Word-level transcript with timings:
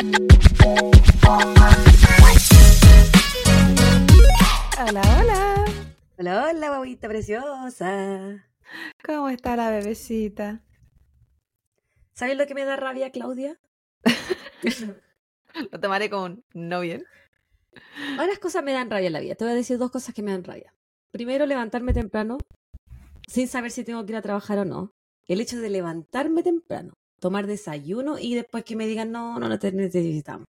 Hola, 0.00 0.16
hola. 4.78 5.64
Hola, 6.16 6.48
hola, 6.48 6.68
guaguita 6.68 7.06
preciosa. 7.06 8.48
¿Cómo 9.04 9.28
está 9.28 9.56
la 9.56 9.68
bebecita? 9.68 10.64
¿Sabes 12.14 12.38
lo 12.38 12.46
que 12.46 12.54
me 12.54 12.64
da 12.64 12.76
rabia, 12.76 13.10
Claudia? 13.10 13.60
Lo 15.70 15.80
tomaré 15.80 16.08
como 16.08 16.24
un 16.24 16.44
no 16.54 16.80
bien. 16.80 17.04
Varias 18.16 18.38
cosas 18.38 18.64
me 18.64 18.72
dan 18.72 18.88
rabia 18.88 19.08
en 19.08 19.12
la 19.12 19.20
vida. 19.20 19.34
Te 19.34 19.44
voy 19.44 19.52
a 19.52 19.56
decir 19.56 19.76
dos 19.76 19.90
cosas 19.90 20.14
que 20.14 20.22
me 20.22 20.30
dan 20.30 20.44
rabia. 20.44 20.72
Primero, 21.10 21.44
levantarme 21.44 21.92
temprano 21.92 22.38
sin 23.26 23.48
saber 23.48 23.70
si 23.70 23.84
tengo 23.84 24.06
que 24.06 24.12
ir 24.12 24.16
a 24.16 24.22
trabajar 24.22 24.60
o 24.60 24.64
no. 24.64 24.94
El 25.26 25.42
hecho 25.42 25.58
de 25.58 25.68
levantarme 25.68 26.42
temprano, 26.42 26.94
tomar 27.20 27.46
desayuno 27.46 28.18
y 28.18 28.34
después 28.34 28.64
que 28.64 28.76
me 28.76 28.86
digan, 28.86 29.12
no, 29.12 29.38
no, 29.38 29.48
no 29.48 29.58
te 29.58 29.70
necesitamos. 29.72 30.46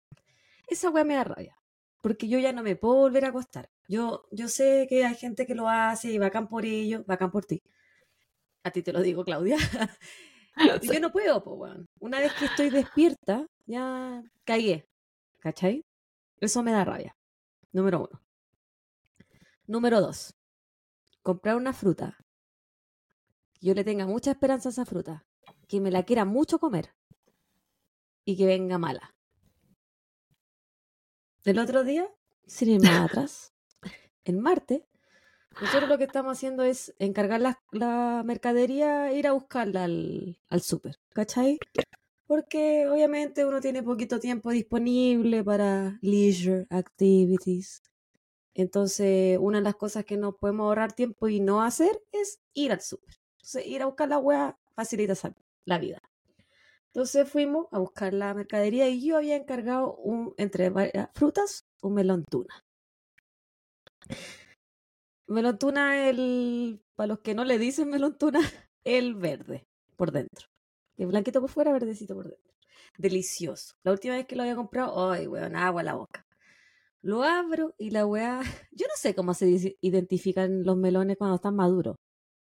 Esa 0.66 0.91
weá 0.91 1.04
me 1.04 1.14
da 1.14 1.25
rabia. 1.25 1.57
Porque 2.00 2.29
yo 2.29 2.39
ya 2.39 2.53
no 2.53 2.63
me 2.63 2.77
puedo 2.77 2.94
volver 2.94 3.27
a 3.27 3.29
acostar. 3.29 3.68
Yo, 3.89 4.25
yo 4.31 4.49
sé 4.49 4.86
que 4.89 5.04
hay 5.04 5.14
gente 5.17 5.46
que 5.46 5.54
lo 5.54 5.68
hace 5.68 6.11
y 6.11 6.18
bacán 6.18 6.49
por 6.49 6.64
ello, 6.64 7.04
bacán 7.07 7.30
por 7.30 7.44
ti. 7.44 7.61
A 8.63 8.71
ti 8.71 8.82
te 8.82 8.93
lo 8.93 9.03
digo, 9.03 9.25
Claudia. 9.25 9.58
yo 10.82 11.00
no 11.00 11.13
puedo, 11.13 11.43
weón. 11.44 11.86
Una 11.99 12.21
vez 12.21 12.32
que 12.35 12.46
estoy 12.46 12.71
despierta, 12.71 13.46
ya 13.66 14.22
caí. 14.44 14.85
¿Cachai? 15.41 15.85
Eso 16.41 16.63
me 16.63 16.72
da 16.72 16.85
rabia. 16.85 17.16
Número 17.72 18.00
uno. 18.00 18.22
Número 19.66 20.00
dos. 20.00 20.35
Comprar 21.22 21.57
una 21.57 21.72
fruta. 21.72 22.16
Yo 23.61 23.75
le 23.75 23.85
tenga 23.85 24.07
mucha 24.07 24.30
esperanza 24.30 24.68
a 24.68 24.72
esa 24.72 24.86
fruta. 24.86 25.25
Que 25.70 25.79
me 25.80 25.90
la 25.90 26.02
quiera 26.02 26.24
mucho 26.24 26.58
comer. 26.58 26.86
Y 28.24 28.36
que 28.36 28.46
venga 28.46 28.76
mala. 28.76 29.14
El 31.44 31.58
otro 31.58 31.84
día, 31.84 32.06
sin 32.46 32.69
ir 32.70 32.80
más 32.80 33.06
atrás, 33.06 33.54
en 34.24 34.40
Marte, 34.40 34.86
nosotros 35.60 35.88
lo 35.88 35.98
que 35.98 36.04
estamos 36.04 36.36
haciendo 36.36 36.62
es 36.64 36.94
encargar 36.98 37.40
la, 37.40 37.62
la 37.72 38.22
mercadería, 38.24 39.12
ir 39.12 39.27
a 39.27 39.32
buscarla 39.32 39.84
al, 39.84 40.38
al 40.48 40.60
súper, 40.62 40.98
¿cachai? 41.12 41.58
Porque 42.27 42.88
obviamente 42.88 43.44
uno 43.46 43.60
tiene 43.60 43.82
poquito 43.82 44.20
tiempo 44.20 44.50
disponible 44.50 45.44
para 45.44 45.98
leisure 46.02 46.66
activities. 46.70 47.82
Entonces, 48.55 49.38
una 49.40 49.58
de 49.58 49.64
las 49.64 49.77
cosas 49.77 50.05
que 50.05 50.16
nos 50.16 50.36
podemos 50.36 50.64
ahorrar 50.64 50.92
tiempo 50.92 51.28
y 51.28 51.40
no 51.40 51.62
hacer 51.62 52.02
es 52.12 52.40
ir 52.55 52.72
al 52.72 52.80
súper. 52.80 53.16
Entonces, 53.38 53.66
ir 53.66 53.82
a 53.82 53.86
buscar 53.86 54.08
la 54.08 54.18
hueá 54.18 54.58
facilita 54.74 55.14
esa- 55.14 55.34
la 55.64 55.78
vida. 55.78 56.00
Entonces 56.92 57.28
fuimos 57.28 57.66
a 57.70 57.78
buscar 57.78 58.12
la 58.12 58.34
mercadería 58.34 58.89
y 58.89 59.05
yo 59.06 59.16
había 59.16 59.36
encargado 59.36 59.94
un, 59.94 60.34
entre 60.36 60.70
varias 60.70 61.08
frutas 61.14 61.64
un 61.83 61.94
melón 61.94 62.25
tuna. 62.28 62.64
Melón 65.28 65.58
tuna, 65.58 66.08
el, 66.08 66.83
para 66.97 67.06
los 67.06 67.20
que 67.20 67.34
no 67.34 67.44
le 67.44 67.58
dicen 67.58 67.91
melón 67.91 68.19
tuna, 68.19 68.41
el 68.84 69.14
verde 69.14 69.67
por 69.97 70.11
dentro. 70.11 70.48
El 70.97 71.06
blanquito 71.06 71.41
por 71.41 71.50
fuera, 71.50 71.72
verdecito 71.72 72.14
por 72.14 72.28
dentro. 72.28 72.52
Delicioso. 72.98 73.74
La 73.84 73.92
última 73.92 74.14
vez 74.17 74.27
que 74.27 74.36
lo 74.36 74.42
había 74.42 74.56
comprado, 74.56 75.11
ay, 75.11 75.27
weón, 75.27 75.56
agua 75.56 75.80
a 75.80 75.84
la 75.84 75.95
boca. 75.95 76.27
Lo 77.02 77.22
abro 77.22 77.74
y 77.78 77.91
la 77.91 78.05
weá. 78.05 78.41
Yo 78.72 78.86
no 78.86 78.95
sé 78.97 79.14
cómo 79.14 79.33
se 79.33 79.77
identifican 79.80 80.64
los 80.64 80.77
melones 80.77 81.17
cuando 81.17 81.36
están 81.36 81.55
maduros. 81.55 81.97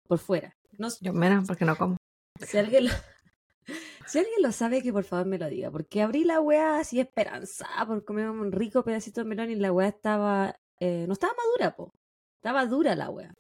Por 0.08 0.20
fuera. 0.20 0.58
No, 0.78 0.90
Yo 1.00 1.14
menos 1.14 1.48
porque 1.48 1.66
no 1.66 1.78
como. 1.78 1.98
Si 2.44 2.58
alguien 2.58 2.86
lo, 2.86 2.92
si 4.06 4.20
alguien 4.20 4.42
lo 4.42 4.52
sabe, 4.52 4.82
que 4.84 4.94
por 4.94 5.04
favor 5.04 5.26
me 5.26 5.38
lo 5.38 5.48
diga. 5.50 5.72
Porque 5.72 6.02
abrí 6.02 6.24
la 6.24 6.40
weá 6.42 6.80
así 6.80 7.00
esperanzada 7.00 7.86
por 7.88 8.04
comer 8.06 8.30
un 8.30 8.52
rico 8.52 8.84
pedacito 8.84 9.22
de 9.22 9.26
melón 9.30 9.50
y 9.52 9.56
la 9.56 9.72
weá 9.72 9.88
estaba. 9.90 10.56
eh, 10.80 11.06
no 11.08 11.14
estaba 11.14 11.34
madura, 11.38 11.76
po. 11.76 11.92
Estaba 12.38 12.66
dura 12.66 12.96
la 12.96 13.10
weá. 13.10 13.34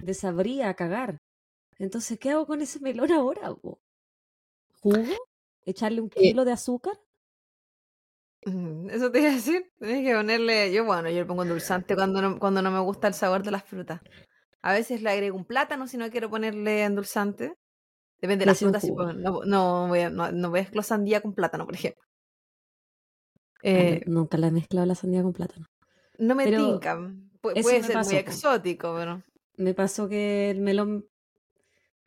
Desabría 0.00 0.68
a 0.70 0.74
cagar. 0.74 1.18
Entonces, 1.78 2.18
¿qué 2.20 2.30
hago 2.32 2.46
con 2.46 2.62
ese 2.62 2.80
melón 2.80 3.12
ahora, 3.12 3.54
po? 3.54 3.80
¿Jugo? 4.82 5.14
¿Echarle 5.66 6.00
un 6.00 6.10
kilo 6.10 6.44
de 6.44 6.52
azúcar? 6.52 6.98
Mm, 8.44 8.90
Eso 8.90 9.10
te 9.10 9.20
iba 9.20 9.30
a 9.30 9.34
decir. 9.34 9.70
Tienes 9.78 10.04
que 10.06 10.14
ponerle. 10.14 10.72
Yo, 10.72 10.84
bueno, 10.84 11.08
yo 11.10 11.16
le 11.18 11.24
pongo 11.26 11.42
endulzante 11.42 11.94
cuando 11.94 12.22
no, 12.22 12.38
cuando 12.38 12.62
no 12.62 12.70
me 12.70 12.80
gusta 12.80 13.08
el 13.08 13.14
sabor 13.14 13.42
de 13.42 13.50
las 13.50 13.64
frutas. 13.64 14.00
A 14.62 14.72
veces 14.74 15.02
le 15.02 15.10
agrego 15.10 15.36
un 15.36 15.46
plátano 15.46 15.86
si 15.88 15.96
no 15.98 16.10
quiero 16.10 16.30
ponerle 16.30 16.84
endulzante. 16.84 17.54
Depende 18.20 18.42
de 18.42 18.46
Le 18.46 18.50
la 18.50 18.52
hace 18.52 18.66
un 18.66 18.72
fruta. 18.72 18.80
si 18.80 18.88
jugo. 18.88 19.04
pongo- 19.04 19.12
no, 19.14 19.40
no 19.44 19.88
voy 19.88 20.00
a, 20.00 20.10
no, 20.10 20.30
no 20.32 20.50
voy 20.50 20.60
a 20.60 20.62
mezclar 20.62 20.84
sandía 20.84 21.20
con 21.20 21.34
plátano, 21.34 21.64
por 21.66 21.74
ejemplo. 21.74 22.02
Ah, 23.62 23.62
Eh, 23.62 24.02
nunca 24.06 24.36
la 24.38 24.48
he 24.48 24.50
mezclado 24.50 24.86
la 24.86 24.94
sandía 24.96 25.22
con 25.22 25.32
plátano. 25.32 25.66
no 26.18 26.34
me 26.34 26.44
pero 26.44 26.58
tinca. 26.68 26.96
Pu- 27.42 27.52
eso 27.54 27.62
puede 27.62 27.80
me 27.80 27.86
ser 27.86 27.96
pasó, 27.96 28.10
muy 28.10 28.18
exótico, 28.18 28.94
pero. 28.96 29.22
Me 29.58 29.74
pasó 29.74 30.08
que 30.08 30.50
el 30.50 30.60
melón 30.62 31.04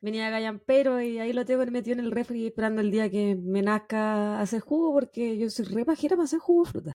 venía 0.02 0.26
de 0.26 0.32
gallampero 0.32 1.02
y 1.02 1.20
ahí 1.20 1.32
lo 1.34 1.46
tengo 1.46 1.66
metido 1.68 1.98
en 2.00 2.06
el 2.06 2.12
refri 2.12 2.48
esperando 2.48 2.82
el 2.82 2.92
día 2.92 3.10
que 3.10 3.36
me 3.36 3.62
nazca 3.62 4.40
hacer 4.42 4.62
jugo 4.62 4.94
porque 4.94 5.38
yo 5.38 5.50
soy 5.50 5.66
re 5.66 5.86
pajera 5.86 6.16
para 6.16 6.26
hacer 6.26 6.40
jugo 6.40 6.66
de 6.66 6.72
fruta. 6.72 6.92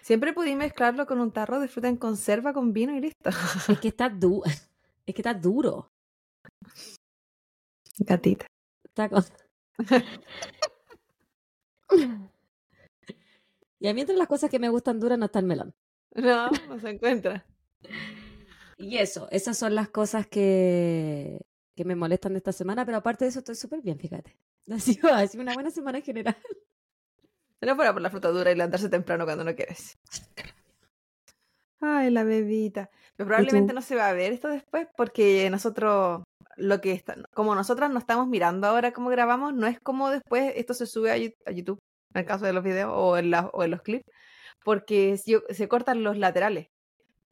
Siempre 0.00 0.32
pudí 0.32 0.54
mezclarlo 0.56 1.06
con 1.06 1.20
un 1.20 1.32
tarro 1.32 1.60
de 1.60 1.68
fruta 1.68 1.88
en 1.88 1.96
conserva 1.96 2.52
con 2.54 2.72
vino 2.72 2.94
y 2.96 3.00
listo. 3.00 3.30
Es 3.68 3.78
que 3.80 3.88
está 3.88 4.08
du 4.08 4.42
es 5.06 5.14
que 5.14 5.20
está 5.22 5.34
duro. 5.34 5.88
Gatita. 7.98 8.46
Con- 8.94 9.24
y 13.78 13.88
a 13.88 13.94
mí 13.94 14.00
entre 14.00 14.16
las 14.16 14.28
cosas 14.28 14.50
que 14.50 14.58
me 14.58 14.68
gustan 14.68 15.00
duras 15.00 15.18
no 15.18 15.26
está 15.26 15.38
el 15.38 15.46
melón. 15.46 15.74
No, 16.14 16.48
no 16.68 16.80
se 16.80 16.90
encuentra. 16.90 17.46
Y 18.78 18.98
eso, 18.98 19.28
esas 19.30 19.56
son 19.58 19.74
las 19.74 19.88
cosas 19.88 20.26
que, 20.26 21.40
que 21.74 21.84
me 21.84 21.94
molestan 21.94 22.32
de 22.32 22.38
esta 22.38 22.52
semana, 22.52 22.84
pero 22.84 22.98
aparte 22.98 23.24
de 23.24 23.30
eso 23.30 23.40
estoy 23.40 23.54
súper 23.54 23.82
bien, 23.82 23.98
fíjate. 23.98 24.36
Ha 24.68 24.80
sido, 24.80 25.14
ha 25.14 25.24
sido 25.28 25.42
una 25.42 25.54
buena 25.54 25.70
semana 25.70 25.98
en 25.98 26.04
general. 26.04 26.36
No 27.60 27.76
fuera 27.76 27.92
por 27.92 28.02
la 28.02 28.10
fruta 28.10 28.30
dura 28.30 28.50
y 28.50 28.56
levantarse 28.56 28.88
temprano 28.88 29.24
cuando 29.24 29.44
no 29.44 29.54
quieres. 29.54 29.96
Ay, 31.80 32.10
la 32.10 32.24
bebita. 32.24 32.90
Pero 33.14 33.28
probablemente 33.28 33.72
no 33.72 33.80
se 33.80 33.94
va 33.94 34.08
a 34.08 34.12
ver 34.12 34.32
esto 34.32 34.48
después 34.48 34.88
porque 34.96 35.48
nosotros, 35.50 36.24
lo 36.56 36.80
que 36.80 36.92
está, 36.92 37.16
como 37.34 37.54
nosotras 37.54 37.90
no 37.90 37.98
estamos 37.98 38.26
mirando 38.28 38.66
ahora 38.66 38.92
cómo 38.92 39.10
grabamos, 39.10 39.54
no 39.54 39.66
es 39.66 39.78
como 39.80 40.10
después 40.10 40.52
esto 40.56 40.74
se 40.74 40.86
sube 40.86 41.10
a 41.10 41.50
YouTube, 41.52 41.78
en 42.14 42.20
el 42.20 42.26
caso 42.26 42.44
de 42.46 42.52
los 42.52 42.64
videos 42.64 42.90
o 42.94 43.16
en, 43.18 43.30
la- 43.30 43.46
o 43.52 43.62
en 43.62 43.70
los 43.70 43.82
clips, 43.82 44.04
porque 44.64 45.16
si- 45.18 45.38
se 45.50 45.68
cortan 45.68 46.02
los 46.02 46.16
laterales. 46.16 46.68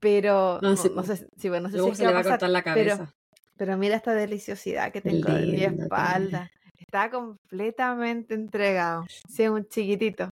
Pero 0.00 0.58
No, 0.60 0.74
no, 0.74 0.84
no 0.96 1.02
sé, 1.04 1.26
sí, 1.38 1.48
bueno, 1.48 1.68
no 1.68 1.72
sé 1.72 1.78
si 1.90 1.96
se 1.96 2.06
le 2.06 2.12
va 2.12 2.20
a 2.20 2.24
cortar 2.24 2.50
la 2.50 2.62
cabeza. 2.62 3.10
Pero 3.56 3.78
mira 3.78 3.96
esta 3.96 4.12
deliciosidad 4.12 4.92
que 4.92 5.00
tengo 5.00 5.28
en 5.30 5.50
mi 5.52 5.62
espalda. 5.62 6.50
Está 6.76 7.08
completamente 7.10 8.34
entregado. 8.34 9.06
Sí, 9.28 9.48
un 9.48 9.64
chiquitito. 9.66 10.28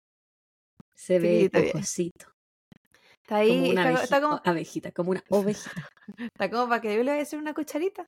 Se 0.94 1.18
ve 1.18 1.28
Chiquitito 1.50 1.60
bien. 1.60 1.76
ojosito. 1.76 2.26
Está 3.22 3.40
Como 3.40 3.40
ahí, 3.40 3.70
una 3.72 3.90
está, 3.90 4.04
está 4.04 4.16
abeji- 4.18 4.22
como, 4.22 4.40
abejita, 4.44 4.92
como 4.92 5.10
una 5.10 5.22
ovejita. 5.28 5.88
está 6.32 6.50
como 6.50 6.68
para 6.68 6.80
que 6.80 6.96
yo 6.96 7.02
le 7.02 7.10
vaya 7.10 7.20
a 7.20 7.22
hacer 7.24 7.38
una 7.38 7.52
cucharita 7.52 8.06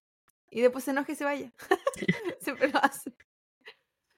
y 0.51 0.61
después 0.61 0.85
se 0.85 0.91
enoje 0.91 1.13
y 1.13 1.17
se 1.17 1.25
vaya. 1.25 1.53
Siempre 2.41 2.69
lo 2.69 2.79
hace. 2.83 3.13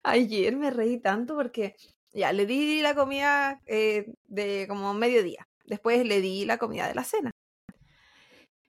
Ayer 0.05 0.57
me 0.57 0.71
reí 0.71 0.99
tanto 0.99 1.37
porque 1.37 1.77
ya 2.13 2.33
le 2.33 2.47
di 2.47 2.83
la 2.83 2.95
comida 2.95 3.61
eh, 3.67 4.13
de 4.25 4.67
como 4.69 4.95
mediodía. 4.95 5.47
Después 5.65 6.05
le 6.05 6.21
di 6.21 6.45
la 6.45 6.59
comida 6.59 6.89
de 6.89 6.95
la 6.95 7.05
cena. 7.05 7.31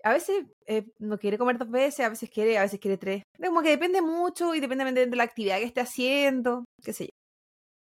A 0.03 0.12
veces 0.12 0.46
eh, 0.68 0.85
no 1.00 1.18
quiere 1.18 1.38
comer 1.38 1.57
dos 1.57 1.69
veces, 1.69 2.06
a 2.06 2.09
veces 2.09 2.29
quiere, 2.29 2.57
a 2.57 2.63
veces 2.63 2.79
quiere 2.79 2.97
tres. 2.97 3.23
Como 3.41 3.62
que 3.62 3.69
depende 3.69 4.02
mucho 4.02 4.53
y 4.53 4.59
depende 4.59 5.06
de 5.06 5.16
la 5.16 5.23
actividad 5.23 5.59
que 5.59 5.63
esté 5.63 5.79
haciendo, 5.81 6.66
qué 6.84 6.91
sé 6.94 7.06
yo. 7.06 7.09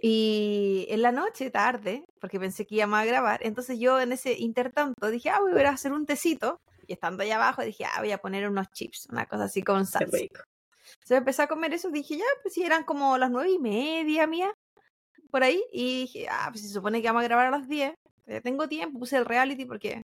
Y 0.01 0.87
en 0.89 1.03
la 1.03 1.11
noche, 1.11 1.51
tarde, 1.51 2.05
porque 2.19 2.39
pensé 2.39 2.65
que 2.65 2.75
íbamos 2.75 2.99
a 2.99 3.05
grabar, 3.05 3.39
entonces 3.43 3.79
yo 3.79 3.99
en 3.99 4.11
ese 4.11 4.33
intertanto 4.33 5.09
dije, 5.11 5.29
ah, 5.29 5.39
voy 5.41 5.61
a 5.61 5.69
hacer 5.69 5.93
un 5.93 6.05
tecito. 6.07 6.57
Y 6.91 6.93
estando 6.93 7.23
allá 7.23 7.37
abajo 7.37 7.61
dije, 7.61 7.85
ah, 7.85 8.01
voy 8.01 8.11
a 8.11 8.17
poner 8.17 8.49
unos 8.49 8.69
chips, 8.71 9.07
una 9.09 9.25
cosa 9.25 9.45
así 9.45 9.63
con 9.63 9.85
salsa. 9.85 10.17
Entonces 10.17 11.17
empecé 11.17 11.43
a 11.43 11.47
comer 11.47 11.73
eso, 11.73 11.89
dije, 11.89 12.17
ya, 12.17 12.25
pues 12.41 12.53
si 12.53 12.63
eran 12.63 12.83
como 12.83 13.17
las 13.17 13.31
nueve 13.31 13.49
y 13.49 13.59
media 13.59 14.27
mía, 14.27 14.53
por 15.29 15.41
ahí, 15.41 15.63
y 15.71 16.01
dije, 16.01 16.27
ah, 16.29 16.49
pues 16.51 16.63
se 16.63 16.69
supone 16.69 17.01
que 17.01 17.07
vamos 17.07 17.21
a 17.21 17.27
grabar 17.27 17.47
a 17.47 17.51
las 17.51 17.69
10, 17.69 17.93
eh, 18.27 18.41
tengo 18.41 18.67
tiempo, 18.67 18.99
puse 18.99 19.15
el 19.15 19.23
reality 19.23 19.63
porque 19.63 20.01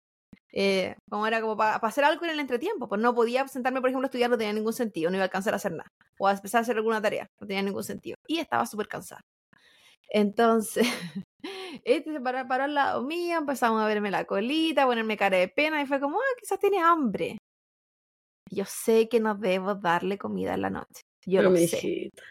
eh, 0.52 0.94
como 1.08 1.26
era 1.26 1.40
como 1.40 1.56
para 1.56 1.76
hacer 1.76 2.04
algo 2.04 2.22
en 2.26 2.32
el 2.32 2.40
entretiempo, 2.40 2.86
pues 2.86 3.00
no 3.00 3.14
podía 3.14 3.48
sentarme, 3.48 3.80
por 3.80 3.88
ejemplo, 3.88 4.04
a 4.04 4.08
estudiar, 4.08 4.28
no 4.28 4.36
tenía 4.36 4.52
ningún 4.52 4.74
sentido, 4.74 5.10
no 5.10 5.16
iba 5.16 5.22
a 5.22 5.26
alcanzar 5.26 5.54
a 5.54 5.56
hacer 5.56 5.72
nada, 5.72 5.90
o 6.18 6.28
a 6.28 6.32
empezar 6.32 6.58
a 6.58 6.62
hacer 6.62 6.76
alguna 6.76 7.00
tarea, 7.00 7.26
no 7.40 7.46
tenía 7.46 7.62
ningún 7.62 7.84
sentido, 7.84 8.18
y 8.26 8.40
estaba 8.40 8.66
súper 8.66 8.88
cansada. 8.88 9.22
Entonces, 10.10 10.86
este 11.84 12.12
se 12.12 12.20
paró, 12.20 12.46
paró 12.48 12.64
al 12.64 12.74
lado 12.74 13.02
mío, 13.02 13.38
empezamos 13.38 13.80
a 13.82 13.86
verme 13.86 14.10
la 14.10 14.24
colita, 14.24 14.84
a 14.84 14.86
ponerme 14.86 15.16
cara 15.16 15.36
de 15.38 15.48
pena, 15.48 15.80
y 15.82 15.86
fue 15.86 16.00
como, 16.00 16.18
ah, 16.18 16.34
quizás 16.40 16.58
tiene 16.58 16.78
hambre. 16.80 17.38
Yo 18.50 18.64
sé 18.66 19.08
que 19.08 19.20
no 19.20 19.34
debo 19.34 19.74
darle 19.74 20.18
comida 20.18 20.54
en 20.54 20.62
la 20.62 20.70
noche. 20.70 21.02
Yo 21.26 21.38
Pero 21.40 21.50
lo 21.50 21.56
sé. 21.56 21.64
hijita. 21.64 22.22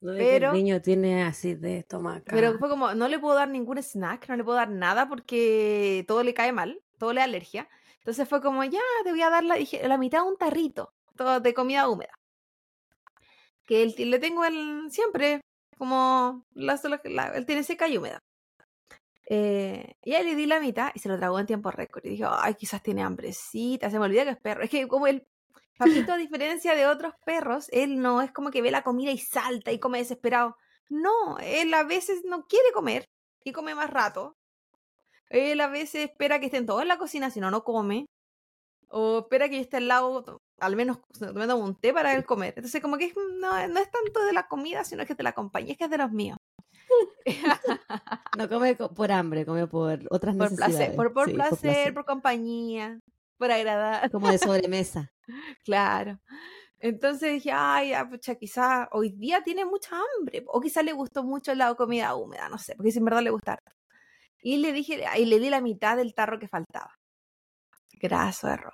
No 0.00 0.12
Pero- 0.14 0.48
el 0.50 0.54
niño 0.54 0.80
tiene 0.82 1.24
así 1.24 1.54
de 1.54 1.78
estomaca. 1.78 2.30
Pero 2.34 2.58
fue 2.58 2.68
como, 2.68 2.94
no 2.94 3.08
le 3.08 3.18
puedo 3.18 3.34
dar 3.34 3.48
ningún 3.48 3.78
snack, 3.78 4.28
no 4.28 4.36
le 4.36 4.44
puedo 4.44 4.56
dar 4.58 4.70
nada 4.70 5.08
porque 5.08 6.04
todo 6.06 6.22
le 6.22 6.34
cae 6.34 6.52
mal, 6.52 6.80
todo 6.98 7.12
le 7.12 7.20
da 7.20 7.24
alergia. 7.24 7.68
Entonces 7.98 8.28
fue 8.28 8.40
como, 8.40 8.62
ya, 8.62 8.80
te 9.04 9.10
voy 9.10 9.22
a 9.22 9.30
dar 9.30 9.42
la, 9.42 9.56
dije, 9.56 9.86
la 9.88 9.98
mitad 9.98 10.22
de 10.22 10.28
un 10.28 10.36
tarrito 10.36 10.92
todo 11.16 11.40
de 11.40 11.54
comida 11.54 11.88
húmeda. 11.88 12.12
Que 13.64 13.82
él, 13.82 13.94
le 13.98 14.18
tengo 14.18 14.44
el, 14.44 14.90
siempre, 14.90 15.40
como, 15.78 16.44
la- 16.52 16.78
la- 17.04 17.28
él 17.28 17.46
tiene 17.46 17.64
seca 17.64 17.88
y 17.88 17.96
húmeda. 17.98 18.20
Eh, 19.28 19.96
y 20.02 20.14
ahí 20.14 20.24
le 20.24 20.36
di 20.36 20.46
la 20.46 20.60
mitad 20.60 20.92
y 20.94 21.00
se 21.00 21.08
lo 21.08 21.18
tragó 21.18 21.38
en 21.38 21.46
tiempo 21.46 21.70
récord. 21.70 22.04
Y 22.04 22.10
dije, 22.10 22.24
ay, 22.28 22.54
quizás 22.54 22.82
tiene 22.82 23.02
hambrecita, 23.02 23.90
se 23.90 23.98
me 23.98 24.04
olvida 24.06 24.24
que 24.24 24.30
es 24.30 24.40
perro. 24.40 24.62
Es 24.62 24.70
que 24.70 24.86
como 24.88 25.06
el 25.06 25.26
papito, 25.78 26.12
a 26.12 26.16
diferencia 26.16 26.74
de 26.74 26.86
otros 26.86 27.14
perros, 27.24 27.68
él 27.72 28.00
no 28.00 28.22
es 28.22 28.32
como 28.32 28.50
que 28.50 28.62
ve 28.62 28.70
la 28.70 28.82
comida 28.82 29.10
y 29.10 29.18
salta 29.18 29.72
y 29.72 29.78
come 29.80 29.98
desesperado. 29.98 30.56
No, 30.88 31.38
él 31.38 31.74
a 31.74 31.82
veces 31.82 32.22
no 32.24 32.46
quiere 32.46 32.70
comer 32.72 33.08
y 33.44 33.52
come 33.52 33.74
más 33.74 33.90
rato. 33.90 34.36
Él 35.28 35.60
a 35.60 35.68
veces 35.68 36.08
espera 36.08 36.38
que 36.38 36.46
estén 36.46 36.66
todos 36.66 36.82
en 36.82 36.88
la 36.88 36.98
cocina, 36.98 37.30
si 37.30 37.40
no, 37.40 37.50
no 37.50 37.64
come. 37.64 38.06
O 38.88 39.20
espera 39.20 39.48
que 39.48 39.56
yo 39.56 39.62
esté 39.62 39.78
al 39.78 39.88
lado, 39.88 40.40
al 40.60 40.76
menos 40.76 40.98
tomando 41.18 41.56
un 41.56 41.74
té 41.74 41.92
para 41.92 42.14
él 42.14 42.24
comer. 42.24 42.54
Entonces, 42.56 42.80
como 42.80 42.96
que 42.98 43.12
no, 43.40 43.68
no 43.68 43.80
es 43.80 43.90
tanto 43.90 44.24
de 44.24 44.32
la 44.32 44.46
comida, 44.46 44.84
sino 44.84 45.04
que 45.04 45.14
de 45.14 45.24
la 45.24 45.32
compañía, 45.32 45.72
es 45.72 45.78
que 45.78 45.84
es 45.84 45.90
de 45.90 45.98
los 45.98 46.12
míos. 46.12 46.38
No 48.38 48.48
come 48.48 48.76
co- 48.76 48.92
por 48.92 49.10
hambre, 49.12 49.44
come 49.46 49.66
por 49.66 50.00
otras 50.10 50.34
por 50.36 50.50
necesidades. 50.50 50.76
placer, 50.76 50.96
por, 50.96 51.12
por 51.12 51.24
Sí, 51.26 51.32
placer, 51.34 51.94
por 51.94 52.04
compañía, 52.04 52.98
por 53.38 53.50
agradar. 53.50 54.10
Como 54.10 54.30
de 54.30 54.38
sobremesa. 54.38 55.10
Claro. 55.64 56.20
Entonces 56.78 57.32
dije, 57.34 57.50
ay, 57.52 57.90
ya, 57.90 58.08
pucha, 58.08 58.36
quizá 58.36 58.88
hoy 58.92 59.10
día 59.10 59.42
tiene 59.42 59.64
mucha 59.64 59.96
hambre, 59.98 60.44
o 60.46 60.60
quizá 60.60 60.82
le 60.82 60.92
gustó 60.92 61.24
mucho 61.24 61.52
la 61.54 61.74
comida 61.74 62.14
húmeda, 62.14 62.48
no 62.48 62.58
sé, 62.58 62.76
porque 62.76 62.92
si 62.92 62.98
en 62.98 63.06
verdad 63.06 63.22
le 63.22 63.30
gusta. 63.30 63.58
Y 64.40 64.58
le 64.58 64.72
dije, 64.72 65.04
y 65.18 65.24
le 65.24 65.40
di 65.40 65.50
la 65.50 65.60
mitad 65.60 65.96
del 65.96 66.14
tarro 66.14 66.38
que 66.38 66.46
faltaba. 66.48 66.94
Graso 68.00 68.48
error. 68.48 68.72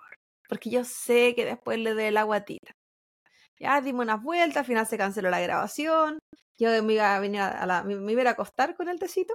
Porque 0.49 0.69
yo 0.69 0.85
sé 0.85 1.35
que 1.35 1.45
después 1.47 1.79
le 1.79 1.95
doy 1.95 2.11
la 2.11 2.25
guatita. 2.25 2.73
Ya 3.63 3.81
dimos 3.81 4.03
unas 4.03 4.21
vueltas, 4.21 4.57
al 4.59 4.65
final 4.65 4.87
se 4.89 4.99
canceló 4.99 5.31
la 5.31 5.41
grabación. 5.41 6.19
Yo 6.59 6.83
me 6.83 6.95
iba 6.95 7.15
a 7.15 7.21
venir 7.21 7.41
a 7.41 7.85
me, 7.85 8.13
iba 8.13 8.23
a 8.25 8.31
acostar 8.31 8.75
con 8.75 8.89
el 8.89 8.99
tecito. 8.99 9.35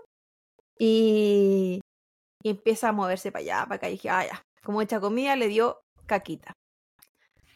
Y, 0.77 1.79
y 2.44 2.50
empieza 2.50 2.89
a 2.89 2.91
moverse 2.91 3.31
para 3.31 3.44
allá, 3.44 3.63
para 3.63 3.75
acá. 3.75 3.88
Y 3.88 3.94
dije, 3.94 4.09
ah, 4.09 4.25
ya. 4.25 4.41
Como 4.65 4.81
hecha 4.81 5.00
comida, 5.00 5.38
le 5.38 5.47
dio 5.47 5.79
caquita. 6.07 6.51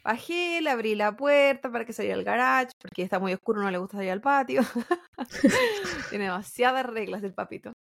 Bajé, 0.06 0.62
le 0.62 0.70
abrí 0.70 0.96
la 0.96 1.16
puerta 1.16 1.70
para 1.70 1.84
que 1.84 1.92
saliera 1.92 2.18
al 2.18 2.24
garage, 2.24 2.72
porque 2.82 3.04
está 3.04 3.20
muy 3.20 3.34
oscuro, 3.34 3.62
no 3.62 3.70
le 3.70 3.78
gusta 3.78 3.98
salir 3.98 4.12
al 4.12 4.22
patio. 4.22 4.62
Tiene 6.10 6.26
demasiadas 6.26 6.86
reglas 6.86 7.22
el 7.24 7.34
papito. 7.34 7.74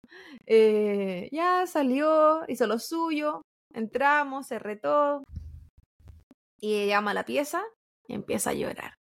Eh, 0.47 1.29
ya 1.31 1.67
salió, 1.69 2.43
hizo 2.49 2.67
lo 2.67 2.81
suyo, 2.81 3.43
entramos, 3.73 4.49
cerré 4.49 4.77
todo. 4.77 5.23
Y 6.61 6.87
llama 6.89 7.13
a 7.13 7.15
la 7.15 7.25
pieza 7.25 7.63
y 8.11 8.15
empieza 8.15 8.51
a 8.51 8.55
llorar. 8.55 8.99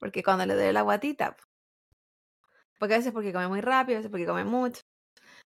Porque 0.00 0.22
cuando 0.22 0.44
le 0.46 0.54
doy 0.54 0.72
la 0.72 0.82
guatita, 0.82 1.36
po, 1.36 1.44
porque 2.78 2.94
a 2.94 2.98
veces 2.98 3.12
porque 3.12 3.32
come 3.32 3.48
muy 3.48 3.60
rápido, 3.60 3.96
a 3.96 4.00
veces 4.00 4.10
porque 4.10 4.26
come 4.26 4.44
mucho. 4.44 4.82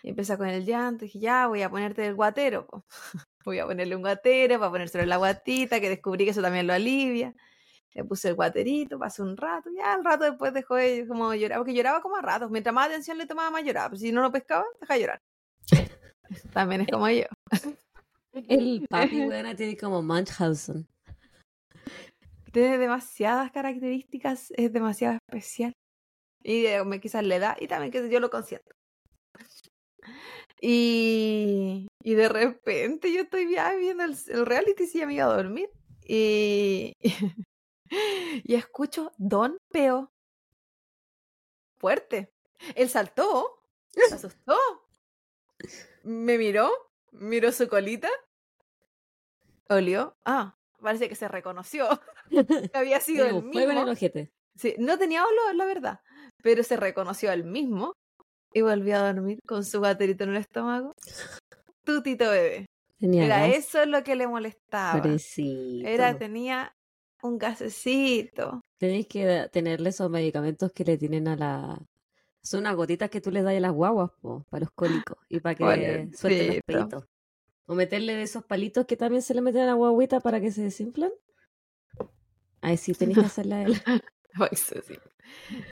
Y 0.02 0.10
empieza 0.10 0.36
con 0.36 0.48
el 0.48 0.64
llanto. 0.64 1.04
Y 1.04 1.08
dije, 1.08 1.18
ya, 1.20 1.46
voy 1.46 1.62
a 1.62 1.70
ponerte 1.70 2.06
el 2.06 2.14
guatero. 2.14 2.66
po. 2.66 2.84
Voy 3.44 3.58
a 3.58 3.66
ponerle 3.66 3.94
un 3.94 4.00
guatero 4.00 4.58
para 4.58 4.70
ponérselo 4.70 5.04
en 5.04 5.10
la 5.10 5.18
guatita, 5.18 5.78
que 5.78 5.90
descubrí 5.90 6.24
que 6.24 6.30
eso 6.30 6.40
también 6.40 6.66
lo 6.66 6.72
alivia. 6.72 7.34
Le 7.92 8.04
puse 8.04 8.28
el 8.28 8.34
guaterito, 8.34 8.98
pasó 8.98 9.22
un 9.22 9.36
rato, 9.36 9.68
ya 9.76 9.92
al 9.92 10.02
rato 10.02 10.24
después 10.24 10.54
dejó 10.54 10.76
de 10.76 11.06
como 11.06 11.34
llorar, 11.34 11.58
porque 11.58 11.74
lloraba 11.74 12.00
como 12.00 12.16
a 12.16 12.22
ratos. 12.22 12.50
Mientras 12.50 12.74
más 12.74 12.86
atención 12.86 13.18
le 13.18 13.26
tomaba, 13.26 13.50
más 13.50 13.62
lloraba. 13.62 13.90
Pero 13.90 14.00
si 14.00 14.12
no 14.12 14.22
lo 14.22 14.32
pescaba, 14.32 14.64
deja 14.80 14.94
de 14.94 15.00
llorar. 15.00 15.22
También 16.54 16.80
es 16.80 16.88
como 16.90 17.08
yo. 17.10 17.26
El 18.32 18.86
papi, 18.88 19.24
buena, 19.26 19.54
tiene 19.54 19.76
como 19.76 20.00
Munchausen. 20.00 20.88
Tiene 22.54 22.78
demasiadas 22.78 23.50
características, 23.50 24.52
es 24.56 24.72
demasiado 24.72 25.18
especial. 25.26 25.72
Y 26.40 26.66
eh, 26.66 26.84
quizás 27.02 27.24
le 27.24 27.40
da, 27.40 27.56
y 27.58 27.66
también 27.66 27.90
que 27.90 28.08
yo 28.08 28.20
lo 28.20 28.30
consiento. 28.30 28.70
Y, 30.60 31.88
y 32.04 32.14
de 32.14 32.28
repente 32.28 33.12
yo 33.12 33.22
estoy 33.22 33.46
viendo 33.46 34.04
el, 34.04 34.46
reality, 34.46 34.86
sí, 34.86 35.00
ya 35.00 35.06
me 35.06 35.14
iba 35.14 35.24
a 35.24 35.36
dormir. 35.36 35.68
Y, 36.06 36.92
y 37.90 38.54
escucho 38.54 39.10
Don 39.18 39.58
Peo. 39.72 40.12
Fuerte. 41.78 42.32
Él 42.76 42.88
saltó, 42.88 43.64
se 43.90 44.14
asustó, 44.14 44.56
me 46.04 46.38
miró, 46.38 46.70
miró 47.10 47.50
su 47.50 47.68
colita, 47.68 48.10
olió. 49.68 50.16
Ah, 50.24 50.56
parece 50.84 51.08
que 51.08 51.16
se 51.16 51.26
reconoció. 51.26 51.88
que 52.31 52.70
había 52.78 53.00
sido 53.00 53.26
el 53.26 53.42
fuego 53.42 53.72
en 53.72 53.78
el 53.78 53.86
mismo. 53.86 53.92
ojete. 53.92 54.32
Sí, 54.56 54.76
no 54.78 54.96
tenía 54.98 55.25
olor, 55.25 55.56
la 55.56 55.64
verdad, 55.64 56.00
pero 56.42 56.62
se 56.62 56.76
reconoció 56.76 57.32
al 57.32 57.42
mismo 57.42 57.94
y 58.52 58.60
volvió 58.60 58.96
a 58.96 59.12
dormir 59.12 59.40
con 59.46 59.64
su 59.64 59.81
baterito 59.81 60.22
en 60.25 60.31
el 60.31 60.36
estómago. 60.36 60.94
Tutito 61.82 62.31
bebé. 62.31 62.66
Tenía 62.98 63.25
Era 63.25 63.48
gas. 63.48 63.56
eso 63.56 63.84
lo 63.86 64.04
que 64.04 64.14
le 64.14 64.28
molestaba. 64.28 65.02
Pobrecito. 65.02 65.88
Era, 65.88 66.16
tenía 66.16 66.72
un 67.22 67.38
gasecito. 67.38 68.60
Tenéis 68.78 69.08
que 69.08 69.48
tenerle 69.50 69.90
esos 69.90 70.08
medicamentos 70.08 70.70
que 70.72 70.84
le 70.84 70.96
tienen 70.96 71.26
a 71.26 71.36
la... 71.36 71.82
Son 72.42 72.60
unas 72.60 72.76
gotitas 72.76 73.10
que 73.10 73.20
tú 73.20 73.31
les 73.31 73.42
das 73.42 73.56
a 73.56 73.60
las 73.60 73.72
guaguas, 73.72 74.10
po, 74.20 74.44
para 74.50 74.60
los 74.60 74.70
cólicos 74.75 75.19
y 75.28 75.40
para 75.40 75.54
que 75.56 76.10
suelten 76.14 76.62
los 76.69 76.86
Pobrecito. 76.86 77.06
O 77.66 77.75
meterle 77.75 78.14
de 78.14 78.22
esos 78.22 78.44
palitos 78.44 78.87
que 78.87 78.96
también 78.96 79.22
se 79.22 79.34
le 79.34 79.40
meten 79.40 79.62
a 79.62 79.66
la 79.66 79.72
guaguita 79.75 80.20
para 80.20 80.40
que 80.40 80.50
se 80.52 80.62
desinflan. 80.62 81.11
Ahí 82.61 82.76
sí 82.76 82.93
tenéis 82.94 83.19
que 83.19 83.25
hacerla 83.26 83.56
a 83.56 83.62
él. 83.62 83.75
Ay, 84.34 84.49
sí, 84.56 84.75
sí. 84.87 84.94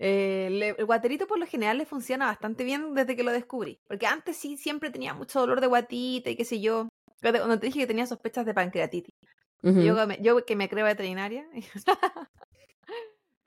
Eh, 0.01 0.49
le- 0.51 0.69
el 0.79 0.85
guaterito 0.87 1.27
por 1.27 1.39
lo 1.39 1.47
general 1.47 1.79
le 1.79 1.85
funciona 1.87 2.27
bastante 2.27 2.65
bien 2.65 2.95
desde 2.95 3.17
que 3.17 3.23
lo 3.25 3.33
descubrí. 3.33 3.81
Porque 3.89 4.07
antes 4.07 4.37
sí 4.37 4.57
siempre 4.57 4.91
tenía 4.91 5.15
mucho 5.15 5.41
dolor 5.41 5.61
de 5.61 5.67
guatita 5.67 6.31
y 6.31 6.37
qué 6.37 6.45
sé 6.45 6.61
yo. 6.61 6.89
Cuando 7.21 7.59
te 7.59 7.67
dije 7.67 7.81
que 7.81 7.87
tenía 7.87 8.07
sospechas 8.07 8.47
de 8.47 8.55
pancreatitis. 8.55 9.15
Ujú. 9.63 9.81
Yo, 9.81 9.95
que 9.97 10.07
me- 10.07 10.19
yo 10.23 10.45
que 10.45 10.57
me 10.57 10.69
creo 10.69 10.85
veterinaria. 10.87 11.47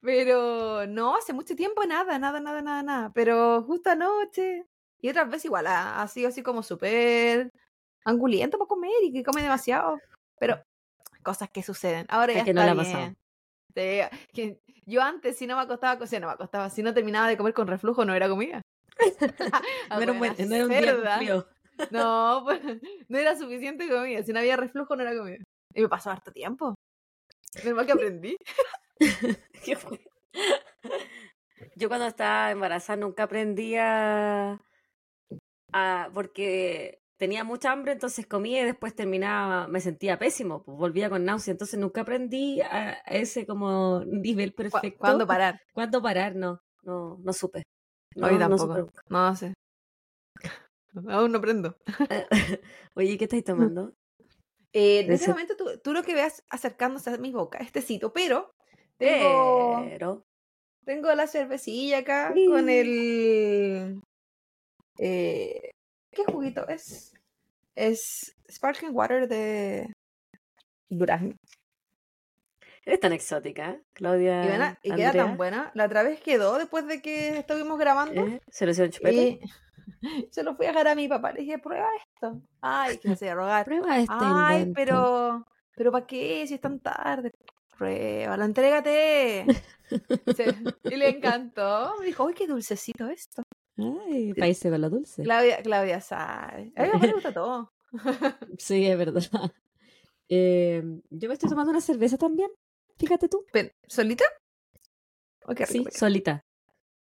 Pero 0.01 0.85
no, 0.87 1.15
hace 1.17 1.33
mucho 1.33 1.55
tiempo 1.55 1.83
nada, 1.85 2.19
nada, 2.19 2.39
nada, 2.39 2.61
nada, 2.61 2.83
nada. 2.83 3.11
Pero 3.13 3.63
justo 3.63 3.89
anoche. 3.89 4.65
Y 5.01 5.09
otras 5.09 5.27
veces 5.29 5.45
igual 5.45 5.67
ha, 5.67 6.01
ha 6.01 6.07
sido 6.07 6.29
así 6.29 6.41
como 6.43 6.61
súper 6.63 7.51
anguliento 8.05 8.57
para 8.57 8.67
comer 8.67 8.91
y 9.03 9.11
que 9.11 9.23
come 9.23 9.41
demasiado. 9.41 9.99
Pero 10.39 10.61
cosas 11.23 11.49
que 11.49 11.63
suceden. 11.63 12.05
Ahora 12.09 12.33
ya 12.33 12.43
que 12.43 12.53
no 12.53 12.61
está 12.61 12.75
pasado. 12.75 12.97
bien. 12.97 13.17
Sí, 13.75 14.17
que 14.33 14.59
yo 14.85 15.01
antes 15.01 15.37
si 15.37 15.47
no 15.47 15.55
me 15.57 15.63
acostaba, 15.63 16.01
o 16.01 16.07
sea, 16.07 16.19
no 16.19 16.27
me 16.27 16.33
acostaba, 16.33 16.69
si 16.69 16.81
no 16.83 16.93
terminaba 16.93 17.27
de 17.27 17.35
comer 17.37 17.53
con 17.53 17.67
reflujo 17.67 18.05
no 18.05 18.13
era 18.13 18.29
comida. 18.29 18.61
No 19.89 19.99
era 20.01 20.11
un, 20.13 20.19
buen- 20.19 20.35
no 20.49 20.55
era 20.55 20.63
un 20.65 20.69
día 20.71 20.79
cerda. 20.81 21.09
cumplido. 21.17 21.49
No, 21.91 22.41
pues, 22.45 22.61
no 23.09 23.17
era 23.17 23.35
suficiente 23.37 23.89
comida. 23.89 24.23
Si 24.23 24.31
no 24.31 24.39
había 24.39 24.55
reflujo, 24.55 24.95
no 24.95 25.01
era 25.01 25.13
comida. 25.17 25.43
Y 25.73 25.81
me 25.81 25.89
pasó 25.89 26.09
harto 26.09 26.31
tiempo. 26.31 26.73
Menos 27.65 27.75
mal 27.75 27.85
que 27.85 27.91
aprendí. 27.93 28.37
Yo 31.75 31.87
cuando 31.89 32.07
estaba 32.07 32.51
embarazada 32.51 32.97
nunca 32.97 33.23
aprendí 33.23 33.75
a, 33.75 34.59
a- 35.73 36.09
porque 36.13 36.99
tenía 37.17 37.43
mucha 37.43 37.71
hambre, 37.71 37.93
entonces 37.93 38.27
comía 38.27 38.61
y 38.61 38.65
después 38.65 38.93
terminaba, 38.95 39.67
me 39.67 39.79
sentía 39.81 40.19
pésimo, 40.19 40.63
pues 40.63 40.77
volvía 40.77 41.09
con 41.09 41.23
náusea, 41.25 41.51
entonces 41.53 41.79
nunca 41.79 42.01
aprendí 42.01 42.61
a, 42.61 42.93
ese 43.05 43.45
como 43.45 44.03
nivel 44.05 44.53
perfecto. 44.53 44.99
¿Cuándo 44.99 45.27
parar? 45.27 45.59
¿Cuándo 45.73 46.01
parar? 46.01 46.35
No, 46.35 46.59
no, 46.83 47.17
no 47.23 47.33
supe. 47.33 47.63
No, 48.15 48.27
Hoy 48.27 48.37
no 48.37 48.55
tampoco. 48.55 48.91
No 49.09 49.35
sé. 49.35 49.53
Aún 51.09 51.31
no 51.31 51.39
aprendo. 51.39 51.75
Oye, 52.95 53.17
¿qué 53.17 53.25
estáis 53.25 53.43
tomando? 53.43 53.93
Eh, 54.71 54.99
en 54.99 55.11
ese 55.11 55.23
ese- 55.23 55.31
momento 55.31 55.55
tú, 55.55 55.65
tú 55.83 55.93
lo 55.93 56.03
que 56.03 56.13
veas 56.13 56.43
acercándose 56.49 57.09
a 57.09 57.17
mi 57.17 57.31
boca, 57.31 57.59
este 57.59 57.81
cito, 57.81 58.11
pero 58.13 58.51
tengo, 58.97 59.85
Pero, 59.89 60.25
tengo 60.85 61.13
la 61.15 61.27
cervecilla 61.27 61.99
acá 61.99 62.33
Sí. 62.33 62.45
con 62.45 62.69
el... 62.69 64.01
eh, 64.97 65.71
¿Qué 66.15 66.23
juguito 66.25 66.67
es? 66.67 67.13
Es 67.75 68.35
Sparkling 68.49 68.95
Water 68.95 69.27
de 69.27 69.91
durazno. 70.89 71.35
eres 72.85 72.99
tan 72.99 73.11
exótica, 73.13 73.71
¿eh? 73.71 73.81
Claudia. 73.93 74.43
Y, 74.43 74.47
buena- 74.47 74.79
y 74.83 74.95
queda 74.95 75.11
tan 75.11 75.37
buena. 75.37 75.71
La 75.73 75.85
otra 75.85 76.03
vez 76.03 76.21
quedó 76.21 76.57
después 76.57 76.87
de 76.87 77.01
que 77.01 77.39
estuvimos 77.39 77.77
grabando. 77.79 78.25
¿Eh? 78.25 78.41
¿Se 78.49 78.65
lo 78.65 78.71
hicieron 78.71 78.91
chupete? 78.91 79.15
Y 79.17 79.39
se 80.31 80.43
lo 80.43 80.55
fui 80.55 80.65
a 80.67 80.69
dejar 80.69 80.87
a 80.89 80.95
mi 80.95 81.07
papá. 81.07 81.31
Le 81.33 81.41
dije, 81.41 81.59
prueba 81.59 81.87
esto. 81.97 82.41
Ay, 82.61 82.97
que 82.99 83.15
se 83.15 83.33
rogar. 83.33 83.65
Prueba 83.65 83.97
este 83.99 84.13
Ay, 84.17 84.57
invento. 84.61 84.73
pero, 84.75 85.45
pero 85.75 85.91
¿para 85.91 86.05
qué? 86.07 86.45
Si 86.47 86.53
es 86.53 86.61
tan 86.61 86.79
tarde. 86.79 87.31
pruébalo, 87.77 88.45
entrégate. 88.45 89.45
Sí, 90.35 90.43
Y 90.85 90.95
le 90.95 91.09
encantó. 91.09 91.93
Me 91.99 92.07
dijo, 92.07 92.23
uy, 92.25 92.33
qué 92.33 92.47
dulcecito 92.47 93.07
esto. 93.07 93.43
Ay, 93.77 94.33
países 94.33 94.71
con 94.71 94.79
lo 94.81 94.89
dulce. 94.89 95.23
Claudia, 95.23 95.61
Claudia 95.61 95.99
sabe. 96.01 96.71
A 96.75 96.85
mamá 96.85 97.05
le 97.07 97.13
gusta 97.13 97.33
todo. 97.33 97.71
Sí, 98.57 98.85
es 98.85 98.97
verdad. 98.97 99.23
Eh, 100.29 100.83
yo 101.09 101.27
me 101.27 101.33
estoy 101.33 101.49
tomando 101.49 101.71
una 101.71 101.81
cerveza 101.81 102.17
también. 102.17 102.49
Fíjate 102.97 103.29
tú. 103.29 103.45
¿Solita? 103.87 104.25
Oh, 105.45 105.53
Sí, 105.65 105.79
rico. 105.79 105.91
solita. 105.93 106.45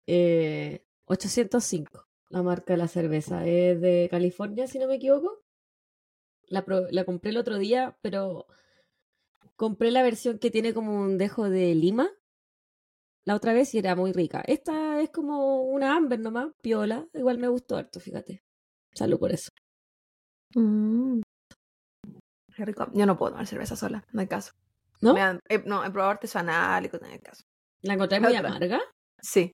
Eh, 0.06 0.84
805, 1.04 2.04
la 2.30 2.42
marca 2.42 2.72
de 2.72 2.78
la 2.78 2.88
cerveza. 2.88 3.46
Es 3.46 3.80
de 3.80 4.08
California, 4.10 4.66
si 4.66 4.78
no 4.78 4.86
me 4.88 4.96
equivoco. 4.96 5.40
La, 6.48 6.64
pro- 6.64 6.88
la 6.90 7.04
compré 7.04 7.30
el 7.30 7.36
otro 7.36 7.58
día, 7.58 7.96
pero 8.02 8.46
compré 9.56 9.90
la 9.90 10.02
versión 10.02 10.38
que 10.38 10.50
tiene 10.50 10.74
como 10.74 10.94
un 11.00 11.18
dejo 11.18 11.48
de 11.48 11.74
lima 11.74 12.10
la 13.24 13.34
otra 13.36 13.52
vez 13.52 13.74
y 13.74 13.78
era 13.78 13.94
muy 13.94 14.12
rica. 14.12 14.42
Esta 14.46 15.00
es 15.00 15.10
como 15.10 15.62
una 15.62 15.96
amber 15.96 16.20
nomás, 16.20 16.48
piola. 16.62 17.06
Igual 17.14 17.38
me 17.38 17.48
gustó 17.48 17.76
harto, 17.76 18.00
fíjate. 18.00 18.42
Salud 18.94 19.18
por 19.18 19.32
eso. 19.32 19.50
Mm. 20.54 21.20
Qué 22.54 22.64
rico. 22.64 22.86
Yo 22.92 23.06
no 23.06 23.16
puedo 23.16 23.32
tomar 23.32 23.46
cerveza 23.46 23.76
sola, 23.76 24.04
no 24.12 24.20
hay 24.20 24.26
caso. 24.28 24.52
¿No? 25.00 25.14
Me 25.14 25.20
dan- 25.20 25.40
he, 25.48 25.58
no, 25.60 25.84
he 25.84 25.90
probado 25.90 26.10
artesanal 26.12 26.84
y 26.84 26.88
cosas, 26.88 27.08
no 27.08 27.12
hay 27.14 27.18
caso. 27.20 27.42
¿La 27.82 27.94
encontré 27.94 28.20
muy 28.20 28.36
otra. 28.36 28.50
amarga? 28.50 28.80
Sí. 29.20 29.52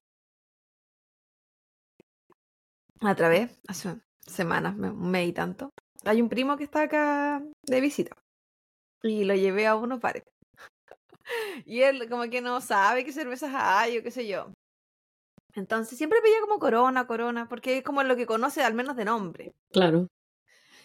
Otra 3.01 3.29
vez, 3.29 3.59
hace 3.69 4.01
semanas, 4.27 4.77
me- 4.77 4.91
un 4.91 5.11
mes 5.11 5.29
y 5.29 5.33
tanto. 5.33 5.71
Hay 6.05 6.21
un 6.21 6.29
primo 6.29 6.57
que 6.57 6.65
está 6.65 6.83
acá 6.83 7.43
de 7.67 7.81
visita. 7.81 8.11
Y 9.03 9.25
lo 9.25 9.35
llevé 9.35 9.67
a 9.67 9.77
unos 9.77 10.01
bares. 10.01 10.25
Y 11.67 11.83
él 11.83 12.09
como 12.09 12.29
que 12.31 12.41
no 12.41 12.61
sabe 12.61 13.05
qué 13.05 13.13
cervezas 13.13 13.53
hay 13.55 13.99
o 13.99 14.03
qué 14.03 14.11
sé 14.11 14.27
yo. 14.27 14.53
Entonces 15.55 15.99
siempre 15.99 16.21
pedía 16.21 16.41
como 16.41 16.59
corona, 16.59 17.07
corona, 17.07 17.49
porque 17.49 17.79
es 17.79 17.85
como 17.85 18.03
lo 18.03 18.17
que 18.17 18.27
conoce 18.27 18.63
al 18.63 18.75
menos 18.75 18.97
de 18.97 19.05
nombre. 19.05 19.55
Claro. 19.73 20.09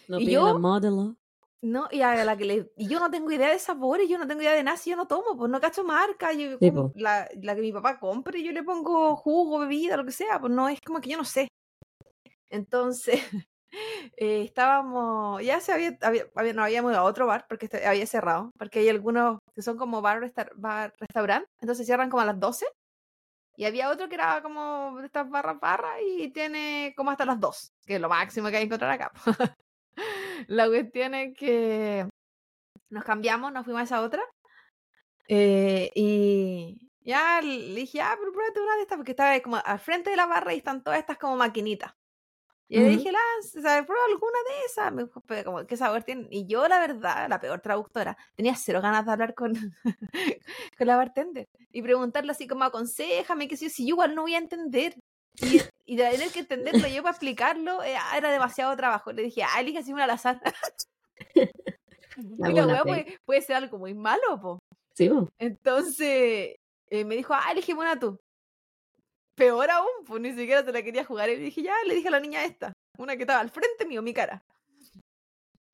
No 0.08 0.18
¿Y 0.18 0.30
yo? 0.30 0.46
la 0.46 0.58
Modelo. 0.58 1.16
No, 1.62 1.88
y 1.90 2.02
a 2.02 2.22
la 2.26 2.36
que 2.36 2.44
le, 2.44 2.70
y 2.76 2.88
yo 2.88 3.00
no 3.00 3.10
tengo 3.10 3.32
idea 3.32 3.48
de 3.48 3.58
sabores, 3.58 4.06
yo 4.06 4.18
no 4.18 4.26
tengo 4.26 4.42
idea 4.42 4.52
de 4.52 4.62
nada, 4.62 4.76
si 4.76 4.90
yo 4.90 4.96
no 4.96 5.06
tomo, 5.06 5.34
pues 5.34 5.50
no 5.50 5.62
cacho 5.62 5.82
marca, 5.82 6.30
yo 6.34 6.58
Sí, 6.58 6.70
la, 6.94 7.26
la 7.40 7.54
que 7.54 7.62
mi 7.62 7.72
papá 7.72 7.98
compre, 7.98 8.42
yo 8.42 8.52
le 8.52 8.62
pongo 8.62 9.16
jugo, 9.16 9.60
bebida, 9.60 9.96
lo 9.96 10.04
que 10.04 10.12
sea, 10.12 10.38
pues 10.38 10.52
no 10.52 10.68
es 10.68 10.78
como 10.82 11.00
que 11.00 11.08
yo 11.08 11.16
no 11.16 11.24
sé. 11.24 11.48
Entonces, 12.50 13.18
eh, 14.16 14.42
estábamos, 14.44 15.42
ya 15.42 15.60
se 15.60 15.72
había, 15.72 15.98
había, 16.02 16.24
nos 16.54 16.64
habíamos 16.64 16.92
ido 16.92 17.00
a 17.00 17.04
otro 17.04 17.26
bar 17.26 17.46
porque 17.48 17.66
este- 17.66 17.86
había 17.86 18.06
cerrado, 18.06 18.50
porque 18.58 18.80
hay 18.80 18.88
algunos 18.88 19.38
que 19.54 19.62
son 19.62 19.76
como 19.78 20.02
bar, 20.02 20.20
resta- 20.20 20.50
bar 20.56 20.92
restaurante, 20.98 21.48
entonces 21.60 21.86
cierran 21.86 22.10
como 22.10 22.22
a 22.22 22.26
las 22.26 22.38
12. 22.40 22.66
Y 23.56 23.66
había 23.66 23.90
otro 23.90 24.08
que 24.08 24.16
era 24.16 24.42
como 24.42 24.96
de 24.98 25.06
estas 25.06 25.28
barras 25.30 25.60
barras 25.60 25.96
y 26.06 26.30
tiene 26.32 26.92
como 26.96 27.10
hasta 27.12 27.24
las 27.24 27.38
2, 27.40 27.70
que 27.86 27.96
es 27.96 28.00
lo 28.00 28.08
máximo 28.08 28.48
que 28.50 28.56
hay 28.56 28.62
que 28.62 28.66
encontrar 28.66 28.90
acá. 28.92 29.12
La 30.48 30.66
cuestión 30.68 31.14
es 31.14 31.36
que 31.38 32.08
nos 32.90 33.04
cambiamos, 33.04 33.52
nos 33.52 33.64
fuimos 33.64 33.82
a 33.82 33.84
esa 33.84 34.02
otra. 34.02 34.22
eh, 35.28 35.90
y 35.94 36.90
ya 37.00 37.40
le 37.42 37.74
dije, 37.74 38.00
ah, 38.00 38.16
pero 38.18 38.32
pruébate 38.32 38.60
una 38.60 38.76
de 38.76 38.82
estas, 38.82 38.96
porque 38.98 39.12
estaba 39.12 39.38
como 39.40 39.56
al 39.64 39.78
frente 39.78 40.10
de 40.10 40.16
la 40.16 40.26
barra 40.26 40.54
y 40.54 40.58
están 40.58 40.82
todas 40.82 40.98
estas 41.00 41.18
como 41.18 41.36
maquinitas. 41.36 41.92
Y 42.74 42.80
le 42.80 42.88
dije, 42.88 43.12
Lance, 43.12 43.62
¿sabes? 43.62 43.86
Prueba 43.86 44.04
alguna 44.08 44.38
de 44.48 44.66
esas. 44.66 44.92
Me 44.92 45.04
dijo, 45.04 45.20
"Pero 45.26 45.44
como, 45.44 45.64
¿qué 45.64 45.76
sabor 45.76 46.02
tienen? 46.02 46.26
Y 46.30 46.46
yo, 46.46 46.66
la 46.66 46.80
verdad, 46.80 47.28
la 47.28 47.40
peor 47.40 47.60
traductora, 47.60 48.16
tenía 48.34 48.56
cero 48.56 48.80
ganas 48.82 49.06
de 49.06 49.12
hablar 49.12 49.34
con, 49.34 49.54
con 50.78 50.86
la 50.86 50.96
bartender 50.96 51.46
y 51.70 51.82
preguntarle 51.82 52.32
así 52.32 52.48
como, 52.48 52.64
aconsejame, 52.64 53.46
que 53.46 53.56
si, 53.56 53.70
si 53.70 53.84
yo 53.86 53.94
igual 53.94 54.16
no 54.16 54.22
voy 54.22 54.34
a 54.34 54.38
entender. 54.38 54.96
Y, 55.40 55.60
y 55.84 55.96
de 55.96 56.10
tener 56.10 56.30
que 56.30 56.40
entenderlo 56.40 56.88
yo 56.88 57.02
para 57.02 57.10
explicarlo 57.12 57.82
eh, 57.82 57.96
ah, 57.96 58.16
era 58.16 58.30
demasiado 58.30 58.76
trabajo. 58.76 59.12
Le 59.12 59.22
dije, 59.22 59.44
ah, 59.44 59.60
elíjase 59.60 59.92
una 59.92 60.04
al 60.04 60.10
azar. 60.10 60.40
La 62.38 62.82
puede, 62.82 63.18
puede 63.24 63.40
ser 63.40 63.56
algo 63.56 63.78
muy 63.78 63.94
malo, 63.94 64.40
po. 64.40 64.58
Sí, 64.94 65.08
po. 65.08 65.28
Entonces 65.38 66.56
eh, 66.90 67.04
me 67.04 67.16
dijo, 67.16 67.34
ah, 67.34 67.52
elige 67.52 67.74
una 67.74 67.98
tú. 67.98 68.18
Peor 69.36 69.70
aún, 69.70 70.04
pues 70.06 70.20
ni 70.22 70.30
siquiera 70.32 70.62
se 70.64 70.72
la 70.72 70.82
quería 70.82 71.04
jugar. 71.04 71.28
Y 71.28 71.36
le 71.36 71.42
dije, 71.42 71.62
ya, 71.62 71.74
le 71.86 71.94
dije 71.94 72.08
a 72.08 72.12
la 72.12 72.20
niña 72.20 72.44
esta, 72.44 72.72
una 72.98 73.16
que 73.16 73.22
estaba 73.22 73.40
al 73.40 73.50
frente 73.50 73.84
mío, 73.86 74.00
mi 74.02 74.14
cara. 74.14 74.42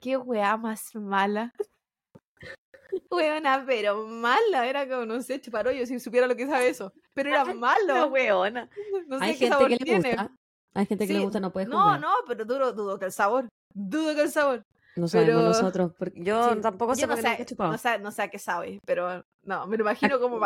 Qué 0.00 0.17
weá 0.17 0.57
más 0.57 0.95
mala. 0.95 1.52
Weona, 3.11 3.64
pero 3.67 4.07
mala. 4.07 4.67
Era 4.67 4.88
como, 4.88 5.05
no 5.05 5.21
sé, 5.23 5.40
chuparollo, 5.40 5.85
si 5.87 6.00
supiera 6.00 6.26
lo 6.26 6.37
que 6.37 6.47
sabe 6.47 6.69
eso. 6.69 6.93
Pero 7.14 7.29
era 7.31 7.45
malo. 7.55 8.07
weona. 8.09 8.69
No 9.07 9.19
sé 9.19 9.25
Hay 9.25 9.33
qué 9.33 9.38
gente 9.38 9.52
sabor 9.55 9.69
que 9.69 9.76
le 9.76 9.85
tiene. 9.85 10.09
gusta. 10.11 10.31
Hay 10.75 10.87
gente 10.87 11.07
que 11.07 11.12
le 11.12 11.19
gusta, 11.21 11.40
no 11.40 11.52
puede 11.52 11.67
No, 11.67 11.83
jugar. 11.83 12.00
no, 12.00 12.12
pero 12.26 12.45
dudo, 12.45 12.73
dudo 12.73 12.99
que 12.99 13.05
el 13.07 13.12
sabor. 13.12 13.49
Dudo 13.75 14.14
que 14.14 14.23
el 14.23 14.31
sabor. 14.31 14.62
No 14.97 15.07
sabemos 15.09 15.35
pero- 15.35 15.49
nosotros. 15.49 15.93
Porque 15.99 16.23
yo 16.23 16.55
Sí, 16.55 16.61
tampoco 16.61 16.95
sé 16.95 17.07
no 17.07 17.17
nunca 17.17 17.37
sé, 17.37 17.43
he 17.43 17.47
chupado. 17.47 17.73
no 17.73 17.79
sé, 17.79 17.99
no 17.99 18.11
sé 18.12 18.23
a 18.23 18.29
qué 18.29 18.38
sabe, 18.38 18.79
pero 18.87 19.25
no, 19.45 19.67
me 19.67 19.76
lo 19.76 19.83
imagino 19.83 20.19
como 20.21 20.38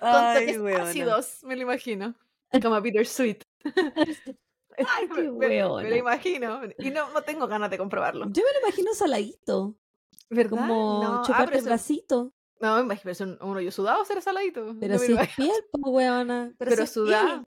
Con 0.00 0.10
toques 0.34 0.76
ácidos, 0.80 1.38
me 1.44 1.56
lo 1.56 1.62
imagino. 1.62 2.14
Como 2.62 2.82
Peter 2.82 3.06
Sweet. 3.06 3.42
Ay, 4.78 5.08
qué 5.08 5.22
me, 5.22 5.30
me- 5.32 5.90
lo 5.90 5.96
imagino. 5.96 6.60
Y 6.78 6.90
no, 6.90 7.10
no 7.10 7.22
tengo 7.22 7.46
ganas 7.48 7.70
de 7.70 7.78
comprobarlo. 7.78 8.26
Yo 8.30 8.42
me 8.44 8.52
lo 8.60 8.66
imagino 8.66 8.92
saladito. 8.94 9.74
¿Verdad? 10.28 10.50
Como 10.50 11.00
no, 11.02 11.14
ah, 11.14 11.22
chuparte 11.24 11.58
el 11.58 11.64
bracito. 11.64 12.32
no, 12.60 12.76
me 12.76 12.82
imagino, 12.82 13.10
es 13.12 13.20
un, 13.20 13.38
un 13.40 13.56
hoyo 13.56 13.70
sudado 13.70 14.04
será 14.04 14.20
saladito. 14.20 14.76
Pero 14.78 14.94
No 14.94 15.00
si 15.00 15.12
es 15.14 15.34
piel, 15.36 15.50
po, 15.72 15.90
weona. 15.90 16.52
Pero, 16.58 16.70
Pero 16.70 16.86
si 16.86 17.00
piel. 17.04 17.42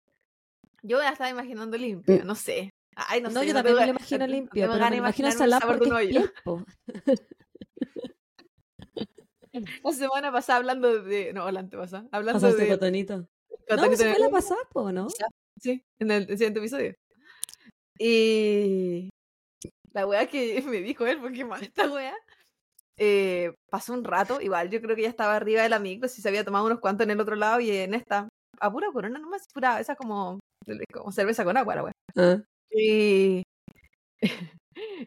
Yo 0.81 0.97
me 0.97 1.03
la 1.03 1.09
estaba 1.11 1.29
imaginando 1.29 1.77
limpia, 1.77 2.23
no 2.23 2.35
sé. 2.35 2.71
Ay, 2.95 3.21
no, 3.21 3.29
No, 3.29 3.41
sé. 3.41 3.47
yo 3.47 3.53
no 3.53 3.59
también 3.59 3.75
tengo 3.75 3.79
me 3.79 3.85
lo 3.93 3.97
imagino 3.99 4.27
limpia, 4.27 4.63
tengo 4.63 4.73
pero 4.73 4.89
me 4.89 4.97
imagino 4.97 5.29
de 5.29 5.35
porque 5.67 5.89
es 5.89 6.09
piel. 6.09 6.31
La 9.83 9.91
semana 9.93 10.31
pasada 10.31 10.57
hablando 10.57 11.01
de. 11.01 11.33
No, 11.33 11.49
la 11.51 11.61
antepasada. 11.61 12.07
Hablando 12.11 12.39
Pasaste 12.39 12.63
de. 12.63 12.69
cotonito. 12.69 13.17
No, 13.17 13.27
cotonito 13.75 13.97
se 13.97 14.07
en 14.07 14.15
fue 14.15 14.25
la 14.25 14.29
pasada, 14.29 14.61
¿no? 14.91 15.07
Sí, 15.59 15.83
en 15.99 16.11
el 16.11 16.27
siguiente 16.27 16.59
episodio. 16.59 16.95
Y 17.97 19.09
la 19.93 20.07
weá 20.07 20.27
que 20.27 20.61
me 20.67 20.81
dijo 20.81 21.05
él, 21.05 21.19
porque 21.19 21.45
mal 21.45 21.61
esta 21.61 21.89
weá, 21.91 22.15
eh, 22.97 23.53
pasó 23.69 23.93
un 23.93 24.03
rato, 24.03 24.41
igual 24.41 24.69
yo 24.69 24.81
creo 24.81 24.95
que 24.95 25.03
ya 25.03 25.09
estaba 25.09 25.35
arriba 25.35 25.63
de 25.63 25.69
la 25.69 25.79
micro, 25.79 26.07
si 26.07 26.21
se 26.21 26.29
había 26.29 26.45
tomado 26.45 26.65
unos 26.65 26.79
cuantos 26.79 27.05
en 27.05 27.11
el 27.11 27.19
otro 27.19 27.35
lado 27.35 27.59
y 27.59 27.71
en 27.71 27.93
esta, 27.93 28.29
a 28.59 28.71
pura 28.71 28.91
corona 28.91 29.19
nomás, 29.19 29.47
pura, 29.53 29.79
esa 29.79 29.95
como, 29.95 30.39
como 30.93 31.11
cerveza 31.11 31.43
con 31.43 31.57
agua 31.57 31.75
la 31.75 31.83
weá. 31.83 31.93
Ah. 32.15 32.41
Y, 32.71 33.43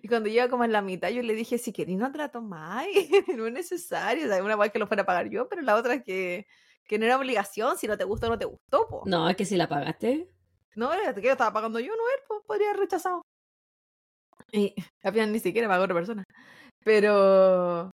y 0.02 0.08
cuando 0.08 0.28
iba 0.28 0.48
como 0.48 0.64
en 0.64 0.72
la 0.72 0.82
mitad, 0.82 1.10
yo 1.10 1.22
le 1.22 1.34
dije, 1.34 1.58
si 1.58 1.72
querís 1.72 1.98
no 1.98 2.10
te 2.12 2.18
la 2.18 2.30
tomáis, 2.30 3.08
no 3.36 3.46
es 3.46 3.52
necesario, 3.52 4.26
o 4.26 4.28
sea, 4.28 4.42
una 4.42 4.56
weá 4.56 4.68
que 4.70 4.78
lo 4.78 4.86
fuera 4.86 5.02
a 5.02 5.06
pagar 5.06 5.28
yo, 5.28 5.48
pero 5.48 5.62
la 5.62 5.76
otra 5.76 5.94
es 5.94 6.04
que, 6.04 6.46
que 6.84 6.98
no 6.98 7.04
era 7.04 7.16
obligación, 7.16 7.76
si 7.76 7.86
no 7.86 7.96
te 7.96 8.04
gustó, 8.04 8.28
no 8.28 8.38
te 8.38 8.44
gustó, 8.44 8.88
po. 8.88 9.02
No, 9.06 9.28
es 9.28 9.36
que 9.36 9.44
si 9.44 9.56
la 9.56 9.68
pagaste. 9.68 10.28
No, 10.74 10.92
era 10.92 11.14
que 11.14 11.22
yo 11.22 11.32
estaba 11.32 11.52
pagando 11.52 11.78
yo, 11.80 11.94
no 11.94 12.08
él, 12.08 12.20
pues 12.26 12.40
podría 12.46 12.70
haber 12.70 12.80
rechazado. 12.80 13.22
Y 14.52 14.74
al 15.02 15.12
final 15.12 15.32
ni 15.32 15.40
siquiera 15.40 15.68
pagó 15.68 15.84
otra 15.84 15.94
persona. 15.94 16.24
Pero 16.84 17.90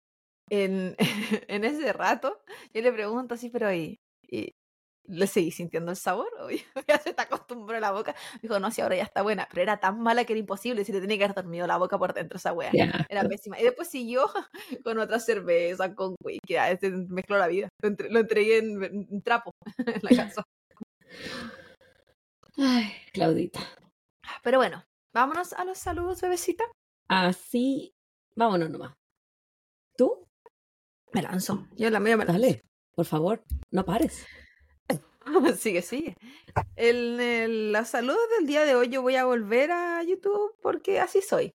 en, 0.49 0.95
en 1.47 1.63
ese 1.65 1.93
rato, 1.93 2.41
yo 2.73 2.81
le 2.81 2.91
pregunto 2.91 3.35
así, 3.35 3.49
pero 3.49 3.73
¿y, 3.73 3.99
y 4.23 4.53
le 5.07 5.25
seguí 5.27 5.51
sintiendo 5.51 5.91
el 5.91 5.97
sabor? 5.97 6.27
¿O 6.39 6.49
ya 6.49 6.63
ya 6.87 6.99
se 6.99 7.13
te 7.13 7.21
acostumbró 7.21 7.79
la 7.79 7.91
boca? 7.91 8.15
Dijo, 8.41 8.59
no, 8.59 8.69
si 8.71 8.81
ahora 8.81 8.95
ya 8.97 9.03
está 9.03 9.21
buena, 9.21 9.47
pero 9.49 9.61
era 9.63 9.79
tan 9.79 9.99
mala 10.01 10.25
que 10.25 10.33
era 10.33 10.39
imposible, 10.39 10.83
si 10.85 10.91
le 10.91 11.01
tenía 11.01 11.17
que 11.17 11.23
haber 11.25 11.35
dormido 11.35 11.65
la 11.67 11.77
boca 11.77 11.97
por 11.97 12.13
dentro 12.13 12.37
esa 12.37 12.53
wea. 12.53 12.71
Ya. 12.73 13.05
Era 13.09 13.23
pésima. 13.27 13.59
Y 13.59 13.63
después 13.63 13.87
siguió 13.89 14.25
con 14.83 14.99
otra 14.99 15.19
cerveza, 15.19 15.95
con 15.95 16.15
whisky, 16.23 16.55
ah, 16.55 16.69
este 16.71 16.91
mezcló 16.91 17.37
la 17.37 17.47
vida. 17.47 17.69
Lo, 17.81 17.89
entre- 17.89 18.09
lo 18.09 18.19
entregué 18.19 18.57
en, 18.59 18.83
en 18.83 19.21
trapo 19.21 19.51
en 19.77 19.99
la 20.01 20.09
casa. 20.23 20.43
Ay, 22.57 22.91
Claudita. 23.13 23.59
Pero 24.43 24.57
bueno, 24.57 24.83
vámonos 25.13 25.53
a 25.53 25.63
los 25.63 25.77
saludos, 25.77 26.21
bebecita. 26.21 26.63
Así, 27.09 27.91
vámonos 28.35 28.69
nomás. 28.69 28.93
¿Tú? 29.95 30.25
Me 31.13 31.21
lanzo. 31.21 31.67
Yo 31.75 31.89
la 31.89 31.99
mía 31.99 32.17
me 32.17 32.25
lanzo. 32.25 32.41
Dale, 32.41 32.61
por 32.95 33.05
favor, 33.05 33.43
no 33.71 33.85
pares. 33.85 34.25
sigue, 35.57 35.81
sigue. 35.81 36.15
El, 36.75 37.19
el- 37.19 37.71
los 37.73 37.87
saludos 37.87 38.19
del 38.37 38.47
día 38.47 38.65
de 38.65 38.75
hoy 38.75 38.89
yo 38.89 39.01
voy 39.01 39.15
a 39.15 39.25
volver 39.25 39.71
a 39.71 40.03
YouTube 40.03 40.55
porque 40.61 40.99
así 40.99 41.21
soy. 41.21 41.51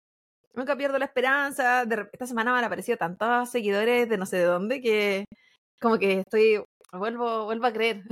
Nunca 0.55 0.77
pierdo 0.77 0.99
la 0.99 1.05
esperanza. 1.05 1.85
De 1.87 2.09
esta 2.12 2.27
semana 2.27 2.53
me 2.53 2.59
han 2.59 2.65
aparecido 2.65 2.99
tantos 2.99 3.50
seguidores 3.50 4.09
de 4.09 4.19
no 4.19 4.27
sé 4.27 4.39
de 4.39 4.45
dónde 4.45 4.81
que 4.81 5.25
como 5.81 5.99
que 5.99 6.21
estoy 6.21 6.62
vuelvo 6.93 7.45
vuelvo 7.45 7.67
a 7.67 7.73
creer 7.73 8.03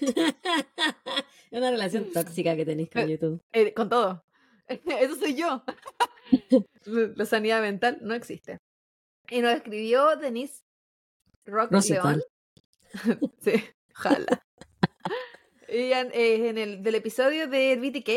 es 0.00 0.02
una 1.52 1.70
relación 1.70 2.10
tóxica 2.12 2.56
que 2.56 2.64
tenéis 2.64 2.90
con 2.90 3.06
YouTube. 3.06 3.40
Eh, 3.52 3.74
con 3.74 3.88
todo. 3.88 4.24
Eso 4.68 5.16
soy 5.16 5.34
yo. 5.34 5.62
la 6.84 7.26
sanidad 7.26 7.60
mental 7.60 7.98
no 8.00 8.14
existe. 8.14 8.58
Y 9.30 9.40
nos 9.40 9.54
escribió 9.54 10.16
Denise 10.16 10.62
Rock. 11.44 11.72
León. 11.72 12.22
sí, 13.40 13.52
ojalá. 13.94 14.42
Eh, 15.74 16.48
en 16.50 16.58
el 16.58 16.82
del 16.82 16.96
episodio 16.96 17.48
de 17.48 17.76
BTK. 17.76 18.10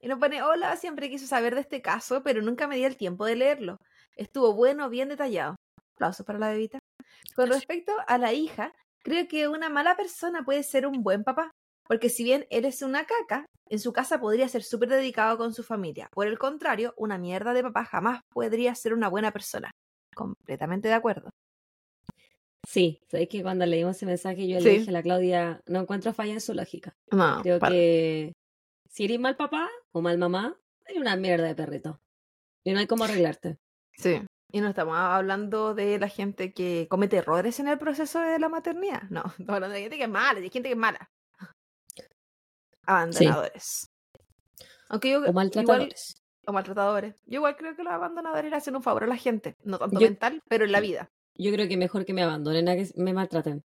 Y 0.00 0.08
nos 0.08 0.18
pone, 0.18 0.42
hola, 0.42 0.74
siempre 0.76 1.10
quise 1.10 1.26
saber 1.26 1.54
de 1.54 1.60
este 1.60 1.82
caso, 1.82 2.22
pero 2.22 2.40
nunca 2.40 2.66
me 2.66 2.76
di 2.76 2.84
el 2.84 2.96
tiempo 2.96 3.26
de 3.26 3.36
leerlo. 3.36 3.76
Estuvo 4.16 4.54
bueno, 4.54 4.88
bien 4.88 5.10
detallado. 5.10 5.56
Aplausos 5.96 6.24
para 6.24 6.38
la 6.38 6.48
bebita. 6.48 6.78
Con 7.36 7.50
respecto 7.50 7.92
a 8.06 8.16
la 8.16 8.32
hija, 8.32 8.72
creo 9.04 9.28
que 9.28 9.48
una 9.48 9.68
mala 9.68 9.96
persona 9.96 10.44
puede 10.44 10.62
ser 10.62 10.86
un 10.86 11.02
buen 11.02 11.24
papá. 11.24 11.50
Porque 11.86 12.08
si 12.08 12.24
bien 12.24 12.46
eres 12.48 12.80
una 12.80 13.04
caca, 13.04 13.44
en 13.68 13.78
su 13.78 13.92
casa 13.92 14.18
podría 14.18 14.48
ser 14.48 14.62
súper 14.62 14.88
dedicado 14.88 15.36
con 15.36 15.52
su 15.52 15.62
familia. 15.62 16.08
Por 16.10 16.26
el 16.26 16.38
contrario, 16.38 16.94
una 16.96 17.18
mierda 17.18 17.52
de 17.52 17.64
papá 17.64 17.84
jamás 17.84 18.22
podría 18.32 18.74
ser 18.74 18.94
una 18.94 19.08
buena 19.08 19.30
persona. 19.30 19.70
Completamente 20.14 20.88
de 20.88 20.94
acuerdo. 20.94 21.28
Sí, 22.66 23.02
sabes 23.08 23.28
que 23.28 23.42
cuando 23.42 23.66
leímos 23.66 23.96
ese 23.96 24.06
mensaje 24.06 24.46
yo 24.46 24.58
Sí. 24.60 24.64
le 24.64 24.70
dije 24.78 24.90
a 24.90 24.92
la 24.92 25.02
Claudia, 25.02 25.60
no 25.66 25.80
encuentro 25.80 26.12
falla 26.12 26.32
en 26.32 26.40
su 26.40 26.54
lógica. 26.54 26.96
No, 27.10 27.40
Creo 27.42 27.58
para- 27.58 27.72
que 27.72 28.34
si 28.88 29.04
eres 29.04 29.18
mal 29.18 29.36
papá 29.36 29.68
o 29.92 30.00
mal 30.00 30.16
mamá, 30.18 30.56
eres 30.86 31.00
una 31.00 31.16
mierda 31.16 31.46
de 31.46 31.54
perrito. 31.54 32.00
Y 32.64 32.72
no 32.72 32.78
hay 32.78 32.86
cómo 32.86 33.04
arreglarte. 33.04 33.58
Sí. 33.96 34.22
Y 34.52 34.60
no 34.60 34.68
estamos 34.68 34.96
hablando 34.96 35.74
de 35.74 35.98
la 35.98 36.08
gente 36.08 36.52
que 36.52 36.86
comete 36.88 37.16
errores 37.16 37.58
en 37.58 37.68
el 37.68 37.78
proceso 37.78 38.20
de 38.20 38.38
la 38.38 38.48
maternidad. 38.48 39.02
No, 39.10 39.22
estamos 39.38 39.54
hablando 39.56 39.74
de 39.74 39.80
gente 39.82 39.96
que 39.96 40.04
es 40.04 40.08
mala, 40.08 40.40
de 40.40 40.50
gente 40.50 40.68
que 40.68 40.74
es 40.74 40.78
mala. 40.78 41.10
Abandonadores. 42.86 43.90
Aunque 44.88 45.10
yo 45.10 45.16
O 45.18 45.20
igual- 45.20 45.34
maltratadores. 45.34 46.22
o 46.46 46.52
maltratadores. 46.52 47.14
Yo 47.26 47.36
igual 47.36 47.56
creo 47.56 47.74
que 47.76 47.82
los 47.84 47.92
abandonadores 47.92 48.52
hacen 48.52 48.76
un 48.76 48.82
favor 48.82 49.04
a 49.04 49.06
la 49.06 49.16
gente. 49.16 49.56
No 49.64 49.78
tanto 49.78 49.98
Yo- 49.98 50.06
mental, 50.06 50.42
pero 50.48 50.64
en 50.64 50.72
la 50.72 50.80
vida. 50.80 51.10
Yo 51.34 51.52
creo 51.52 51.68
que 51.68 51.76
mejor 51.76 52.04
que 52.04 52.12
me 52.12 52.22
abandonen 52.22 52.68
a 52.68 52.76
que 52.76 52.88
me 52.96 53.12
maltraten. 53.12 53.62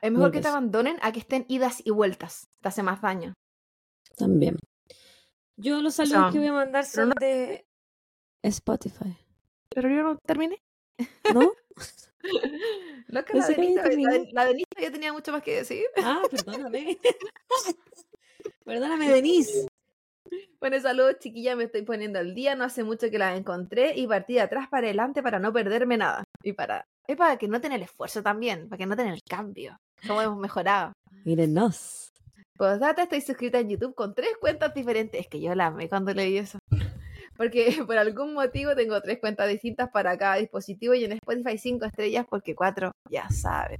Es 0.00 0.12
mejor 0.12 0.30
que 0.30 0.40
te 0.40 0.48
abandonen 0.48 0.98
a 1.02 1.12
que 1.12 1.20
estén 1.20 1.44
idas 1.48 1.82
y 1.84 1.90
vueltas. 1.90 2.48
Te 2.60 2.68
hace 2.68 2.82
más 2.82 3.00
daño. 3.00 3.34
También. 4.16 4.56
Yo 5.56 5.80
los 5.82 5.94
saludos 5.94 6.32
que 6.32 6.38
voy 6.38 6.48
a 6.48 6.52
mandar 6.52 6.84
son 6.84 7.08
no- 7.10 7.14
de 7.20 7.66
Spotify. 8.42 9.16
Pero 9.70 9.88
yo 9.88 10.02
no 10.02 10.18
terminé. 10.26 10.62
¿No? 11.32 11.52
La 13.08 13.24
que 13.24 13.34
Denise, 13.38 13.96
la, 13.98 14.24
la 14.32 14.44
Denise 14.46 14.66
yo 14.80 14.90
tenía 14.90 15.12
mucho 15.12 15.30
más 15.30 15.42
que 15.42 15.56
decir. 15.56 15.84
Ah, 16.02 16.22
perdóname. 16.30 16.98
perdóname, 18.64 19.10
Denise. 19.10 19.66
Bueno, 20.60 20.80
saludos, 20.80 21.18
chiquilla, 21.18 21.56
me 21.56 21.64
estoy 21.64 21.82
poniendo 21.82 22.18
al 22.18 22.34
día. 22.34 22.54
No 22.54 22.64
hace 22.64 22.84
mucho 22.84 23.10
que 23.10 23.18
la 23.18 23.36
encontré 23.36 23.94
y 23.96 24.06
partí 24.06 24.34
de 24.34 24.40
atrás 24.40 24.68
para 24.68 24.86
adelante 24.86 25.22
para 25.22 25.38
no 25.38 25.52
perderme 25.52 25.96
nada. 25.96 26.24
Y 26.42 26.52
para. 26.52 26.86
Es 27.06 27.16
para 27.16 27.36
que 27.36 27.48
noten 27.48 27.72
el 27.72 27.82
esfuerzo 27.82 28.22
también, 28.22 28.68
para 28.68 28.78
que 28.78 28.86
noten 28.86 29.08
el 29.08 29.22
cambio. 29.28 29.76
Cómo 30.06 30.22
hemos 30.22 30.38
mejorado. 30.38 30.92
Mírenos. 31.24 32.12
Postdata, 32.56 33.02
estoy 33.02 33.20
suscrita 33.20 33.58
en 33.58 33.68
YouTube 33.68 33.94
con 33.94 34.14
tres 34.14 34.30
cuentas 34.40 34.72
diferentes. 34.72 35.20
Es 35.20 35.28
que 35.28 35.40
yo 35.40 35.54
la 35.54 35.66
amé 35.66 35.88
cuando 35.88 36.14
leí 36.14 36.38
eso. 36.38 36.58
Porque 37.36 37.66
por 37.86 37.98
algún 37.98 38.32
motivo 38.32 38.74
tengo 38.74 39.00
tres 39.00 39.18
cuentas 39.18 39.48
distintas 39.48 39.90
para 39.90 40.16
cada 40.16 40.36
dispositivo 40.36 40.94
y 40.94 41.04
en 41.04 41.12
Spotify 41.12 41.58
cinco 41.58 41.86
estrellas 41.86 42.26
porque 42.28 42.54
cuatro, 42.54 42.92
ya 43.10 43.28
saben. 43.28 43.78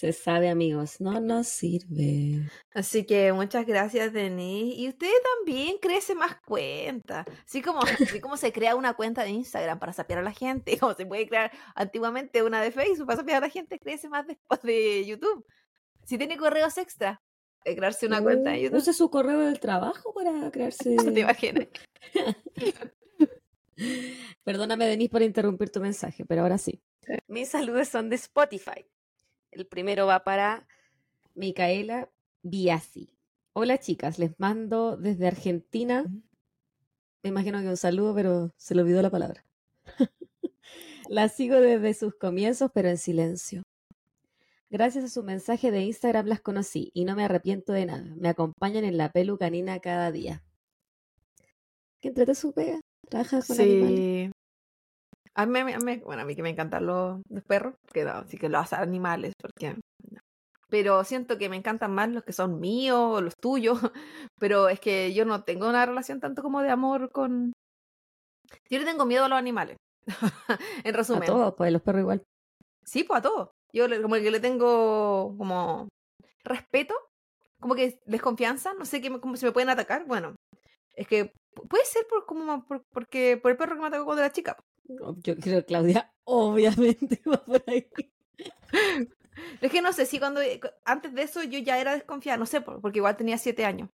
Se 0.00 0.14
sabe, 0.14 0.48
amigos, 0.48 0.98
no 0.98 1.20
nos 1.20 1.46
sirve. 1.46 2.48
Así 2.72 3.04
que 3.04 3.34
muchas 3.34 3.66
gracias, 3.66 4.14
Denise. 4.14 4.80
Y 4.80 4.88
usted 4.88 5.10
también 5.36 5.76
crece 5.76 6.14
más 6.14 6.40
cuentas. 6.40 7.26
Así 7.46 7.60
como, 7.60 7.82
así 7.82 8.18
como 8.18 8.38
se 8.38 8.50
crea 8.50 8.76
una 8.76 8.94
cuenta 8.94 9.24
de 9.24 9.28
Instagram 9.28 9.78
para 9.78 9.92
sapear 9.92 10.20
a 10.20 10.22
la 10.22 10.32
gente, 10.32 10.78
como 10.80 10.94
se 10.94 11.04
puede 11.04 11.28
crear 11.28 11.52
antiguamente 11.74 12.42
una 12.42 12.62
de 12.62 12.72
Facebook 12.72 13.08
para 13.08 13.18
sapear 13.18 13.42
a 13.42 13.46
la 13.46 13.50
gente, 13.50 13.78
crece 13.78 14.08
más 14.08 14.26
después 14.26 14.62
de 14.62 15.04
YouTube. 15.04 15.44
Si 16.06 16.16
tiene 16.16 16.38
correos 16.38 16.78
extra, 16.78 17.20
de 17.66 17.76
crearse 17.76 18.06
una 18.06 18.22
cuenta 18.22 18.52
de 18.52 18.56
Uh, 18.56 18.62
YouTube. 18.62 18.78
Use 18.78 18.94
su 18.94 19.10
correo 19.10 19.40
del 19.40 19.60
trabajo 19.60 20.14
para 20.14 20.50
crearse. 20.50 20.96
¿Te 21.14 21.20
imaginas? 21.20 21.68
Perdóname, 24.44 24.86
Denise, 24.86 25.10
por 25.10 25.20
interrumpir 25.20 25.68
tu 25.68 25.80
mensaje, 25.80 26.24
pero 26.24 26.40
ahora. 26.40 26.56
Sí. 26.56 26.82
Mis 27.28 27.50
saludos 27.50 27.88
son 27.88 28.08
de 28.08 28.16
Spotify. 28.16 28.86
El 29.50 29.66
primero 29.66 30.06
va 30.06 30.22
para 30.22 30.66
Micaela 31.34 32.08
Biasi. 32.42 33.10
Hola, 33.52 33.78
chicas, 33.78 34.18
les 34.18 34.38
mando 34.38 34.96
desde 34.96 35.26
Argentina. 35.26 36.04
Me 37.22 37.30
imagino 37.30 37.60
que 37.60 37.68
un 37.68 37.76
saludo, 37.76 38.14
pero 38.14 38.54
se 38.56 38.74
le 38.74 38.82
olvidó 38.82 39.02
la 39.02 39.10
palabra. 39.10 39.44
la 41.08 41.28
sigo 41.28 41.56
desde 41.56 41.94
sus 41.94 42.14
comienzos, 42.14 42.70
pero 42.72 42.88
en 42.88 42.98
silencio. 42.98 43.62
Gracias 44.70 45.04
a 45.04 45.08
su 45.08 45.24
mensaje 45.24 45.72
de 45.72 45.82
Instagram 45.82 46.26
las 46.26 46.40
conocí 46.40 46.92
y 46.94 47.04
no 47.04 47.16
me 47.16 47.24
arrepiento 47.24 47.72
de 47.72 47.86
nada. 47.86 48.14
Me 48.16 48.28
acompañan 48.28 48.84
en 48.84 48.96
la 48.96 49.10
pelu 49.10 49.36
canina 49.36 49.80
cada 49.80 50.12
día. 50.12 50.44
Que 52.00 52.08
entrete 52.08 52.36
su 52.36 52.52
pega. 52.52 52.78
Trabaja 53.08 53.42
con 53.42 53.60
animales. 53.60 54.30
A 55.34 55.46
mí, 55.46 55.62
me- 55.64 55.74
a 55.74 55.78
mí- 55.78 55.98
bueno, 56.04 56.22
a 56.22 56.24
mí 56.24 56.34
que 56.34 56.42
me 56.42 56.50
encantan 56.50 56.86
los, 56.86 57.20
los 57.28 57.44
perros, 57.44 57.74
que 57.92 58.04
no, 58.04 58.24
sí 58.26 58.36
que 58.38 58.48
los 58.48 58.72
animales, 58.72 59.32
porque 59.40 59.74
no. 59.74 59.80
Pero 60.68 61.02
siento 61.04 61.36
que 61.38 61.48
me 61.48 61.56
encantan 61.56 61.92
más 61.94 62.08
los 62.10 62.22
que 62.24 62.32
son 62.32 62.60
míos 62.60 62.98
o 63.00 63.20
los 63.20 63.34
tuyos, 63.36 63.78
pero 64.38 64.68
es 64.68 64.78
que 64.80 65.12
yo 65.14 65.24
no 65.24 65.42
tengo 65.44 65.68
una 65.68 65.84
relación 65.86 66.20
tanto 66.20 66.42
como 66.42 66.62
de 66.62 66.70
amor 66.70 67.10
con... 67.10 67.52
Yo 68.68 68.78
le 68.78 68.84
tengo 68.84 69.04
miedo 69.06 69.24
a 69.24 69.28
los 69.28 69.38
animales, 69.38 69.76
en 70.84 70.94
A 70.94 70.96
resumen. 70.98 71.26
todos, 71.26 71.54
pues 71.56 71.72
los 71.72 71.82
perros 71.82 72.00
igual. 72.02 72.22
Sí, 72.84 73.04
pues 73.04 73.18
a 73.18 73.22
todos. 73.22 73.50
Yo 73.72 73.86
como 74.02 74.16
que 74.16 74.30
le 74.30 74.40
tengo 74.40 75.34
como 75.38 75.88
respeto, 76.44 76.94
como 77.60 77.74
que 77.76 78.00
desconfianza, 78.06 78.74
no 78.74 78.84
sé 78.84 79.00
qué, 79.00 79.10
me- 79.10 79.20
cómo 79.20 79.36
se 79.36 79.46
me 79.46 79.52
pueden 79.52 79.70
atacar. 79.70 80.04
Bueno, 80.06 80.34
es 80.96 81.06
que 81.06 81.32
pu- 81.54 81.68
puede 81.68 81.84
ser 81.84 82.06
por 82.08 82.26
como 82.26 82.64
por, 82.64 82.82
porque 82.92 83.36
por 83.36 83.52
el 83.52 83.56
perro 83.56 83.74
que 83.76 83.80
me 83.82 83.86
atacó 83.88 84.04
cuando 84.04 84.22
era 84.22 84.32
chica. 84.32 84.56
No, 84.98 85.16
Yo 85.22 85.36
creo 85.36 85.60
que 85.60 85.66
Claudia 85.66 86.12
obviamente 86.24 87.20
va 87.28 87.42
por 87.44 87.62
ahí. 87.66 87.86
Es 89.60 89.70
que 89.70 89.82
no 89.82 89.92
sé 89.92 90.06
si 90.06 90.18
cuando 90.18 90.40
eh, 90.42 90.60
antes 90.84 91.14
de 91.14 91.22
eso 91.22 91.42
yo 91.42 91.58
ya 91.58 91.78
era 91.78 91.94
desconfiada, 91.94 92.36
no 92.38 92.46
sé, 92.46 92.60
por- 92.60 92.80
porque 92.80 92.98
igual 92.98 93.16
tenía 93.16 93.38
siete 93.38 93.64
años. 93.64 93.88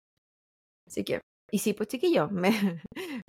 Así 0.88 1.03
que, 1.03 1.21
y 1.51 1.60
sí, 1.60 1.73
pues 1.73 1.89
chiquillo, 1.89 2.29
me, 2.31 2.81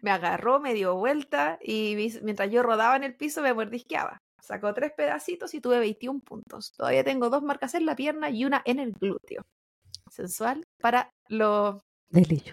me 0.03 0.11
agarró, 0.11 0.61
me 0.61 0.75
dio 0.75 0.95
vuelta 0.97 1.59
y 1.63 1.97
mientras 2.23 2.51
yo 2.51 2.63
rodaba 2.63 2.97
en 2.97 3.05
el 3.05 3.17
piso 3.17 3.43
me 3.43 3.53
mordisqueaba. 3.55 4.19
Sacó 4.41 4.73
tres 4.75 4.93
pedacitos 4.97 5.55
y 5.55 5.61
tuve 5.61 5.79
21 5.81 6.21
puntos. 6.21 6.73
Todavía 6.77 7.03
tengo 7.03 7.31
dos 7.31 7.43
marcas 7.43 7.75
en 7.75 7.85
la 7.85 7.97
pierna 7.97 8.31
y 8.31 8.45
una 8.45 8.63
en 8.65 8.79
el 8.79 8.93
glúteo. 8.93 9.43
Sensual 10.11 10.63
para 10.81 11.11
los 11.29 11.81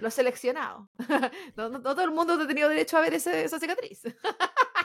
los 0.02 0.14
seleccionados. 0.14 0.88
No, 1.56 1.70
no- 1.70 1.78
no 1.80 1.82
todo 1.96 2.02
el 2.04 2.12
mundo 2.12 2.34
ha 2.34 2.48
tenido 2.48 2.68
derecho 2.70 2.98
a 2.98 3.02
ver 3.02 3.14
ese- 3.14 3.44
esa 3.44 3.60
cicatriz. 3.60 4.02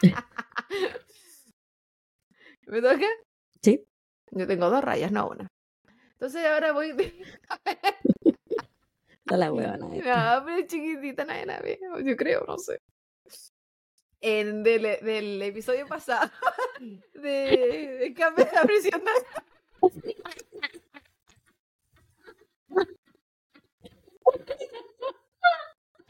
¿Me 2.67 2.81
toca? 2.81 3.05
Sí. 3.61 3.85
Yo 4.31 4.47
tengo 4.47 4.69
dos 4.69 4.83
rayas, 4.83 5.11
no 5.11 5.29
una. 5.29 5.47
Entonces 6.13 6.45
ahora 6.45 6.71
voy. 6.71 6.93
Da 9.25 9.37
la 9.37 9.53
huevona. 9.53 9.77
No, 9.77 9.89
pero 10.45 10.57
es 10.57 10.65
chiquitita, 10.67 11.23
la 11.23 11.59
ve. 11.59 11.79
Yo 12.03 12.17
creo, 12.17 12.43
no 12.47 12.57
sé. 12.57 12.81
En, 14.21 14.63
del, 14.63 14.81
del 15.03 15.39
episodio 15.43 15.85
pasado 15.85 16.31
de, 17.13 17.97
de 17.99 18.13
Cambio 18.15 18.45
de 18.45 18.51
la 18.51 18.63
prisión. 18.63 19.03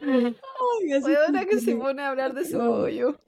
Ay, 0.02 1.02
Fue 1.02 1.18
una 1.28 1.46
que 1.46 1.60
se 1.60 1.76
pone 1.76 2.02
a 2.02 2.10
hablar 2.10 2.34
de 2.34 2.46
su 2.46 2.58
No. 2.58 2.72
hoyo. 2.72 3.20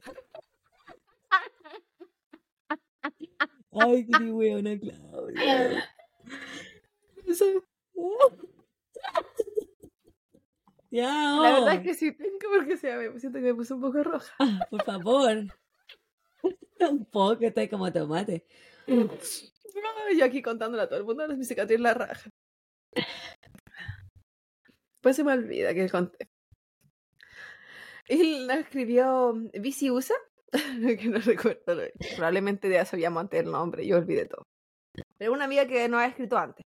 Ay, 3.71 4.05
qué 4.05 4.31
huevona, 4.31 4.77
Claudia. 4.79 5.89
Ya, 10.91 11.07
La 11.41 11.53
verdad 11.53 11.73
es 11.75 11.79
oh, 11.79 11.83
que 11.83 11.93
sí 11.93 12.11
tengo 12.11 12.37
porque 12.53 12.75
se 12.75 12.93
me 12.93 13.17
siento 13.17 13.39
que 13.39 13.45
me 13.45 13.55
puse 13.55 13.73
un 13.73 13.81
poco 13.81 14.03
roja. 14.03 14.35
por 14.69 14.83
favor. 14.83 15.45
Un 16.81 17.05
poco, 17.05 17.45
está 17.45 17.69
como 17.69 17.91
tomate. 17.93 18.45
Yo 18.87 20.25
aquí 20.25 20.41
contándole 20.41 20.83
a 20.83 20.89
todo 20.89 20.99
el 20.99 21.05
mundo 21.05 21.27
mi 21.29 21.45
cicatriz 21.45 21.79
la 21.79 21.93
raja. 21.93 22.29
Pues 24.99 25.15
se 25.15 25.23
me 25.23 25.31
olvida 25.33 25.73
que 25.73 25.89
conté. 25.89 26.29
La 28.09 28.55
escribió 28.55 29.33
Bici 29.53 29.89
Usa, 29.89 30.15
que 30.99 31.07
no 31.07 31.19
recuerdo, 31.19 31.81
probablemente 32.15 32.69
ya 32.69 32.85
sabíamos 32.85 33.21
antes 33.21 33.39
el 33.39 33.51
nombre, 33.51 33.85
yo 33.85 33.97
olvidé 33.97 34.25
todo. 34.25 34.43
Pero 35.17 35.33
una 35.33 35.45
amiga 35.45 35.65
que 35.67 35.87
no 35.87 35.97
ha 35.97 36.05
escrito 36.05 36.37
antes. 36.37 36.63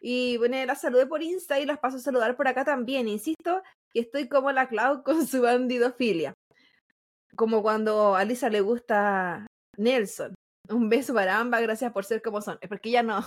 Y 0.00 0.36
bueno, 0.38 0.56
la 0.64 0.74
saludé 0.74 1.06
por 1.06 1.22
Insta 1.22 1.60
y 1.60 1.66
las 1.66 1.78
paso 1.78 1.98
a 1.98 2.00
saludar 2.00 2.36
por 2.36 2.48
acá 2.48 2.64
también. 2.64 3.08
Insisto 3.08 3.62
que 3.92 4.00
estoy 4.00 4.28
como 4.28 4.50
la 4.52 4.68
Clau 4.68 5.02
con 5.02 5.26
su 5.26 5.42
bandidofilia. 5.42 6.34
como 7.36 7.62
cuando 7.62 8.16
a 8.16 8.24
Lisa 8.24 8.50
le 8.50 8.60
gusta 8.60 9.46
Nelson. 9.76 10.34
Un 10.68 10.88
beso 10.88 11.14
para 11.14 11.38
ambas, 11.38 11.62
gracias 11.62 11.92
por 11.92 12.04
ser 12.04 12.22
como 12.22 12.40
son. 12.40 12.58
Es 12.60 12.68
porque 12.68 12.90
ella 12.90 13.02
no. 13.02 13.24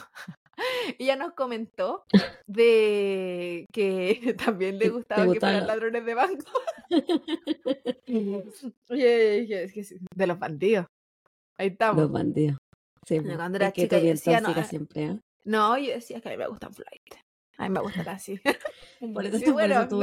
ella 0.99 1.15
nos 1.15 1.33
comentó 1.33 2.03
de 2.47 3.65
que 3.71 4.35
también 4.45 4.79
le 4.79 4.89
gustaba 4.89 5.31
que 5.31 5.39
fueran 5.39 5.67
ladrones 5.67 6.05
de 6.05 6.13
banco. 6.13 6.51
De 10.15 10.27
los 10.27 10.39
bandidos. 10.39 10.85
Ahí 11.57 11.67
estamos. 11.67 12.03
Los 12.03 12.11
bandidos. 12.11 12.57
Sí, 13.05 13.19
cuando 13.19 13.57
era 13.57 13.71
chica, 13.71 13.99
yo 13.99 14.05
decía, 14.05 14.39
no, 14.39 14.53
siempre, 14.63 15.03
¿eh? 15.03 15.19
no, 15.43 15.77
yo 15.77 15.93
decía 15.93 16.21
que 16.21 16.29
a 16.29 16.31
mí 16.31 16.37
me 16.37 16.47
gustan 16.47 16.73
flight. 16.73 17.15
A 17.57 17.63
mí 17.63 17.69
me 17.69 17.81
gustan 17.81 18.07
así. 18.07 18.39
por 19.13 19.25
eso, 19.25 19.39
sí, 19.39 19.51
bueno, 19.51 19.87
tú, 19.87 20.01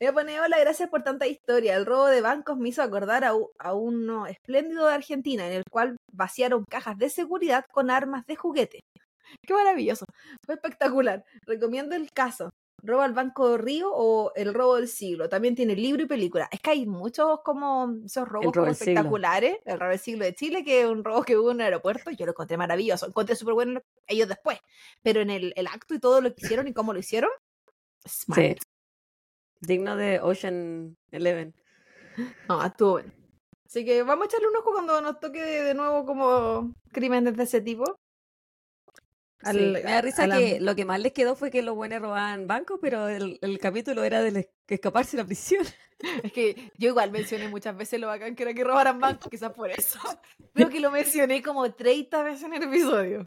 Me 0.00 0.12
pone, 0.12 0.40
hola, 0.40 0.58
gracias 0.58 0.90
por 0.90 1.02
tanta 1.02 1.26
historia. 1.26 1.76
El 1.76 1.86
robo 1.86 2.06
de 2.06 2.20
bancos 2.20 2.58
me 2.58 2.68
hizo 2.68 2.82
acordar 2.82 3.24
a, 3.24 3.32
a, 3.58 3.74
uno 3.74 4.26
espléndido 4.26 4.86
de 4.86 4.94
Argentina, 4.94 5.46
en 5.46 5.54
el 5.54 5.62
cual 5.70 5.96
vaciaron 6.12 6.64
cajas 6.68 6.98
de 6.98 7.08
seguridad 7.08 7.64
con 7.72 7.90
armas 7.90 8.26
de 8.26 8.36
juguete. 8.36 8.80
Qué 9.42 9.54
maravilloso. 9.54 10.04
Fue 10.44 10.56
espectacular. 10.56 11.24
Recomiendo 11.46 11.96
el 11.96 12.10
caso. 12.12 12.50
Roba 12.84 13.06
al 13.06 13.14
Banco 13.14 13.56
Río 13.56 13.90
o 13.90 14.32
El 14.34 14.52
robo 14.52 14.76
del 14.76 14.88
siglo. 14.88 15.28
También 15.28 15.54
tiene 15.54 15.74
libro 15.74 16.02
y 16.02 16.06
película. 16.06 16.48
Es 16.52 16.60
que 16.60 16.70
hay 16.70 16.86
muchos 16.86 17.40
como 17.42 17.94
esos 18.04 18.28
robos 18.28 18.54
espectaculares. 18.68 19.56
El 19.64 19.80
robo 19.80 19.90
del 19.90 19.98
siglo 19.98 20.24
de 20.24 20.34
Chile, 20.34 20.62
que 20.64 20.82
es 20.82 20.86
un 20.86 21.02
robo 21.02 21.22
que 21.22 21.36
hubo 21.36 21.50
en 21.50 21.60
el 21.60 21.66
aeropuerto. 21.66 22.10
Yo 22.10 22.26
lo 22.26 22.32
encontré 22.32 22.56
maravilloso. 22.58 23.06
Encontré 23.06 23.36
súper 23.36 23.54
bueno 23.54 23.80
ellos 24.06 24.28
después. 24.28 24.58
Pero 25.02 25.22
en 25.22 25.30
el, 25.30 25.54
el, 25.56 25.66
acto 25.66 25.94
y 25.94 25.98
todo 25.98 26.20
lo 26.20 26.34
que 26.34 26.44
hicieron 26.44 26.68
y 26.68 26.74
cómo 26.74 26.92
lo 26.92 26.98
hicieron, 26.98 27.30
Sí. 28.04 28.56
Digno 29.60 29.96
de 29.96 30.20
Ocean 30.20 30.96
Eleven. 31.10 31.54
No, 32.48 32.64
estuvo 32.64 32.92
bueno. 32.92 33.12
Así 33.66 33.84
que 33.84 34.04
vamos 34.04 34.24
a 34.24 34.26
echarle 34.26 34.46
un 34.46 34.56
ojo 34.56 34.70
cuando 34.72 35.00
nos 35.00 35.18
toque 35.18 35.40
de 35.40 35.74
nuevo 35.74 36.06
como 36.06 36.72
crímenes 36.92 37.36
de 37.36 37.42
ese 37.42 37.60
tipo 37.60 37.98
me 39.52 39.82
da 39.82 40.00
risa 40.00 40.28
que 40.28 40.60
lo 40.60 40.74
que 40.74 40.84
más 40.84 41.00
les 41.00 41.12
quedó 41.12 41.36
fue 41.36 41.50
que 41.50 41.62
los 41.62 41.74
buenos 41.74 42.00
robaban 42.00 42.46
bancos, 42.46 42.78
pero 42.80 43.08
el, 43.08 43.58
capítulo 43.60 44.04
era 44.04 44.22
de 44.22 44.50
escaparse 44.68 45.16
de 45.16 45.22
la 45.22 45.26
prisión. 45.26 45.64
Es 46.22 46.32
que 46.32 46.70
yo 46.76 46.88
igual 46.88 47.12
mencioné 47.12 47.48
muchas 47.48 47.74
veces 47.74 47.98
lo 47.98 48.08
bacán 48.08 48.34
que 48.34 48.42
era 48.42 48.52
que 48.52 48.64
robaran 48.64 48.98
bancos, 48.98 49.30
quizás 49.30 49.52
por 49.52 49.70
eso. 49.70 49.98
Creo 50.52 50.68
que 50.68 50.80
lo 50.80 50.90
mencioné 50.90 51.42
como 51.42 51.72
30 51.72 52.22
veces 52.24 52.42
en 52.42 52.54
el 52.54 52.64
episodio. 52.64 53.26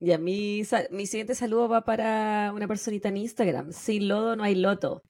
Y 0.00 0.12
a 0.12 0.18
mí, 0.18 0.62
mi 0.90 1.06
siguiente 1.06 1.34
saludo 1.34 1.68
va 1.68 1.84
para 1.84 2.52
una 2.54 2.68
personita 2.68 3.08
en 3.08 3.16
Instagram. 3.18 3.72
Sin 3.72 4.08
lodo 4.08 4.36
no 4.36 4.44
hay 4.44 4.54
loto. 4.54 5.02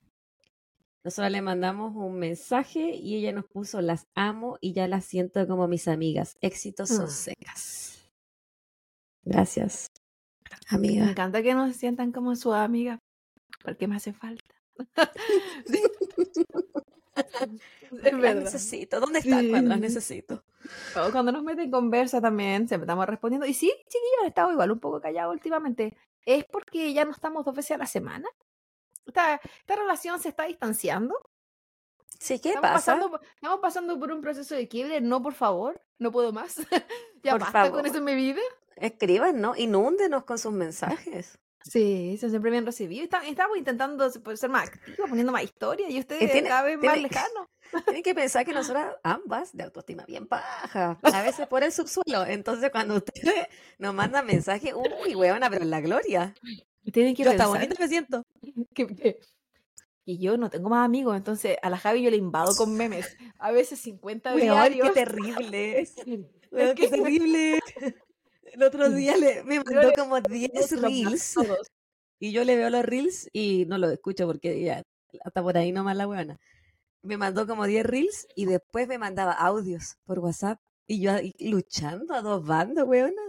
Nosotros 1.04 1.32
le 1.32 1.42
mandamos 1.42 1.94
un 1.96 2.18
mensaje 2.18 2.94
y 2.94 3.16
ella 3.16 3.32
nos 3.32 3.44
puso 3.44 3.82
las 3.82 4.06
amo 4.14 4.56
y 4.60 4.72
ya 4.72 4.88
las 4.88 5.04
siento 5.04 5.46
como 5.46 5.68
mis 5.68 5.86
amigas. 5.86 6.36
Éxitos 6.40 6.88
son 6.88 7.06
ah. 7.06 7.10
secas. 7.10 8.10
Gracias. 9.22 9.88
Amiga. 10.68 11.04
Me 11.04 11.10
encanta 11.10 11.42
que 11.42 11.54
nos 11.54 11.76
sientan 11.76 12.12
como 12.12 12.36
su 12.36 12.52
amiga, 12.52 12.98
porque 13.62 13.88
me 13.88 13.96
hace 13.96 14.12
falta. 14.12 14.54
verdad. 17.90 18.36
necesito. 18.36 19.00
¿Dónde 19.00 19.20
están 19.20 19.48
cuando 19.48 19.70
las 19.70 19.80
necesito? 19.80 20.44
cuando 21.12 21.32
nos 21.32 21.42
meten 21.42 21.66
en 21.66 21.70
conversa 21.70 22.20
también, 22.20 22.68
siempre 22.68 22.84
estamos 22.84 23.06
respondiendo. 23.06 23.46
Y 23.46 23.54
sí, 23.54 23.72
chiquillos, 23.86 24.22
han 24.22 24.28
estado 24.28 24.52
igual 24.52 24.70
un 24.70 24.80
poco 24.80 25.00
callados 25.00 25.32
últimamente. 25.32 25.96
¿Es 26.24 26.44
porque 26.44 26.92
ya 26.92 27.04
no 27.04 27.12
estamos 27.12 27.44
dos 27.44 27.54
veces 27.54 27.72
a 27.72 27.78
la 27.78 27.86
semana? 27.86 28.28
¿Esta, 29.06 29.34
esta 29.34 29.76
relación 29.76 30.18
se 30.20 30.30
está 30.30 30.44
distanciando? 30.44 31.14
Sí, 32.18 32.38
¿qué 32.38 32.50
estamos 32.50 32.70
pasa? 32.70 32.94
Pasando, 32.96 33.20
estamos 33.34 33.60
pasando 33.60 33.98
por 33.98 34.12
un 34.12 34.20
proceso 34.20 34.54
de 34.54 34.68
quiebre. 34.68 35.00
No, 35.00 35.22
por 35.22 35.34
favor, 35.34 35.80
no 35.98 36.12
puedo 36.12 36.32
más. 36.32 36.56
ya 37.22 37.32
por 37.32 37.40
basta 37.40 37.70
con 37.70 37.86
eso 37.86 37.98
en 37.98 38.04
mi 38.04 38.14
vida. 38.14 38.40
Escriban, 38.76 39.40
¿no? 39.40 39.54
Inúndenos 39.56 40.24
con 40.24 40.38
sus 40.38 40.52
mensajes. 40.52 41.38
Sí, 41.66 42.12
eso 42.14 42.28
siempre 42.28 42.50
bien 42.50 42.66
recibido. 42.66 43.04
Estamos 43.04 43.56
intentando 43.56 44.10
ser 44.10 44.50
más 44.50 44.68
activos, 44.68 45.08
poniendo 45.08 45.32
más 45.32 45.44
historia 45.44 45.88
y 45.88 45.98
ustedes 45.98 46.42
cada 46.42 46.62
vez 46.62 46.78
más 46.78 47.00
lejanos. 47.00 47.48
Tienen 47.86 48.02
que 48.02 48.14
pensar 48.14 48.44
que 48.44 48.52
nosotras 48.52 48.94
ambas 49.02 49.56
de 49.56 49.64
autoestima 49.64 50.04
bien 50.04 50.28
baja, 50.28 50.98
a 51.02 51.22
veces 51.22 51.46
por 51.46 51.62
el 51.62 51.72
subsuelo. 51.72 52.26
Entonces 52.26 52.70
cuando 52.70 52.96
ustedes 52.96 53.46
nos 53.78 53.94
mandan 53.94 54.26
mensajes, 54.26 54.74
uy, 54.74 55.14
huevona, 55.14 55.48
pero 55.48 55.62
en 55.62 55.70
la 55.70 55.80
gloria. 55.80 56.34
Tienen 56.92 57.14
que 57.16 57.24
yo 57.24 57.30
pensar. 57.30 57.48
bonito 57.48 57.76
me 57.78 57.88
siento. 57.88 58.22
Que, 58.74 59.18
y 60.04 60.18
yo 60.18 60.36
no 60.36 60.50
tengo 60.50 60.68
más 60.68 60.84
amigos, 60.84 61.16
entonces 61.16 61.56
a 61.62 61.70
la 61.70 61.78
Javi 61.78 62.02
yo 62.02 62.10
le 62.10 62.16
invado 62.16 62.54
con 62.56 62.76
memes. 62.76 63.16
A 63.38 63.50
veces 63.52 63.80
50 63.80 64.34
diarios. 64.34 64.88
qué 64.88 64.94
terrible. 64.94 65.88
qué 66.76 66.88
terrible. 66.88 67.60
El 68.44 68.62
otro 68.62 68.90
día 68.90 69.16
le, 69.16 69.42
me 69.44 69.62
mandó 69.62 69.92
como 69.96 70.20
10 70.20 70.80
reels. 70.80 71.36
Y 72.18 72.32
yo 72.32 72.44
le 72.44 72.56
veo 72.56 72.70
los 72.70 72.84
reels 72.84 73.28
y 73.32 73.64
no 73.66 73.78
lo 73.78 73.90
escucho 73.90 74.26
porque 74.26 74.60
ya 74.62 74.82
hasta 75.24 75.42
por 75.42 75.56
ahí 75.56 75.72
nomás 75.72 75.96
la 75.96 76.06
buena. 76.06 76.38
Me 77.02 77.16
mandó 77.16 77.46
como 77.46 77.66
10 77.66 77.86
reels 77.86 78.26
y 78.34 78.46
después 78.46 78.88
me 78.88 78.98
mandaba 78.98 79.32
audios 79.32 79.96
por 80.04 80.18
WhatsApp. 80.18 80.58
Y 80.86 81.00
yo 81.00 81.12
luchando 81.38 82.14
a 82.14 82.20
dos 82.20 82.46
bandas, 82.46 82.86
weona. 82.86 83.22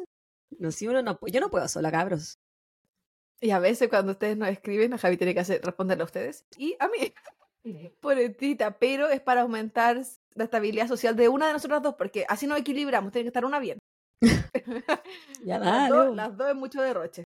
No, 0.60 0.72
si 0.72 0.88
uno 0.88 1.02
no, 1.02 1.18
yo 1.26 1.40
no 1.40 1.50
puedo 1.50 1.68
sola, 1.68 1.92
cabros. 1.92 2.38
Y 3.42 3.52
a 3.52 3.60
veces 3.60 3.90
cuando 3.90 4.14
ustedes 4.14 4.38
nos 4.38 4.50
escriben, 4.50 4.94
a 4.94 4.98
Javi 4.98 5.18
tiene 5.18 5.34
que 5.34 5.42
hacer, 5.42 5.62
responderle 5.62 6.04
a 6.04 6.06
ustedes 6.06 6.46
y 6.58 6.76
a 6.80 6.88
mí. 6.88 7.14
Por 8.02 8.18
tita, 8.38 8.78
pero 8.78 9.10
es 9.10 9.22
para 9.22 9.42
aumentar 9.42 10.02
la 10.36 10.44
estabilidad 10.44 10.88
social 10.88 11.16
de 11.16 11.30
una 11.30 11.48
de 11.48 11.54
nosotras 11.54 11.82
dos, 11.82 11.96
porque 11.96 12.26
así 12.30 12.46
nos 12.46 12.60
equilibramos, 12.60 13.12
tiene 13.12 13.24
que 13.24 13.30
estar 13.30 13.46
una 13.46 13.60
bien. 13.60 13.80
ya 15.44 15.60
las, 15.60 15.90
dos, 15.90 16.16
las 16.16 16.38
dos 16.38 16.50
es 16.50 16.56
mucho 16.56 16.82
derroche. 16.82 17.24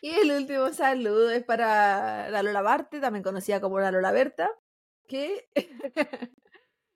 Y 0.00 0.10
el 0.10 0.32
último 0.32 0.70
saludo 0.72 1.30
es 1.30 1.44
para 1.44 2.28
la 2.30 2.42
Lola 2.42 2.60
Barte, 2.60 3.00
también 3.00 3.22
conocida 3.22 3.60
como 3.60 3.80
la 3.80 3.90
Lola 3.90 4.12
Berta, 4.12 4.50
que 5.08 5.46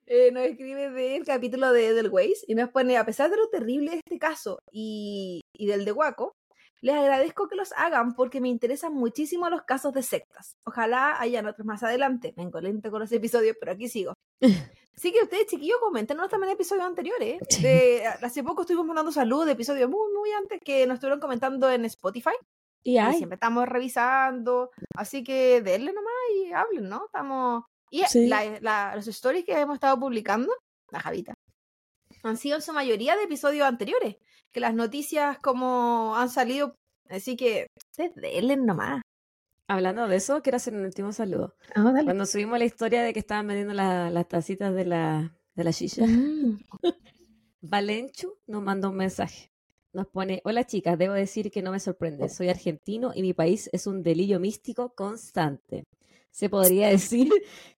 eh, 0.05 0.31
nos 0.31 0.43
escribe 0.43 0.91
del 0.91 1.25
capítulo 1.25 1.71
de 1.71 1.87
Edelweiss 1.87 2.45
y 2.47 2.53
nos 2.53 2.69
pone, 2.69 2.97
a 2.97 3.05
pesar 3.05 3.31
de 3.31 3.37
lo 3.37 3.49
terrible 3.49 3.91
de 3.91 3.97
este 3.97 4.19
caso 4.19 4.59
y, 4.71 5.41
y 5.55 5.65
del 5.65 5.85
de 5.85 5.91
Waco, 5.91 6.33
Les 6.81 6.95
agradezco 6.95 7.47
que 7.47 7.55
los 7.55 7.73
hagan 7.73 8.15
porque 8.15 8.39
me 8.39 8.47
interesan 8.47 8.93
muchísimo 8.93 9.49
los 9.49 9.63
casos 9.63 9.93
de 9.93 10.01
sectas. 10.01 10.57
Ojalá 10.63 11.19
hayan 11.19 11.45
otros 11.45 11.65
más 11.65 11.83
adelante. 11.83 12.33
Me 12.37 12.49
lento 12.61 12.89
con 12.89 13.01
los 13.01 13.11
episodios, 13.11 13.57
pero 13.59 13.73
aquí 13.73 13.89
sigo. 13.89 14.13
Así 14.95 15.11
que 15.11 15.21
ustedes, 15.21 15.47
chiquillos, 15.47 15.79
coméntenos 15.79 16.29
también 16.29 16.53
episodios 16.53 16.85
anteriores. 16.85 17.39
De, 17.61 18.05
hace 18.07 18.43
poco 18.43 18.61
estuvimos 18.61 18.85
mandando 18.85 19.11
saludos 19.11 19.45
de 19.45 19.53
episodios 19.53 19.89
muy, 19.89 20.13
muy 20.13 20.31
antes 20.31 20.59
que 20.63 20.85
nos 20.87 20.95
estuvieron 20.95 21.19
comentando 21.19 21.69
en 21.69 21.85
Spotify. 21.85 22.35
Y, 22.83 22.97
siempre 23.13 23.35
estamos 23.35 23.67
revisando. 23.67 24.71
Así 24.95 25.23
que 25.23 25.61
denle 25.61 25.91
nomás 25.91 26.13
y 26.35 26.51
hablen, 26.53 26.87
¿no? 26.87 27.05
Estamos. 27.05 27.63
Y 27.91 28.03
los 28.61 29.07
stories 29.07 29.45
que 29.45 29.59
hemos 29.59 29.75
estado 29.75 29.99
publicando, 29.99 30.53
la 30.91 30.99
Javita, 30.99 31.33
han 32.23 32.37
sido 32.37 32.55
en 32.55 32.61
su 32.61 32.71
mayoría 32.71 33.15
de 33.15 33.23
episodios 33.23 33.67
anteriores 33.67 34.17
que 34.51 34.59
las 34.59 34.73
noticias 34.73 35.37
como 35.39 36.15
han 36.15 36.29
salido, 36.29 36.75
así 37.09 37.35
que 37.35 37.67
ustedes 37.91 38.15
denle 38.15 38.57
nomás. 38.57 39.01
Hablando 39.67 40.07
de 40.07 40.15
eso, 40.15 40.41
quiero 40.41 40.55
hacer 40.55 40.73
un 40.73 40.83
último 40.83 41.11
saludo. 41.13 41.55
Ah, 41.75 41.93
Cuando 42.03 42.25
subimos 42.25 42.57
la 42.57 42.65
historia 42.65 43.03
de 43.03 43.13
que 43.13 43.19
estaban 43.19 43.45
vendiendo 43.45 43.73
las 43.73 44.27
tacitas 44.27 44.73
de 44.73 44.85
la, 44.85 45.37
de 45.53 45.63
la 45.63 45.71
shisha, 45.71 46.05
mm. 46.07 46.59
Valenchu 47.61 48.35
nos 48.47 48.63
mandó 48.63 48.89
un 48.89 48.97
mensaje. 48.97 49.51
Nos 49.91 50.07
pone, 50.07 50.41
hola 50.43 50.65
chicas, 50.65 50.97
debo 50.97 51.13
decir 51.13 51.51
que 51.51 51.61
no 51.61 51.71
me 51.71 51.79
sorprende. 51.79 52.29
Soy 52.29 52.49
argentino 52.49 53.11
y 53.13 53.21
mi 53.21 53.33
país 53.33 53.69
es 53.73 53.85
un 53.87 54.01
delirio 54.03 54.39
místico 54.39 54.93
constante. 54.95 55.83
Se 56.31 56.49
podría 56.49 56.87
decir 56.89 57.31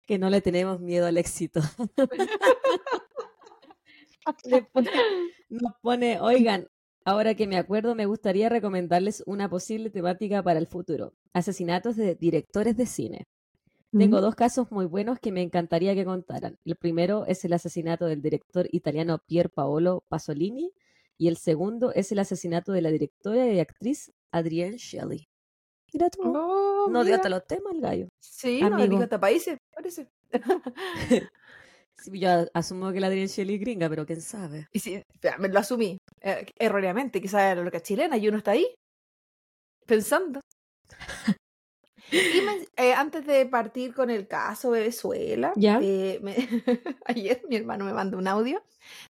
que 0.06 0.18
no 0.18 0.30
le 0.30 0.42
tenemos 0.42 0.80
miedo 0.80 1.08
al 1.08 1.18
éxito. 1.18 1.62
nos 5.50 5.74
pone, 5.82 6.20
oigan, 6.20 6.68
ahora 7.06 7.36
que 7.36 7.48
me 7.48 7.58
acuerdo, 7.58 7.96
me 7.96 8.06
gustaría 8.06 8.50
recomendarles 8.50 9.24
una 9.26 9.50
posible 9.50 9.90
temática 9.90 10.44
para 10.44 10.60
el 10.60 10.68
futuro. 10.68 11.14
Asesinatos 11.34 11.96
de 11.96 12.16
directores 12.16 12.78
de 12.78 12.86
cine. 12.86 13.28
Tengo 13.92 14.22
dos 14.22 14.36
casos 14.36 14.72
muy 14.72 14.86
buenos 14.86 15.20
que 15.20 15.34
me 15.34 15.42
encantaría 15.42 15.94
que 15.94 16.06
contaran. 16.06 16.58
El 16.64 16.78
primero 16.78 17.26
es 17.28 17.44
el 17.44 17.52
asesinato 17.52 18.06
del 18.06 18.22
director 18.22 18.66
italiano 18.72 19.20
Pier 19.28 19.50
Paolo 19.50 20.06
Pasolini 20.08 20.72
y 21.18 21.28
el 21.28 21.36
segundo 21.36 21.92
es 21.94 22.10
el 22.14 22.20
asesinato 22.20 22.72
de 22.72 22.82
la 22.82 22.90
directora 22.90 23.48
y 23.48 23.60
actriz 23.60 24.14
Adrienne 24.32 24.78
Shelley. 24.78 25.28
Mira 25.94 26.10
tú. 26.10 26.22
Oh, 26.24 26.88
no 26.90 27.04
dio 27.04 27.16
hasta 27.16 27.28
los 27.28 27.46
temas 27.46 27.74
el 27.74 27.82
gallo. 27.82 28.08
Sí, 28.22 28.62
no 28.62 28.88
dijo 28.88 29.04
hasta 29.04 29.20
países, 29.20 29.60
parece. 29.76 30.10
yo 32.12 32.46
asumo 32.54 32.92
que 32.92 33.00
la 33.00 33.08
Adrienne 33.08 33.28
Shelley 33.28 33.58
gringa, 33.58 33.90
pero 33.90 34.06
quién 34.06 34.22
sabe. 34.22 34.68
Y 34.72 34.80
sí, 34.80 35.02
me 35.40 35.50
lo 35.50 35.60
asumí 35.60 35.98
eh, 36.22 36.46
erróneamente, 36.58 37.22
quizás 37.22 37.42
era 37.42 37.62
lo 37.62 37.72
que 37.72 37.78
es 37.78 37.84
chilena 37.84 38.18
y 38.18 38.28
uno 38.28 38.38
está 38.38 38.52
ahí 38.52 38.74
pensando. 39.86 40.40
y 42.12 42.18
eh, 42.78 42.94
antes 42.94 43.26
de 43.26 43.46
partir 43.46 43.94
con 43.94 44.10
el 44.10 44.28
caso 44.28 44.72
Venezuela, 44.72 45.54
eh, 45.62 46.20
ayer 47.06 47.42
mi 47.50 47.56
hermano 47.56 47.86
me 47.86 47.94
mandó 47.94 48.18
un 48.18 48.28
audio 48.28 48.64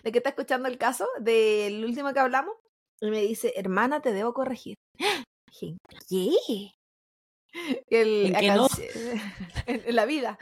de 0.03 0.11
que 0.11 0.19
está 0.19 0.29
escuchando 0.29 0.67
el 0.67 0.77
caso 0.77 1.07
del 1.19 1.85
último 1.85 2.13
que 2.13 2.19
hablamos 2.19 2.55
y 2.99 3.09
me 3.09 3.21
dice, 3.21 3.53
hermana, 3.55 4.01
te 4.01 4.11
debo 4.13 4.33
corregir. 4.33 4.75
¿Qué? 5.59 5.75
El, 7.89 8.33
¿En, 8.33 8.55
no? 8.55 8.67
en, 9.65 9.95
la 9.95 10.05
vida 10.05 10.39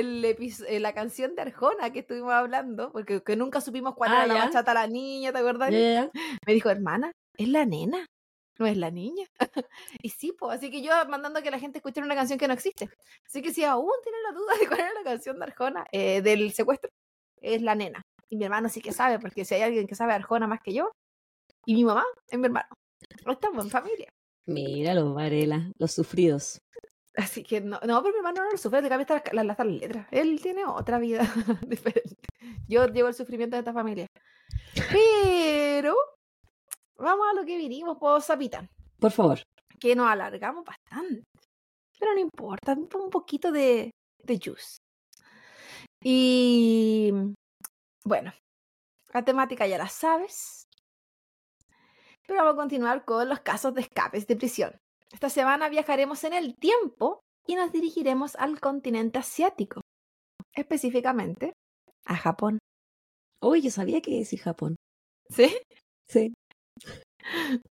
el 0.00 0.24
eh, 0.24 0.80
la 0.80 0.92
canción 0.94 1.34
de 1.34 1.42
Arjona 1.42 1.90
que 1.92 2.00
estuvimos 2.00 2.32
hablando, 2.32 2.92
porque 2.92 3.22
que 3.22 3.36
nunca 3.36 3.60
supimos 3.60 3.94
cuál 3.94 4.12
era 4.12 4.22
ah, 4.22 4.26
la 4.26 4.34
bachata 4.34 4.74
la 4.74 4.86
niña, 4.86 5.32
¿te 5.32 5.38
acuerdas? 5.38 5.70
Me 5.70 6.52
dijo, 6.52 6.70
hermana, 6.70 7.12
es 7.36 7.48
la 7.48 7.64
nena, 7.64 8.06
no 8.58 8.66
es 8.66 8.76
la 8.76 8.90
niña. 8.90 9.26
y 10.02 10.10
sí, 10.10 10.32
pues, 10.38 10.58
así 10.58 10.70
que 10.70 10.82
yo 10.82 10.92
mandando 11.08 11.38
a 11.38 11.42
que 11.42 11.50
la 11.50 11.58
gente 11.58 11.78
escuche 11.78 12.00
una 12.00 12.14
canción 12.14 12.38
que 12.38 12.48
no 12.48 12.54
existe. 12.54 12.88
Así 13.26 13.42
que 13.42 13.52
si 13.52 13.64
aún 13.64 13.92
tienen 14.02 14.22
la 14.22 14.32
duda 14.32 14.54
de 14.60 14.66
cuál 14.66 14.80
era 14.80 14.94
la 14.94 15.04
canción 15.04 15.38
de 15.38 15.44
Arjona, 15.44 15.86
eh, 15.92 16.22
del 16.22 16.52
secuestro, 16.52 16.90
es 17.40 17.62
la 17.62 17.74
nena. 17.74 18.02
Y 18.28 18.36
mi 18.36 18.44
hermano 18.44 18.68
sí 18.68 18.80
que 18.80 18.92
sabe, 18.92 19.18
porque 19.18 19.44
si 19.44 19.54
hay 19.54 19.62
alguien 19.62 19.86
que 19.86 19.94
sabe 19.94 20.12
Arjona 20.12 20.46
más 20.46 20.60
que 20.62 20.74
yo, 20.74 20.90
y 21.64 21.74
mi 21.74 21.84
mamá 21.84 22.04
es 22.28 22.38
mi 22.38 22.46
hermano. 22.46 22.68
No 23.24 23.32
estamos 23.32 23.64
en 23.64 23.70
familia. 23.70 24.08
Mira 24.46 24.94
los 24.94 25.14
Varela, 25.14 25.70
los 25.78 25.92
sufridos. 25.92 26.60
Así 27.14 27.42
que 27.42 27.60
no, 27.60 27.80
no, 27.84 28.02
pero 28.02 28.12
mi 28.12 28.18
hermano 28.18 28.44
no 28.44 28.50
lo 28.50 28.58
sufre, 28.58 28.80
de 28.80 28.88
cambia 28.88 29.22
las, 29.32 29.46
las, 29.46 29.66
letras. 29.66 30.06
Él 30.10 30.40
tiene 30.40 30.64
otra 30.64 30.98
vida 30.98 31.20
diferente. 31.66 32.16
Yo 32.68 32.86
llevo 32.86 33.08
el 33.08 33.14
sufrimiento 33.14 33.56
de 33.56 33.60
esta 33.60 33.72
familia. 33.72 34.06
Pero 34.92 35.96
vamos 36.96 37.26
a 37.30 37.34
lo 37.34 37.44
que 37.44 37.56
vinimos, 37.56 37.98
por 37.98 38.22
Zapita. 38.22 38.68
Por 39.00 39.10
favor. 39.10 39.42
Que 39.80 39.96
nos 39.96 40.08
alargamos 40.08 40.64
bastante. 40.64 41.24
Pero 41.98 42.14
no 42.14 42.20
importa, 42.20 42.74
un 42.74 43.10
poquito 43.10 43.50
de, 43.50 43.90
de 44.22 44.38
juice. 44.38 44.78
Y 46.02 47.12
bueno, 48.04 48.32
la 49.12 49.24
temática 49.24 49.66
ya 49.66 49.78
la 49.78 49.88
sabes. 49.88 50.64
Pero 52.26 52.40
vamos 52.40 52.54
a 52.54 52.56
continuar 52.56 53.04
con 53.04 53.28
los 53.28 53.40
casos 53.40 53.74
de 53.74 53.80
escapes 53.80 54.26
de 54.26 54.36
prisión. 54.36 54.78
Esta 55.12 55.30
semana 55.30 55.68
viajaremos 55.68 56.22
en 56.24 56.34
el 56.34 56.54
tiempo 56.56 57.20
y 57.46 57.54
nos 57.54 57.72
dirigiremos 57.72 58.36
al 58.36 58.60
continente 58.60 59.18
asiático, 59.18 59.80
específicamente 60.54 61.52
a 62.04 62.16
Japón. 62.16 62.58
Uy, 63.40 63.62
yo 63.62 63.70
sabía 63.70 64.00
que 64.00 64.18
decir 64.18 64.40
Japón. 64.40 64.76
¿Sí? 65.30 65.56
Sí. 66.08 66.34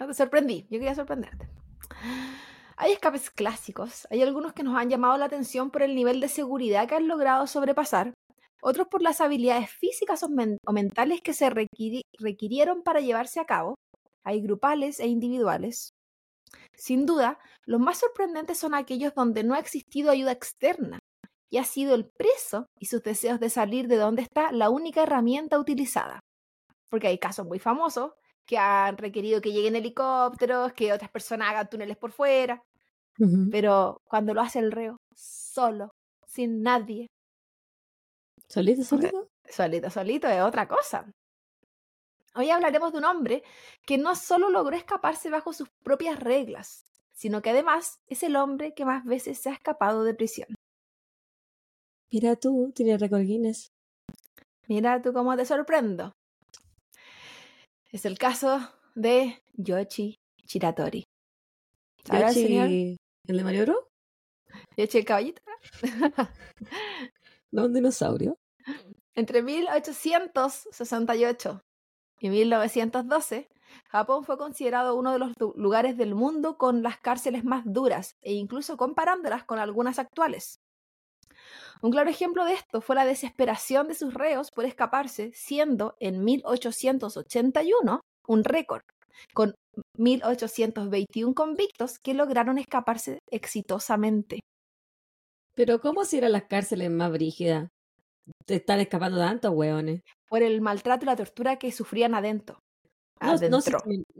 No 0.00 0.08
te 0.08 0.14
sorprendí, 0.14 0.62
yo 0.62 0.80
quería 0.80 0.96
sorprenderte. 0.96 1.48
Hay 2.76 2.90
escapes 2.90 3.30
clásicos, 3.30 4.08
hay 4.10 4.22
algunos 4.22 4.52
que 4.52 4.64
nos 4.64 4.76
han 4.76 4.90
llamado 4.90 5.16
la 5.16 5.26
atención 5.26 5.70
por 5.70 5.82
el 5.82 5.94
nivel 5.94 6.18
de 6.20 6.26
seguridad 6.28 6.88
que 6.88 6.96
han 6.96 7.06
logrado 7.06 7.46
sobrepasar, 7.46 8.12
otros 8.60 8.88
por 8.88 9.02
las 9.02 9.20
habilidades 9.20 9.70
físicas 9.70 10.24
o, 10.24 10.72
mentales 10.72 11.20
que 11.20 11.32
se 11.32 11.48
requirieron 11.48 12.82
para 12.82 13.00
llevarse 13.00 13.38
a 13.38 13.44
cabo. 13.44 13.76
Hay 14.24 14.40
grupales 14.40 14.98
e 14.98 15.06
individuales. 15.06 15.93
Sin 16.74 17.06
duda, 17.06 17.38
los 17.64 17.80
más 17.80 17.98
sorprendentes 17.98 18.58
son 18.58 18.74
aquellos 18.74 19.14
donde 19.14 19.44
no 19.44 19.54
ha 19.54 19.58
existido 19.58 20.10
ayuda 20.10 20.32
externa 20.32 20.98
y 21.50 21.58
ha 21.58 21.64
sido 21.64 21.94
el 21.94 22.06
preso 22.08 22.66
y 22.78 22.86
sus 22.86 23.02
deseos 23.02 23.40
de 23.40 23.50
salir 23.50 23.86
de 23.88 23.96
donde 23.96 24.22
está 24.22 24.52
la 24.52 24.70
única 24.70 25.02
herramienta 25.02 25.58
utilizada. 25.58 26.20
Porque 26.90 27.08
hay 27.08 27.18
casos 27.18 27.46
muy 27.46 27.58
famosos 27.58 28.12
que 28.46 28.58
han 28.58 28.98
requerido 28.98 29.40
que 29.40 29.52
lleguen 29.52 29.76
helicópteros, 29.76 30.72
que 30.72 30.92
otras 30.92 31.10
personas 31.10 31.50
hagan 31.50 31.68
túneles 31.68 31.96
por 31.96 32.12
fuera, 32.12 32.62
pero 33.50 33.98
cuando 34.04 34.34
lo 34.34 34.40
hace 34.40 34.58
el 34.58 34.72
reo, 34.72 34.96
solo, 35.14 35.90
sin 36.26 36.62
nadie. 36.62 37.06
¿Solito, 38.48 38.82
solito? 38.82 39.28
Solito, 39.48 39.90
solito 39.90 40.28
es 40.28 40.42
otra 40.42 40.66
cosa. 40.66 41.10
Hoy 42.36 42.50
hablaremos 42.50 42.90
de 42.92 42.98
un 42.98 43.04
hombre 43.04 43.44
que 43.86 43.96
no 43.96 44.16
solo 44.16 44.50
logró 44.50 44.76
escaparse 44.76 45.30
bajo 45.30 45.52
sus 45.52 45.68
propias 45.84 46.18
reglas, 46.18 46.84
sino 47.12 47.42
que 47.42 47.50
además 47.50 48.00
es 48.08 48.24
el 48.24 48.34
hombre 48.34 48.74
que 48.74 48.84
más 48.84 49.04
veces 49.04 49.38
se 49.38 49.50
ha 49.50 49.52
escapado 49.52 50.02
de 50.02 50.14
prisión. 50.14 50.48
Mira 52.10 52.34
tú, 52.34 52.72
tiene 52.74 52.98
récord 52.98 53.22
Guinness. 53.22 53.68
Mira 54.66 55.00
tú 55.00 55.12
cómo 55.12 55.36
te 55.36 55.44
sorprendo. 55.44 56.12
Es 57.92 58.04
el 58.04 58.18
caso 58.18 58.58
de 58.96 59.40
Yoshi 59.52 60.18
Chiratori. 60.44 61.04
¿Yoshi, 62.04 62.24
el, 62.24 62.32
señor? 62.32 62.66
el 62.66 62.96
de 63.36 63.44
Mario 63.44 63.66
Bros? 63.66 63.84
Yoshi 64.76 64.98
el 64.98 65.04
caballito. 65.04 65.40
¿No 67.52 67.66
un 67.66 67.74
dinosaurio? 67.74 68.36
Entre 69.14 69.40
1868 69.42 71.60
en 72.26 72.32
1912, 72.32 73.48
Japón 73.88 74.24
fue 74.24 74.38
considerado 74.38 74.96
uno 74.96 75.12
de 75.12 75.18
los 75.18 75.32
lugares 75.56 75.96
del 75.96 76.14
mundo 76.14 76.56
con 76.56 76.82
las 76.82 76.98
cárceles 76.98 77.44
más 77.44 77.64
duras 77.66 78.16
e 78.22 78.32
incluso 78.32 78.76
comparándolas 78.76 79.44
con 79.44 79.58
algunas 79.58 79.98
actuales. 79.98 80.60
Un 81.82 81.90
claro 81.90 82.08
ejemplo 82.08 82.44
de 82.44 82.54
esto 82.54 82.80
fue 82.80 82.96
la 82.96 83.04
desesperación 83.04 83.88
de 83.88 83.94
sus 83.94 84.14
reos 84.14 84.50
por 84.50 84.64
escaparse, 84.64 85.32
siendo 85.34 85.96
en 86.00 86.24
1881 86.24 88.00
un 88.26 88.44
récord, 88.44 88.82
con 89.34 89.54
1821 89.98 91.34
convictos 91.34 91.98
que 91.98 92.14
lograron 92.14 92.58
escaparse 92.58 93.18
exitosamente. 93.30 94.40
Pero 95.54 95.80
¿cómo 95.80 96.04
si 96.04 96.18
eran 96.18 96.32
las 96.32 96.44
cárceles 96.44 96.90
más 96.90 97.12
brígidas? 97.12 97.68
Están 98.46 98.80
escapando 98.80 99.18
tantos 99.18 99.52
hueones 99.52 100.02
por 100.28 100.42
el 100.42 100.60
maltrato 100.60 101.04
y 101.04 101.06
la 101.06 101.16
tortura 101.16 101.56
que 101.56 101.70
sufrían 101.70 102.14
adentro. 102.14 102.58
No, 103.20 103.36
no, 103.48 103.60
sí, 103.60 103.72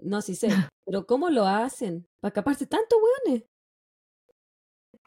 no, 0.02 0.22
sí 0.22 0.34
sé, 0.34 0.48
pero 0.86 1.06
¿cómo 1.06 1.28
lo 1.28 1.46
hacen? 1.46 2.06
Para 2.20 2.30
escaparse 2.30 2.66
tantos 2.66 2.98
hueones. 3.02 3.44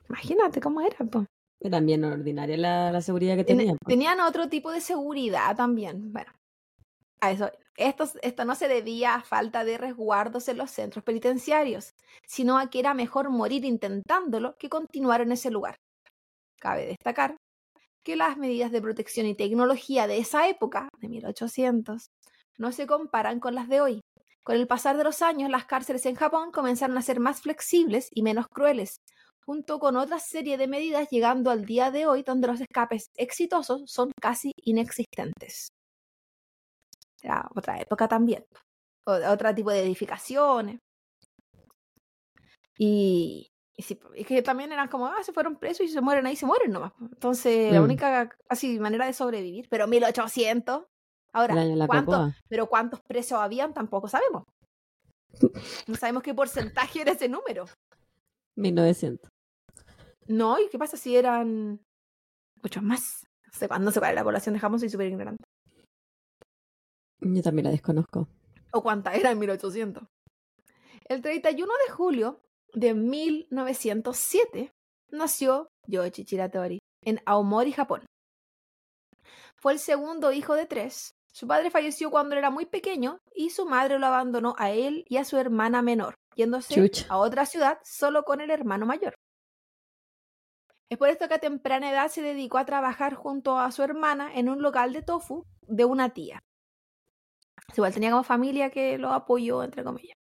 Imagínate 0.10 0.60
cómo 0.60 0.82
era, 0.82 0.98
pues. 1.06 1.26
También 1.72 2.04
ordinaria 2.04 2.58
la, 2.58 2.92
la 2.92 3.02
seguridad 3.02 3.36
que 3.36 3.44
tenían. 3.44 3.78
Tenían 3.86 4.20
otro 4.20 4.48
tipo 4.48 4.72
de 4.72 4.82
seguridad 4.82 5.56
también. 5.56 6.12
Bueno, 6.14 6.32
a 7.20 7.32
eso, 7.32 7.52
esto, 7.78 8.06
esto 8.22 8.46
no 8.46 8.56
se 8.56 8.68
debía 8.68 9.16
a 9.16 9.24
falta 9.24 9.64
de 9.64 9.78
resguardos 9.78 10.48
en 10.50 10.58
los 10.58 10.72
centros 10.72 11.04
penitenciarios, 11.04 11.94
sino 12.28 12.60
a 12.60 12.70
que 12.70 12.80
era 12.80 12.94
mejor 12.94 13.30
morir 13.30 13.66
intentándolo 13.66 14.56
que 14.58 14.70
continuar 14.70 15.22
en 15.22 15.32
ese 15.32 15.50
lugar. 15.50 15.78
Cabe 16.60 16.86
destacar 16.86 17.38
que 18.08 18.16
las 18.16 18.38
medidas 18.38 18.72
de 18.72 18.82
protección 18.82 19.26
y 19.28 19.36
tecnología 19.36 20.08
de 20.08 20.18
esa 20.18 20.48
época, 20.48 20.88
de 21.02 21.10
1800, 21.10 22.10
no 22.58 22.72
se 22.72 22.88
comparan 22.88 23.42
con 23.42 23.54
las 23.54 23.68
de 23.68 23.82
hoy. 23.82 24.00
Con 24.44 24.56
el 24.56 24.66
pasar 24.66 24.96
de 24.96 25.04
los 25.04 25.22
años, 25.22 25.50
las 25.50 25.66
cárceles 25.66 26.06
en 26.06 26.16
Japón 26.16 26.54
comenzaron 26.54 26.98
a 26.98 27.02
ser 27.02 27.20
más 27.20 27.42
flexibles 27.42 28.08
y 28.12 28.24
menos 28.24 28.46
crueles, 28.48 29.02
junto 29.46 29.78
con 29.80 29.98
otra 29.98 30.20
serie 30.20 30.58
de 30.58 30.70
medidas 30.70 31.10
llegando 31.10 31.52
al 31.52 31.66
día 31.66 31.92
de 31.92 32.06
hoy 32.06 32.24
donde 32.24 32.48
los 32.48 32.62
escapes 32.62 33.08
exitosos 33.18 33.82
son 33.92 34.10
casi 34.22 34.54
inexistentes. 34.64 35.68
Era 37.22 37.46
otra 37.54 37.78
época 37.82 38.08
también, 38.08 38.46
otro 39.06 39.54
tipo 39.54 39.72
de 39.72 39.84
edificaciones. 39.84 40.80
Y, 42.78 43.50
y 43.78 44.24
que 44.24 44.42
también 44.42 44.72
eran 44.72 44.88
como, 44.88 45.06
ah, 45.06 45.24
se 45.24 45.32
fueron 45.32 45.56
presos 45.56 45.86
y 45.86 45.90
se 45.90 46.02
mueren 46.02 46.26
ahí, 46.26 46.36
se 46.36 46.48
mueren 46.48 46.72
nomás. 46.72 46.94
Entonces, 47.00 47.72
la 47.72 47.80
mm. 47.80 47.84
única 47.84 48.30
casi 48.50 48.80
manera 48.80 49.06
de 49.06 49.14
sobrevivir, 49.14 49.68
pero 49.70 49.88
1800. 49.88 50.84
Ahora, 51.34 51.56
¿cuántos, 51.86 52.34
pero 52.50 52.68
cuántos 52.68 53.02
presos 53.02 53.40
habían 53.40 53.76
tampoco 53.76 54.08
sabemos. 54.08 54.46
No 55.86 55.96
sabemos 55.96 56.24
qué 56.24 56.34
porcentaje 56.34 57.02
era 57.02 57.12
ese 57.12 57.30
número. 57.30 57.66
1900. 58.56 59.30
No, 60.28 60.60
¿y 60.60 60.68
qué 60.70 60.80
pasa 60.80 60.98
si 60.98 61.16
eran 61.16 61.80
muchos 62.64 62.82
más? 62.82 63.28
No 63.46 63.54
sé 63.54 63.68
cuándo 63.68 63.92
se 63.92 64.00
va 64.00 64.12
la 64.12 64.24
población 64.24 64.54
de 64.54 64.60
Japón, 64.60 64.80
soy 64.80 64.90
súper 64.90 65.08
ignorante. 65.08 65.44
Yo 67.20 67.44
también 67.44 67.66
la 67.66 67.72
desconozco. 67.72 68.28
¿O 68.72 68.82
cuánta 68.82 69.14
era 69.14 69.30
en 69.30 69.38
1800? 69.38 70.04
El 71.06 71.22
31 71.22 71.72
de 71.88 71.94
julio 71.94 72.42
de 72.78 72.94
1907 72.94 74.72
nació 75.10 75.72
Yoichi 75.88 76.26
Chiratori 76.26 76.78
en 77.02 77.20
Aomori, 77.26 77.72
Japón. 77.72 78.06
Fue 79.56 79.74
el 79.74 79.80
segundo 79.80 80.32
hijo 80.32 80.54
de 80.54 80.68
tres. 80.68 81.16
Su 81.32 81.48
padre 81.48 81.72
falleció 81.72 82.12
cuando 82.12 82.36
era 82.36 82.52
muy 82.52 82.68
pequeño 82.68 83.20
y 83.34 83.50
su 83.50 83.66
madre 83.66 83.98
lo 83.98 84.06
abandonó 84.06 84.54
a 84.60 84.70
él 84.70 85.06
y 85.08 85.18
a 85.18 85.26
su 85.26 85.38
hermana 85.38 85.82
menor, 85.82 86.16
yéndose 86.36 86.92
a 87.10 87.18
otra 87.18 87.48
ciudad 87.48 87.80
solo 87.84 88.24
con 88.24 88.42
el 88.42 88.52
hermano 88.52 88.86
mayor. 88.86 89.16
Es 90.90 91.00
por 91.00 91.10
esto 91.10 91.28
que 91.28 91.34
a 91.34 91.40
temprana 91.40 91.90
edad 91.90 92.10
se 92.10 92.22
dedicó 92.22 92.60
a 92.60 92.66
trabajar 92.66 93.16
junto 93.16 93.58
a 93.58 93.72
su 93.72 93.82
hermana 93.82 94.32
en 94.36 94.50
un 94.50 94.62
local 94.62 94.94
de 94.94 95.02
tofu 95.02 95.46
de 95.62 95.86
una 95.86 96.14
tía. 96.14 96.40
Igual 97.76 97.94
tenía 97.94 98.12
como 98.12 98.24
familia 98.24 98.70
que 98.70 99.00
lo 99.00 99.12
apoyó, 99.12 99.64
entre 99.64 99.84
comillas. 99.84 100.17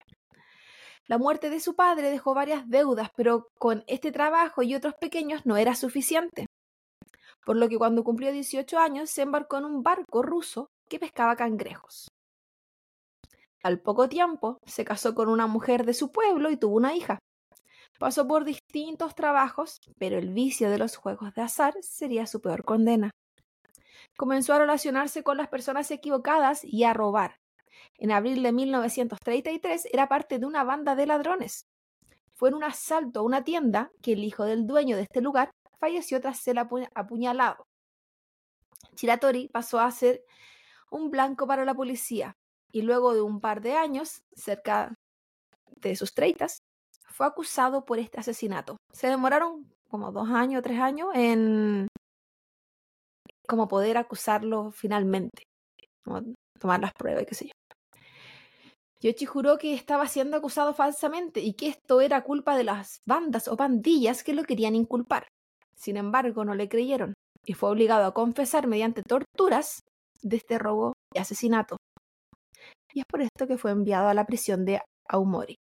La 1.09 1.19
muerte 1.19 1.51
de 1.51 1.61
su 1.61 1.77
padre 1.77 2.11
dejó 2.11 2.35
varias 2.35 2.69
deudas, 2.69 3.11
pero 3.15 3.49
con 3.59 3.85
este 3.87 4.11
trabajo 4.11 4.63
y 4.63 4.75
otros 4.75 4.95
pequeños 4.95 5.47
no 5.47 5.57
era 5.57 5.77
suficiente. 5.77 6.47
Por 7.45 7.57
lo 7.57 7.69
que 7.69 7.79
cuando 7.79 8.03
cumplió 8.03 8.33
18 8.33 8.79
años 8.79 9.09
se 9.09 9.23
embarcó 9.23 9.59
en 9.59 9.67
un 9.67 9.83
barco 9.85 10.23
ruso 10.23 10.69
que 10.89 10.99
pescaba 10.99 11.37
cangrejos. 11.37 12.09
Al 13.63 13.81
poco 13.81 14.09
tiempo 14.09 14.59
se 14.67 14.85
casó 14.85 15.15
con 15.15 15.29
una 15.29 15.47
mujer 15.47 15.87
de 15.87 15.95
su 15.95 16.11
pueblo 16.11 16.51
y 16.51 16.57
tuvo 16.57 16.77
una 16.77 16.95
hija. 16.95 17.21
Pasó 17.99 18.27
por 18.27 18.45
distintos 18.45 19.15
trabajos, 19.15 19.79
pero 19.99 20.19
el 20.19 20.31
vicio 20.31 20.71
de 20.71 20.79
los 20.79 20.97
juegos 20.97 21.35
de 21.35 21.43
azar 21.43 21.75
sería 21.81 22.27
su 22.27 22.41
peor 22.41 22.65
condena. 22.65 23.11
Comenzó 24.17 24.55
a 24.55 24.59
relacionarse 24.59 25.23
con 25.23 25.37
las 25.37 25.49
personas 25.49 25.91
equivocadas 25.91 26.65
y 26.65 26.85
a 26.85 26.93
robar. 26.93 27.37
En 27.99 28.13
abril 28.13 28.43
de 28.43 28.53
1933 28.53 29.89
era 29.93 30.09
parte 30.09 30.39
de 30.39 30.47
una 30.47 30.65
banda 30.65 30.95
de 30.95 31.07
ladrones. 31.07 31.67
Fue 32.35 32.51
en 32.51 32.55
un 32.55 32.65
asalto 32.65 33.21
a 33.21 33.23
una 33.23 33.45
tienda 33.45 33.91
que 34.03 34.13
el 34.13 34.25
hijo 34.25 34.45
del 34.45 34.67
dueño 34.67 34.97
de 34.97 35.03
este 35.03 35.21
lugar 35.21 35.51
falleció 35.79 36.21
tras 36.21 36.39
ser 36.39 36.59
apuñalado. 36.59 37.67
Chiratori 38.95 39.49
pasó 39.49 39.81
a 39.81 39.91
ser 39.91 40.23
un 40.91 41.11
blanco 41.11 41.47
para 41.47 41.65
la 41.65 41.75
policía 41.75 42.37
y 42.73 42.83
luego 42.83 43.15
de 43.15 43.23
un 43.23 43.41
par 43.41 43.61
de 43.61 43.75
años, 43.75 44.23
cerca 44.35 44.95
de 45.77 45.97
sus 45.97 46.13
treitas, 46.13 46.59
fue 47.09 47.27
acusado 47.27 47.85
por 47.85 47.99
este 47.99 48.21
asesinato. 48.21 48.77
Se 48.93 49.09
demoraron 49.09 49.73
como 49.89 50.13
dos 50.13 50.29
años, 50.31 50.63
tres 50.63 50.81
años 50.81 51.09
en 51.15 51.89
como 53.47 53.69
poder 53.69 53.97
acusarlo 53.97 54.73
finalmente, 54.73 55.45
tomar 56.59 56.81
las 56.81 56.93
pruebas 56.93 57.23
y 57.23 57.27
qué 57.27 57.35
sé 57.35 57.47
yo. 57.47 57.66
Yoshi 59.07 59.25
juró 59.25 59.57
que 59.57 59.73
estaba 59.73 60.09
siendo 60.09 60.37
acusado 60.37 60.75
falsamente 60.75 61.41
y 61.41 61.55
que 61.55 61.69
esto 61.69 62.01
era 62.01 62.25
culpa 62.25 62.57
de 62.57 62.65
las 62.65 63.03
bandas 63.07 63.47
o 63.47 63.57
pandillas 63.57 64.25
que 64.25 64.35
lo 64.35 64.43
querían 64.43 64.75
inculpar. 64.75 65.29
Sin 65.77 65.97
embargo, 65.97 66.45
no 66.45 66.57
le 66.57 66.69
creyeron 66.69 67.15
y 67.45 67.53
fue 67.53 67.71
obligado 67.71 68.05
a 68.07 68.15
confesar 68.15 68.67
mediante 68.67 69.05
torturas 69.05 69.79
de 70.23 70.37
este 70.37 70.59
robo 70.59 70.95
y 71.15 71.21
asesinato. 71.21 71.77
Y 72.93 73.01
es 73.01 73.05
por 73.07 73.23
esto 73.23 73.47
que 73.47 73.59
fue 73.59 73.71
enviado 73.71 74.09
a 74.09 74.15
la 74.15 74.27
prisión 74.27 74.65
de 74.65 74.81
Aomori. 75.09 75.55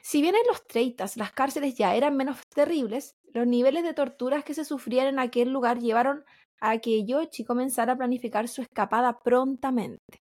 Si 0.00 0.20
bien 0.20 0.34
en 0.34 0.46
los 0.48 0.66
treitas 0.66 1.16
las 1.16 1.30
cárceles 1.30 1.76
ya 1.76 1.94
eran 1.94 2.16
menos 2.16 2.40
terribles, 2.52 3.12
los 3.32 3.46
niveles 3.46 3.84
de 3.84 3.94
torturas 3.94 4.42
que 4.42 4.54
se 4.54 4.64
sufrían 4.64 5.06
en 5.06 5.20
aquel 5.20 5.50
lugar 5.50 5.78
llevaron 5.78 6.24
a 6.60 6.78
que 6.78 7.04
Yoshi 7.04 7.44
comenzara 7.44 7.92
a 7.92 7.96
planificar 7.96 8.48
su 8.48 8.62
escapada 8.62 9.20
prontamente. 9.20 10.22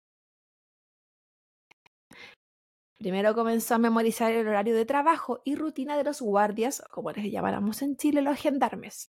Primero 3.03 3.35
comenzó 3.35 3.75
a 3.75 3.79
memorizar 3.79 4.31
el 4.31 4.47
horario 4.47 4.73
de 4.73 4.85
trabajo 4.85 5.41
y 5.43 5.55
rutina 5.55 5.97
de 5.97 6.05
los 6.05 6.21
guardias, 6.21 6.81
como 6.89 7.11
les 7.11 7.29
llamáramos 7.29 7.81
en 7.81 7.97
Chile 7.97 8.21
los 8.21 8.39
gendarmes. 8.39 9.09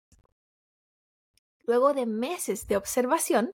Luego 1.66 1.94
de 1.94 2.06
meses 2.06 2.68
de 2.68 2.78
observación, 2.78 3.52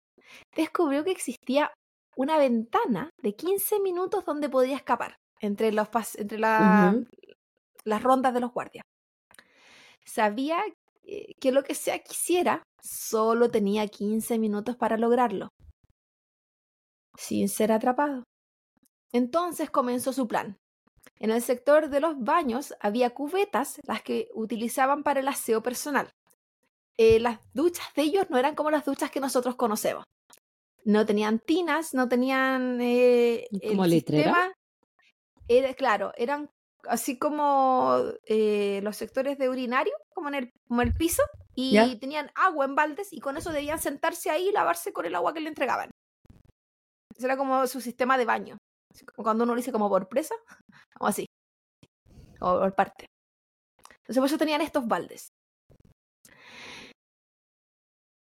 descubrió 0.55 1.03
que 1.03 1.09
existía 1.09 1.73
una 2.15 2.37
ventana 2.37 3.09
de 3.19 3.35
15 3.35 3.79
minutos 3.79 4.25
donde 4.25 4.47
podía 4.47 4.75
escapar 4.75 5.15
entre, 5.39 5.71
los 5.71 5.87
entre 6.17 6.37
las 6.37 8.03
rondas 8.03 8.35
de 8.35 8.39
los 8.39 8.53
guardias. 8.53 8.83
Sabía 10.05 10.63
que 11.41 11.51
lo 11.51 11.63
que 11.63 11.73
sea 11.73 11.97
quisiera, 11.97 12.61
solo 12.79 13.49
tenía 13.49 13.87
15 13.87 14.37
minutos 14.37 14.75
para 14.75 14.97
lograrlo, 14.97 15.49
sin 17.17 17.49
ser 17.49 17.71
atrapado. 17.71 18.23
Entonces 19.11 19.69
comenzó 19.69 20.13
su 20.13 20.27
plan. 20.27 20.57
En 21.19 21.31
el 21.31 21.41
sector 21.41 21.89
de 21.89 21.99
los 21.99 22.19
baños 22.19 22.75
había 22.79 23.11
cubetas, 23.11 23.79
las 23.83 24.01
que 24.01 24.29
utilizaban 24.33 25.03
para 25.03 25.19
el 25.19 25.27
aseo 25.27 25.63
personal. 25.63 26.09
Eh, 26.97 27.19
las 27.19 27.39
duchas 27.53 27.87
de 27.95 28.03
ellos 28.03 28.29
no 28.29 28.37
eran 28.37 28.55
como 28.55 28.71
las 28.71 28.85
duchas 28.85 29.11
que 29.11 29.19
nosotros 29.19 29.55
conocemos. 29.55 30.03
No 30.83 31.05
tenían 31.05 31.39
tinas, 31.39 31.93
no 31.93 32.07
tenían 32.07 32.79
eh, 32.81 33.47
como 33.69 33.85
el 33.85 33.91
sistema, 33.91 34.51
era, 35.47 35.73
claro, 35.73 36.11
eran 36.17 36.49
así 36.87 37.17
como 37.17 37.97
eh, 38.25 38.79
los 38.83 38.95
sectores 38.95 39.37
de 39.37 39.49
urinario, 39.49 39.93
como 40.13 40.29
en 40.29 40.35
el, 40.35 40.51
como 40.67 40.81
el 40.81 40.93
piso, 40.93 41.23
y 41.55 41.95
tenían 41.97 42.31
agua 42.35 42.65
en 42.65 42.75
baldes 42.75 43.11
y 43.11 43.19
con 43.19 43.35
eso 43.35 43.51
debían 43.51 43.79
sentarse 43.79 44.29
ahí 44.29 44.49
y 44.49 44.51
lavarse 44.51 44.93
con 44.93 45.05
el 45.05 45.15
agua 45.15 45.33
que 45.33 45.39
le 45.39 45.49
entregaban. 45.49 45.89
Ese 47.15 47.25
era 47.25 47.35
como 47.35 47.65
su 47.65 47.81
sistema 47.81 48.17
de 48.17 48.25
baño. 48.25 48.57
Cuando 49.15 49.43
uno 49.43 49.53
lo 49.53 49.57
dice 49.57 49.71
como 49.71 49.89
por 49.89 50.07
presa, 50.07 50.35
o 50.99 51.07
así. 51.07 51.25
O 52.39 52.59
por 52.59 52.75
parte. 52.75 53.05
Entonces 53.89 54.17
por 54.17 54.25
eso 54.25 54.37
tenían 54.37 54.61
estos 54.61 54.87
baldes. 54.87 55.29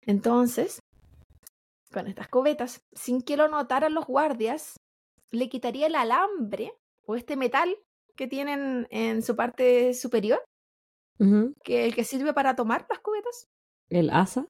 Entonces, 0.05 0.81
con 1.93 2.09
estas 2.09 2.29
cubetas, 2.29 2.81
sin 2.93 3.23
que 3.23 3.37
lo 3.37 3.49
notaran 3.49 3.95
los 3.95 4.07
guardias, 4.07 4.77
le 5.31 5.49
quitaría 5.49 5.87
el 5.87 5.95
alambre 5.95 6.73
o 7.07 7.15
este 7.17 7.37
metal 7.37 7.77
que 8.17 8.27
tienen 8.27 8.87
en 8.91 9.23
su 9.23 9.37
parte 9.37 9.95
superior, 9.95 10.45
que 11.63 11.87
el 11.87 11.95
que 11.95 12.05
sirve 12.05 12.35
para 12.35 12.57
tomar 12.57 12.85
las 12.91 12.99
cubetas. 12.99 13.47
El 13.89 14.11
asa. 14.11 14.47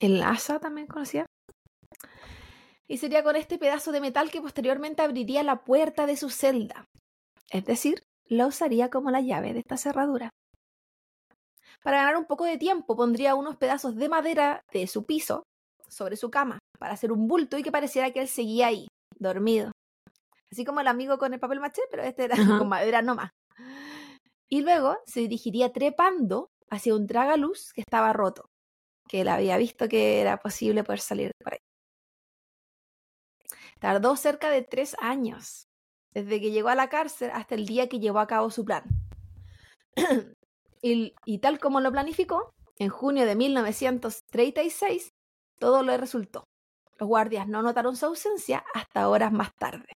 El 0.00 0.22
asa 0.22 0.60
también 0.60 0.86
conocía. 0.86 1.26
Y 2.92 2.98
sería 2.98 3.24
con 3.24 3.36
este 3.36 3.56
pedazo 3.56 3.90
de 3.90 4.02
metal 4.02 4.30
que 4.30 4.42
posteriormente 4.42 5.00
abriría 5.00 5.42
la 5.42 5.64
puerta 5.64 6.04
de 6.04 6.14
su 6.14 6.28
celda. 6.28 6.84
Es 7.48 7.64
decir, 7.64 8.02
la 8.26 8.46
usaría 8.46 8.90
como 8.90 9.10
la 9.10 9.22
llave 9.22 9.54
de 9.54 9.60
esta 9.60 9.78
cerradura. 9.78 10.28
Para 11.82 11.96
ganar 11.96 12.18
un 12.18 12.26
poco 12.26 12.44
de 12.44 12.58
tiempo 12.58 12.94
pondría 12.94 13.34
unos 13.34 13.56
pedazos 13.56 13.96
de 13.96 14.10
madera 14.10 14.60
de 14.74 14.86
su 14.86 15.06
piso 15.06 15.42
sobre 15.88 16.16
su 16.18 16.30
cama 16.30 16.58
para 16.78 16.92
hacer 16.92 17.12
un 17.12 17.28
bulto 17.28 17.56
y 17.56 17.62
que 17.62 17.72
pareciera 17.72 18.10
que 18.10 18.20
él 18.20 18.28
seguía 18.28 18.66
ahí, 18.66 18.88
dormido. 19.18 19.72
Así 20.52 20.66
como 20.66 20.80
el 20.80 20.86
amigo 20.86 21.16
con 21.16 21.32
el 21.32 21.40
papel 21.40 21.60
maché, 21.60 21.80
pero 21.90 22.02
este 22.02 22.24
era 22.24 22.36
con 22.58 22.68
madera 22.68 23.00
nomás. 23.00 23.30
Y 24.50 24.60
luego 24.60 24.98
se 25.06 25.20
dirigiría 25.20 25.72
trepando 25.72 26.48
hacia 26.68 26.94
un 26.94 27.06
tragaluz 27.06 27.72
que 27.72 27.80
estaba 27.80 28.12
roto, 28.12 28.44
que 29.08 29.22
él 29.22 29.28
había 29.28 29.56
visto 29.56 29.88
que 29.88 30.20
era 30.20 30.36
posible 30.36 30.84
poder 30.84 31.00
salir 31.00 31.30
por 31.42 31.54
ahí. 31.54 31.71
Tardó 33.82 34.14
cerca 34.14 34.48
de 34.48 34.62
tres 34.62 34.94
años, 35.00 35.66
desde 36.12 36.40
que 36.40 36.52
llegó 36.52 36.68
a 36.68 36.76
la 36.76 36.88
cárcel 36.88 37.32
hasta 37.34 37.56
el 37.56 37.66
día 37.66 37.88
que 37.88 37.98
llevó 37.98 38.20
a 38.20 38.28
cabo 38.28 38.48
su 38.48 38.64
plan. 38.64 38.84
y, 40.82 41.16
y 41.24 41.38
tal 41.38 41.58
como 41.58 41.80
lo 41.80 41.90
planificó, 41.90 42.54
en 42.78 42.90
junio 42.90 43.26
de 43.26 43.34
1936, 43.34 45.08
todo 45.58 45.82
le 45.82 45.96
resultó. 45.96 46.44
Los 46.96 47.08
guardias 47.08 47.48
no 47.48 47.60
notaron 47.60 47.96
su 47.96 48.06
ausencia 48.06 48.64
hasta 48.72 49.08
horas 49.08 49.32
más 49.32 49.52
tarde. 49.56 49.92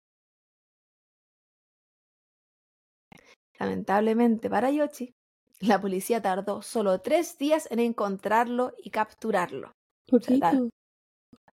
Lamentablemente 3.60 4.50
para 4.50 4.72
Yoshi, 4.72 5.14
la 5.60 5.80
policía 5.80 6.20
tardó 6.20 6.60
solo 6.60 7.00
tres 7.02 7.38
días 7.38 7.68
en 7.70 7.78
encontrarlo 7.78 8.72
y 8.82 8.90
capturarlo. 8.90 9.70
Poquito. 10.08 10.70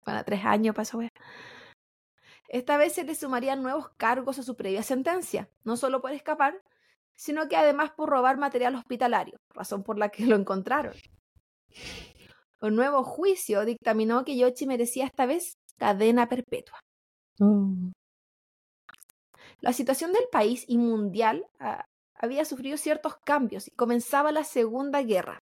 Para 0.06 0.24
tres 0.24 0.46
años 0.46 0.74
pasó. 0.74 1.00
wea. 1.00 1.10
Esta 2.52 2.76
vez 2.76 2.92
se 2.92 3.06
le 3.06 3.16
sumarían 3.16 3.64
nuevos 3.64 3.92
cargos 3.96 4.38
a 4.38 4.44
su 4.44 4.58
previa 4.58 4.84
sentencia, 4.84 5.50
no 5.64 5.78
solo 5.78 6.02
por 6.02 6.12
escapar, 6.12 6.62
sino 7.16 7.48
que 7.48 7.56
además 7.56 7.92
por 7.92 8.10
robar 8.10 8.38
material 8.38 8.76
hospitalario, 8.76 9.40
razón 9.52 9.84
por 9.84 9.98
la 9.98 10.10
que 10.10 10.26
lo 10.26 10.36
encontraron. 10.36 10.94
Un 12.62 12.76
nuevo 12.76 13.06
juicio 13.06 13.64
dictaminó 13.64 14.26
que 14.26 14.36
Yoshi 14.36 14.68
merecía 14.68 15.06
esta 15.06 15.26
vez 15.26 15.54
cadena 15.78 16.28
perpetua. 16.28 16.78
Oh. 17.40 17.72
La 19.62 19.72
situación 19.72 20.12
del 20.12 20.26
país 20.30 20.66
y 20.68 20.78
mundial 20.78 21.48
ah, 21.62 21.86
había 22.16 22.44
sufrido 22.44 22.76
ciertos 22.76 23.16
cambios 23.24 23.70
y 23.70 23.72
comenzaba 23.72 24.34
la 24.34 24.44
Segunda 24.44 25.02
Guerra. 25.04 25.40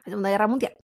La 0.00 0.04
Segunda 0.04 0.28
Guerra 0.28 0.48
Mundial. 0.48 0.81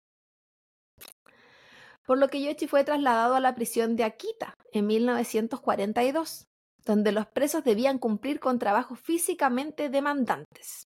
Por 2.06 2.20
lo 2.20 2.30
que 2.30 2.41
Yoshi 2.41 2.68
fue 2.68 2.84
trasladado 2.84 3.36
a 3.36 3.39
la 3.39 3.56
prisión 3.56 3.95
de 3.95 4.03
Akita 4.03 4.56
en 4.72 4.88
1942, 4.88 6.47
donde 6.86 7.12
los 7.12 7.26
presos 7.28 7.64
debían 7.64 7.97
cumplir 7.97 8.39
con 8.39 8.60
trabajos 8.60 8.99
físicamente 8.99 9.89
demandantes. 9.89 10.88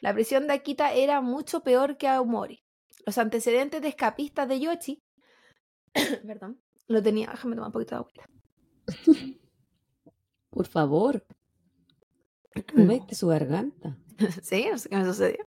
La 0.00 0.12
prisión 0.12 0.46
de 0.46 0.54
Akita 0.54 0.92
era 0.92 1.20
mucho 1.20 1.62
peor 1.62 1.96
que 1.96 2.08
Aomori. 2.08 2.64
Los 3.06 3.18
antecedentes 3.18 3.80
de 3.80 3.88
escapistas 3.88 4.48
de 4.48 4.60
Yoshi, 4.60 5.02
perdón, 6.26 6.60
lo 6.88 7.02
tenía, 7.02 7.30
déjame 7.30 7.54
tomar 7.54 7.68
un 7.68 7.72
poquito 7.72 7.94
de 7.94 8.00
agüita. 8.00 8.26
Por 10.50 10.66
favor. 10.66 11.24
Humecte 12.74 13.14
su 13.14 13.28
garganta. 13.28 13.96
Sí, 14.42 14.66
no 14.70 14.78
sé 14.78 14.88
qué 14.88 14.96
me 14.96 15.04
sucedió. 15.04 15.46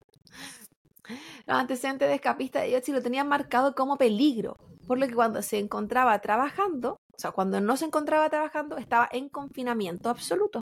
Los 1.46 1.59
antecedentes 1.59 2.09
de 2.09 2.14
escapista 2.14 2.61
de 2.61 2.70
Yoshi 2.70 2.92
lo 2.92 3.03
tenían 3.03 3.28
marcado 3.28 3.74
como 3.74 3.96
peligro, 3.96 4.57
por 4.86 4.98
lo 4.98 5.07
que 5.07 5.14
cuando 5.14 5.42
se 5.42 5.59
encontraba 5.59 6.18
trabajando, 6.20 6.92
o 6.92 7.18
sea, 7.18 7.32
cuando 7.32 7.61
no 7.61 7.76
se 7.76 7.86
encontraba 7.86 8.30
trabajando, 8.30 8.76
estaba 8.76 9.09
en 9.12 9.28
confinamiento 9.28 10.09
absoluto. 10.09 10.61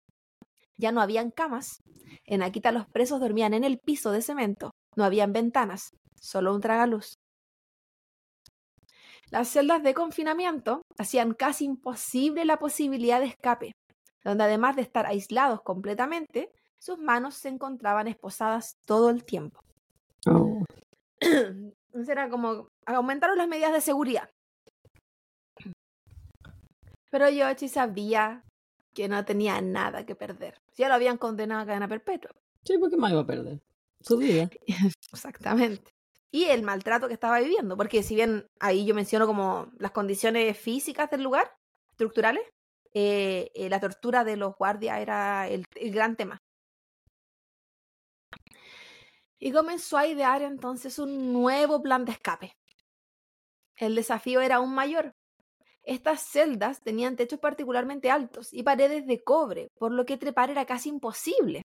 Ya 0.76 0.92
no 0.92 1.00
habían 1.00 1.30
camas. 1.30 1.80
En 2.24 2.42
Akita 2.42 2.72
los 2.72 2.86
presos 2.88 3.20
dormían 3.20 3.54
en 3.54 3.64
el 3.64 3.78
piso 3.78 4.12
de 4.12 4.22
cemento. 4.22 4.70
No 4.96 5.04
habían 5.04 5.32
ventanas, 5.32 5.90
solo 6.20 6.54
un 6.54 6.60
tragaluz. 6.60 7.14
Las 9.30 9.48
celdas 9.48 9.82
de 9.82 9.94
confinamiento 9.94 10.82
hacían 10.98 11.34
casi 11.34 11.64
imposible 11.64 12.44
la 12.44 12.58
posibilidad 12.58 13.20
de 13.20 13.26
escape, 13.26 13.72
donde 14.24 14.44
además 14.44 14.74
de 14.74 14.82
estar 14.82 15.06
aislados 15.06 15.60
completamente, 15.62 16.50
sus 16.80 16.98
manos 16.98 17.34
se 17.34 17.48
encontraban 17.48 18.08
esposadas 18.08 18.74
todo 18.86 19.10
el 19.10 19.24
tiempo. 19.24 19.60
Oh. 20.26 20.64
Era 22.08 22.28
como 22.28 22.68
aumentaron 22.86 23.38
las 23.38 23.48
medidas 23.48 23.72
de 23.72 23.80
seguridad. 23.80 24.30
Pero 27.10 27.28
Yoshi 27.28 27.68
sabía 27.68 28.44
que 28.94 29.08
no 29.08 29.24
tenía 29.24 29.60
nada 29.60 30.06
que 30.06 30.14
perder. 30.14 30.60
Ya 30.76 30.88
lo 30.88 30.94
habían 30.94 31.18
condenado 31.18 31.62
a 31.62 31.66
cadena 31.66 31.88
perpetua. 31.88 32.30
Sí, 32.64 32.78
porque 32.78 32.96
más 32.96 33.10
iba 33.12 33.20
a 33.20 33.26
perder. 33.26 33.60
Su 34.00 34.16
vida. 34.16 34.48
Exactamente. 35.12 35.92
Y 36.32 36.44
el 36.44 36.62
maltrato 36.62 37.08
que 37.08 37.14
estaba 37.14 37.40
viviendo, 37.40 37.76
porque 37.76 38.02
si 38.02 38.14
bien 38.14 38.46
ahí 38.60 38.86
yo 38.86 38.94
menciono 38.94 39.26
como 39.26 39.72
las 39.78 39.90
condiciones 39.90 40.56
físicas 40.56 41.10
del 41.10 41.24
lugar, 41.24 41.52
estructurales, 41.90 42.44
eh, 42.94 43.50
eh, 43.54 43.68
la 43.68 43.80
tortura 43.80 44.22
de 44.22 44.36
los 44.36 44.54
guardias 44.56 45.00
era 45.00 45.48
el, 45.48 45.64
el 45.74 45.92
gran 45.92 46.16
tema. 46.16 46.38
Y 49.40 49.52
comenzó 49.52 49.96
a 49.96 50.06
idear 50.06 50.42
entonces 50.42 50.98
un 50.98 51.32
nuevo 51.32 51.82
plan 51.82 52.04
de 52.04 52.12
escape. 52.12 52.52
El 53.76 53.94
desafío 53.94 54.40
era 54.42 54.56
aún 54.56 54.74
mayor. 54.74 55.14
Estas 55.82 56.20
celdas 56.20 56.82
tenían 56.82 57.16
techos 57.16 57.40
particularmente 57.40 58.10
altos 58.10 58.52
y 58.52 58.62
paredes 58.62 59.06
de 59.06 59.24
cobre, 59.24 59.68
por 59.78 59.92
lo 59.92 60.04
que 60.04 60.18
trepar 60.18 60.50
era 60.50 60.66
casi 60.66 60.90
imposible, 60.90 61.62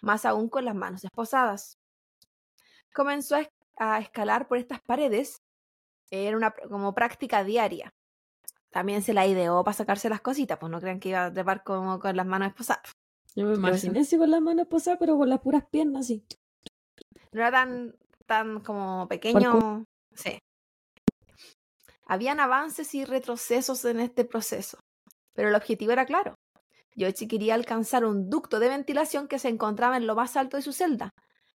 más 0.00 0.24
aún 0.24 0.48
con 0.48 0.64
las 0.64 0.74
manos 0.74 1.04
esposadas. 1.04 1.76
Comenzó 2.94 3.36
a, 3.36 3.40
es- 3.42 3.50
a 3.76 3.98
escalar 4.00 4.48
por 4.48 4.56
estas 4.56 4.80
paredes, 4.80 5.42
era 6.10 6.36
una 6.38 6.52
como 6.52 6.94
práctica 6.94 7.44
diaria. 7.44 7.90
También 8.70 9.02
se 9.02 9.12
la 9.12 9.26
ideó 9.26 9.62
para 9.62 9.74
sacarse 9.76 10.08
las 10.08 10.22
cositas, 10.22 10.58
pues 10.58 10.70
no 10.72 10.80
crean 10.80 11.00
que 11.00 11.10
iba 11.10 11.26
a 11.26 11.32
trepar 11.32 11.62
como 11.64 11.98
con 11.98 12.16
las 12.16 12.26
manos 12.26 12.48
esposadas. 12.48 12.92
Yo 13.36 13.44
me 13.44 13.54
imaginé 13.54 14.00
así 14.00 14.16
con 14.16 14.30
las 14.30 14.40
manos 14.40 14.66
posadas, 14.68 14.98
pero 14.98 15.18
con 15.18 15.28
las 15.28 15.40
puras 15.40 15.64
piernas 15.70 16.06
así. 16.06 16.24
No 17.32 17.40
era 17.40 17.50
tan, 17.50 17.94
tan 18.26 18.60
como 18.60 19.08
pequeño. 19.08 19.84
Sí. 20.14 20.38
Habían 22.06 22.40
avances 22.40 22.94
y 22.94 23.04
retrocesos 23.04 23.84
en 23.84 24.00
este 24.00 24.24
proceso, 24.24 24.78
pero 25.34 25.48
el 25.48 25.54
objetivo 25.54 25.92
era 25.92 26.06
claro. 26.06 26.34
Yoichi 26.96 27.28
quería 27.28 27.54
alcanzar 27.54 28.04
un 28.04 28.30
ducto 28.30 28.58
de 28.58 28.70
ventilación 28.70 29.28
que 29.28 29.38
se 29.38 29.48
encontraba 29.48 29.96
en 29.96 30.06
lo 30.06 30.14
más 30.14 30.36
alto 30.36 30.56
de 30.56 30.62
su 30.62 30.72
celda. 30.72 31.10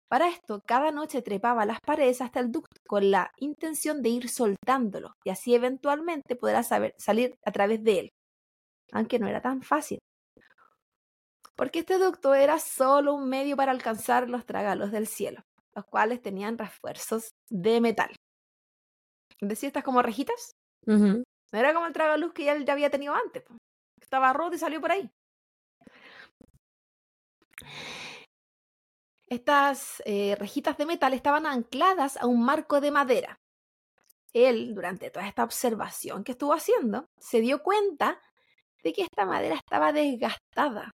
Para 0.08 0.28
esto, 0.28 0.62
cada 0.68 0.92
noche 0.92 1.22
trepaba 1.22 1.66
las 1.66 1.80
paredes 1.80 2.22
hasta 2.22 2.42
el 2.42 2.52
ducto 2.52 2.76
con 2.86 3.12
la 3.12 3.32
intención 3.38 4.02
de 4.02 4.10
ir 4.10 4.30
soltándolo 4.30 5.16
y 5.24 5.30
así 5.30 5.56
eventualmente 5.56 6.36
podrá 6.36 6.64
saber, 6.64 6.94
salir 6.98 7.34
a 7.46 7.52
través 7.52 7.82
de 7.82 8.00
él. 8.00 8.10
Aunque 8.92 9.20
no 9.20 9.28
era 9.28 9.42
tan 9.42 9.62
fácil. 9.62 10.00
Porque 11.56 11.80
este 11.80 11.98
ducto 11.98 12.34
era 12.34 12.60
solo 12.60 13.14
un 13.14 13.30
medio 13.30 13.56
para 13.56 13.72
alcanzar 13.72 14.30
los 14.30 14.46
tragalos 14.46 14.92
del 14.92 15.08
cielo 15.08 15.42
los 15.76 15.86
cuales 15.86 16.22
tenían 16.22 16.58
refuerzos 16.58 17.32
de 17.50 17.82
metal. 17.82 18.16
Es 19.40 19.50
decir, 19.50 19.68
estas 19.68 19.84
como 19.84 20.02
rejitas. 20.02 20.52
No 20.86 21.24
era 21.60 21.74
como 21.74 21.86
el 21.86 21.94
tragaluz 21.94 22.34
que 22.34 22.46
ya 22.46 22.54
él 22.54 22.66
ya 22.66 22.74
había 22.74 22.90
tenido 22.90 23.14
antes. 23.14 23.44
po. 23.44 23.56
Estaba 24.00 24.34
roto 24.34 24.56
y 24.56 24.60
salió 24.60 24.82
por 24.82 24.92
ahí. 24.92 25.10
Estas 29.28 30.02
eh, 30.06 30.36
rejitas 30.38 30.78
de 30.78 30.86
metal 30.86 31.14
estaban 31.14 31.46
ancladas 31.46 32.18
a 32.18 32.26
un 32.26 32.44
marco 32.44 32.82
de 32.82 32.92
madera. 32.92 33.40
Él, 34.34 34.74
durante 34.76 35.10
toda 35.10 35.28
esta 35.28 35.44
observación 35.44 36.24
que 36.24 36.34
estuvo 36.34 36.54
haciendo, 36.54 37.06
se 37.18 37.42
dio 37.42 37.64
cuenta 37.64 38.22
de 38.84 38.94
que 38.94 39.04
esta 39.04 39.26
madera 39.26 39.56
estaba 39.56 39.94
desgastada. 39.94 40.92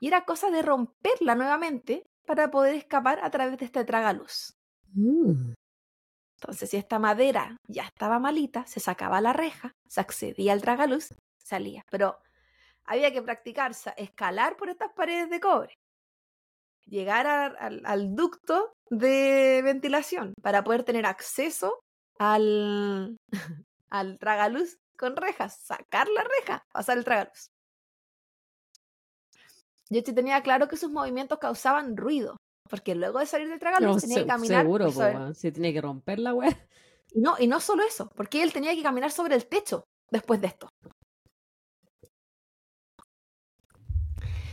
Y 0.00 0.08
era 0.08 0.24
cosa 0.24 0.50
de 0.50 0.62
romperla 0.62 1.34
nuevamente 1.34 2.07
para 2.28 2.50
poder 2.50 2.74
escapar 2.74 3.18
a 3.22 3.30
través 3.30 3.58
de 3.58 3.64
este 3.64 3.84
tragaluz. 3.84 4.54
Mm. 4.92 5.54
Entonces, 6.40 6.70
si 6.70 6.76
esta 6.76 6.98
madera 6.98 7.56
ya 7.66 7.82
estaba 7.84 8.18
malita, 8.20 8.64
se 8.66 8.78
sacaba 8.80 9.20
la 9.20 9.32
reja, 9.32 9.72
se 9.88 10.00
accedía 10.00 10.52
al 10.52 10.60
tragaluz, 10.62 11.08
salía. 11.42 11.82
Pero 11.90 12.18
había 12.84 13.12
que 13.12 13.22
practicarse, 13.22 13.92
escalar 13.96 14.56
por 14.56 14.68
estas 14.68 14.92
paredes 14.92 15.30
de 15.30 15.40
cobre, 15.40 15.74
llegar 16.84 17.26
a- 17.26 17.46
al, 17.46 17.82
al 17.84 18.14
ducto 18.14 18.72
de 18.90 19.62
ventilación 19.64 20.34
para 20.42 20.62
poder 20.64 20.84
tener 20.84 21.06
acceso 21.06 21.80
al, 22.18 23.16
al 23.90 24.18
tragaluz 24.18 24.76
con 24.98 25.16
rejas, 25.16 25.58
sacar 25.60 26.08
la 26.08 26.24
reja, 26.24 26.62
pasar 26.72 26.98
el 26.98 27.04
tragaluz. 27.04 27.48
Yoshi 29.90 30.12
tenía 30.12 30.42
claro 30.42 30.68
que 30.68 30.76
sus 30.76 30.90
movimientos 30.90 31.38
causaban 31.38 31.96
ruido, 31.96 32.36
porque 32.68 32.94
luego 32.94 33.18
de 33.20 33.26
salir 33.26 33.48
del 33.48 33.58
tragaluz 33.58 33.94
No, 33.94 34.00
tenía 34.00 34.16
se- 34.16 34.22
que 34.22 34.26
caminar 34.28 34.62
seguro, 34.62 34.90
sobre- 34.92 35.34
si 35.34 35.50
tiene 35.52 35.72
que 35.72 35.80
romper 35.80 36.18
la 36.18 36.34
weá. 36.34 36.48
y 37.12 37.20
no, 37.20 37.36
y 37.38 37.46
no 37.46 37.60
solo 37.60 37.82
eso, 37.84 38.10
porque 38.14 38.42
él 38.42 38.52
tenía 38.52 38.74
que 38.74 38.82
caminar 38.82 39.10
sobre 39.10 39.34
el 39.34 39.46
techo 39.46 39.84
después 40.10 40.40
de 40.40 40.48
esto. 40.48 40.68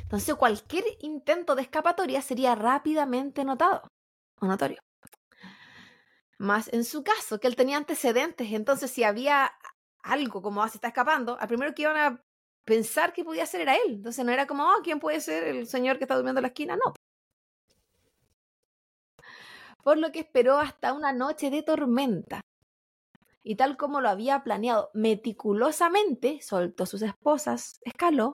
Entonces 0.03 0.35
cualquier 0.35 0.85
intento 0.99 1.55
de 1.55 1.63
escapatoria 1.63 2.21
sería 2.21 2.55
rápidamente 2.55 3.43
notado 3.43 3.81
o 4.39 4.45
notorio. 4.45 4.79
Más 6.37 6.71
en 6.73 6.83
su 6.83 7.03
caso, 7.03 7.39
que 7.39 7.47
él 7.47 7.55
tenía 7.55 7.77
antecedentes, 7.77 8.51
entonces 8.51 8.91
si 8.91 9.03
había 9.03 9.51
algo 10.03 10.41
como 10.41 10.61
ah, 10.61 10.69
se 10.69 10.77
está 10.77 10.89
escapando, 10.89 11.37
al 11.39 11.47
primero 11.47 11.73
que 11.73 11.81
iban 11.83 11.97
a 11.97 12.21
pensar 12.65 13.13
que 13.13 13.23
podía 13.23 13.45
ser 13.45 13.61
era 13.61 13.75
él. 13.75 13.93
Entonces 13.95 14.25
no 14.25 14.31
era 14.31 14.47
como, 14.47 14.63
oh, 14.65 14.81
¿quién 14.83 14.99
puede 14.99 15.21
ser 15.21 15.43
el 15.45 15.67
señor 15.67 15.97
que 15.97 16.05
está 16.05 16.15
durmiendo 16.15 16.39
en 16.39 16.43
la 16.43 16.49
esquina? 16.49 16.75
No. 16.75 16.93
Por 19.83 19.97
lo 19.97 20.11
que 20.11 20.19
esperó 20.19 20.57
hasta 20.57 20.91
una 20.91 21.13
noche 21.13 21.49
de 21.49 21.63
tormenta. 21.63 22.41
y 23.43 23.55
tal 23.55 23.77
como 23.77 24.01
lo 24.01 24.09
había 24.09 24.43
planeado 24.43 24.89
meticulosamente, 24.93 26.41
soltó 26.41 26.85
sus 26.85 27.01
esposas, 27.03 27.79
escaló 27.83 28.33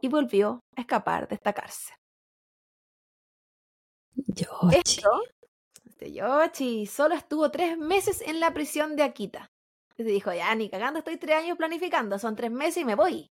y 0.00 0.08
volvió 0.08 0.60
a 0.76 0.82
escapar 0.82 1.28
de 1.28 1.36
esta 1.36 1.52
cárcel. 1.52 1.96
Yoshi. 4.14 5.00
Esto, 5.00 5.10
este 5.84 6.12
Yoshi 6.12 6.86
solo 6.86 7.14
estuvo 7.14 7.50
tres 7.50 7.78
meses 7.78 8.20
en 8.22 8.40
la 8.40 8.52
prisión 8.54 8.96
de 8.96 9.02
Akita. 9.04 9.48
Y 9.98 10.04
dijo, 10.04 10.32
ya, 10.32 10.54
ni 10.54 10.70
cagando, 10.70 10.98
estoy 11.00 11.16
tres 11.18 11.36
años 11.36 11.56
planificando, 11.58 12.18
son 12.18 12.36
tres 12.36 12.50
meses 12.50 12.78
y 12.82 12.84
me 12.84 12.94
voy. 12.94 13.28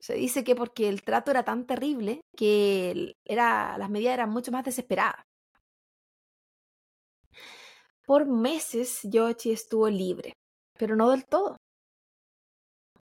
Se 0.00 0.14
dice 0.14 0.42
que 0.42 0.54
porque 0.54 0.88
el 0.88 1.02
trato 1.02 1.30
era 1.30 1.44
tan 1.44 1.66
terrible 1.66 2.22
que 2.36 3.14
era, 3.24 3.76
las 3.76 3.90
medidas 3.90 4.14
eran 4.14 4.30
mucho 4.30 4.50
más 4.50 4.64
desesperadas. 4.64 5.22
Por 8.06 8.26
meses 8.26 9.00
Yoshi 9.04 9.52
estuvo 9.52 9.88
libre, 9.88 10.32
pero 10.78 10.96
no 10.96 11.10
del 11.10 11.26
todo. 11.26 11.56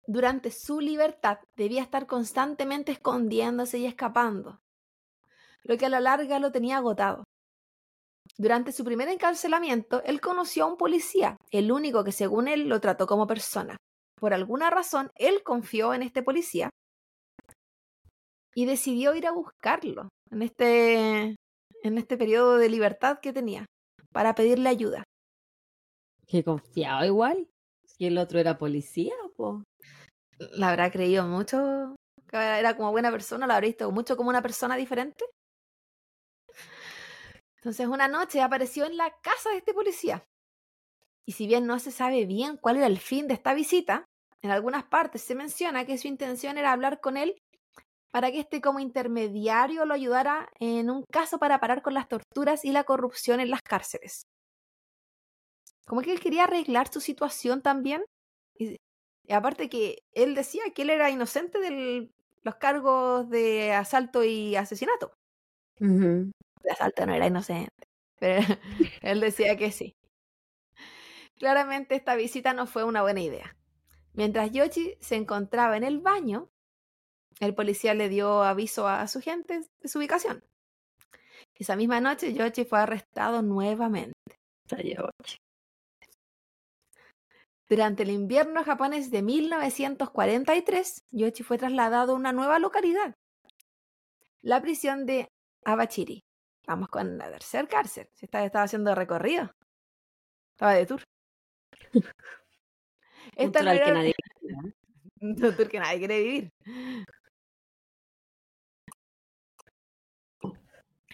Durante 0.06 0.52
su 0.52 0.80
libertad 0.80 1.38
debía 1.56 1.82
estar 1.82 2.06
constantemente 2.06 2.92
escondiéndose 2.92 3.78
y 3.78 3.86
escapando, 3.86 4.60
lo 5.64 5.76
que 5.76 5.86
a 5.86 5.88
la 5.88 5.98
larga 5.98 6.38
lo 6.38 6.52
tenía 6.52 6.76
agotado. 6.76 7.24
Durante 8.38 8.70
su 8.70 8.84
primer 8.84 9.08
encarcelamiento, 9.08 10.02
él 10.04 10.20
conoció 10.20 10.64
a 10.64 10.68
un 10.68 10.76
policía, 10.76 11.36
el 11.50 11.72
único 11.72 12.04
que 12.04 12.12
según 12.12 12.46
él 12.46 12.68
lo 12.68 12.80
trató 12.80 13.06
como 13.06 13.26
persona. 13.26 13.76
Por 14.18 14.32
alguna 14.32 14.70
razón, 14.70 15.10
él 15.16 15.42
confió 15.42 15.94
en 15.94 16.02
este 16.02 16.22
policía 16.22 16.70
y 18.54 18.64
decidió 18.64 19.14
ir 19.14 19.26
a 19.26 19.32
buscarlo 19.32 20.08
en 20.30 20.42
este, 20.42 21.36
en 21.82 21.98
este 21.98 22.16
periodo 22.16 22.56
de 22.56 22.70
libertad 22.70 23.18
que 23.20 23.32
tenía 23.32 23.66
para 24.12 24.34
pedirle 24.34 24.70
ayuda. 24.70 25.04
Que 26.26 26.42
confiado 26.42 27.04
igual. 27.04 27.48
Si 27.84 28.06
el 28.06 28.18
otro 28.18 28.40
era 28.40 28.58
policía, 28.58 29.14
po. 29.36 29.62
¿La 30.38 30.70
habrá 30.70 30.90
creído 30.90 31.26
mucho? 31.26 31.94
que 32.28 32.36
Era 32.36 32.76
como 32.76 32.90
buena 32.90 33.10
persona, 33.10 33.46
la 33.46 33.54
habrá 33.54 33.66
visto 33.66 33.90
mucho 33.90 34.16
como 34.16 34.30
una 34.30 34.42
persona 34.42 34.76
diferente. 34.76 35.24
Entonces 37.56 37.86
una 37.86 38.08
noche 38.08 38.40
apareció 38.40 38.86
en 38.86 38.96
la 38.96 39.10
casa 39.20 39.50
de 39.50 39.58
este 39.58 39.74
policía. 39.74 40.24
Y 41.26 41.32
si 41.32 41.46
bien 41.46 41.66
no 41.66 41.78
se 41.78 41.90
sabe 41.90 42.24
bien 42.24 42.56
cuál 42.56 42.76
era 42.76 42.86
el 42.86 42.98
fin 42.98 43.26
de 43.26 43.34
esta 43.34 43.52
visita, 43.52 44.06
en 44.42 44.50
algunas 44.50 44.84
partes 44.84 45.22
se 45.22 45.34
menciona 45.34 45.84
que 45.84 45.98
su 45.98 46.06
intención 46.08 46.56
era 46.56 46.72
hablar 46.72 47.00
con 47.00 47.16
él 47.16 47.36
para 48.12 48.30
que 48.30 48.40
este 48.40 48.60
como 48.60 48.80
intermediario 48.80 49.84
lo 49.84 49.94
ayudara 49.94 50.48
en 50.60 50.88
un 50.88 51.04
caso 51.12 51.38
para 51.38 51.58
parar 51.60 51.82
con 51.82 51.94
las 51.94 52.08
torturas 52.08 52.64
y 52.64 52.72
la 52.72 52.84
corrupción 52.84 53.40
en 53.40 53.50
las 53.50 53.60
cárceles. 53.62 54.22
Como 55.86 56.00
que 56.02 56.12
él 56.12 56.20
quería 56.20 56.44
arreglar 56.44 56.88
su 56.92 57.00
situación 57.00 57.62
también. 57.62 58.04
Y, 58.58 58.76
y 59.26 59.32
aparte 59.32 59.68
que 59.68 59.98
él 60.12 60.34
decía 60.34 60.62
que 60.74 60.82
él 60.82 60.90
era 60.90 61.10
inocente 61.10 61.58
de 61.58 62.10
los 62.42 62.54
cargos 62.56 63.28
de 63.28 63.72
asalto 63.72 64.24
y 64.24 64.56
asesinato. 64.56 65.12
De 66.62 66.70
asalto 66.70 67.06
no 67.06 67.14
era 67.14 67.26
inocente, 67.26 67.70
pero 68.18 68.40
él 69.02 69.20
decía 69.20 69.56
que 69.56 69.72
sí. 69.72 69.95
Claramente 71.38 71.94
esta 71.94 72.16
visita 72.16 72.52
no 72.54 72.66
fue 72.66 72.84
una 72.84 73.02
buena 73.02 73.20
idea. 73.20 73.56
Mientras 74.14 74.50
Yoshi 74.50 74.96
se 75.00 75.16
encontraba 75.16 75.76
en 75.76 75.84
el 75.84 76.00
baño, 76.00 76.48
el 77.40 77.54
policía 77.54 77.94
le 77.94 78.08
dio 78.08 78.42
aviso 78.42 78.88
a 78.88 79.06
su 79.08 79.20
gente 79.20 79.60
de 79.80 79.88
su 79.88 79.98
ubicación. 79.98 80.42
Esa 81.54 81.76
misma 81.76 82.00
noche 82.00 82.32
Yoshi 82.32 82.64
fue 82.64 82.80
arrestado 82.80 83.42
nuevamente. 83.42 84.14
Durante 87.68 88.04
el 88.04 88.10
invierno 88.10 88.64
japonés 88.64 89.10
de 89.10 89.22
1943, 89.22 91.02
Yoshi 91.10 91.42
fue 91.42 91.58
trasladado 91.58 92.12
a 92.12 92.16
una 92.16 92.32
nueva 92.32 92.58
localidad, 92.58 93.14
la 94.42 94.62
prisión 94.62 95.06
de 95.06 95.28
Abachiri. 95.64 96.22
Vamos 96.66 96.88
con 96.88 97.18
la 97.18 97.30
tercera 97.30 97.66
cárcel. 97.66 98.08
Se 98.14 98.26
estaba, 98.26 98.44
estaba 98.44 98.64
haciendo 98.64 98.94
recorrido. 98.94 99.50
Estaba 100.54 100.74
de 100.74 100.86
tour. 100.86 101.02
Esta 103.36 103.62
no 103.62 103.64
tour 103.64 103.68
al 103.68 103.76
que 103.76 103.82
era- 103.82 103.92
nadie 103.94 104.14
que 105.70 105.80
nadie 105.80 105.98
quiere 105.98 106.22
vivir. 106.22 106.52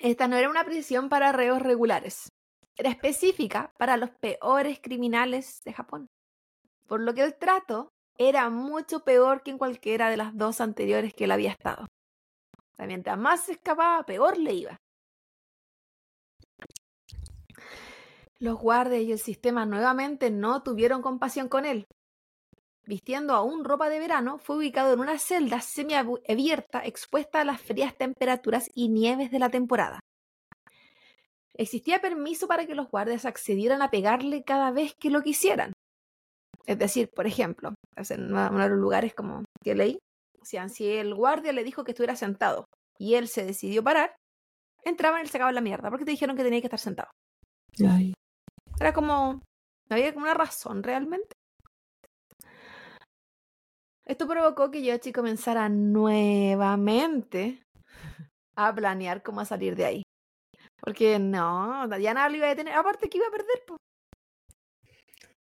Esta 0.00 0.26
no 0.26 0.36
era 0.36 0.50
una 0.50 0.64
prisión 0.64 1.08
para 1.08 1.32
reos 1.32 1.62
regulares. 1.62 2.28
Era 2.76 2.90
específica 2.90 3.72
para 3.78 3.96
los 3.96 4.10
peores 4.10 4.80
criminales 4.80 5.62
de 5.64 5.72
Japón. 5.72 6.08
Por 6.86 7.00
lo 7.00 7.14
que 7.14 7.22
el 7.22 7.36
trato 7.36 7.92
era 8.18 8.50
mucho 8.50 9.04
peor 9.04 9.42
que 9.42 9.50
en 9.50 9.58
cualquiera 9.58 10.10
de 10.10 10.16
las 10.16 10.36
dos 10.36 10.60
anteriores 10.60 11.14
que 11.14 11.24
él 11.24 11.30
había 11.30 11.50
estado. 11.50 11.84
O 11.84 12.74
sea, 12.74 12.86
mientras 12.86 13.18
más 13.18 13.44
se 13.44 13.52
escapaba, 13.52 14.04
peor 14.04 14.38
le 14.38 14.54
iba. 14.54 14.82
Los 18.43 18.59
guardias 18.59 19.03
y 19.03 19.12
el 19.12 19.20
sistema 19.20 19.64
nuevamente 19.66 20.28
no 20.28 20.64
tuvieron 20.64 21.01
compasión 21.01 21.49
con 21.49 21.64
él. 21.64 21.86
Vistiendo 22.84 23.34
aún 23.34 23.64
ropa 23.64 23.88
de 23.88 24.01
verano, 24.01 24.38
fue 24.38 24.57
ubicado 24.57 24.93
en 24.93 24.99
una 24.99 25.16
celda 25.20 25.61
semiabierta 25.61 26.84
expuesta 26.84 27.40
a 27.40 27.45
las 27.45 27.61
frías 27.61 27.97
temperaturas 27.97 28.68
y 28.74 28.88
nieves 28.88 29.30
de 29.30 29.38
la 29.38 29.49
temporada. 29.49 30.01
Existía 31.55 32.01
permiso 32.01 32.49
para 32.49 32.66
que 32.66 32.74
los 32.74 32.90
guardias 32.90 33.26
accedieran 33.26 33.80
a 33.80 33.93
pegarle 33.93 34.43
cada 34.43 34.72
vez 34.72 34.97
que 34.97 35.11
lo 35.11 35.22
quisieran. 35.22 35.72
Es 36.66 36.80
decir, 36.80 37.11
por 37.14 37.28
ejemplo, 37.28 37.74
en 37.97 38.24
uno 38.24 38.59
de 38.59 38.68
los 38.70 38.78
lugares 38.78 39.14
como 39.14 39.45
que 39.62 39.76
leí, 39.76 40.01
si 40.43 40.88
el 40.88 41.14
guardia 41.14 41.53
le 41.53 41.62
dijo 41.62 41.84
que 41.84 41.93
estuviera 41.93 42.16
sentado 42.16 42.64
y 42.99 43.14
él 43.14 43.28
se 43.28 43.45
decidió 43.45 43.84
parar, 43.84 44.16
entraban 44.84 45.20
y 45.20 45.24
le 45.26 45.30
sacaban 45.30 45.55
la 45.55 45.61
mierda 45.61 45.90
porque 45.90 46.05
te 46.05 46.11
dijeron 46.11 46.36
que 46.36 46.43
tenía 46.43 46.61
que 46.61 46.66
estar 46.66 46.80
sentado. 46.80 47.12
Era 48.83 48.93
como. 48.93 49.35
No 49.89 49.97
había 49.97 50.12
como 50.12 50.24
una 50.24 50.35
razón 50.35 50.83
realmente. 50.83 51.37
Esto 54.05 54.26
provocó 54.26 54.72
que 54.72 54.83
Yoshi 54.83 55.12
comenzara 55.12 55.68
nuevamente 55.68 57.62
a 58.57 58.74
planear 58.74 59.22
cómo 59.22 59.45
salir 59.45 59.76
de 59.76 59.85
ahí. 59.85 60.03
Porque 60.80 61.20
no, 61.20 61.87
ya 61.99 62.12
nada 62.12 62.28
lo 62.28 62.37
iba 62.39 62.47
a 62.47 62.49
detener. 62.51 62.74
Aparte 62.74 63.09
que 63.09 63.18
iba 63.18 63.28
a 63.28 63.30
perder. 63.30 63.62
po. 63.68 63.76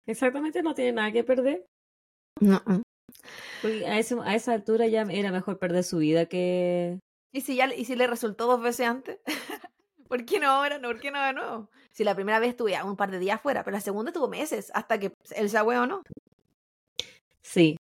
Exactamente, 0.07 0.63
no 0.63 0.73
tiene 0.75 0.93
nada 0.93 1.11
que 1.11 1.25
perder. 1.25 1.67
No. 2.41 2.63
Porque 3.63 3.85
a, 3.85 3.99
ese- 3.99 4.21
a 4.23 4.37
esa 4.37 4.53
altura 4.53 4.87
ya 4.87 5.03
era 5.03 5.33
mejor 5.33 5.59
perder 5.59 5.83
su 5.83 5.99
vida 5.99 6.27
que. 6.27 7.01
¿Y 7.33 7.41
si, 7.41 7.57
ya, 7.57 7.75
¿Y 7.75 7.85
si 7.85 7.97
le 7.97 8.07
resultó 8.07 8.47
dos 8.47 8.63
veces 8.63 8.87
antes? 8.87 9.19
¿Por 10.15 10.25
qué 10.27 10.39
no 10.39 10.47
ahora? 10.47 10.79
No, 10.79 10.87
¿Por 10.87 11.01
qué 11.01 11.11
no 11.11 11.21
de 11.21 11.33
nuevo? 11.33 11.69
Si 11.91 12.05
la 12.05 12.15
primera 12.15 12.39
vez 12.39 12.51
estuve 12.51 12.81
un 12.85 12.95
par 12.95 13.11
de 13.11 13.19
días 13.19 13.41
fuera, 13.41 13.65
pero 13.65 13.75
la 13.77 13.81
segunda 13.81 14.13
tuvo 14.13 14.29
meses 14.29 14.71
hasta 14.73 15.01
que 15.01 15.13
él 15.35 15.51
se 15.51 15.59
o 15.59 15.87
no. 15.87 16.05
Sí. 17.43 17.77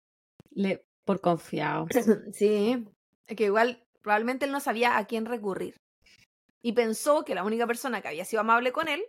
Le... 0.52 0.82
Por 1.04 1.20
confiado. 1.20 1.88
Sí, 2.34 2.88
es 3.28 3.36
que 3.36 3.44
igual 3.44 3.84
probablemente 4.02 4.46
él 4.46 4.54
no 4.54 4.62
sabía 4.62 4.98
a 4.98 5.08
quién 5.08 5.26
recurrir. 5.26 5.76
Y 6.62 6.72
pensó 6.72 7.26
que 7.26 7.36
la 7.36 7.44
única 7.44 7.68
persona 7.68 8.02
que 8.02 8.08
había 8.08 8.24
sido 8.24 8.40
amable 8.40 8.72
con 8.72 8.88
él 8.88 9.04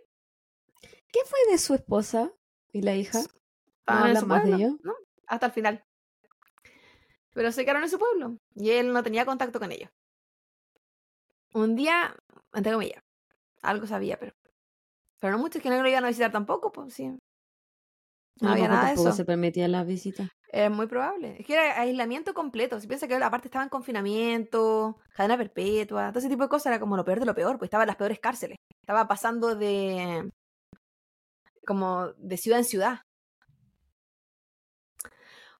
¿Qué 0.81 1.21
fue 1.25 1.39
de 1.49 1.59
su 1.59 1.75
esposa 1.75 2.29
y 2.73 2.81
la 2.81 2.93
hija? 2.93 3.19
estaba 3.19 4.01
¿No 4.01 4.05
hablan 4.05 4.27
más 4.27 4.43
de 4.43 4.53
ellos? 4.53 4.73
¿no? 4.83 4.95
Hasta 5.27 5.45
el 5.45 5.51
final. 5.53 5.85
Pero 7.33 7.53
se 7.53 7.63
quedaron 7.63 7.83
en 7.83 7.89
su 7.89 7.99
pueblo 7.99 8.35
y 8.53 8.71
él 8.71 8.91
no 8.91 9.01
tenía 9.01 9.25
contacto 9.25 9.61
con 9.61 9.71
ellos. 9.71 9.89
Un 11.53 11.75
día, 11.77 12.13
entre 12.51 12.73
comillas, 12.73 13.01
algo 13.63 13.87
sabía, 13.87 14.19
pero. 14.19 14.33
Pero 15.19 15.33
no 15.33 15.39
mucho, 15.39 15.57
es 15.57 15.63
que 15.63 15.69
no 15.69 15.81
lo 15.81 15.89
iban 15.89 16.03
a 16.03 16.09
visitar 16.09 16.31
tampoco, 16.31 16.71
pues 16.71 16.93
sí. 16.93 17.07
No 18.41 18.49
había 18.49 18.67
nada 18.67 18.81
de 18.81 18.87
tampoco 18.89 19.09
eso. 19.09 19.17
se 19.17 19.25
permitía 19.25 19.67
las 19.67 19.85
visitas. 19.85 20.29
Es 20.49 20.69
muy 20.69 20.87
probable. 20.87 21.37
Es 21.39 21.47
que 21.47 21.53
era 21.53 21.79
aislamiento 21.79 22.33
completo. 22.33 22.79
Si 22.79 22.87
piensa 22.87 23.07
que 23.07 23.15
aparte 23.15 23.47
estaba 23.47 23.63
en 23.63 23.69
confinamiento, 23.69 24.97
cadena 25.15 25.37
perpetua, 25.37 26.09
todo 26.09 26.19
ese 26.19 26.29
tipo 26.29 26.43
de 26.43 26.49
cosas 26.49 26.67
era 26.67 26.79
como 26.79 26.97
lo 26.97 27.05
peor 27.05 27.19
de 27.19 27.25
lo 27.25 27.35
peor, 27.35 27.57
pues 27.57 27.67
estaba 27.67 27.83
en 27.83 27.87
las 27.87 27.95
peores 27.95 28.19
cárceles. 28.19 28.57
Estaba 28.81 29.07
pasando 29.07 29.55
de 29.55 30.29
como 31.65 32.09
de 32.17 32.37
ciudad 32.37 32.59
en 32.59 32.65
ciudad. 32.65 32.99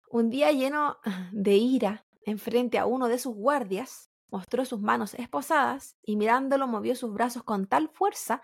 Un 0.09 0.29
día 0.29 0.51
lleno 0.51 0.97
de 1.31 1.55
ira, 1.55 2.05
enfrente 2.25 2.77
a 2.77 2.85
uno 2.85 3.07
de 3.07 3.17
sus 3.17 3.33
guardias, 3.33 4.11
mostró 4.33 4.65
sus 4.65 4.81
manos 4.81 5.13
esposadas 5.13 5.95
y 6.03 6.17
mirándolo 6.17 6.67
movió 6.67 6.95
sus 6.95 7.13
brazos 7.13 7.43
con 7.43 7.67
tal 7.67 7.87
fuerza 7.87 8.41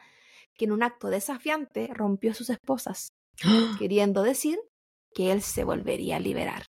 que 0.56 0.66
en 0.66 0.72
un 0.72 0.84
acto 0.84 1.10
desafiante 1.10 1.90
rompió 1.94 2.34
sus 2.34 2.50
esposas, 2.50 3.10
queriendo 3.80 4.24
decir 4.24 4.60
que 5.14 5.32
él 5.32 5.42
se 5.42 5.64
volvería 5.64 6.18
a 6.18 6.20
liberar. 6.20 6.66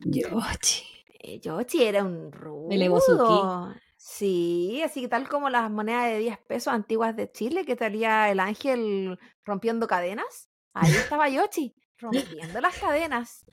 Yoshi. 0.00 0.84
Eh, 1.18 1.40
Yoshi 1.40 1.82
era 1.82 2.04
un 2.04 2.32
rudo. 2.32 3.74
Sí, 3.96 4.80
así 4.84 5.00
que 5.00 5.08
tal 5.08 5.28
como 5.28 5.50
las 5.50 5.70
monedas 5.70 6.04
de 6.04 6.18
10 6.18 6.38
pesos 6.46 6.72
antiguas 6.72 7.16
de 7.16 7.30
Chile 7.30 7.64
que 7.64 7.76
salía 7.76 8.30
el 8.30 8.38
ángel 8.38 9.18
rompiendo 9.44 9.88
cadenas, 9.88 10.48
Ahí 10.76 10.92
estaba 11.10 11.28
Yoshi, 11.28 11.74
rompiendo 11.98 12.60
las 12.60 12.78
cadenas. 12.78 13.46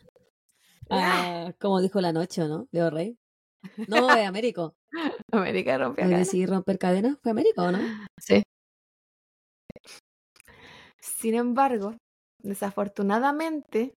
Ah, 0.89 1.53
como 1.59 1.81
dijo 1.81 2.01
la 2.01 2.11
noche, 2.11 2.45
¿no? 2.47 2.67
Leo 2.71 2.89
Rey. 2.89 3.17
No, 3.87 4.09
es 4.11 4.27
Américo. 4.27 4.75
América 5.31 5.77
rompió 5.77 6.03
¿Hay 6.03 6.09
que 6.09 6.15
cadenas. 6.15 6.27
decir 6.27 6.49
romper 6.49 6.77
cadenas? 6.77 7.17
¿Fue 7.21 7.31
Américo 7.31 7.63
o 7.63 7.71
no? 7.71 7.79
Sí. 8.19 8.43
Sin 10.99 11.35
embargo, 11.35 11.95
desafortunadamente, 12.39 13.93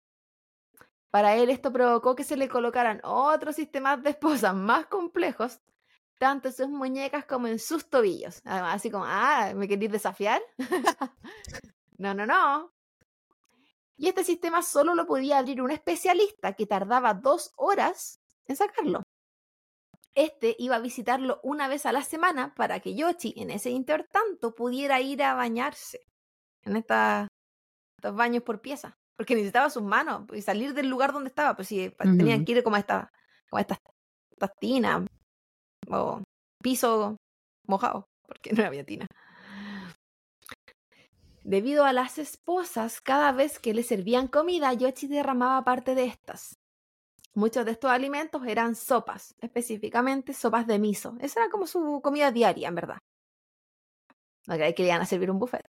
para 1.10 1.36
él 1.36 1.50
esto 1.50 1.72
provocó 1.72 2.16
que 2.16 2.24
se 2.24 2.36
le 2.36 2.48
colocaran 2.48 3.00
otros 3.04 3.56
sistemas 3.56 4.02
de 4.02 4.10
esposas 4.10 4.54
más 4.54 4.86
complejos, 4.86 5.60
tanto 6.18 6.48
en 6.48 6.54
sus 6.54 6.68
muñecas 6.68 7.24
como 7.26 7.46
en 7.46 7.58
sus 7.58 7.88
tobillos. 7.88 8.40
Además, 8.44 8.74
Así 8.74 8.90
como, 8.90 9.04
ah, 9.06 9.52
¿me 9.54 9.68
queréis 9.68 9.92
desafiar? 9.92 10.42
no, 11.98 12.14
no, 12.14 12.26
no. 12.26 12.72
Y 13.96 14.08
este 14.08 14.24
sistema 14.24 14.60
solo 14.62 14.94
lo 14.94 15.06
podía 15.06 15.38
abrir 15.38 15.62
un 15.62 15.70
especialista 15.70 16.54
que 16.54 16.66
tardaba 16.66 17.14
dos 17.14 17.52
horas 17.56 18.20
en 18.46 18.56
sacarlo. 18.56 19.03
Este 20.14 20.54
iba 20.58 20.76
a 20.76 20.80
visitarlo 20.80 21.40
una 21.42 21.66
vez 21.68 21.86
a 21.86 21.92
la 21.92 22.02
semana 22.02 22.54
para 22.54 22.80
que 22.80 22.94
Yoshi 22.94 23.34
en 23.36 23.50
ese 23.50 23.70
intertanto 23.70 24.54
pudiera 24.54 25.00
ir 25.00 25.22
a 25.22 25.34
bañarse 25.34 26.00
en 26.62 26.76
esta- 26.76 27.26
estos 27.98 28.14
baños 28.14 28.42
por 28.42 28.60
pieza. 28.60 28.96
Porque 29.16 29.34
necesitaba 29.34 29.70
sus 29.70 29.82
manos 29.82 30.24
y 30.32 30.42
salir 30.42 30.74
del 30.74 30.88
lugar 30.88 31.12
donde 31.12 31.28
estaba. 31.28 31.54
Pues 31.54 31.68
si 31.68 31.90
tenían 32.18 32.44
que 32.44 32.52
ir 32.52 32.62
como 32.64 32.76
a, 32.76 32.80
esta, 32.80 33.12
como 33.48 33.58
a 33.58 33.60
estas, 33.60 33.78
estas 34.32 34.50
tinas 34.60 35.06
o 35.88 36.22
piso 36.62 37.16
mojado, 37.66 38.06
porque 38.26 38.52
no 38.52 38.64
había 38.64 38.84
tina. 38.84 39.06
Debido 41.42 41.84
a 41.84 41.92
las 41.92 42.18
esposas, 42.18 43.00
cada 43.00 43.30
vez 43.32 43.58
que 43.58 43.74
le 43.74 43.82
servían 43.82 44.28
comida, 44.28 44.72
Yoshi 44.72 45.06
derramaba 45.08 45.62
parte 45.62 45.94
de 45.94 46.06
estas. 46.06 46.54
Muchos 47.34 47.64
de 47.64 47.72
estos 47.72 47.90
alimentos 47.90 48.46
eran 48.46 48.76
sopas, 48.76 49.34
específicamente 49.40 50.32
sopas 50.32 50.66
de 50.66 50.78
miso. 50.78 51.16
Esa 51.20 51.40
era 51.40 51.50
como 51.50 51.66
su 51.66 52.00
comida 52.02 52.30
diaria, 52.30 52.68
en 52.68 52.74
verdad. 52.76 52.98
No 54.46 54.54
creía 54.54 54.74
que 54.74 54.82
le 54.82 54.88
iban 54.90 55.00
a 55.00 55.06
servir 55.06 55.30
un 55.30 55.38
buffet. 55.38 55.64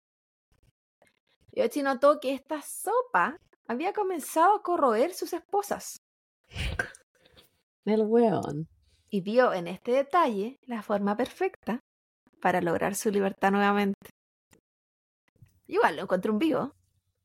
Yoshi 1.53 1.83
notó 1.83 2.19
que 2.19 2.33
esta 2.33 2.63
sopa 2.63 3.37
había 3.69 3.93
comenzado 3.93 4.57
a 4.57 4.63
corroer 4.63 5.13
sus 5.15 5.33
esposas 5.33 5.99
El 7.85 8.03
weón. 8.07 8.67
y 9.11 9.21
vio 9.21 9.53
en 9.53 9.69
este 9.69 9.93
detalle 9.93 10.57
la 10.63 10.83
forma 10.83 11.17
perfecta 11.17 11.81
para 12.41 12.61
lograr 12.61 12.95
su 12.95 13.11
libertad 13.11 13.53
nuevamente. 13.53 14.11
Igual 15.67 15.97
lo 15.97 16.03
encontré 16.03 16.31
un 16.31 16.39
vivo. 16.39 16.73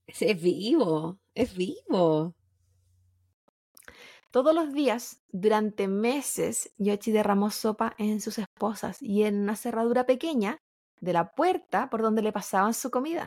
Es, 0.05 0.21
es 0.21 0.41
vivo. 0.41 1.17
Es 1.33 1.55
vivo. 1.55 2.33
Todos 4.37 4.53
los 4.53 4.71
días, 4.71 5.23
durante 5.29 5.87
meses, 5.87 6.71
Yoshi 6.77 7.11
derramó 7.11 7.49
sopa 7.49 7.95
en 7.97 8.21
sus 8.21 8.37
esposas 8.37 9.01
y 9.01 9.23
en 9.23 9.39
una 9.41 9.55
cerradura 9.55 10.05
pequeña 10.05 10.59
de 11.01 11.11
la 11.11 11.31
puerta 11.31 11.89
por 11.89 12.03
donde 12.03 12.21
le 12.21 12.31
pasaban 12.31 12.75
su 12.75 12.91
comida. 12.91 13.25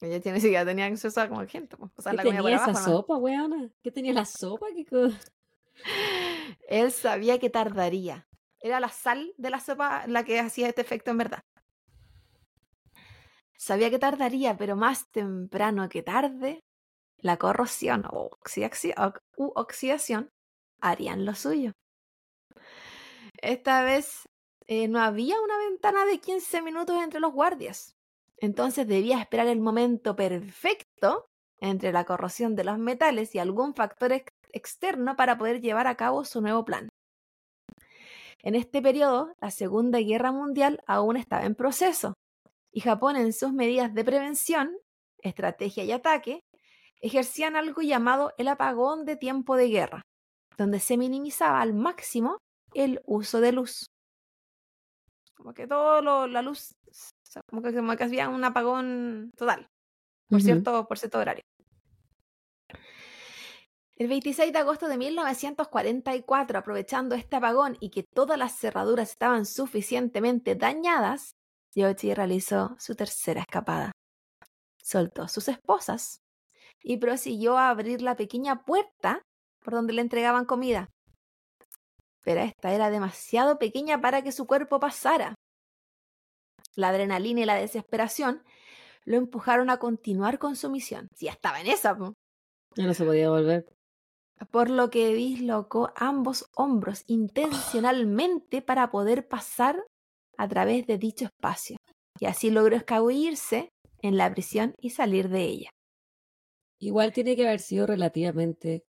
Yoshi 0.00 0.30
ni 0.32 0.40
siquiera 0.40 0.64
tenía 0.64 0.86
acceso 0.86 1.20
a 1.20 1.28
como 1.28 1.46
gente. 1.46 1.76
pues, 1.76 1.92
pasar 1.92 2.12
¿Qué 2.12 2.16
la 2.16 2.22
comida 2.22 2.40
tenía 2.40 2.56
esa 2.56 2.64
abajo, 2.64 2.88
¿no? 2.88 2.96
sopa, 2.96 3.16
weona? 3.18 3.70
¿Qué 3.82 3.90
tenía 3.92 4.14
la 4.14 4.24
sopa? 4.24 4.64
¿Qué 4.74 4.86
co- 4.86 5.10
Él 6.70 6.90
sabía 6.90 7.38
que 7.38 7.50
tardaría. 7.50 8.26
Era 8.62 8.80
la 8.80 8.88
sal 8.88 9.34
de 9.36 9.50
la 9.50 9.60
sopa 9.60 10.06
la 10.06 10.24
que 10.24 10.40
hacía 10.40 10.68
este 10.70 10.80
efecto 10.80 11.10
en 11.10 11.18
verdad. 11.18 11.40
Sabía 13.58 13.90
que 13.90 13.98
tardaría, 13.98 14.56
pero 14.56 14.74
más 14.74 15.10
temprano 15.10 15.86
que 15.90 16.02
tarde, 16.02 16.62
la 17.18 17.36
corrosión 17.36 18.04
o 18.10 18.30
u 19.36 19.52
oxidación 19.54 20.30
harían 20.80 21.24
lo 21.24 21.34
suyo. 21.34 21.72
Esta 23.40 23.82
vez 23.82 24.24
eh, 24.66 24.88
no 24.88 25.00
había 25.00 25.40
una 25.40 25.58
ventana 25.58 26.04
de 26.04 26.18
15 26.18 26.62
minutos 26.62 27.02
entre 27.02 27.20
los 27.20 27.32
guardias. 27.32 27.92
Entonces 28.38 28.86
debía 28.86 29.20
esperar 29.20 29.46
el 29.46 29.60
momento 29.60 30.14
perfecto 30.16 31.26
entre 31.60 31.92
la 31.92 32.04
corrosión 32.04 32.54
de 32.54 32.64
los 32.64 32.78
metales 32.78 33.34
y 33.34 33.38
algún 33.38 33.74
factor 33.74 34.12
ex- 34.12 34.32
externo 34.52 35.16
para 35.16 35.38
poder 35.38 35.60
llevar 35.60 35.86
a 35.86 35.96
cabo 35.96 36.24
su 36.24 36.40
nuevo 36.40 36.64
plan. 36.64 36.88
En 38.42 38.54
este 38.54 38.82
periodo, 38.82 39.34
la 39.40 39.50
Segunda 39.50 39.98
Guerra 40.00 40.32
Mundial 40.32 40.82
aún 40.86 41.16
estaba 41.16 41.44
en 41.44 41.54
proceso 41.54 42.14
y 42.72 42.80
Japón 42.80 43.16
en 43.16 43.32
sus 43.32 43.52
medidas 43.52 43.94
de 43.94 44.04
prevención, 44.04 44.76
estrategia 45.22 45.84
y 45.84 45.92
ataque 45.92 46.40
ejercían 47.00 47.56
algo 47.56 47.82
llamado 47.82 48.32
el 48.38 48.48
apagón 48.48 49.04
de 49.04 49.16
tiempo 49.16 49.56
de 49.56 49.68
guerra, 49.68 50.02
donde 50.56 50.80
se 50.80 50.96
minimizaba 50.96 51.60
al 51.60 51.74
máximo 51.74 52.38
el 52.74 53.00
uso 53.06 53.40
de 53.40 53.52
luz. 53.52 53.86
Como 55.34 55.52
que 55.54 55.66
todo 55.66 56.00
lo- 56.02 56.26
la 56.26 56.42
luz, 56.42 56.72
o 56.88 56.92
sea, 57.22 57.42
como 57.48 57.62
que, 57.62 57.74
como 57.74 57.94
que 57.96 58.04
había 58.04 58.28
un 58.28 58.42
apagón 58.44 59.30
total, 59.36 59.68
por, 60.28 60.40
cierto, 60.42 60.86
por 60.88 60.98
cierto 60.98 61.18
horario. 61.18 61.42
El 63.98 64.08
26 64.08 64.52
de 64.52 64.58
agosto 64.58 64.88
de 64.88 64.98
1944, 64.98 66.58
aprovechando 66.58 67.14
este 67.14 67.36
apagón 67.36 67.78
y 67.80 67.90
que 67.90 68.02
todas 68.14 68.38
las 68.38 68.52
cerraduras 68.58 69.10
estaban 69.10 69.46
suficientemente 69.46 70.54
dañadas, 70.54 71.30
Yoshi 71.74 72.12
realizó 72.12 72.76
su 72.78 72.94
tercera 72.94 73.40
escapada. 73.40 73.92
Soltó 74.82 75.22
a 75.22 75.28
sus 75.28 75.48
esposas 75.48 76.18
y 76.88 76.98
prosiguió 76.98 77.58
a 77.58 77.68
abrir 77.68 78.00
la 78.00 78.14
pequeña 78.14 78.62
puerta 78.62 79.20
por 79.64 79.74
donde 79.74 79.92
le 79.92 80.02
entregaban 80.02 80.44
comida. 80.44 80.88
Pero 82.22 82.42
esta 82.42 82.72
era 82.72 82.90
demasiado 82.90 83.58
pequeña 83.58 84.00
para 84.00 84.22
que 84.22 84.30
su 84.30 84.46
cuerpo 84.46 84.78
pasara. 84.78 85.34
La 86.76 86.90
adrenalina 86.90 87.40
y 87.40 87.44
la 87.44 87.56
desesperación 87.56 88.44
lo 89.04 89.16
empujaron 89.16 89.68
a 89.68 89.78
continuar 89.78 90.38
con 90.38 90.54
su 90.54 90.70
misión. 90.70 91.08
Si 91.16 91.26
ya 91.26 91.32
estaba 91.32 91.60
en 91.60 91.66
esa, 91.66 91.96
po. 91.96 92.14
Ya 92.76 92.86
no 92.86 92.94
se 92.94 93.04
podía 93.04 93.30
volver. 93.30 93.66
por 94.52 94.70
lo 94.70 94.88
que 94.90 95.12
dislocó 95.12 95.92
ambos 95.96 96.48
hombros 96.54 97.02
intencionalmente 97.08 98.62
para 98.62 98.92
poder 98.92 99.26
pasar 99.26 99.82
a 100.38 100.46
través 100.46 100.86
de 100.86 100.98
dicho 100.98 101.24
espacio. 101.24 101.78
Y 102.20 102.26
así 102.26 102.50
logró 102.50 102.76
escabullirse 102.76 103.70
en 104.02 104.16
la 104.16 104.30
prisión 104.30 104.74
y 104.78 104.90
salir 104.90 105.30
de 105.30 105.42
ella. 105.42 105.70
Igual 106.78 107.12
tiene 107.12 107.36
que 107.36 107.46
haber 107.46 107.60
sido 107.60 107.86
relativamente 107.86 108.84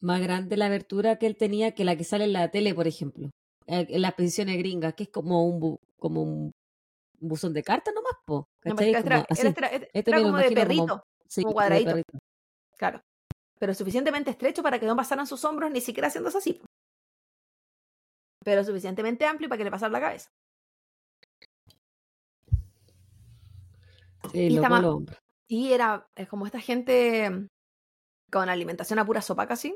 más 0.00 0.20
grande 0.20 0.56
la 0.56 0.66
abertura 0.66 1.16
que 1.18 1.26
él 1.26 1.36
tenía 1.36 1.72
que 1.74 1.84
la 1.84 1.96
que 1.96 2.04
sale 2.04 2.24
en 2.24 2.32
la 2.32 2.50
tele, 2.50 2.74
por 2.74 2.86
ejemplo. 2.86 3.30
Eh, 3.66 3.86
En 3.90 4.02
las 4.02 4.14
pensiones 4.14 4.56
gringas, 4.58 4.94
que 4.94 5.04
es 5.04 5.08
como 5.10 5.46
un 5.46 5.60
bu- 5.60 5.80
como 5.98 6.22
un 6.22 6.52
buzón 7.20 7.52
de 7.52 7.62
cartas 7.62 7.94
nomás, 7.94 8.12
po. 8.24 8.48
No, 8.64 8.70
era, 8.70 8.74
Como 8.74 8.80
era- 8.82 9.68
era- 9.68 9.88
Este 9.92 10.12
como 10.12 10.22
de 10.22 10.28
imagino 10.28 10.48
como- 10.48 10.54
perrito, 10.54 11.04
Sí, 11.28 11.42
como 11.42 11.54
cuadradito. 11.54 11.90
perrito. 11.90 12.18
claro. 12.76 13.00
Pero 13.58 13.74
suficientemente 13.74 14.30
estrecho 14.30 14.62
para 14.62 14.78
que 14.78 14.86
no 14.86 14.94
pasaran 14.96 15.26
sus 15.26 15.44
hombros 15.44 15.70
ni 15.72 15.80
siquiera 15.80 16.06
haciéndose 16.08 16.38
así. 16.38 16.52
po. 16.54 16.64
Pero 18.44 18.62
suficientemente 18.64 19.26
amplio 19.26 19.48
para 19.48 19.58
que 19.58 19.64
le 19.64 19.70
pasara 19.70 19.90
la 19.92 20.00
cabeza. 20.00 20.28
Sí, 24.32 24.38
Y 24.38 24.50
los 24.50 24.64
hombros. 24.64 25.18
Y 25.48 25.72
era 25.72 26.06
es 26.14 26.28
como 26.28 26.46
esta 26.46 26.60
gente 26.60 27.48
con 28.30 28.48
alimentación 28.48 28.98
a 28.98 29.04
pura 29.06 29.22
sopa 29.22 29.46
casi. 29.48 29.74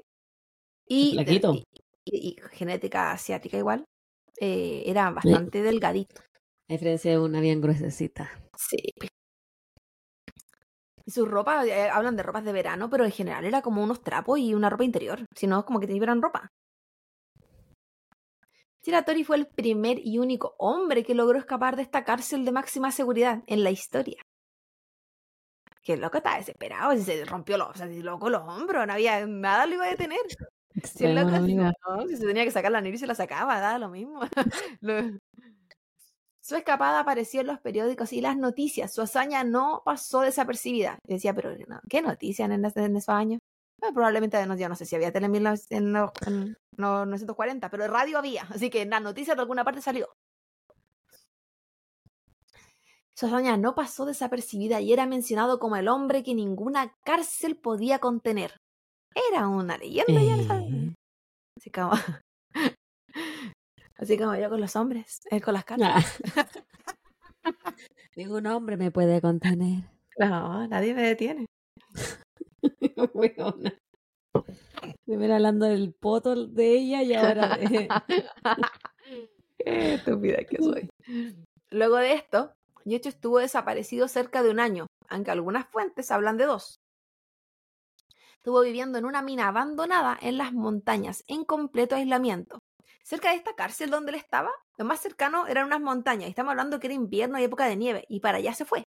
Y, 0.87 1.13
Flaquito. 1.15 1.55
y- 1.55 1.65
y- 2.05 2.29
y 2.29 2.37
genética 2.53 3.13
asiática 3.13 3.57
igual. 3.57 3.85
eh, 4.41 4.83
era 4.87 5.11
bastante 5.11 5.63
delgadito. 5.63 6.21
A 6.69 6.73
diferencia 6.73 7.11
de 7.13 7.19
una 7.19 7.41
bien 7.41 7.61
gruesecita. 7.61 8.31
Sí. 8.57 8.79
Y 11.05 11.11
sus 11.11 11.29
ropas, 11.29 11.67
eh, 11.67 11.89
hablan 11.91 12.17
de 12.17 12.23
ropas 12.23 12.43
de 12.45 12.53
verano, 12.53 12.89
pero 12.91 13.05
en 13.05 13.13
general 13.13 13.45
era 13.45 13.61
como 13.63 13.83
unos 13.85 14.03
trapos 14.03 14.39
y 14.39 14.55
una 14.55 14.71
ropa 14.71 14.85
interior. 14.85 15.25
Si 15.37 15.47
no, 15.47 15.61
es 15.61 15.65
como 15.65 15.81
que 15.81 15.87
tuvieran 15.87 16.23
ropa. 16.23 16.49
Shiratori 18.85 19.23
fue 19.23 19.37
el 19.37 19.47
primer 19.47 19.99
y 20.05 20.19
único 20.19 20.55
hombre 20.59 21.05
que 21.05 21.15
logró 21.15 21.39
escapar 21.39 21.77
de 21.77 21.83
esta 21.83 22.05
cárcel 22.05 22.45
de 22.45 22.53
máxima 22.53 22.91
seguridad 22.91 23.45
en 23.47 23.63
la 23.63 23.71
historia. 23.71 24.23
Que 25.83 25.95
el 25.95 26.01
loco 26.01 26.19
estaba 26.19 26.37
desesperado, 26.39 26.93
si 26.93 27.03
se 27.03 27.25
rompió 27.25 27.59
los, 27.59 27.69
o 27.71 27.75
sea, 27.75 27.87
loco 27.87 28.31
los 28.31 28.43
hombros, 28.43 28.87
no 28.87 28.93
había 28.93 29.27
nada 29.27 29.67
lo 29.67 29.75
iba 29.75 29.85
a 29.87 29.91
detener. 29.91 30.19
Si 30.85 31.05
el 31.05 31.15
loco 31.15 31.31
no, 31.31 32.09
si 32.09 32.17
se 32.17 32.25
tenía 32.27 32.45
que 32.45 32.51
sacar 32.51 32.73
la 32.73 32.81
nariz 32.81 32.99
se 32.99 33.07
la 33.07 33.15
sacaba, 33.15 33.61
daba 33.61 33.79
lo 33.79 33.91
mismo. 33.91 34.21
Lo- 34.81 35.19
Su 36.41 36.57
escapada 36.57 36.99
apareció 37.01 37.43
en 37.43 37.47
los 37.49 37.61
periódicos 37.61 38.13
y 38.15 38.23
las 38.23 38.39
noticias. 38.39 38.93
Su 38.93 39.03
hazaña 39.03 39.45
no 39.45 39.83
pasó 39.85 40.23
desapercibida. 40.23 40.99
Y 41.07 41.13
decía, 41.15 41.35
pero 41.35 41.55
no, 41.69 41.79
¿qué 41.91 42.01
noticias 42.01 42.51
en, 42.51 42.65
en 42.65 42.97
esos 42.97 43.09
años? 43.11 43.39
Bueno, 43.79 43.95
probablemente, 43.95 44.45
no, 44.47 44.57
yo 44.57 44.69
no 44.71 44.75
sé 44.75 44.87
si 44.87 44.97
había 44.97 45.13
tele 45.13 45.27
en, 45.27 45.33
1900 45.33 45.77
en 45.79 45.93
los- 45.93 46.11
en 46.27 46.57
los 46.79 47.07
940, 47.07 47.69
pero 47.69 47.87
radio 47.89 48.17
había. 48.19 48.45
Así 48.45 48.71
que 48.71 48.81
en 48.83 48.91
las 48.91 49.03
noticias 49.03 49.37
de 49.37 49.43
alguna 49.43 49.65
parte 49.65 49.83
salió. 49.83 50.09
Sosaña 53.17 53.57
no 53.57 53.75
pasó 53.75 54.07
desapercibida 54.07 54.81
y 54.81 54.93
era 54.93 55.07
mencionado 55.07 55.59
como 55.59 55.77
el 55.77 55.89
hombre 55.89 56.23
que 56.23 56.35
ninguna 56.35 56.95
cárcel 57.05 57.57
podía 57.57 57.99
contener. 57.99 58.57
Era 59.31 59.49
una 59.49 59.77
leyenda 59.77 60.23
ya 60.23 60.37
lo. 60.37 60.55
Eh, 60.55 60.95
Así 61.59 61.71
como, 61.71 61.93
así 63.99 64.19
como 64.19 64.35
yo 64.35 64.49
con 64.49 64.61
los 64.61 64.75
hombres, 64.75 65.21
él 65.31 65.43
con 65.43 65.55
las 65.55 65.65
cárceles. 65.65 66.21
ah. 66.37 66.49
Ningún 68.17 68.47
hombre 68.47 68.77
me 68.77 68.91
puede 68.91 69.21
contener. 69.21 69.85
No, 70.19 70.67
nadie 70.69 70.95
me 70.95 71.03
detiene. 71.03 71.47
Weona. 73.15 73.75
Primero 75.07 75.35
hablando 75.35 75.67
del 75.67 75.93
poto 75.95 76.47
de 76.47 76.73
ella 76.79 77.03
y 77.03 77.15
ahora 77.15 77.57
de... 77.57 77.89
Qué 79.59 79.95
estúpida 79.95 80.45
que 80.45 80.57
soy. 80.59 80.89
Luego 81.71 81.97
de 81.97 82.15
esto, 82.15 82.53
Yocho 82.85 83.09
estuvo 83.09 83.39
desaparecido 83.39 84.09
cerca 84.09 84.43
de 84.43 84.51
un 84.51 84.61
año, 84.61 84.87
aunque 85.09 85.31
algunas 85.31 85.67
fuentes 85.69 86.11
hablan 86.11 86.37
de 86.37 86.47
dos. 86.47 86.77
Estuvo 88.37 88.61
viviendo 88.63 88.99
en 88.99 89.05
una 89.05 89.23
mina 89.23 89.49
abandonada 89.49 90.19
en 90.21 90.37
las 90.37 90.53
montañas, 90.53 91.23
en 91.29 91.45
completo 91.45 91.95
aislamiento. 91.95 92.59
Cerca 93.05 93.31
de 93.31 93.37
esta 93.37 93.55
cárcel 93.55 93.91
donde 93.91 94.11
él 94.13 94.17
estaba, 94.17 94.51
lo 94.77 94.85
más 94.85 95.01
cercano 95.01 95.47
eran 95.47 95.67
unas 95.67 95.81
montañas, 95.81 96.27
y 96.27 96.31
estamos 96.31 96.51
hablando 96.51 96.81
que 96.81 96.89
era 96.89 96.95
invierno 96.95 97.39
y 97.39 97.45
época 97.45 97.67
de 97.67 97.77
nieve, 97.77 98.05
y 98.09 98.21
para 98.21 98.39
allá 98.39 98.53
se 98.55 98.65
fue. 98.65 98.85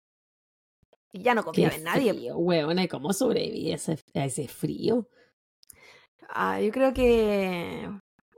Y 1.12 1.24
ya 1.24 1.34
no 1.34 1.44
confiaba 1.44 1.76
en 1.76 1.84
nadie. 1.84 2.14
frío, 2.14 2.38
weona, 2.38 2.84
¿y 2.84 2.88
cómo 2.88 3.14
sobreviví 3.14 3.72
a 3.72 3.76
ese, 3.76 4.00
a 4.14 4.26
ese 4.26 4.48
frío? 4.48 5.08
Ah, 6.30 6.62
yo 6.62 6.72
creo 6.72 6.94
que. 6.94 7.90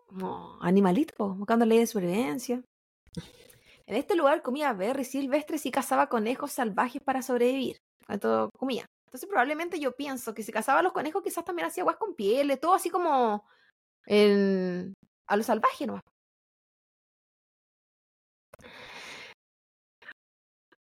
como 0.07 0.57
animalito, 0.61 1.35
buscando 1.35 1.65
ley 1.65 1.79
de 1.79 1.87
supervivencia. 1.87 2.63
En 3.91 3.97
este 3.97 4.15
lugar 4.15 4.41
comía 4.41 4.71
berries 4.71 5.11
silvestres 5.11 5.65
y 5.65 5.71
cazaba 5.71 6.07
conejos 6.07 6.53
salvajes 6.53 7.01
para 7.03 7.21
sobrevivir. 7.21 7.75
Esto 8.07 8.49
comía. 8.57 8.85
Entonces, 9.05 9.27
probablemente 9.27 9.81
yo 9.81 9.91
pienso 9.97 10.33
que 10.33 10.43
si 10.43 10.53
cazaba 10.53 10.81
los 10.81 10.93
conejos, 10.93 11.21
quizás 11.21 11.43
también 11.43 11.67
hacía 11.67 11.83
aguas 11.83 11.97
con 11.97 12.15
pieles, 12.15 12.61
todo 12.61 12.73
así 12.73 12.89
como. 12.89 13.45
en- 14.07 14.93
a 15.27 15.37
lo 15.37 15.43
salvaje 15.43 15.87
nomás. 15.87 16.03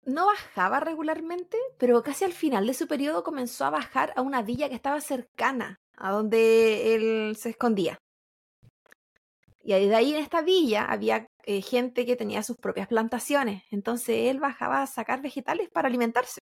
No 0.05 0.27
bajaba 0.27 0.79
regularmente, 0.79 1.57
pero 1.77 2.01
casi 2.01 2.25
al 2.25 2.33
final 2.33 2.65
de 2.65 2.73
su 2.73 2.87
periodo 2.87 3.23
comenzó 3.23 3.65
a 3.65 3.69
bajar 3.69 4.13
a 4.15 4.21
una 4.21 4.41
villa 4.41 4.69
que 4.69 4.75
estaba 4.75 5.01
cercana 5.01 5.77
a 5.97 6.11
donde 6.11 6.95
él 6.95 7.35
se 7.35 7.49
escondía. 7.49 7.97
Y 9.65 9.73
ahí- 9.73 9.87
de 9.87 9.95
ahí 9.95 10.13
en 10.13 10.21
esta 10.21 10.41
villa 10.43 10.85
había 10.85 11.27
eh, 11.47 11.61
gente 11.61 12.05
que 12.05 12.15
tenía 12.15 12.43
sus 12.43 12.57
propias 12.57 12.87
plantaciones, 12.87 13.63
entonces 13.71 14.29
él 14.31 14.39
bajaba 14.39 14.81
a 14.81 14.87
sacar 14.87 15.21
vegetales 15.21 15.69
para 15.69 15.87
alimentarse. 15.87 16.39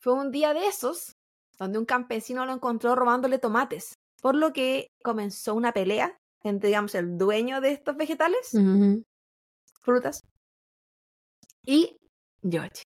Fue 0.00 0.12
un 0.12 0.30
día 0.30 0.54
de 0.54 0.66
esos 0.68 1.12
donde 1.58 1.78
un 1.78 1.84
campesino 1.84 2.46
lo 2.46 2.52
encontró 2.52 2.94
robándole 2.94 3.38
tomates, 3.38 3.94
por 4.22 4.34
lo 4.34 4.52
que 4.52 4.88
comenzó 5.02 5.54
una 5.54 5.72
pelea 5.72 6.16
entre, 6.42 6.68
digamos, 6.68 6.94
el 6.94 7.16
dueño 7.16 7.60
de 7.60 7.72
estos 7.72 7.96
vegetales 7.96 8.50
frutas. 9.82 10.20
Y 11.64 11.96
Yoshi, 12.42 12.82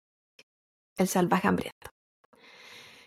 el 0.97 1.09
salvaje 1.09 1.49
hambriento. 1.49 1.91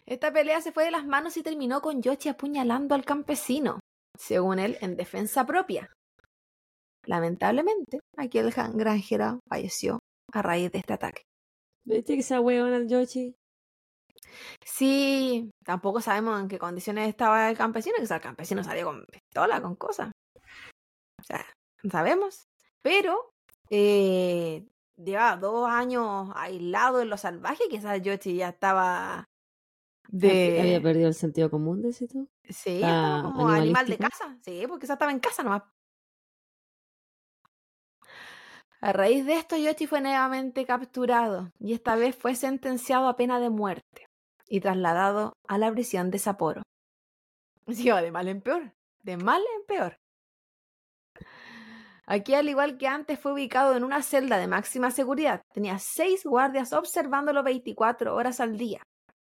Esta 0.05 0.31
pelea 0.33 0.61
se 0.61 0.71
fue 0.71 0.85
de 0.85 0.91
las 0.91 1.05
manos 1.05 1.37
y 1.37 1.43
terminó 1.43 1.81
con 1.81 2.01
Yoshi 2.01 2.29
apuñalando 2.29 2.95
al 2.95 3.05
campesino, 3.05 3.79
según 4.17 4.59
él, 4.59 4.77
en 4.81 4.95
defensa 4.97 5.45
propia. 5.45 5.89
Lamentablemente, 7.05 7.99
aquí 8.17 8.37
el 8.37 8.51
jan- 8.51 8.77
granjero 8.77 9.39
falleció 9.49 9.99
a 10.31 10.41
raíz 10.41 10.71
de 10.71 10.79
este 10.79 10.93
ataque. 10.93 11.23
¿Viste 11.83 12.13
que 12.13 12.19
esa 12.19 12.39
weona 12.39 12.77
el 12.77 12.87
Yoshi? 12.87 13.35
Sí, 14.63 15.49
tampoco 15.65 15.99
sabemos 15.99 16.39
en 16.39 16.47
qué 16.47 16.59
condiciones 16.59 17.09
estaba 17.09 17.49
el 17.49 17.57
campesino, 17.57 17.95
quizás 17.99 18.17
el 18.17 18.21
campesino 18.21 18.63
salió 18.63 18.85
con 18.85 19.03
pistola, 19.05 19.61
con 19.61 19.75
cosas. 19.75 20.11
O 21.19 21.23
sea, 21.23 21.43
no 21.83 21.89
sabemos. 21.89 22.43
Pero 22.83 23.31
eh, 23.69 24.65
llevaba 24.95 25.37
dos 25.37 25.67
años 25.69 26.29
aislado 26.35 27.01
en 27.01 27.09
lo 27.09 27.17
salvaje, 27.17 27.63
quizás 27.69 28.01
Yoshi 28.01 28.35
ya 28.35 28.49
estaba 28.49 29.25
Había 30.13 30.63
de... 30.63 30.79
perdido 30.81 31.07
el 31.07 31.13
sentido 31.15 31.49
común, 31.49 31.81
decís 31.81 32.09
tú. 32.09 32.27
Sí, 32.53 32.75
estaba 32.75 33.19
Ah, 33.19 33.21
como 33.23 33.49
animal 33.49 33.87
de 33.87 33.97
casa. 33.97 34.37
Sí, 34.41 34.65
porque 34.67 34.81
quizás 34.83 34.95
estaba 34.95 35.11
en 35.11 35.19
casa 35.19 35.43
nomás. 35.43 35.63
A 38.81 38.93
raíz 38.93 39.25
de 39.25 39.35
esto, 39.35 39.55
Yoshi 39.57 39.85
fue 39.85 40.01
nuevamente 40.01 40.65
capturado 40.65 41.51
y 41.59 41.73
esta 41.73 41.95
vez 41.95 42.15
fue 42.15 42.33
sentenciado 42.35 43.07
a 43.07 43.15
pena 43.15 43.39
de 43.39 43.51
muerte 43.51 44.07
y 44.47 44.59
trasladado 44.59 45.33
a 45.47 45.57
la 45.57 45.71
prisión 45.71 46.11
de 46.11 46.19
Sapporo. 46.19 46.63
Sí, 47.67 47.89
de 47.89 48.11
mal 48.11 48.27
en 48.27 48.41
peor, 48.41 48.73
de 49.03 49.17
mal 49.17 49.41
en 49.55 49.65
peor. 49.65 49.95
Aquí, 52.05 52.33
al 52.33 52.49
igual 52.49 52.77
que 52.77 52.87
antes, 52.87 53.19
fue 53.19 53.31
ubicado 53.31 53.77
en 53.77 53.83
una 53.85 54.01
celda 54.01 54.37
de 54.37 54.47
máxima 54.47 54.91
seguridad. 54.91 55.41
Tenía 55.53 55.79
seis 55.79 56.25
guardias 56.25 56.73
observándolo 56.73 57.43
24 57.43 58.15
horas 58.15 58.41
al 58.41 58.57
día. 58.57 58.81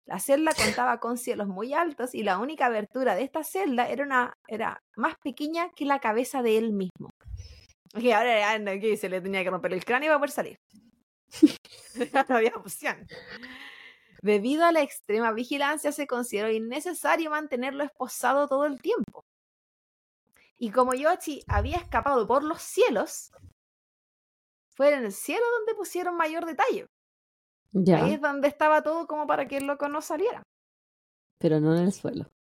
La 0.06 0.20
celda 0.20 0.52
contaba 0.54 1.00
con 1.00 1.18
cielos 1.18 1.48
muy 1.48 1.74
altos 1.74 2.14
y 2.14 2.24
la 2.24 2.38
única 2.38 2.66
abertura 2.66 3.16
de 3.16 3.24
esta 3.24 3.44
celda 3.44 3.88
era, 3.88 4.04
una, 4.04 4.34
era 4.48 4.82
más 4.96 5.16
pequeña 5.24 5.70
que 5.76 5.86
la 5.86 6.00
cabeza 6.00 6.42
de 6.42 6.58
él 6.58 6.74
mismo. 6.74 7.10
Y 7.96 8.12
ahora 8.12 8.58
no, 8.60 8.72
que 8.80 8.98
se 8.98 9.08
le 9.08 9.22
tenía 9.22 9.44
que 9.44 9.50
romper 9.50 9.74
el 9.74 9.86
cráneo 9.86 10.10
para 10.10 10.20
poder 10.20 10.32
salir. 10.32 10.58
no 12.30 12.36
había 12.36 12.56
opción. 12.56 13.08
Debido 14.22 14.66
a 14.66 14.72
la 14.72 14.82
extrema 14.82 15.32
vigilancia, 15.32 15.92
se 15.92 16.08
consideró 16.08 16.50
innecesario 16.50 17.30
mantenerlo 17.30 17.84
esposado 17.84 18.48
todo 18.48 18.66
el 18.66 18.82
tiempo. 18.82 19.24
Y 20.58 20.72
como 20.72 20.94
Yoshi 20.94 21.44
había 21.48 21.78
escapado 21.78 22.26
por 22.26 22.44
los 22.44 22.62
cielos, 22.62 23.32
fue 24.76 24.94
en 24.94 25.06
el 25.06 25.12
cielo 25.12 25.46
donde 25.58 25.76
pusieron 25.76 26.16
mayor 26.16 26.46
detalle. 26.46 26.88
Ya, 27.74 28.04
Ahí 28.04 28.14
es 28.14 28.22
donde 28.22 28.48
estaba 28.48 28.84
todo 28.84 29.08
como 29.08 29.26
para 29.28 29.48
que 29.48 29.58
el 29.58 29.66
loco 29.66 29.88
no 29.90 30.02
saliera. 30.02 30.44
pero 31.40 31.60
no 31.60 31.76
en 31.76 31.84
el 31.84 31.92
suelo. 31.92 32.32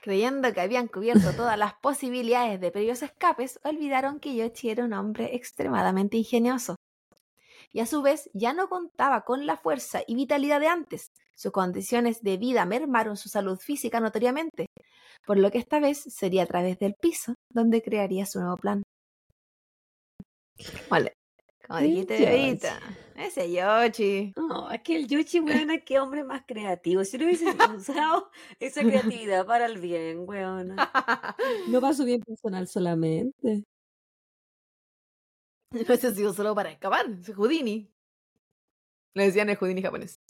Creyendo 0.00 0.52
que 0.54 0.60
habían 0.60 0.86
cubierto 0.88 1.32
todas 1.36 1.58
las 1.58 1.74
posibilidades 1.74 2.60
de 2.60 2.70
previos 2.70 3.02
escapes, 3.02 3.58
olvidaron 3.64 4.20
que 4.20 4.34
Yoshi 4.34 4.70
era 4.70 4.84
un 4.84 4.92
hombre 4.92 5.34
extremadamente 5.34 6.16
ingenioso. 6.16 6.76
Y 7.72 7.80
a 7.80 7.86
su 7.86 8.00
vez 8.00 8.30
ya 8.32 8.54
no 8.54 8.68
contaba 8.68 9.22
con 9.22 9.44
la 9.44 9.56
fuerza 9.56 10.00
y 10.06 10.14
vitalidad 10.14 10.60
de 10.60 10.68
antes. 10.68 11.08
Sus 11.34 11.52
condiciones 11.52 12.22
de 12.22 12.36
vida 12.38 12.64
mermaron 12.64 13.16
su 13.16 13.28
salud 13.28 13.58
física 13.58 14.00
notoriamente, 14.00 14.66
por 15.26 15.36
lo 15.36 15.50
que 15.50 15.58
esta 15.58 15.80
vez 15.80 15.98
sería 15.98 16.44
a 16.44 16.46
través 16.46 16.78
del 16.78 16.94
piso 16.94 17.34
donde 17.52 17.82
crearía 17.82 18.24
su 18.24 18.40
nuevo 18.40 18.56
plan. 18.56 18.82
Vale, 20.88 21.12
como 21.66 21.80
dijiste 21.80 22.26
ahorita, 22.26 22.80
ese 23.18 23.50
Yoshi. 23.50 24.32
No, 24.36 24.70
es 24.70 24.82
que 24.82 24.96
el 24.96 25.06
Yoshi, 25.06 25.40
weona, 25.40 25.78
qué 25.78 25.98
hombre 25.98 26.24
más 26.24 26.42
creativo. 26.46 27.04
Si 27.04 27.18
no 27.18 27.24
hubiese 27.24 27.46
usado 27.76 28.30
esa 28.60 28.82
creatividad 28.82 29.46
para 29.46 29.66
el 29.66 29.78
bien, 29.78 30.24
weona. 30.26 30.90
No 31.68 31.80
para 31.80 31.94
su 31.94 32.04
bien 32.04 32.20
personal 32.20 32.66
solamente. 32.68 33.64
No 35.72 35.80
hubiese 35.80 36.14
sido 36.14 36.32
solo 36.32 36.54
para 36.54 36.70
escapar, 36.70 37.06
es 37.10 37.34
Houdini. 37.34 37.90
Le 39.14 39.24
decían 39.24 39.50
el 39.50 39.56
Houdini 39.56 39.82
japonés. 39.82 40.20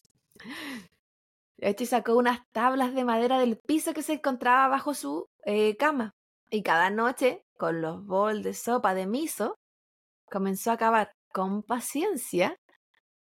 Yoshi 1.58 1.86
sacó 1.86 2.16
unas 2.16 2.40
tablas 2.52 2.94
de 2.94 3.04
madera 3.04 3.38
del 3.38 3.58
piso 3.58 3.92
que 3.92 4.02
se 4.02 4.14
encontraba 4.14 4.68
bajo 4.68 4.94
su 4.94 5.28
eh, 5.44 5.76
cama. 5.76 6.14
Y 6.50 6.62
cada 6.62 6.90
noche, 6.90 7.44
con 7.58 7.80
los 7.82 8.04
bols 8.04 8.42
de 8.42 8.54
sopa 8.54 8.94
de 8.94 9.06
miso, 9.06 9.58
comenzó 10.30 10.70
a 10.70 10.76
cavar 10.76 11.12
con 11.32 11.62
paciencia, 11.62 12.56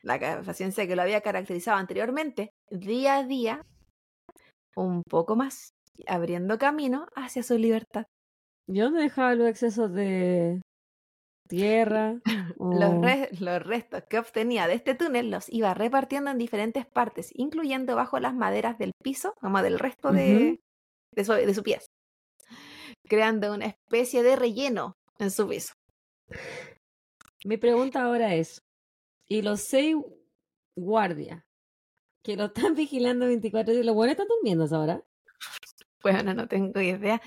la 0.07 0.41
paciencia 0.41 0.87
que 0.87 0.95
lo 0.95 1.01
había 1.01 1.21
caracterizado 1.21 1.77
anteriormente, 1.77 2.51
día 2.71 3.17
a 3.17 3.23
día, 3.23 3.61
un 4.75 5.03
poco 5.03 5.35
más, 5.35 5.69
abriendo 6.07 6.57
camino 6.57 7.07
hacia 7.15 7.43
su 7.43 7.57
libertad. 7.57 8.05
¿Y 8.67 8.79
dónde 8.79 9.01
dejaba 9.01 9.35
los 9.35 9.47
excesos 9.47 9.91
de 9.93 10.61
tierra? 11.47 12.19
Los, 12.59 12.93
o- 12.95 13.01
re- 13.01 13.29
los 13.39 13.63
restos 13.63 14.03
que 14.09 14.19
obtenía 14.19 14.67
de 14.67 14.73
este 14.73 14.93
túnel 14.95 15.29
los 15.31 15.47
iba 15.47 15.73
repartiendo 15.73 16.31
en 16.31 16.37
diferentes 16.37 16.85
partes, 16.85 17.29
incluyendo 17.33 17.95
bajo 17.95 18.19
las 18.19 18.33
maderas 18.33 18.77
del 18.77 18.91
piso, 19.03 19.33
como 19.39 19.61
del 19.61 19.79
resto 19.79 20.11
de, 20.11 20.59
de, 21.15 21.23
su, 21.23 21.33
de 21.33 21.53
su 21.53 21.63
pieza, 21.63 21.85
creando 23.07 23.53
una 23.53 23.67
especie 23.67 24.23
de 24.23 24.35
relleno 24.35 24.93
en 25.19 25.31
su 25.31 25.47
piso. 25.47 25.73
Mi 27.45 27.57
pregunta 27.57 28.03
ahora 28.03 28.33
es, 28.35 28.59
¿y 29.27 29.41
los 29.41 29.61
seis 29.61 29.95
guardias 30.75 31.43
que 32.23 32.35
lo 32.35 32.45
están 32.45 32.75
vigilando 32.75 33.25
24 33.27 33.73
horas, 33.73 33.85
los 33.85 33.95
buenos 33.95 34.11
están 34.13 34.27
durmiendo 34.27 34.63
a 34.63 34.67
esa 34.67 34.79
hora? 34.79 35.03
Bueno, 36.01 36.33
no 36.33 36.47
tengo 36.47 36.79
idea. 36.79 37.21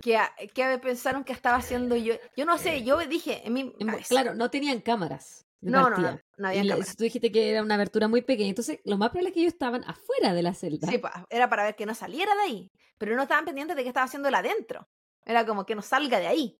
¿Qué, 0.00 0.18
qué 0.54 0.78
pensaron 0.82 1.22
que 1.24 1.32
estaba 1.32 1.56
haciendo 1.56 1.96
yo? 1.96 2.14
Yo 2.36 2.44
no 2.46 2.56
sé, 2.58 2.82
yo 2.82 2.98
dije 3.06 3.46
en 3.46 3.52
mi 3.52 3.72
Claro, 4.08 4.34
no 4.34 4.50
tenían 4.50 4.80
cámaras. 4.80 5.46
No, 5.60 5.90
no, 5.90 5.98
no, 5.98 6.20
no 6.38 6.48
había 6.48 6.62
Y 6.62 6.66
la- 6.66 6.74
cámara. 6.74 6.92
tú 6.96 7.04
dijiste 7.04 7.30
que 7.30 7.50
era 7.50 7.62
una 7.62 7.74
abertura 7.76 8.08
muy 8.08 8.22
pequeña. 8.22 8.48
Entonces, 8.48 8.80
lo 8.84 8.98
más 8.98 9.10
probable 9.10 9.28
es 9.28 9.34
que 9.34 9.40
ellos 9.42 9.52
estaban 9.52 9.84
afuera 9.84 10.34
de 10.34 10.42
la 10.42 10.54
celda. 10.54 10.88
Sí, 10.88 10.98
pa, 10.98 11.24
era 11.30 11.48
para 11.48 11.64
ver 11.64 11.76
que 11.76 11.86
no 11.86 11.94
saliera 11.94 12.34
de 12.34 12.40
ahí. 12.40 12.72
Pero 12.98 13.14
no 13.14 13.22
estaban 13.22 13.44
pendientes 13.44 13.76
de 13.76 13.82
qué 13.82 13.88
estaba 13.88 14.06
haciendo 14.06 14.28
él 14.28 14.34
adentro. 14.34 14.88
Era 15.24 15.46
como 15.46 15.64
que 15.66 15.74
no 15.76 15.82
salga 15.82 16.18
de 16.18 16.26
ahí. 16.26 16.58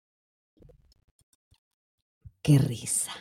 Qué 2.42 2.58
risa. 2.58 3.12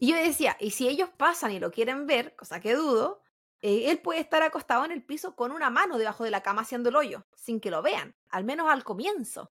Y 0.00 0.08
yo 0.08 0.16
decía, 0.16 0.56
y 0.58 0.70
si 0.70 0.88
ellos 0.88 1.10
pasan 1.10 1.52
y 1.52 1.60
lo 1.60 1.70
quieren 1.70 2.06
ver, 2.06 2.34
cosa 2.34 2.58
que 2.58 2.74
dudo, 2.74 3.22
eh, 3.60 3.90
él 3.90 3.98
puede 4.00 4.20
estar 4.20 4.42
acostado 4.42 4.84
en 4.86 4.92
el 4.92 5.04
piso 5.04 5.36
con 5.36 5.52
una 5.52 5.68
mano 5.68 5.98
debajo 5.98 6.24
de 6.24 6.30
la 6.30 6.42
cama 6.42 6.62
haciendo 6.62 6.88
el 6.88 6.96
hoyo, 6.96 7.26
sin 7.36 7.60
que 7.60 7.70
lo 7.70 7.82
vean, 7.82 8.16
al 8.30 8.44
menos 8.44 8.70
al 8.70 8.82
comienzo. 8.82 9.52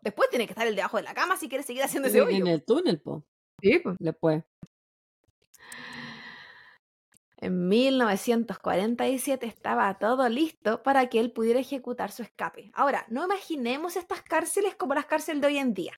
Después 0.00 0.30
tiene 0.30 0.46
que 0.46 0.52
estar 0.54 0.66
el 0.66 0.74
debajo 0.74 0.96
de 0.96 1.02
la 1.02 1.12
cama 1.12 1.36
si 1.36 1.50
quiere 1.50 1.62
seguir 1.64 1.82
haciendo 1.82 2.08
ese 2.08 2.18
En, 2.18 2.24
hoyo. 2.24 2.36
en 2.38 2.46
el 2.46 2.64
túnel, 2.64 3.00
po. 3.02 3.26
Sí, 3.60 3.78
pues. 3.78 3.96
Después. 4.00 4.42
En 7.36 7.68
1947 7.68 9.46
estaba 9.46 9.98
todo 9.98 10.28
listo 10.30 10.82
para 10.82 11.08
que 11.08 11.20
él 11.20 11.30
pudiera 11.30 11.60
ejecutar 11.60 12.10
su 12.10 12.22
escape. 12.22 12.70
Ahora, 12.72 13.04
no 13.08 13.24
imaginemos 13.24 13.96
estas 13.96 14.22
cárceles 14.22 14.76
como 14.76 14.94
las 14.94 15.06
cárceles 15.06 15.42
de 15.42 15.46
hoy 15.48 15.58
en 15.58 15.74
día. 15.74 15.92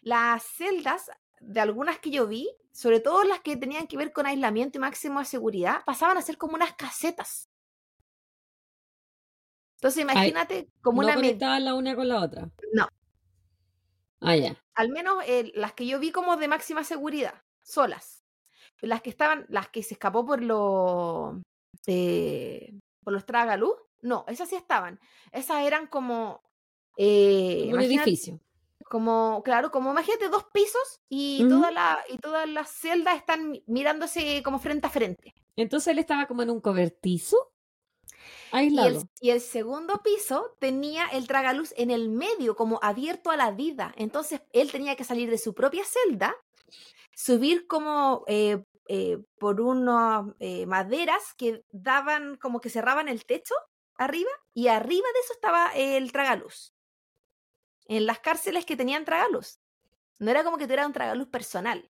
Las 0.00 0.42
celdas, 0.44 1.10
de 1.40 1.60
algunas 1.60 1.98
que 1.98 2.10
yo 2.10 2.26
vi, 2.26 2.48
sobre 2.72 3.00
todo 3.00 3.24
las 3.24 3.40
que 3.40 3.56
tenían 3.56 3.86
que 3.86 3.96
ver 3.96 4.12
con 4.12 4.26
aislamiento 4.26 4.78
y 4.78 4.80
máximo 4.80 5.20
de 5.20 5.26
seguridad, 5.26 5.82
pasaban 5.84 6.16
a 6.16 6.22
ser 6.22 6.38
como 6.38 6.54
unas 6.54 6.74
casetas. 6.74 7.48
Entonces 9.76 10.02
imagínate 10.02 10.68
como 10.80 11.02
no 11.02 11.08
una... 11.08 11.16
conectaban 11.16 11.64
la 11.64 11.74
una 11.74 11.94
con 11.94 12.08
la 12.08 12.20
otra. 12.20 12.50
No. 12.72 12.88
Ah, 14.20 14.36
ya. 14.36 14.56
al 14.74 14.88
menos 14.88 15.22
eh, 15.28 15.52
las 15.54 15.74
que 15.74 15.86
yo 15.86 16.00
vi 16.00 16.10
como 16.10 16.36
de 16.36 16.48
máxima 16.48 16.82
seguridad, 16.82 17.34
solas. 17.62 18.24
Las 18.80 19.02
que 19.02 19.10
estaban, 19.10 19.46
las 19.48 19.68
que 19.68 19.82
se 19.82 19.94
escapó 19.94 20.26
por 20.26 20.42
los 20.42 21.36
eh, 21.86 22.72
por 23.02 23.12
los 23.12 23.26
tragaluz, 23.26 23.76
no, 24.02 24.24
esas 24.28 24.48
sí 24.48 24.56
estaban. 24.56 25.00
Esas 25.32 25.64
eran 25.64 25.86
como 25.86 26.42
eh, 26.96 27.70
un 27.72 27.80
edificio. 27.80 28.40
Como, 28.88 29.42
claro, 29.44 29.70
como 29.70 29.90
imagínate 29.90 30.28
dos 30.28 30.44
pisos 30.52 31.00
y 31.08 31.44
Ujú. 31.44 31.50
toda 31.50 31.70
la, 31.70 32.04
y 32.08 32.18
todas 32.18 32.48
las 32.48 32.70
celdas 32.70 33.16
están 33.16 33.50
mi- 33.50 33.64
mirándose 33.66 34.42
como 34.42 34.58
frente 34.58 34.86
a 34.86 34.90
frente. 34.90 35.34
Entonces 35.56 35.88
él 35.88 35.98
estaba 35.98 36.26
como 36.26 36.42
en 36.42 36.50
un 36.50 36.60
cobertizo. 36.60 37.36
Y 38.50 38.56
Aislado. 38.56 38.88
el, 38.88 39.08
y 39.20 39.30
el 39.30 39.40
segundo 39.40 40.02
piso 40.02 40.54
tenía 40.58 41.06
el 41.08 41.26
tragaluz 41.26 41.72
en 41.76 41.90
el 41.90 42.08
medio, 42.08 42.56
como 42.56 42.78
abierto 42.82 43.30
a 43.30 43.36
la 43.36 43.50
vida. 43.50 43.92
Entonces 43.96 44.40
él 44.52 44.70
tenía 44.72 44.96
que 44.96 45.04
salir 45.04 45.30
de 45.30 45.38
su 45.38 45.54
propia 45.54 45.84
celda, 45.84 46.34
subir 47.14 47.66
como 47.66 48.24
eh, 48.26 48.64
eh, 48.88 49.18
por 49.38 49.60
unas 49.60 50.26
eh, 50.40 50.66
maderas 50.66 51.34
que 51.36 51.62
daban, 51.70 52.36
como 52.36 52.60
que 52.60 52.70
cerraban 52.70 53.08
el 53.08 53.24
techo 53.26 53.54
arriba, 53.96 54.30
y 54.54 54.68
arriba 54.68 55.06
de 55.12 55.20
eso 55.20 55.32
estaba 55.34 55.72
el 55.74 56.12
tragaluz. 56.12 56.72
En 57.88 58.06
las 58.06 58.20
cárceles 58.20 58.64
que 58.64 58.76
tenían 58.76 59.04
tragaluz. 59.04 59.60
No 60.20 60.30
era 60.30 60.44
como 60.44 60.58
que 60.58 60.64
tuviera 60.64 60.86
un 60.86 60.92
tragaluz 60.92 61.28
personal. 61.28 61.90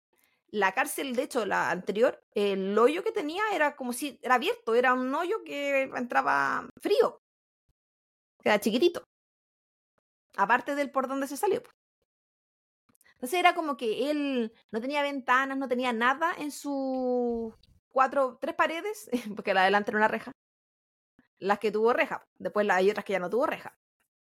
La 0.49 0.73
cárcel, 0.73 1.17
de 1.17 1.25
hecho, 1.25 1.45
la 1.45 1.71
anterior, 1.71 2.23
el 2.33 2.79
hoyo 2.79 3.03
que 3.03 3.13
tenía 3.13 3.43
era 3.53 3.75
como 3.75 3.93
si 3.93 4.19
era 4.23 4.37
abierto, 4.37 4.75
era 4.75 4.95
un 4.95 5.13
hoyo 5.15 5.43
que 5.45 5.83
entraba 5.83 6.69
frío. 6.81 7.21
Era 8.45 8.61
chiquitito. 8.61 9.03
Aparte 10.37 10.75
del 10.75 10.91
por 10.91 11.09
donde 11.09 11.27
se 11.27 11.37
salió. 11.37 11.63
Entonces 13.15 13.41
era 13.41 13.55
como 13.55 13.77
que 13.77 14.11
él 14.11 14.53
no 14.71 14.81
tenía 14.81 15.03
ventanas, 15.03 15.57
no 15.57 15.69
tenía 15.69 15.93
nada 15.93 16.35
en 16.39 16.53
sus 16.53 17.55
cuatro, 17.89 18.37
tres 18.41 18.55
paredes, 18.55 19.09
porque 19.35 19.55
la 19.55 19.61
de 19.61 19.65
adelante 19.65 19.91
era 19.91 19.99
una 19.99 20.09
reja. 20.09 20.33
Las 21.39 21.59
que 21.59 21.73
tuvo 21.73 21.93
reja. 21.93 22.25
Después 22.39 22.69
hay 22.71 22.91
otras 22.91 23.05
que 23.05 23.15
ya 23.15 23.19
no 23.19 23.31
tuvo 23.31 23.47
reja. 23.47 23.75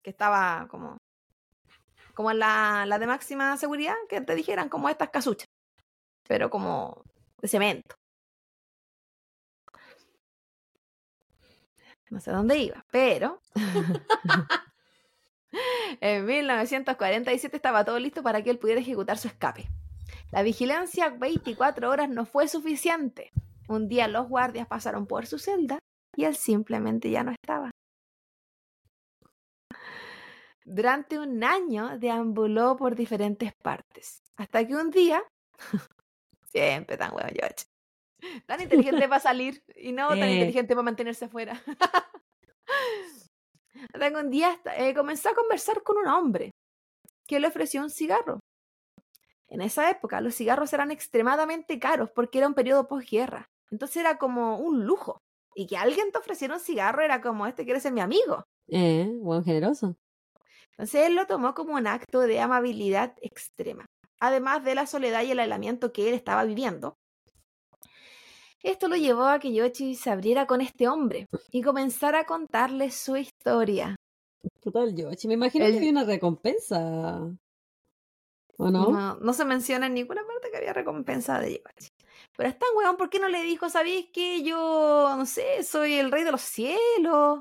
Que 0.03 0.11
estaba 0.11 0.69
como. 0.71 0.97
Como 2.15 2.31
en 2.31 2.39
la, 2.39 2.85
la 2.87 2.99
de 2.99 3.07
máxima 3.07 3.57
seguridad, 3.57 3.95
que 4.09 4.21
te 4.21 4.35
dijeran 4.35 4.69
como 4.69 4.89
estas 4.89 5.11
casuchas. 5.11 5.47
Pero 6.27 6.51
como 6.51 7.03
de 7.41 7.49
cemento. 7.49 7.97
No 12.11 12.21
sé 12.21 12.31
dónde 12.31 12.59
iba, 12.59 12.85
pero 12.93 13.41
en 16.01 16.25
1947 16.25 17.57
estaba 17.57 17.85
todo 17.85 17.99
listo 17.99 18.23
para 18.23 18.43
que 18.43 18.51
él 18.51 18.59
pudiera 18.59 18.81
ejecutar 18.81 19.19
su 19.19 19.29
escape. 19.29 19.69
La 20.31 20.43
vigilancia 20.43 21.11
24 21.11 21.91
horas 21.91 22.09
no 22.09 22.25
fue 22.25 22.47
suficiente. 22.47 23.33
Un 23.69 23.89
día 23.89 24.09
los 24.09 24.29
guardias 24.29 24.67
pasaron 24.67 25.07
por 25.07 25.27
su 25.27 25.39
celda 25.39 25.79
y 26.17 26.25
él 26.25 26.37
simplemente 26.37 27.11
ya 27.11 27.25
no 27.25 27.33
estaba. 27.33 27.71
Durante 30.67 31.19
un 31.19 31.45
año 31.45 31.99
deambuló 31.99 32.77
por 32.77 32.95
diferentes 32.97 33.53
partes, 33.63 34.23
hasta 34.37 34.67
que 34.67 34.75
un 34.75 34.91
día, 34.91 35.23
siempre 36.53 36.97
tan 36.97 37.15
huevo 37.15 37.29
George, 37.33 37.65
tan 38.47 38.61
inteligente 38.63 39.09
para 39.09 39.21
salir 39.21 39.63
y 39.77 39.93
no 39.97 40.09
tan 40.09 40.23
Eh. 40.23 40.33
inteligente 40.35 40.75
para 40.75 40.85
mantenerse 40.85 41.27
afuera. 41.27 41.61
hasta 43.93 44.11
que 44.11 44.17
un 44.17 44.31
día 44.31 44.59
eh, 44.77 44.95
comenzó 44.95 45.29
a 45.31 45.35
conversar 45.35 45.83
con 45.83 45.99
un 45.99 46.07
hombre 46.07 46.51
que 47.27 47.41
le 47.41 47.49
ofreció 47.49 47.83
un 47.83 47.91
cigarro. 47.91 48.41
En 49.49 49.61
esa 49.61 49.91
época 49.91 50.21
los 50.21 50.35
cigarros 50.35 50.73
eran 50.73 50.91
extremadamente 50.91 51.79
caros 51.79 52.11
porque 52.11 52.39
era 52.39 52.47
un 52.49 52.55
periodo 52.55 52.89
posguerra. 52.89 53.47
Entonces 53.71 53.99
era 53.99 54.19
como 54.19 54.59
un 54.59 54.85
lujo. 54.85 55.19
Y 55.55 55.67
que 55.67 55.77
alguien 55.77 56.11
te 56.11 56.19
ofreciera 56.19 56.55
un 56.55 56.61
cigarro 56.61 57.03
era 57.03 57.21
como, 57.21 57.47
este 57.47 57.65
quiere 57.65 57.79
ser 57.81 57.93
mi 57.93 58.01
amigo. 58.01 58.45
Eh, 58.69 59.09
buen 59.21 59.45
generoso. 59.45 59.95
Entonces 60.77 61.07
él 61.07 61.15
lo 61.15 61.27
tomó 61.27 61.55
como 61.55 61.75
un 61.75 61.87
acto 61.87 62.21
de 62.21 62.41
amabilidad 62.41 63.15
extrema, 63.23 63.87
además 64.21 64.65
de 64.65 64.75
la 64.75 64.87
soledad 64.87 65.23
y 65.23 65.31
el 65.31 65.41
aislamiento 65.41 65.93
que 65.93 66.09
él 66.09 66.15
estaba 66.15 66.45
viviendo. 66.45 66.97
Esto 68.63 68.89
lo 68.89 68.97
llevó 68.97 69.25
a 69.27 69.39
que 69.39 69.53
Yoshi 69.53 69.95
se 69.95 70.11
abriera 70.11 70.47
con 70.47 70.61
este 70.63 70.89
hombre 70.89 71.27
y 71.51 71.63
comenzara 71.63 72.21
a 72.21 72.25
contarle 72.25 72.91
su 72.91 73.17
historia. 73.17 73.95
Total, 74.61 74.95
Yoshi. 74.95 75.29
Me 75.29 75.35
imagino 75.35 75.65
El- 75.67 75.73
que 75.73 75.79
había 75.79 75.91
una 75.91 76.05
recompensa. 76.05 77.21
¿O 78.57 78.71
no? 78.71 78.91
No, 78.91 79.15
no 79.17 79.33
se 79.33 79.45
menciona 79.45 79.87
en 79.87 79.95
ninguna 79.95 80.23
parte 80.27 80.51
que 80.51 80.57
había 80.57 80.73
recompensa 80.73 81.39
de 81.41 81.63
Yoshi. 81.63 81.89
Pero 82.37 82.49
es 82.49 82.59
tan 82.59 82.69
weón, 82.77 82.97
¿por 82.97 83.11
qué 83.11 83.19
no 83.19 83.29
le 83.29 83.43
dijo, 83.43 83.69
sabéis 83.69 84.07
que 84.13 84.43
yo, 84.43 85.15
no 85.17 85.27
sé, 85.27 85.63
soy 85.63 85.95
el 85.95 86.11
rey 86.11 86.25
de 86.25 86.33
los 86.33 86.41
cielos? 86.41 87.41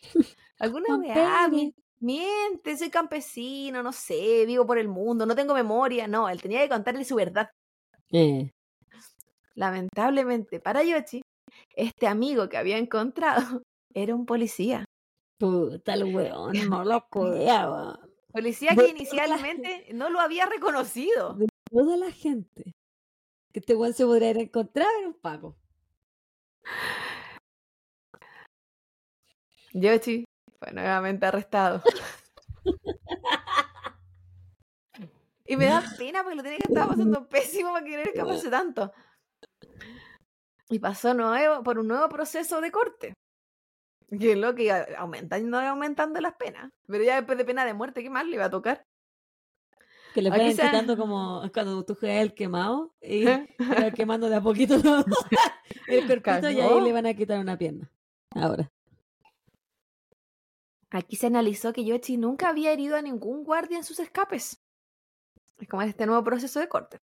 Alguna 0.58 0.96
weá, 0.96 1.48
mi- 1.48 1.74
miente, 2.02 2.76
soy 2.76 2.90
campesino, 2.90 3.82
no 3.82 3.92
sé, 3.92 4.44
vivo 4.46 4.66
por 4.66 4.78
el 4.78 4.88
mundo, 4.88 5.24
no 5.24 5.34
tengo 5.34 5.54
memoria. 5.54 6.06
No, 6.06 6.28
él 6.28 6.42
tenía 6.42 6.60
que 6.60 6.68
contarle 6.68 7.04
su 7.04 7.14
verdad. 7.14 7.50
Eh. 8.10 8.50
Lamentablemente 9.54 10.60
para 10.60 10.82
Yoshi, 10.82 11.22
este 11.74 12.06
amigo 12.06 12.48
que 12.48 12.56
había 12.56 12.78
encontrado 12.78 13.62
era 13.94 14.14
un 14.14 14.26
policía. 14.26 14.84
Puta 15.38 15.94
el 15.94 16.14
weón, 16.14 16.52
no 16.68 16.84
lo 16.84 17.06
cuidaba. 17.08 17.98
Policía 18.32 18.74
De 18.74 18.84
que 18.84 18.90
inicialmente 18.90 19.88
no 19.92 20.08
lo 20.08 20.20
había 20.20 20.46
reconocido. 20.46 21.36
Toda 21.70 21.96
la 21.96 22.10
gente 22.10 22.74
que 23.52 23.60
este 23.60 23.74
weón 23.74 23.92
se 23.92 24.06
podría 24.06 24.30
haber 24.30 24.44
encontrado 24.44 24.90
era 24.98 25.08
un 25.08 25.14
Paco. 25.14 25.56
Yoshi 29.74 30.24
fue 30.62 30.72
nuevamente 30.72 31.26
arrestado. 31.26 31.82
Y 35.44 35.56
me 35.56 35.66
da 35.66 35.82
pena 35.98 36.22
porque 36.22 36.36
lo 36.36 36.42
tenía 36.42 36.58
que 36.58 36.68
estar 36.72 36.88
pasando 36.88 37.28
pésimo 37.28 37.72
para 37.72 37.84
querer 37.84 38.08
escaparse 38.08 38.48
tanto. 38.48 38.90
Y 40.70 40.78
pasó 40.78 41.12
nuevo, 41.12 41.62
por 41.62 41.78
un 41.78 41.88
nuevo 41.88 42.08
proceso 42.08 42.60
de 42.62 42.70
corte. 42.70 43.12
Que 44.08 44.32
es 44.32 44.38
lo 44.38 44.54
que 44.54 44.64
iba 44.64 44.86
aumentando 44.96 45.60
y 45.60 45.66
aumentando 45.66 46.20
las 46.20 46.34
penas. 46.36 46.70
Pero 46.86 47.04
ya 47.04 47.16
después 47.16 47.36
de 47.36 47.44
pena 47.44 47.66
de 47.66 47.74
muerte, 47.74 48.02
¿qué 48.02 48.08
más 48.08 48.24
le 48.24 48.36
iba 48.36 48.46
a 48.46 48.50
tocar? 48.50 48.86
Que 50.14 50.22
le 50.22 50.30
vayan 50.30 50.54
se- 50.54 50.62
quitando 50.62 50.96
como 50.96 51.42
cuando 51.52 51.84
tú 51.84 51.96
juegas 51.96 52.22
el 52.22 52.34
quemado 52.34 52.94
y 53.02 53.26
¿Eh? 53.28 53.48
quemando 53.94 54.30
de 54.30 54.36
a 54.36 54.40
poquito 54.40 54.76
el 55.88 56.06
cuerpito 56.06 56.50
y 56.50 56.60
ahí 56.60 56.80
le 56.80 56.92
van 56.92 57.06
a 57.06 57.14
quitar 57.14 57.38
una 57.40 57.58
pierna. 57.58 57.90
Ahora. 58.30 58.70
Aquí 60.94 61.16
se 61.16 61.26
analizó 61.26 61.72
que 61.72 61.84
Yoshi 61.84 62.16
nunca 62.18 62.48
había 62.50 62.70
herido 62.72 62.96
a 62.96 63.02
ningún 63.02 63.44
guardia 63.44 63.78
en 63.78 63.84
sus 63.84 63.98
escapes. 63.98 64.58
Es 65.58 65.68
como 65.68 65.82
este 65.82 66.06
nuevo 66.06 66.22
proceso 66.22 66.60
de 66.60 66.68
corte. 66.68 66.98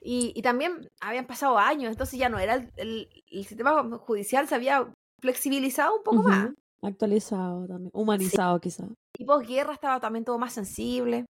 Y, 0.00 0.32
y 0.34 0.42
también 0.42 0.90
habían 1.00 1.26
pasado 1.28 1.58
años, 1.58 1.92
entonces 1.92 2.18
ya 2.18 2.28
no 2.28 2.38
era 2.40 2.54
el, 2.54 2.72
el- 2.76 3.24
el 3.30 3.44
sistema 3.46 3.88
judicial, 3.98 4.48
se 4.48 4.56
había 4.56 4.92
flexibilizado 5.20 5.96
un 5.96 6.02
poco 6.02 6.22
más. 6.24 6.50
Actualizado 6.82 7.66
también. 7.68 7.90
Humanizado 7.94 8.60
quizá. 8.60 8.84
Y 9.16 9.24
posguerra 9.24 9.74
estaba 9.74 10.00
también 10.00 10.24
todo 10.24 10.38
más 10.38 10.52
sensible. 10.52 11.24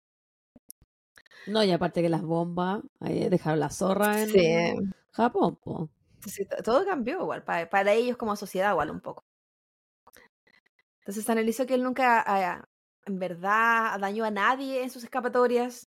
No, 1.46 1.62
y 1.62 1.70
aparte 1.72 2.00
que 2.00 2.08
las 2.08 2.22
bombas 2.22 2.80
dejaron 3.00 3.60
la 3.60 3.68
zorra 3.68 4.22
en 4.22 4.28
Sí. 4.30 4.92
Japón, 5.10 5.56
po. 5.62 5.90
To- 6.22 6.62
todo 6.62 6.84
cambió 6.86 7.20
igual, 7.20 7.42
para, 7.44 7.68
para 7.68 7.92
ellos 7.92 8.16
como 8.16 8.36
sociedad 8.36 8.70
igual 8.70 8.90
un 8.90 9.00
poco. 9.00 9.22
Entonces 11.02 11.28
analizó 11.28 11.66
que 11.66 11.74
él 11.74 11.82
nunca, 11.82 12.22
ah, 12.24 12.64
en 13.06 13.18
verdad, 13.18 13.98
dañó 13.98 14.24
a 14.24 14.30
nadie 14.30 14.82
en 14.82 14.90
sus 14.90 15.02
escapatorias 15.02 15.88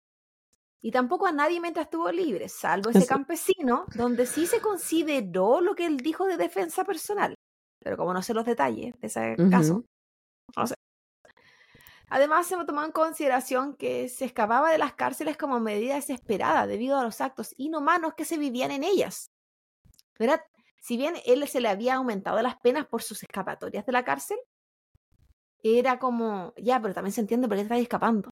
y 0.80 0.90
tampoco 0.90 1.26
a 1.26 1.32
nadie 1.32 1.60
mientras 1.60 1.86
estuvo 1.86 2.12
libre, 2.12 2.48
salvo 2.48 2.90
ese 2.90 3.06
campesino, 3.06 3.86
donde 3.96 4.26
sí 4.26 4.46
se 4.46 4.60
consideró 4.60 5.60
lo 5.60 5.74
que 5.74 5.86
él 5.86 5.96
dijo 5.96 6.26
de 6.26 6.36
defensa 6.36 6.84
personal. 6.84 7.34
Pero 7.82 7.96
como 7.96 8.12
no 8.12 8.22
sé 8.22 8.34
los 8.34 8.44
detalles 8.44 8.94
de 9.00 9.06
ese 9.06 9.36
caso, 9.50 9.76
Ujú. 9.76 9.86
no 10.56 10.66
sé. 10.66 10.74
Además, 12.10 12.46
se 12.46 12.56
tomó 12.64 12.84
en 12.84 12.92
consideración 12.92 13.76
que 13.76 14.08
se 14.08 14.26
escapaba 14.26 14.70
de 14.70 14.78
las 14.78 14.94
cárceles 14.94 15.36
como 15.36 15.58
medida 15.60 15.94
desesperada 15.94 16.66
debido 16.66 16.98
a 16.98 17.04
los 17.04 17.20
actos 17.20 17.54
inhumanos 17.56 18.14
que 18.14 18.24
se 18.24 18.38
vivían 18.38 18.70
en 18.70 18.84
ellas. 18.84 19.30
¿Verdad? 20.18 20.42
Si 20.80 20.96
bien 20.96 21.14
él 21.26 21.46
se 21.48 21.60
le 21.60 21.68
había 21.68 21.96
aumentado 21.96 22.40
las 22.40 22.56
penas 22.60 22.86
por 22.86 23.02
sus 23.02 23.22
escapatorias 23.22 23.84
de 23.84 23.92
la 23.92 24.04
cárcel, 24.04 24.38
era 25.62 25.98
como, 25.98 26.52
ya, 26.56 26.80
pero 26.80 26.94
también 26.94 27.12
se 27.12 27.20
entiende 27.20 27.48
por 27.48 27.56
qué 27.56 27.62
estás 27.62 27.78
escapando. 27.80 28.30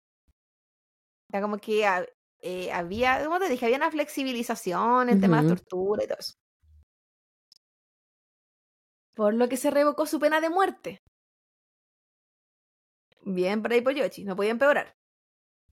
Era 1.30 1.42
como 1.42 1.58
que 1.58 1.84
eh, 2.40 2.72
había, 2.72 3.24
como 3.24 3.38
te 3.38 3.48
dije, 3.48 3.66
había 3.66 3.78
una 3.78 3.90
flexibilización 3.90 5.08
en 5.08 5.20
temas 5.20 5.42
de 5.42 5.48
tortura 5.56 6.04
y 6.04 6.06
todo 6.06 6.18
eso. 6.18 6.34
Por 9.14 9.34
lo 9.34 9.48
que 9.48 9.56
se 9.56 9.70
revocó 9.70 10.06
su 10.06 10.20
pena 10.20 10.40
de 10.40 10.50
muerte. 10.50 10.98
Bien 13.22 13.62
para 13.62 13.74
Yoshi, 13.90 14.24
no 14.24 14.36
podía 14.36 14.50
empeorar. 14.52 14.94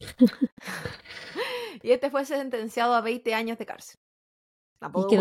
y 1.83 1.93
este 1.93 2.11
fue 2.11 2.25
sentenciado 2.25 2.95
a 2.95 3.01
20 3.01 3.35
años 3.35 3.59
de 3.59 3.67
cárcel. 3.67 3.97
Tampoco 4.81 5.09
qué 5.09 5.17
a- 5.19 5.21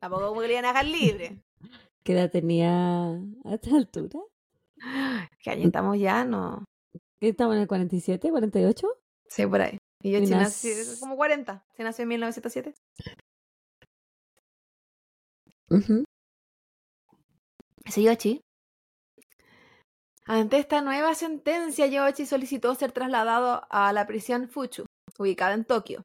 tampoco 0.00 0.34
a 0.40 0.68
dejar 0.68 0.86
libre. 0.86 1.38
¿Qué 2.02 2.12
edad 2.14 2.30
tenía 2.30 3.10
a 3.10 3.54
esta 3.54 3.76
altura? 3.76 4.20
¿Qué 5.42 5.50
año 5.50 5.66
estamos 5.66 5.98
ya? 5.98 6.24
No. 6.24 6.64
¿Qué 7.20 7.28
estamos 7.28 7.54
en 7.56 7.62
el 7.62 7.68
47, 7.68 8.30
48? 8.30 8.86
Sí, 9.28 9.46
por 9.46 9.60
ahí. 9.60 9.78
Y 10.02 10.08
Y 10.08 10.12
Yoshi 10.12 10.32
nac- 10.32 10.38
nació 10.40 10.72
como 11.00 11.16
40. 11.16 11.62
Se 11.76 11.82
nació 11.84 12.02
en 12.04 12.08
1907. 12.08 12.74
Ujú. 15.70 16.04
Ese 17.84 18.02
Yoshi. 18.02 18.40
Ante 20.26 20.58
esta 20.58 20.80
nueva 20.80 21.14
sentencia, 21.14 21.86
Yoshi 21.86 22.24
solicitó 22.26 22.74
ser 22.74 22.92
trasladado 22.92 23.66
a 23.70 23.92
la 23.92 24.06
prisión 24.06 24.48
Fuchu, 24.48 24.84
ubicada 25.18 25.54
en 25.54 25.64
Tokio. 25.64 26.02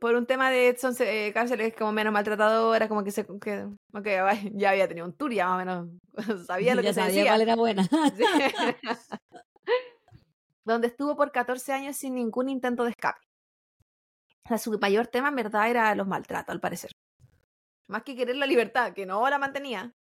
Por 0.00 0.14
un 0.14 0.26
tema 0.26 0.50
de 0.50 0.76
son 0.78 0.94
eh, 1.00 1.32
cárceles 1.34 1.74
como 1.74 1.90
menos 1.92 2.12
maltratadoras, 2.12 2.88
como 2.88 3.02
que 3.02 3.10
se 3.10 3.26
que, 3.26 3.64
ok, 3.92 4.06
ay, 4.26 4.52
ya 4.54 4.70
había 4.70 4.88
tenido 4.88 5.06
un 5.06 5.12
tour, 5.14 5.32
ya 5.32 5.46
más 5.46 5.54
o 5.54 5.58
menos 5.58 5.88
sabía 6.46 6.74
lo 6.74 6.82
Ya 6.82 6.90
que 6.90 6.94
se 6.94 7.00
sabía 7.00 7.14
decía. 7.14 7.30
cuál 7.30 7.40
era 7.42 7.56
buena. 7.56 7.82
Sí. 7.84 8.24
Donde 10.64 10.88
estuvo 10.88 11.16
por 11.16 11.32
14 11.32 11.72
años 11.72 11.96
sin 11.96 12.14
ningún 12.14 12.48
intento 12.48 12.84
de 12.84 12.90
escape. 12.90 13.20
O 14.44 14.48
sea, 14.48 14.58
su 14.58 14.78
mayor 14.78 15.06
tema 15.06 15.28
en 15.28 15.36
verdad 15.36 15.68
era 15.68 15.94
los 15.94 16.06
maltratos, 16.06 16.52
al 16.52 16.60
parecer. 16.60 16.90
Más 17.88 18.02
que 18.02 18.14
querer 18.14 18.36
la 18.36 18.46
libertad, 18.46 18.92
que 18.92 19.06
no 19.06 19.28
la 19.28 19.38
mantenía. 19.38 19.92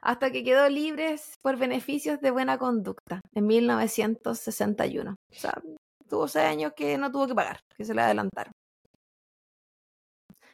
Hasta 0.00 0.30
que 0.30 0.44
quedó 0.44 0.68
libre 0.68 1.16
por 1.42 1.56
beneficios 1.56 2.20
de 2.20 2.30
buena 2.30 2.58
conducta 2.58 3.20
en 3.34 3.46
1961. 3.46 5.10
O 5.12 5.34
sea, 5.34 5.60
tuvo 6.08 6.28
seis 6.28 6.46
años 6.46 6.72
que 6.74 6.96
no 6.98 7.10
tuvo 7.10 7.26
que 7.26 7.34
pagar, 7.34 7.60
que 7.76 7.84
se 7.84 7.94
le 7.94 8.02
adelantaron. 8.02 8.52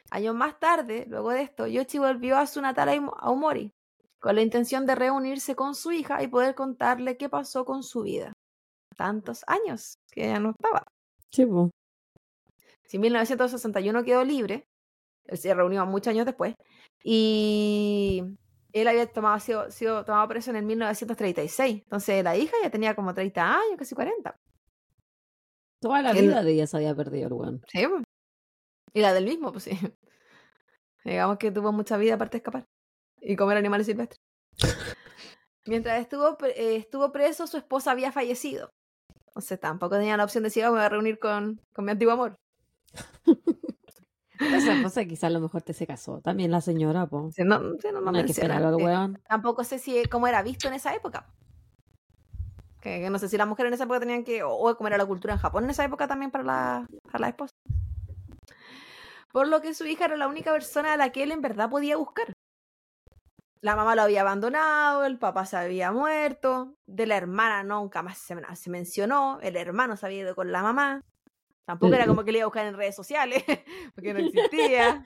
Años 0.09 0.35
más 0.35 0.59
tarde, 0.59 1.05
luego 1.07 1.31
de 1.31 1.41
esto, 1.41 1.67
Yoshi 1.67 1.97
volvió 1.97 2.37
a 2.37 2.45
su 2.45 2.61
natal 2.61 2.89
Aomori, 3.19 3.71
con 4.19 4.35
la 4.35 4.41
intención 4.41 4.85
de 4.85 4.95
reunirse 4.95 5.55
con 5.55 5.73
su 5.73 5.91
hija 5.91 6.21
y 6.21 6.27
poder 6.27 6.53
contarle 6.53 7.17
qué 7.17 7.29
pasó 7.29 7.63
con 7.63 7.81
su 7.81 8.03
vida. 8.03 8.33
Tantos 8.97 9.43
años 9.47 9.95
que 10.11 10.25
ella 10.25 10.39
no 10.39 10.51
estaba. 10.51 10.85
Sí, 11.31 11.45
po. 11.45 11.71
Si 12.83 12.97
en 12.97 13.01
1961 13.01 14.03
quedó 14.03 14.23
libre, 14.25 14.65
él 15.25 15.37
se 15.37 15.53
reunió 15.53 15.85
muchos 15.85 16.11
años 16.11 16.25
después, 16.25 16.55
y 17.03 18.21
él 18.73 18.87
había 18.87 19.07
tomado, 19.07 19.39
sido, 19.39 19.71
sido 19.71 20.03
tomado 20.05 20.27
preso 20.27 20.49
en 20.51 20.57
el 20.57 20.65
1936. 20.65 21.83
Entonces 21.83 22.23
la 22.23 22.35
hija 22.35 22.55
ya 22.61 22.69
tenía 22.69 22.95
como 22.95 23.13
30 23.13 23.53
años, 23.53 23.77
casi 23.77 23.95
40. 23.95 24.35
Toda 25.81 26.01
la 26.01 26.13
vida 26.13 26.43
de 26.43 26.53
ella 26.53 26.67
se 26.67 26.77
había 26.77 26.95
perdido 26.95 27.27
el 27.27 27.33
weón. 27.33 27.61
Sí. 27.67 27.85
Y 28.93 29.01
la 29.01 29.13
del 29.13 29.25
mismo, 29.25 29.51
pues 29.51 29.65
sí. 29.65 29.71
Digamos 31.03 31.37
que 31.37 31.51
tuvo 31.51 31.71
mucha 31.71 31.97
vida 31.97 32.13
aparte 32.15 32.33
de 32.33 32.37
escapar 32.39 32.65
y 33.19 33.35
comer 33.35 33.57
animales 33.57 33.87
silvestres. 33.87 34.19
Mientras 35.65 35.99
estuvo, 35.99 36.37
eh, 36.45 36.75
estuvo 36.77 37.11
preso, 37.11 37.47
su 37.47 37.57
esposa 37.57 37.91
había 37.91 38.11
fallecido. 38.11 38.69
Entonces 39.27 39.59
tampoco 39.59 39.97
tenía 39.97 40.17
la 40.17 40.23
opción 40.25 40.43
de 40.43 40.47
decir, 40.47 40.63
"Ah, 40.63 40.67
me 40.67 40.77
voy 40.77 40.81
a 40.85 40.89
reunir 40.89 41.19
con, 41.19 41.59
con 41.73 41.85
mi 41.85 41.91
antiguo 41.91 42.13
amor. 42.13 42.35
Esa 44.39 44.81
cosa 44.83 45.05
quizás 45.05 45.25
a 45.25 45.29
lo 45.29 45.39
mejor 45.39 45.61
te 45.61 45.73
se 45.73 45.85
casó. 45.85 46.19
También 46.21 46.51
la 46.51 46.61
señora, 46.61 47.05
po. 47.05 47.29
Sí, 47.31 47.43
no, 47.43 47.59
sí, 47.79 47.87
no, 47.93 48.01
no 48.01 48.11
No 48.11 48.17
hay 48.17 48.23
que 48.23 48.27
menciona, 48.29 48.55
esperar 48.55 48.63
al 48.73 48.75
weón. 48.75 49.21
Tampoco 49.27 49.63
sé 49.63 49.77
si 49.79 50.03
cómo 50.05 50.27
era 50.27 50.41
visto 50.41 50.67
en 50.67 50.73
esa 50.73 50.93
época. 50.95 51.31
Que, 52.81 52.99
que 52.99 53.09
no 53.09 53.19
sé 53.19 53.29
si 53.29 53.37
las 53.37 53.47
mujeres 53.47 53.69
en 53.69 53.73
esa 53.75 53.83
época 53.83 53.99
tenían 53.99 54.23
que, 54.23 54.43
o, 54.43 54.51
o 54.53 54.75
cómo 54.75 54.87
era 54.87 54.97
la 54.97 55.05
cultura 55.05 55.33
en 55.33 55.39
Japón 55.39 55.65
en 55.65 55.69
esa 55.69 55.85
época 55.85 56.07
también 56.07 56.31
para 56.31 56.43
la, 56.43 56.87
para 57.03 57.19
la 57.19 57.27
esposa. 57.29 57.51
Por 59.31 59.47
lo 59.47 59.61
que 59.61 59.73
su 59.73 59.85
hija 59.85 60.05
era 60.05 60.17
la 60.17 60.27
única 60.27 60.51
persona 60.51 60.93
a 60.93 60.97
la 60.97 61.11
que 61.11 61.23
él 61.23 61.31
en 61.31 61.41
verdad 61.41 61.69
podía 61.69 61.95
buscar. 61.97 62.33
La 63.61 63.75
mamá 63.75 63.95
lo 63.95 64.01
había 64.01 64.21
abandonado, 64.21 65.05
el 65.05 65.19
papá 65.19 65.45
se 65.45 65.55
había 65.55 65.91
muerto, 65.91 66.73
de 66.87 67.05
la 67.05 67.15
hermana 67.15 67.63
nunca 67.63 68.01
más 68.01 68.17
se, 68.17 68.35
se 68.55 68.69
mencionó, 68.71 69.39
el 69.41 69.55
hermano 69.55 69.95
se 69.95 70.07
había 70.07 70.21
ido 70.21 70.35
con 70.35 70.51
la 70.51 70.63
mamá. 70.63 71.01
Tampoco 71.67 71.93
era 71.93 72.07
como 72.07 72.23
que 72.23 72.31
le 72.31 72.39
iba 72.39 72.45
a 72.45 72.47
buscar 72.47 72.65
en 72.65 72.75
redes 72.75 72.95
sociales, 72.95 73.43
porque 73.95 74.13
no 74.13 74.19
existía. 74.25 75.05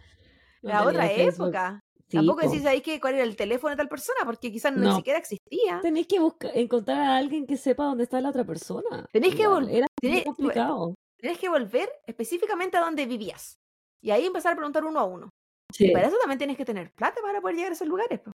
No 0.64 0.70
Era 0.70 0.80
tenía 0.80 0.90
otra 0.90 1.12
época. 1.12 1.80
Sí, 2.08 2.18
Tampoco 2.18 2.42
po. 2.42 2.50
decís 2.50 2.66
ahí 2.68 2.82
que 2.82 3.00
cuál 3.02 3.16
era 3.16 3.24
el 3.24 3.36
teléfono 3.36 3.72
de 3.72 3.78
tal 3.78 3.88
persona, 3.90 4.20
porque 4.26 4.52
quizás 4.52 4.76
ni 4.76 4.82
No. 4.84 4.96
siquiera 4.96 5.18
existía. 5.18 5.80
Tenés 5.82 6.06
que 6.06 6.20
buscar, 6.20 6.52
encontrar 6.56 7.00
a 7.02 7.18
alguien 7.18 7.48
que 7.48 7.58
sepa 7.58 7.86
dónde 7.86 8.04
está 8.04 8.22
la 8.22 8.30
otra 8.30 8.44
persona. 8.46 9.08
Tenés 9.12 9.34
que 9.36 9.42
Igual, 9.44 9.66
vol- 9.68 9.72
Era 9.72 9.88
tenés- 10.02 10.24
complicado. 10.24 10.94
Que 11.42 11.50
volver 11.50 11.90
específicamente 12.06 12.78
a 12.78 12.82
donde 12.82 13.08
vivías. 13.08 13.56
Y 14.02 14.12
ahí 14.12 14.26
empezar 14.26 14.54
a 14.54 14.56
preguntar 14.56 14.86
uno 14.86 15.00
a 15.00 15.06
uno. 15.06 15.30
Sí. 15.74 15.88
Y 15.88 15.92
para 15.92 16.08
eso 16.08 16.18
también 16.20 16.38
tienes 16.38 16.56
que 16.58 16.66
tener 16.66 16.92
plata 16.94 17.20
para 17.24 17.42
poder 17.42 17.56
llegar 17.56 17.72
a 17.72 17.76
esos 17.76 17.88
lugares. 17.88 18.20
po. 18.20 18.32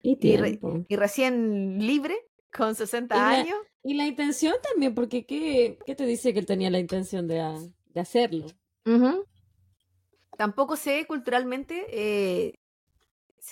Y 0.00 0.16
y 0.26 0.36
re- 0.38 0.56
tiempo. 0.56 0.84
Y 0.88 0.96
recién 0.96 1.86
libre, 1.86 2.16
con 2.56 2.74
60 2.74 3.14
Y 3.14 3.18
la- 3.18 3.28
años. 3.28 3.58
Y 3.84 3.94
la 3.94 4.06
intención 4.06 4.54
también, 4.62 4.94
porque 4.94 5.26
¿qué, 5.26 5.78
qué 5.84 5.94
te 5.94 6.06
dice 6.06 6.32
que 6.32 6.38
él 6.38 6.46
tenía 6.46 6.70
la 6.70 6.78
intención 6.78 7.28
de, 7.28 7.42
de 7.86 8.00
hacerlo? 8.00 8.46
Tampoco 10.36 10.76
sé 10.76 11.06
culturalmente 11.06 11.84
eh, 11.90 12.54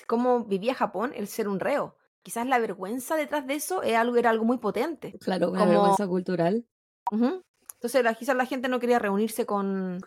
cómo 0.06 0.44
vivía 0.44 0.74
Japón 0.74 1.12
el 1.14 1.26
ser 1.28 1.48
un 1.48 1.60
reo. 1.60 1.96
Quizás 2.22 2.46
la 2.46 2.58
vergüenza 2.58 3.16
detrás 3.16 3.46
de 3.46 3.54
eso 3.54 3.82
algo, 3.82 4.16
era 4.16 4.30
algo 4.30 4.44
muy 4.44 4.58
potente. 4.58 5.16
Claro, 5.20 5.50
una 5.50 5.60
Como- 5.60 5.70
vergüenza 5.72 6.06
cultural. 6.06 6.66
Entonces, 7.10 8.04
la, 8.04 8.14
quizás 8.14 8.36
la 8.36 8.46
gente 8.46 8.68
no 8.68 8.78
quería 8.78 8.98
reunirse 8.98 9.46
con. 9.46 10.00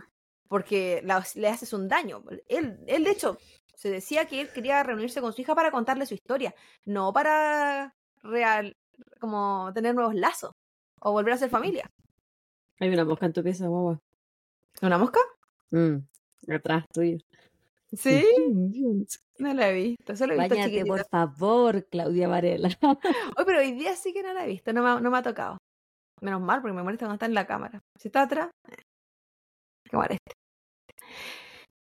porque 0.48 1.02
la- 1.04 1.26
le 1.36 1.48
haces 1.50 1.74
un 1.74 1.88
daño. 1.88 2.24
Él, 2.48 2.80
él, 2.86 3.04
de 3.04 3.10
hecho, 3.10 3.38
se 3.74 3.90
decía 3.90 4.28
que 4.28 4.40
él 4.40 4.50
quería 4.54 4.84
reunirse 4.84 5.20
con 5.20 5.34
su 5.34 5.42
hija 5.42 5.56
para 5.56 5.72
contarle 5.72 6.06
su 6.06 6.14
historia, 6.14 6.54
no 6.86 7.12
para 7.12 7.96
real, 8.22 8.78
como 9.20 9.72
tener 9.74 9.96
nuevos 9.96 10.14
lazos 10.14 10.52
o 11.00 11.12
volver 11.12 11.34
a 11.34 11.38
ser 11.38 11.50
familia. 11.50 11.90
Hay 12.80 12.90
una 12.90 13.04
mosca 13.04 13.26
en 13.26 13.34
tu 13.34 13.42
pieza, 13.42 13.66
guagua. 13.68 14.00
¿Una 14.84 14.98
mosca? 15.00 15.20
Mm, 15.72 15.98
atrás 16.54 16.86
tuyo. 16.94 17.18
Sí, 17.96 18.26
no 19.40 19.54
la 19.54 19.70
he 19.70 19.74
visto. 19.74 20.16
Solo 20.16 20.34
he 20.34 20.38
visto 20.38 20.56
Báñate, 20.56 20.72
chiquitita. 20.72 20.96
por 20.96 21.06
favor, 21.08 21.86
Claudia 21.90 22.28
Varela. 22.28 22.70
Oye, 23.38 23.46
pero 23.46 23.60
hoy 23.60 23.72
día 23.74 23.96
sí 23.96 24.14
que 24.14 24.24
no 24.24 24.34
la 24.34 24.46
he 24.46 24.48
visto, 24.48 24.74
no 24.74 24.82
me, 24.84 24.90
ha- 24.90 25.00
no 25.00 25.12
me 25.12 25.18
ha 25.18 25.22
tocado. 25.24 25.58
Menos 26.22 26.42
mal, 26.42 26.62
porque 26.62 26.76
me 26.76 26.84
molesta 26.84 27.06
cuando 27.06 27.16
está 27.16 27.26
en 27.26 27.34
la 27.34 27.46
cámara. 27.46 27.80
Si 28.00 28.08
está 28.08 28.24
atrás, 28.24 28.50
eh, 28.70 28.82
que 29.90 29.98
moleste. 29.98 30.32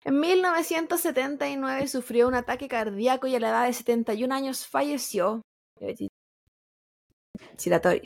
En 0.05 0.19
1979 0.19 1.87
sufrió 1.87 2.27
un 2.27 2.35
ataque 2.35 2.67
cardíaco 2.67 3.25
y 3.27 3.35
a 3.35 3.39
la 3.39 3.49
edad 3.49 3.65
de 3.67 3.73
71 3.73 4.35
años 4.35 4.67
falleció. 4.67 5.41
Citatorio. 7.57 8.03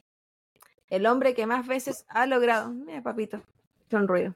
El 0.89 1.05
hombre 1.07 1.33
que 1.33 1.45
más 1.47 1.67
veces 1.67 2.05
ha 2.07 2.25
logrado. 2.25 2.69
Mira, 2.71 3.01
papito, 3.01 3.41
son 3.89 4.07
ruido. 4.07 4.33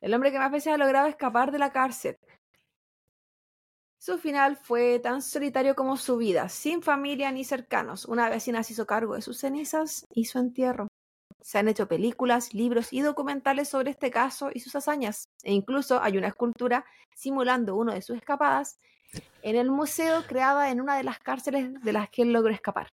El 0.00 0.14
hombre 0.14 0.30
que 0.30 0.38
más 0.38 0.52
veces 0.52 0.72
ha 0.72 0.76
logrado 0.76 1.08
escapar 1.08 1.50
de 1.52 1.58
la 1.58 1.72
cárcel. 1.72 2.16
Su 4.04 4.18
final 4.18 4.56
fue 4.56 4.98
tan 4.98 5.22
solitario 5.22 5.76
como 5.76 5.96
su 5.96 6.16
vida, 6.16 6.48
sin 6.48 6.82
familia 6.82 7.30
ni 7.30 7.44
cercanos. 7.44 8.04
Una 8.04 8.28
vecina 8.28 8.64
se 8.64 8.72
hizo 8.72 8.84
cargo 8.84 9.14
de 9.14 9.22
sus 9.22 9.38
cenizas 9.38 10.04
y 10.12 10.24
su 10.24 10.40
entierro. 10.40 10.88
Se 11.40 11.58
han 11.58 11.68
hecho 11.68 11.86
películas, 11.86 12.52
libros 12.52 12.92
y 12.92 13.02
documentales 13.02 13.68
sobre 13.68 13.92
este 13.92 14.10
caso 14.10 14.50
y 14.52 14.58
sus 14.58 14.74
hazañas. 14.74 15.26
E 15.44 15.52
incluso 15.52 16.02
hay 16.02 16.18
una 16.18 16.26
escultura 16.26 16.84
simulando 17.14 17.76
uno 17.76 17.92
de 17.92 18.02
sus 18.02 18.16
escapadas 18.16 18.76
en 19.42 19.54
el 19.54 19.70
museo 19.70 20.24
creada 20.26 20.70
en 20.72 20.80
una 20.80 20.96
de 20.96 21.04
las 21.04 21.20
cárceles 21.20 21.72
de 21.80 21.92
las 21.92 22.10
que 22.10 22.22
él 22.22 22.32
logró 22.32 22.52
escapar. 22.52 22.88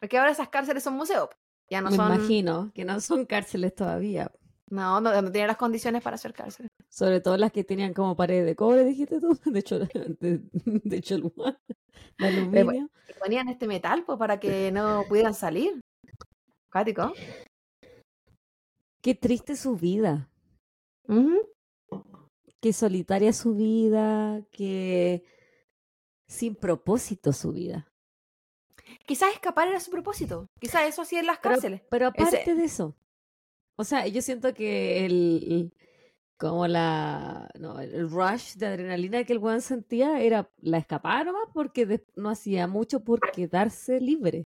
Porque 0.00 0.18
ahora 0.18 0.32
esas 0.32 0.48
cárceles 0.48 0.82
son 0.82 0.94
museos. 0.94 1.28
Ya 1.70 1.80
no 1.80 1.90
Me 1.90 1.96
son. 1.98 2.12
imagino 2.12 2.72
que 2.74 2.84
no 2.84 2.98
son 2.98 3.26
cárceles 3.26 3.76
todavía. 3.76 4.32
No, 4.68 5.00
no, 5.00 5.22
no 5.22 5.30
tienen 5.30 5.46
las 5.48 5.56
condiciones 5.56 6.02
para 6.02 6.16
cárceles. 6.32 6.70
Sobre 6.88 7.20
todo 7.20 7.36
las 7.36 7.52
que 7.52 7.62
tenían 7.64 7.94
como 7.94 8.16
pared 8.16 8.44
de 8.44 8.56
cobre, 8.56 8.84
dijiste 8.84 9.20
tú. 9.20 9.38
De 9.44 9.58
hecho, 9.60 9.78
de, 9.78 10.16
de 10.20 10.38
de 12.18 12.26
aluminio. 12.26 12.90
Y 13.08 13.12
ponían 13.18 13.48
este 13.48 13.66
metal 13.66 14.04
pues, 14.04 14.18
para 14.18 14.40
que 14.40 14.72
no 14.72 15.04
pudieran 15.08 15.34
salir. 15.34 15.80
Cático. 16.70 17.12
Qué 19.02 19.14
triste 19.14 19.54
su 19.56 19.76
vida. 19.76 20.28
Ujú. 21.08 21.48
Qué 22.60 22.72
solitaria 22.72 23.32
su 23.32 23.54
vida. 23.54 24.42
Qué 24.50 25.24
sin 26.28 26.56
propósito 26.56 27.32
su 27.32 27.52
vida. 27.52 27.86
Quizás 29.06 29.32
escapar 29.32 29.68
era 29.68 29.78
su 29.78 29.90
propósito. 29.92 30.46
Quizás 30.60 30.88
eso 30.88 31.02
hacía 31.02 31.20
en 31.20 31.26
las 31.26 31.38
Pero, 31.38 31.54
cárceles. 31.54 31.82
pero 31.88 32.10
Ese- 32.14 32.36
aparte 32.38 32.54
de 32.56 32.64
eso. 32.64 32.96
O 33.76 33.84
sea, 33.84 34.06
yo 34.06 34.22
siento 34.22 34.54
que 34.54 35.04
el, 35.04 35.72
como 36.38 36.66
la 36.66 37.48
no, 37.58 37.78
el 37.80 38.10
rush 38.10 38.54
de 38.56 38.66
adrenalina 38.66 39.24
que 39.24 39.32
el 39.34 39.38
weón 39.38 39.60
sentía 39.60 40.20
era 40.20 40.50
la 40.60 40.78
escapada 40.78 41.24
nomás 41.24 41.48
porque 41.52 41.86
de- 41.86 42.06
no 42.16 42.30
hacía 42.30 42.66
mucho 42.66 43.00
por 43.04 43.20
quedarse 43.32 44.00
libre. 44.00 44.44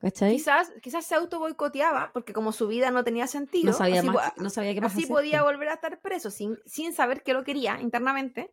¿Cachai? 0.00 0.36
Quizás, 0.36 0.72
quizás 0.80 1.04
se 1.04 1.14
auto 1.16 1.40
boicoteaba 1.40 2.10
porque 2.12 2.32
como 2.32 2.52
su 2.52 2.68
vida 2.68 2.90
no 2.92 3.02
tenía 3.02 3.26
sentido, 3.26 3.72
No 3.72 3.76
sabía, 3.76 3.98
así, 3.98 4.08
más, 4.08 4.32
no 4.36 4.48
sabía 4.48 4.72
qué 4.72 4.80
más 4.80 4.92
así 4.92 5.02
hacer, 5.02 5.14
podía 5.14 5.40
po. 5.40 5.46
volver 5.46 5.68
a 5.70 5.74
estar 5.74 6.00
preso 6.00 6.30
sin, 6.30 6.56
sin 6.66 6.92
saber 6.92 7.22
que 7.24 7.32
lo 7.34 7.42
quería 7.42 7.80
internamente 7.80 8.52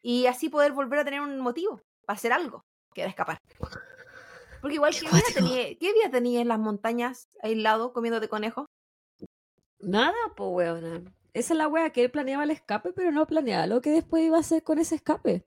y 0.00 0.26
así 0.26 0.48
poder 0.48 0.72
volver 0.72 1.00
a 1.00 1.04
tener 1.04 1.20
un 1.20 1.40
motivo 1.40 1.82
para 2.06 2.16
hacer 2.16 2.32
algo, 2.32 2.64
que 2.94 3.00
era 3.00 3.10
escapar. 3.10 3.40
Porque 4.60 4.76
igual, 4.76 4.92
Qué 4.94 5.00
¿qué 5.00 5.06
vida, 5.08 5.22
tenía, 5.34 5.64
¿qué 5.76 5.92
vida 5.92 6.10
tenía 6.10 6.40
en 6.40 6.48
las 6.48 6.58
montañas 6.60 7.28
aislado 7.42 7.92
comiéndote 7.92 8.28
conejos? 8.28 8.65
Nada, 9.80 10.14
po 10.36 10.48
weona. 10.50 11.02
Esa 11.34 11.52
es 11.54 11.58
la 11.58 11.68
wea 11.68 11.90
que 11.90 12.02
él 12.04 12.10
planeaba 12.10 12.44
el 12.44 12.50
escape, 12.50 12.92
pero 12.94 13.12
no 13.12 13.26
planeaba 13.26 13.66
lo 13.66 13.80
que 13.80 13.90
después 13.90 14.24
iba 14.24 14.38
a 14.38 14.40
hacer 14.40 14.62
con 14.62 14.78
ese 14.78 14.94
escape. 14.96 15.46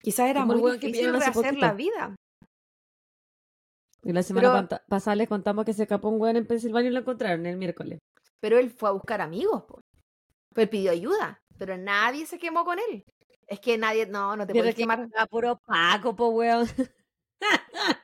Quizás 0.00 0.28
era 0.30 0.44
muy 0.44 0.56
que 0.78 0.86
difícil 0.86 0.92
pillaron 0.92 1.16
hace 1.16 1.30
rehacer 1.42 1.58
la 1.58 1.70
poquito. 1.72 1.76
vida. 1.92 2.16
Y 4.02 4.12
la 4.12 4.22
semana 4.22 4.66
Pero- 4.68 4.82
pasada 4.88 5.16
les 5.16 5.28
contamos 5.28 5.64
que 5.64 5.72
se 5.72 5.82
escapó 5.82 6.08
un 6.08 6.20
weón 6.20 6.36
en 6.36 6.46
Pensilvania 6.46 6.90
y 6.90 6.92
lo 6.94 7.00
encontraron 7.00 7.44
el 7.46 7.56
miércoles. 7.56 7.98
Pero 8.40 8.58
él 8.58 8.70
fue 8.70 8.88
a 8.90 8.92
buscar 8.92 9.20
amigos, 9.20 9.64
po. 9.64 9.80
Pues 10.54 10.68
pidió 10.68 10.90
ayuda, 10.92 11.42
pero 11.58 11.76
nadie 11.76 12.26
se 12.26 12.38
quemó 12.38 12.64
con 12.64 12.78
él. 12.78 13.04
Es 13.46 13.60
que 13.60 13.76
nadie, 13.76 14.06
no, 14.06 14.36
no 14.36 14.46
te 14.46 14.52
puedes 14.54 14.74
que 14.74 14.82
quemar. 14.82 15.08
era 15.12 15.26
puro 15.26 15.58
Paco, 15.66 16.14
po 16.16 16.28
weón. 16.28 16.66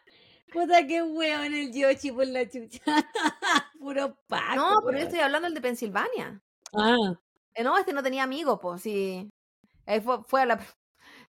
Puta 0.53 0.87
que 0.87 1.03
weón 1.03 1.55
el 1.55 1.73
Yoshi 1.73 2.13
por 2.13 2.27
la 2.27 2.49
chucha. 2.49 2.81
puro 3.81 4.17
Paco. 4.27 4.57
No, 4.57 4.83
pero 4.85 4.99
yo 4.99 5.05
estoy 5.05 5.21
hablando 5.21 5.47
del 5.47 5.55
de 5.55 5.61
Pensilvania. 5.61 6.43
Ah, 6.75 7.15
Eh, 7.55 7.63
No, 7.65 7.77
este 7.79 7.93
no 7.93 8.03
tenía 8.03 8.23
amigos, 8.25 8.59
pues 8.61 8.83
sí. 8.83 9.29
Él 9.87 10.03
fue, 10.03 10.23
fue 10.25 10.43
a 10.43 10.47
la. 10.47 10.55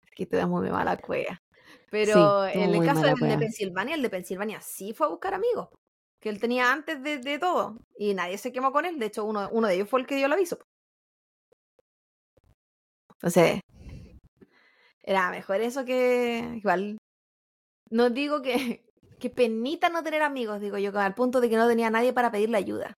Es 0.05 0.11
que 0.15 0.25
te 0.25 0.37
da 0.37 0.47
muy 0.47 0.69
mala 0.69 0.97
cueva. 0.97 1.41
Pero 1.89 2.45
en 2.47 2.73
el 2.73 2.83
caso 2.85 3.01
del 3.03 3.15
de. 3.15 3.37
Pensilvania, 3.37 3.95
el 3.95 4.01
de 4.01 4.09
Pensilvania 4.09 4.61
sí 4.61 4.93
fue 4.93 5.07
a 5.07 5.09
buscar 5.09 5.33
amigos. 5.33 5.69
Que 6.19 6.29
él 6.29 6.39
tenía 6.39 6.71
antes 6.71 7.01
de, 7.03 7.19
de 7.19 7.39
todo. 7.39 7.77
Y 7.97 8.13
nadie 8.13 8.37
se 8.37 8.51
quemó 8.51 8.71
con 8.71 8.85
él. 8.85 8.99
De 8.99 9.07
hecho, 9.07 9.25
uno, 9.25 9.49
uno 9.51 9.67
de 9.67 9.75
ellos 9.75 9.89
fue 9.89 9.99
el 10.01 10.07
que 10.07 10.15
dio 10.15 10.27
el 10.27 10.33
aviso. 10.33 10.59
Entonces, 13.15 13.61
era 15.03 15.29
mejor 15.31 15.61
eso 15.61 15.85
que. 15.85 16.53
Igual. 16.57 16.97
No 17.91 18.09
digo 18.09 18.41
que. 18.41 18.83
Que 19.21 19.29
penita 19.29 19.89
no 19.89 20.03
tener 20.03 20.23
amigos, 20.23 20.59
digo 20.59 20.77
yo, 20.79 20.97
al 20.99 21.13
punto 21.13 21.39
de 21.39 21.49
que 21.49 21.55
no 21.55 21.67
tenía 21.67 21.89
nadie 21.91 22.11
para 22.11 22.31
pedirle 22.31 22.57
ayuda. 22.57 22.97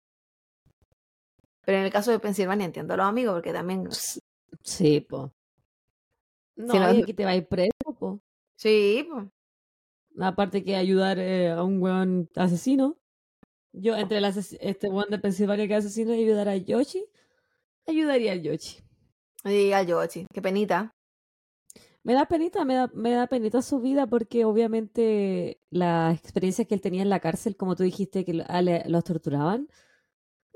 Pero 1.66 1.78
en 1.80 1.84
el 1.86 1.92
caso 1.92 2.12
de 2.12 2.20
Pensilvania 2.20 2.66
entiendo 2.66 2.94
a 2.94 2.98
los 2.98 3.06
amigos, 3.06 3.34
porque 3.36 3.54
también. 3.54 3.88
sí, 4.62 5.02
po. 5.02 5.34
No, 6.56 6.74
Si 6.74 6.80
no- 6.80 6.86
aquí 7.10 7.14
te 7.14 7.26
va 7.26 7.32
a 7.32 7.36
ir 7.36 7.48
preso, 7.48 7.72
po. 8.00 8.22
Sí, 8.56 9.06
pues. 9.10 9.28
Aparte 10.20 10.64
que 10.64 10.76
ayudar 10.76 11.20
eh, 11.20 11.50
a 11.52 11.64
un 11.64 11.82
weón 11.82 12.30
asesino. 12.36 12.98
Yo, 13.74 13.96
entre 13.98 14.20
el 14.20 14.26
ases- 14.26 14.58
este 14.62 14.88
weón 14.88 15.10
de 15.10 15.18
Pensilvania 15.20 15.68
que 15.68 15.76
es 15.76 15.86
asesino 15.86 16.14
y 16.14 16.24
ayudar 16.24 16.48
a 16.48 16.56
Yoshi, 16.56 17.04
ayudaría 17.88 18.32
al 18.32 18.42
Yoshi. 18.44 18.80
Y 19.46 19.72
al 19.74 19.88
Yoshi, 19.88 20.26
qué 20.34 20.42
penita. 20.42 20.92
Me 22.04 22.14
da 22.14 22.26
penita, 22.26 22.66
me 22.66 22.76
da, 22.76 22.90
me 22.94 23.12
da 23.12 23.28
penita 23.28 23.62
su 23.62 23.80
vida 23.80 24.06
porque 24.08 24.44
obviamente 24.46 25.62
las 25.70 26.20
experiencias 26.20 26.68
que 26.68 26.76
él 26.76 26.82
tenía 26.82 27.02
en 27.02 27.10
la 27.10 27.22
cárcel, 27.22 27.56
como 27.56 27.76
tú 27.76 27.84
dijiste, 27.84 28.26
que 28.26 28.34
los 28.34 29.04
torturaban, 29.04 29.70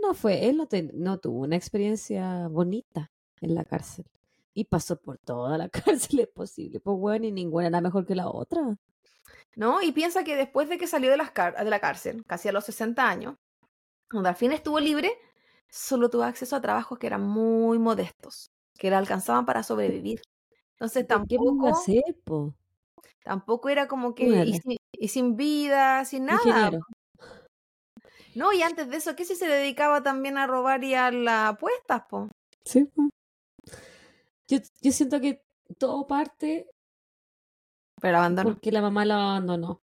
no 0.01 0.13
fue, 0.13 0.47
él 0.49 0.57
no, 0.57 0.67
te- 0.67 0.91
no 0.93 1.19
tuvo 1.19 1.41
una 1.41 1.55
experiencia 1.55 2.47
bonita 2.49 3.11
en 3.41 3.55
la 3.55 3.65
cárcel. 3.65 4.05
Y 4.53 4.65
pasó 4.65 4.99
por 4.99 5.17
toda 5.19 5.57
la 5.57 5.69
cárcel 5.69 6.27
posible, 6.33 6.79
pues 6.81 6.97
bueno, 6.97 7.25
y 7.27 7.31
ninguna 7.31 7.67
era 7.67 7.81
mejor 7.81 8.05
que 8.05 8.15
la 8.15 8.29
otra. 8.29 8.77
¿No? 9.55 9.81
Y 9.81 9.91
piensa 9.93 10.23
que 10.23 10.35
después 10.35 10.69
de 10.69 10.77
que 10.77 10.87
salió 10.87 11.09
de, 11.11 11.17
las 11.17 11.33
de 11.33 11.69
la 11.69 11.79
cárcel, 11.79 12.23
casi 12.25 12.49
a 12.49 12.51
los 12.51 12.65
60 12.65 13.07
años, 13.09 13.35
cuando 14.09 14.29
al 14.29 14.35
fin 14.35 14.51
estuvo 14.51 14.79
libre, 14.79 15.11
solo 15.69 16.09
tuvo 16.09 16.23
acceso 16.23 16.55
a 16.55 16.61
trabajos 16.61 16.99
que 16.99 17.07
eran 17.07 17.23
muy 17.23 17.79
modestos, 17.79 18.51
que 18.77 18.89
le 18.89 18.95
alcanzaban 18.97 19.45
para 19.45 19.63
sobrevivir. 19.63 20.21
Entonces 20.79 21.05
¿Pero 21.07 21.25
¿Qué 21.27 21.35
tampoco, 21.37 21.67
hacer, 21.69 22.03
po? 22.23 22.53
tampoco 23.23 23.69
era 23.69 23.87
como 23.87 24.13
que 24.13 24.25
y 24.45 24.53
sin, 24.59 24.77
y 24.93 25.07
sin 25.07 25.35
vida, 25.35 26.05
sin 26.05 26.25
nada. 26.25 26.39
Ingeniero. 26.45 26.79
No, 28.35 28.53
y 28.53 28.61
antes 28.61 28.87
de 28.89 28.97
eso, 28.97 29.15
¿qué 29.15 29.25
si 29.25 29.35
se 29.35 29.47
dedicaba 29.47 30.03
también 30.03 30.37
a 30.37 30.45
robar 30.45 30.83
y 30.83 30.93
a 30.93 31.09
las 31.11 31.53
apuestas, 31.55 32.03
po? 32.07 32.29
Sí, 32.63 32.85
po. 32.85 33.09
Yo, 34.47 34.59
yo 34.81 34.91
siento 34.91 35.19
que 35.19 35.41
todo 35.79 36.05
parte 36.07 36.69
Pero 37.99 38.17
abandonó. 38.19 38.49
porque 38.51 38.71
la 38.71 38.81
mamá 38.81 39.03
la 39.05 39.15
abandonó. 39.31 39.81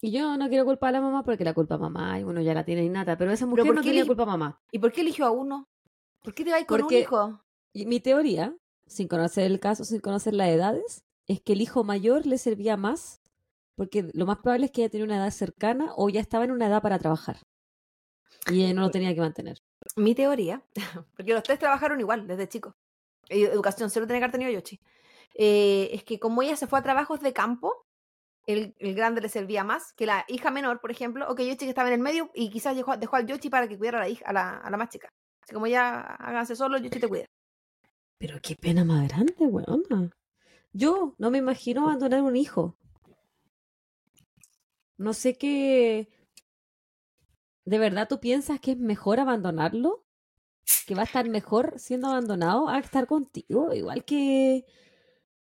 Y 0.00 0.10
yo 0.10 0.36
no 0.36 0.48
quiero 0.48 0.64
culpar 0.64 0.88
a 0.88 0.92
la 0.92 1.00
mamá 1.00 1.22
porque 1.22 1.44
la 1.44 1.54
culpa 1.54 1.76
a 1.76 1.78
mamá 1.78 2.18
y 2.18 2.24
uno 2.24 2.40
ya 2.40 2.54
la 2.54 2.64
tiene 2.64 2.82
innata, 2.84 3.16
pero 3.16 3.30
esa 3.30 3.46
mujer 3.46 3.64
¿por 3.64 3.76
no 3.76 3.82
eli- 3.82 4.04
culpa 4.04 4.24
a 4.24 4.26
mamá. 4.26 4.60
¿Y 4.72 4.80
por 4.80 4.90
qué 4.92 5.02
eligió 5.02 5.24
a 5.26 5.30
uno? 5.30 5.68
¿Por 6.24 6.34
qué 6.34 6.44
te 6.44 6.50
vas 6.50 6.64
con 6.64 6.74
un 6.80 6.82
Porque- 6.82 7.00
hijo? 7.00 7.40
Y 7.72 7.86
mi 7.86 8.00
teoría, 8.00 8.54
sin 8.92 9.08
conocer 9.08 9.44
el 9.44 9.60
caso, 9.60 9.84
sin 9.84 10.00
conocer 10.00 10.34
las 10.34 10.48
edades, 10.48 11.04
es 11.26 11.40
que 11.40 11.54
el 11.54 11.60
hijo 11.60 11.84
mayor 11.84 12.26
le 12.26 12.38
servía 12.38 12.76
más 12.76 13.22
porque 13.76 14.10
lo 14.12 14.26
más 14.26 14.38
probable 14.38 14.66
es 14.66 14.72
que 14.72 14.82
ella 14.82 14.90
tenía 14.90 15.06
una 15.06 15.16
edad 15.16 15.30
cercana 15.30 15.92
o 15.96 16.08
ya 16.08 16.20
estaba 16.20 16.44
en 16.44 16.50
una 16.50 16.66
edad 16.66 16.82
para 16.82 16.98
trabajar. 16.98 17.38
Y 18.50 18.64
ella 18.64 18.74
no 18.74 18.82
lo 18.82 18.90
tenía 18.90 19.14
que 19.14 19.20
mantener. 19.20 19.58
Mi 19.96 20.14
teoría, 20.14 20.62
porque 21.16 21.34
los 21.34 21.42
tres 21.42 21.58
trabajaron 21.58 22.00
igual 22.00 22.26
desde 22.26 22.48
chicos. 22.48 22.74
Eh, 23.28 23.44
Educación 23.44 23.90
cero 23.90 24.06
tiene 24.06 24.20
que 24.20 24.24
haber 24.24 24.32
tenido 24.32 24.50
Yoshi. 24.52 24.80
eh, 25.34 25.90
es 25.92 26.04
que 26.04 26.18
como 26.18 26.42
ella 26.42 26.56
se 26.56 26.66
fue 26.66 26.78
a 26.78 26.82
trabajos 26.82 27.20
de 27.20 27.32
campo, 27.32 27.86
el, 28.46 28.74
el 28.78 28.94
grande 28.94 29.20
le 29.20 29.28
servía 29.28 29.64
más 29.64 29.92
que 29.94 30.06
la 30.06 30.24
hija 30.28 30.50
menor, 30.50 30.80
por 30.80 30.90
ejemplo, 30.90 31.26
o 31.28 31.34
que 31.34 31.46
Yoshi 31.46 31.58
que 31.58 31.68
estaba 31.70 31.88
en 31.88 31.94
el 31.94 32.00
medio 32.00 32.30
y 32.34 32.50
quizás 32.50 32.76
dejó, 32.76 32.96
dejó 32.96 33.16
al 33.16 33.26
Yoshi 33.26 33.48
para 33.48 33.68
que 33.68 33.78
cuidara 33.78 33.98
a 33.98 34.02
la, 34.02 34.08
hija, 34.08 34.24
a 34.26 34.32
la, 34.32 34.58
a 34.58 34.70
la 34.70 34.76
más 34.76 34.88
chica. 34.90 35.08
Así 35.42 35.54
como 35.54 35.66
ya 35.66 36.00
háganse 36.00 36.56
solo, 36.56 36.78
Yoshi 36.78 37.00
te 37.00 37.08
cuida. 37.08 37.26
Pero 38.22 38.38
qué 38.40 38.54
pena 38.54 38.84
más 38.84 39.08
grande, 39.08 39.34
weona. 39.40 40.08
Yo 40.72 41.16
no 41.18 41.32
me 41.32 41.38
imagino 41.38 41.82
abandonar 41.82 42.22
un 42.22 42.36
hijo. 42.36 42.76
No 44.96 45.12
sé 45.12 45.36
qué. 45.36 46.08
¿De 47.64 47.78
verdad 47.80 48.06
tú 48.08 48.20
piensas 48.20 48.60
que 48.60 48.70
es 48.72 48.78
mejor 48.78 49.18
abandonarlo? 49.18 50.04
¿Que 50.86 50.94
va 50.94 51.00
a 51.00 51.04
estar 51.04 51.28
mejor 51.28 51.80
siendo 51.80 52.06
abandonado 52.06 52.68
a 52.68 52.78
estar 52.78 53.08
contigo? 53.08 53.74
Igual 53.74 54.04
que. 54.04 54.66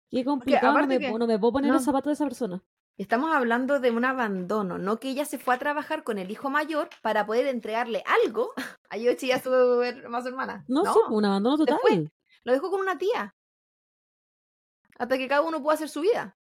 Qué 0.10 0.26
complicado. 0.26 0.78
No 0.78 0.88
me, 0.88 1.00
que- 1.00 1.08
puedo- 1.08 1.20
no 1.20 1.28
me 1.28 1.40
puedo 1.40 1.54
poner 1.54 1.70
no. 1.70 1.76
los 1.76 1.86
zapatos 1.86 2.10
de 2.10 2.14
esa 2.16 2.26
persona. 2.26 2.62
Estamos 2.98 3.34
hablando 3.34 3.80
de 3.80 3.92
un 3.92 4.04
abandono, 4.04 4.78
no 4.78 5.00
que 5.00 5.12
ella 5.12 5.24
se 5.24 5.38
fue 5.38 5.56
a 5.56 5.60
trabajar 5.60 6.04
con 6.04 6.18
el 6.18 6.32
hijo 6.32 6.50
mayor 6.50 6.90
para 7.02 7.26
poder 7.26 7.48
entregarle 7.48 8.04
algo 8.26 8.52
a 8.90 8.98
Yoshi 8.98 9.28
y 9.28 9.32
a 9.32 9.42
su, 9.42 9.54
a 9.54 10.22
su 10.22 10.28
hermana. 10.28 10.66
No, 10.68 10.84
sí, 10.84 11.00
un 11.10 11.24
abandono 11.24 11.58
total. 11.60 12.12
Lo 12.48 12.54
dejó 12.54 12.72
con 12.72 12.80
una 12.80 12.98
tía. 12.98 13.36
Hasta 14.98 15.18
que 15.18 15.28
cada 15.28 15.42
uno 15.42 15.62
pueda 15.62 15.76
hacer 15.76 15.90
su 15.90 16.00
vida. 16.00 16.38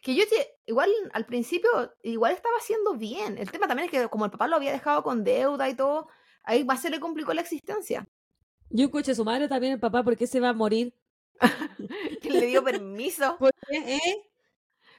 Que 0.00 0.16
yo 0.16 0.24
igual 0.66 0.90
al 1.12 1.26
principio, 1.26 1.70
igual 2.02 2.32
estaba 2.32 2.56
haciendo 2.56 2.94
bien. 2.94 3.38
El 3.38 3.52
tema 3.52 3.68
también 3.68 3.86
es 3.86 3.92
que 3.92 4.08
como 4.08 4.24
el 4.24 4.32
papá 4.32 4.48
lo 4.48 4.56
había 4.56 4.72
dejado 4.72 5.04
con 5.04 5.22
deuda 5.22 5.68
y 5.68 5.76
todo, 5.76 6.08
ahí 6.42 6.64
más 6.64 6.82
se 6.82 6.90
le 6.90 6.98
complicó 6.98 7.32
la 7.32 7.42
existencia. 7.42 8.08
Yo 8.68 8.86
escuché 8.86 9.14
su 9.14 9.24
madre 9.24 9.46
también, 9.46 9.74
el 9.74 9.78
papá, 9.78 10.02
¿por 10.02 10.16
qué 10.16 10.26
se 10.26 10.40
va 10.40 10.48
a 10.48 10.54
morir? 10.54 10.92
Que 12.20 12.30
le 12.30 12.46
dio 12.46 12.64
permiso. 12.64 13.36
¿Por 13.38 13.52
qué? 13.68 13.94
¿Eh? 13.94 14.30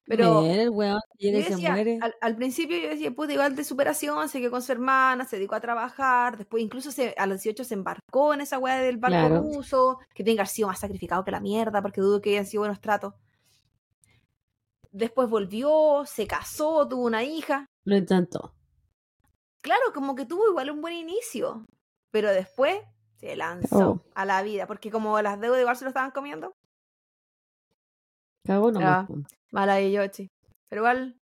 Pero 0.07 0.43
weón 0.71 0.99
decía, 1.19 1.71
muere. 1.71 1.97
al, 2.01 2.13
al 2.21 2.35
principio 2.35 2.77
yo 2.77 2.89
decía, 2.89 3.09
puta, 3.11 3.33
igual 3.33 3.55
de 3.55 3.63
superación, 3.63 4.29
se 4.29 4.39
quedó 4.39 4.51
con 4.51 4.61
su 4.61 4.71
hermana, 4.71 5.25
se 5.25 5.37
dedicó 5.37 5.55
a 5.55 5.59
trabajar, 5.61 6.37
después 6.37 6.61
incluso 6.63 6.91
se, 6.91 7.15
a 7.17 7.25
los 7.25 7.41
18 7.41 7.63
se 7.63 7.73
embarcó 7.73 8.33
en 8.33 8.41
esa 8.41 8.59
weá 8.59 8.77
del 8.79 8.97
barco 8.97 9.17
Claro. 9.17 9.41
ruso, 9.41 9.97
que 10.13 10.23
tiene 10.23 10.35
que 10.35 10.41
haber 10.41 10.47
sido 10.49 10.67
más 10.67 10.79
sacrificado 10.79 11.23
que 11.23 11.31
la 11.31 11.39
mierda, 11.39 11.81
porque 11.81 12.01
dudo 12.01 12.21
que 12.21 12.29
hayan 12.31 12.45
sido 12.45 12.61
buenos 12.61 12.79
tratos. 12.81 13.15
Después 14.91 15.27
volvió, 15.29 16.03
se 16.05 16.25
casó, 16.27 16.87
tuvo 16.87 17.03
una 17.05 17.23
hija. 17.23 17.65
Lo 17.83 17.97
intentó. 17.97 18.53
Claro, 19.61 19.81
como 19.93 20.15
que 20.15 20.25
tuvo 20.25 20.47
igual 20.47 20.69
un 20.71 20.81
buen 20.81 20.93
inicio, 20.93 21.65
pero 22.11 22.31
después 22.31 22.77
se 23.17 23.35
lanzó 23.35 23.89
Oh. 23.89 24.01
a 24.13 24.25
la 24.25 24.41
vida, 24.43 24.67
porque 24.67 24.91
como 24.91 25.19
las 25.21 25.39
deudas 25.41 25.59
igual 25.59 25.75
se 25.75 25.83
lo 25.85 25.89
estaban 25.89 26.11
comiendo, 26.11 26.53
Cagó 28.45 28.71
nomás. 28.71 29.07
Ah, 29.09 29.13
mala 29.51 29.75
de 29.75 29.91
Yoshi. 29.91 30.29
Pero 30.69 30.81
igual... 30.81 31.19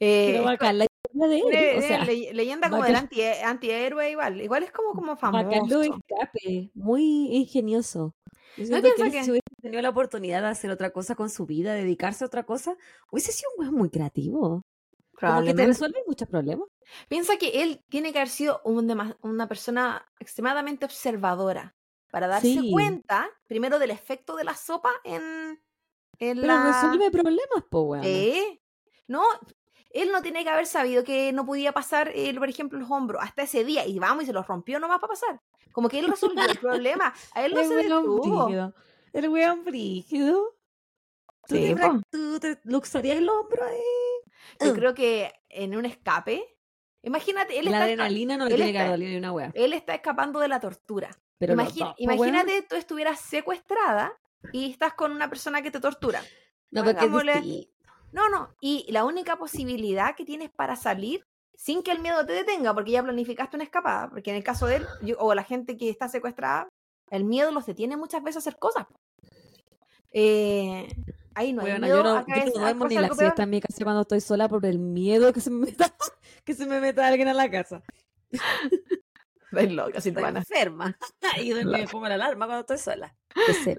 eh, 0.00 0.30
Pero 0.32 0.44
bacán 0.44 0.78
la 0.78 0.84
historia 0.86 1.28
de 1.28 1.38
él. 1.38 1.44
Le- 1.50 1.78
o 1.78 1.82
sea, 1.82 2.04
le- 2.04 2.32
leyenda 2.34 2.70
como 2.70 2.82
del 2.84 2.92
bacán. 2.94 3.04
anti, 3.04 3.22
antihéroe 3.22 4.10
igual. 4.10 4.40
Igual 4.40 4.62
es 4.64 4.72
como, 4.72 4.92
como 4.94 5.14
bacán 5.16 5.32
lo 5.44 5.50
famoso. 5.50 5.82
escape. 5.82 6.70
Muy 6.74 7.02
ingenioso. 7.36 8.14
Yo 8.56 8.66
siento 8.66 8.88
que 8.88 8.94
piensa 8.94 9.04
él, 9.06 9.12
que- 9.12 9.24
si 9.24 9.30
hubiese 9.30 9.46
tenido 9.62 9.82
la 9.82 9.90
oportunidad 9.90 10.42
de 10.42 10.48
hacer 10.48 10.70
otra 10.70 10.90
cosa 10.90 11.14
con 11.14 11.30
su 11.30 11.46
vida, 11.46 11.74
dedicarse 11.74 12.24
a 12.24 12.26
otra 12.26 12.44
cosa, 12.44 12.76
hubiese 13.10 13.32
sido 13.32 13.50
un 13.56 13.64
weón 13.64 13.74
muy 13.74 13.90
creativo. 13.90 14.40
Como 14.40 14.62
que 14.62 15.14
te 15.14 15.18
Probablemente. 15.20 15.66
resuelve 15.66 15.98
muchos 16.06 16.28
problemas. 16.28 16.68
Piensa 17.08 17.36
que 17.36 17.62
él 17.62 17.82
tiene 17.88 18.12
que 18.12 18.18
haber 18.20 18.28
sido 18.28 18.60
un 18.64 19.14
una 19.22 19.48
persona 19.48 20.06
extremadamente 20.20 20.84
observadora 20.84 21.74
para 22.10 22.28
darse 22.28 22.46
Sí. 22.54 22.70
cuenta 22.72 23.28
primero 23.48 23.78
del 23.80 23.90
efecto 23.90 24.36
de 24.36 24.44
la 24.44 24.54
sopa 24.54 24.90
en 25.04 25.60
Pero 26.18 26.42
la... 26.42 26.66
resuelve 26.66 27.10
problemas, 27.10 27.64
po, 27.70 27.82
weón. 27.82 28.04
¿Eh? 28.04 28.60
No, 29.06 29.22
él 29.90 30.10
no 30.12 30.20
tiene 30.22 30.44
que 30.44 30.50
haber 30.50 30.66
sabido 30.66 31.04
que 31.04 31.32
no 31.32 31.46
podía 31.46 31.72
pasar, 31.72 32.10
eh, 32.14 32.34
por 32.38 32.48
ejemplo, 32.48 32.78
los 32.78 32.90
hombros 32.90 33.22
hasta 33.22 33.42
ese 33.42 33.64
día 33.64 33.86
y 33.86 33.98
vamos 33.98 34.24
y 34.24 34.26
se 34.26 34.32
los 34.32 34.46
rompió 34.46 34.78
nomás 34.80 34.98
para 35.00 35.12
pasar. 35.12 35.40
Como 35.72 35.88
que 35.88 35.98
él 35.98 36.08
resolvió 36.08 36.44
el 36.44 36.58
problema. 36.58 37.14
A 37.34 37.44
él 37.44 37.54
no 37.54 37.60
El 37.60 37.68
se 37.68 37.74
weón 37.74 38.02
detuvo. 38.04 38.44
brígido. 38.44 38.74
El 39.12 39.28
weón 39.28 39.64
brígido. 39.64 40.54
¿Tú, 41.46 41.56
Sí, 41.56 41.74
te, 41.74 41.82
tú 42.10 42.38
te 42.40 42.60
luxarías 42.64 43.16
el 43.16 43.28
hombro 43.28 43.64
ahí? 43.64 44.66
Yo 44.66 44.74
creo 44.74 44.92
que 44.94 45.32
en 45.48 45.74
un 45.76 45.86
escape, 45.86 46.44
imagínate, 47.02 47.58
él 47.58 47.66
La 47.66 47.70
está, 47.70 47.84
adrenalina 47.84 48.36
no 48.36 48.46
le 48.48 48.54
tiene 48.56 48.72
que 48.72 48.84
doler 48.84 49.18
una 49.18 49.32
weá. 49.32 49.50
él 49.54 49.72
está 49.72 49.94
escapando 49.94 50.40
de 50.40 50.48
la 50.48 50.60
tortura. 50.60 51.08
Pero 51.38 51.54
imagínate 51.98 52.62
tú 52.62 52.74
estuvieras 52.76 53.20
secuestrada 53.20 54.12
y 54.52 54.70
estás 54.70 54.94
con 54.94 55.12
una 55.12 55.28
persona 55.28 55.62
que 55.62 55.70
te 55.70 55.80
tortura. 55.80 56.22
No, 56.70 56.82
porque. 56.84 57.68
No, 58.12 58.28
no. 58.28 58.54
Y 58.60 58.86
la 58.90 59.04
única 59.04 59.36
posibilidad 59.36 60.14
que 60.16 60.24
tienes 60.24 60.50
para 60.50 60.76
salir 60.76 61.24
sin 61.54 61.82
que 61.82 61.90
el 61.90 61.98
miedo 61.98 62.24
te 62.24 62.32
detenga, 62.32 62.72
porque 62.72 62.92
ya 62.92 63.02
planificaste 63.02 63.56
una 63.56 63.64
escapada, 63.64 64.08
porque 64.10 64.30
en 64.30 64.36
el 64.36 64.44
caso 64.44 64.66
de 64.66 64.76
él, 64.76 64.86
yo- 65.02 65.16
o 65.18 65.34
la 65.34 65.42
gente 65.44 65.76
que 65.76 65.90
está 65.90 66.08
secuestrada, 66.08 66.68
el 67.10 67.24
miedo 67.24 67.50
los 67.52 67.66
detiene 67.66 67.96
muchas 67.96 68.22
veces 68.22 68.36
a 68.36 68.38
hacer 68.40 68.58
cosas. 68.58 68.86
Eh, 70.12 70.88
ahí 71.34 71.52
no 71.52 71.62
hay 71.62 71.78
miedo 71.80 71.96
yo 71.98 72.02
no, 72.02 72.26
yo 72.26 72.44
no 72.46 72.52
duermo 72.60 72.86
ni 72.86 72.94
la 72.94 73.08
siesta 73.14 73.42
en 73.42 73.50
mi 73.50 73.60
casa 73.60 73.84
cuando 73.84 74.02
estoy 74.02 74.20
sola 74.20 74.48
por 74.48 74.64
el 74.64 74.78
miedo 74.78 75.32
que 75.32 75.40
se 75.40 75.50
me 75.50 75.66
meta, 75.66 75.92
que 76.44 76.54
se 76.54 76.64
me 76.66 76.80
meta 76.80 77.06
alguien 77.06 77.28
a 77.28 77.34
la 77.34 77.50
casa. 77.50 77.82
Estoy 79.50 79.68
loca, 79.70 79.98
Estoy 79.98 80.12
Silvana. 80.12 80.40
enferma. 80.40 80.96
Y 81.42 81.54
me 81.54 81.88
pongo 81.88 82.06
la 82.08 82.14
alarma 82.16 82.46
cuando 82.46 82.60
estoy 82.60 82.78
sola. 82.78 83.14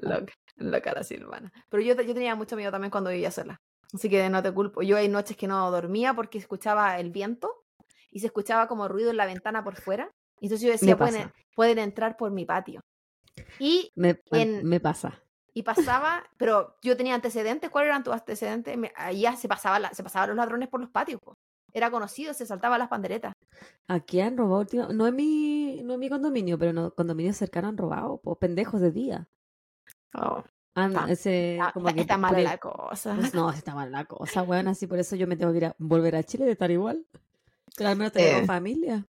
Loca, 0.02 0.34
loca 0.60 0.94
la 0.94 1.04
Silvana. 1.04 1.52
Pero 1.70 1.84
yo, 1.84 1.96
yo 2.02 2.14
tenía 2.14 2.36
mucho 2.36 2.56
miedo 2.56 2.72
también 2.72 2.92
cuando 2.92 3.10
vivía 3.10 3.32
sola. 3.32 3.60
Así 3.94 4.10
que 4.10 4.30
no 4.30 4.44
te 4.44 4.52
culpo. 4.52 4.82
Yo 4.84 4.98
hay 4.98 5.08
noches 5.08 5.36
que 5.36 5.48
no 5.48 5.70
dormía 5.72 6.14
porque 6.14 6.38
escuchaba 6.38 7.00
el 7.00 7.10
viento 7.12 7.52
y 8.12 8.20
se 8.20 8.28
escuchaba 8.28 8.68
como 8.68 8.88
ruido 8.88 9.10
en 9.10 9.18
la 9.18 9.26
ventana 9.26 9.64
por 9.64 9.76
fuera. 9.76 10.12
Y 10.40 10.46
entonces 10.46 10.66
yo 10.66 10.72
decía, 10.72 10.96
pueden, 10.98 11.32
pueden 11.56 11.80
entrar 11.80 12.16
por 12.18 12.32
mi 12.32 12.46
patio. 12.46 12.82
Y, 13.60 13.92
Me, 13.96 14.22
En- 14.32 14.66
me 14.66 14.80
pasa. 14.80 15.22
y 15.54 15.64
pasaba, 15.64 16.24
pero 16.38 16.76
yo 16.82 16.96
tenía 16.96 17.16
antecedentes. 17.16 17.70
¿Cuáles 17.70 17.90
eran 17.90 18.04
tus 18.04 18.14
antecedentes? 18.14 18.78
Me- 18.78 18.92
Allá 18.96 19.36
se 19.36 19.48
pasaba 19.48 19.80
la- 19.80 19.94
se 19.94 20.04
pasaban 20.04 20.30
los 20.30 20.38
ladrones 20.38 20.70
por 20.70 20.80
los 20.82 20.90
patios. 20.90 21.20
po. 21.24 21.34
Era 21.74 21.92
conocido, 21.92 22.34
se 22.34 22.46
saltaban 22.46 22.80
las 22.80 22.88
panderetas. 22.90 23.34
Aquí 23.88 24.22
han 24.22 24.38
robado 24.38 24.66
no 24.94 25.08
en 25.08 25.16
mi, 25.16 25.82
no 25.84 25.94
en 25.96 26.00
mi 26.00 26.10
condominio, 26.10 26.58
pero 26.58 26.72
en 26.86 26.90
condominios 26.92 27.38
cercanos 27.38 27.70
han 27.70 27.78
robado, 27.78 28.20
pendejos 28.40 28.82
de 28.82 28.92
día. 28.92 29.28
Oh, 30.14 30.44
Han- 30.76 30.92
Está- 30.92 31.12
ese, 31.12 31.54
está, 31.58 31.72
como 31.74 31.94
que 31.94 32.02
está 32.02 32.18
el- 32.38 32.44
la 32.46 32.58
cosa. 32.58 33.16
pues 33.16 33.34
no, 33.36 33.50
está 33.52 33.76
mal 33.76 33.92
la 33.92 34.06
cosa, 34.06 34.44
weón, 34.44 34.68
así 34.68 34.88
por 34.88 35.00
eso 35.00 35.16
yo 35.16 35.28
me 35.28 35.36
tengo 35.36 35.52
que 35.52 35.58
ir 35.58 35.66
a 35.66 35.76
volver 35.78 36.16
a 36.16 36.24
Chile 36.24 36.46
de 36.46 36.52
estar 36.54 36.72
igual. 36.72 37.06
Pero 37.76 37.90
al 37.90 37.96
menos 37.98 38.14
tengo 38.14 38.40
Eh. 38.40 38.46
familia. 38.46 39.06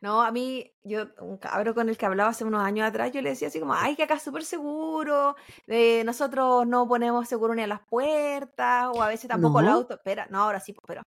No, 0.00 0.22
a 0.22 0.30
mí, 0.32 0.72
yo, 0.82 1.08
un 1.20 1.36
cabro 1.36 1.74
con 1.74 1.90
el 1.90 1.98
que 1.98 2.06
hablaba 2.06 2.30
hace 2.30 2.44
unos 2.44 2.62
años 2.64 2.88
atrás, 2.88 3.12
yo 3.12 3.20
le 3.20 3.30
decía 3.30 3.48
así 3.48 3.60
como, 3.60 3.74
ay, 3.74 3.96
que 3.96 4.04
acá 4.04 4.14
es 4.14 4.22
súper 4.22 4.44
seguro, 4.44 5.36
eh, 5.66 6.02
nosotros 6.04 6.66
no 6.66 6.88
ponemos 6.88 7.28
seguro 7.28 7.54
ni 7.54 7.62
a 7.62 7.66
las 7.66 7.80
puertas, 7.86 8.88
o 8.94 9.02
a 9.02 9.08
veces 9.08 9.28
tampoco 9.28 9.60
los 9.60 9.70
¿No? 9.70 9.76
autos, 9.76 9.98
espera, 9.98 10.26
no, 10.30 10.42
ahora 10.44 10.58
sí, 10.58 10.74
pero 10.86 11.02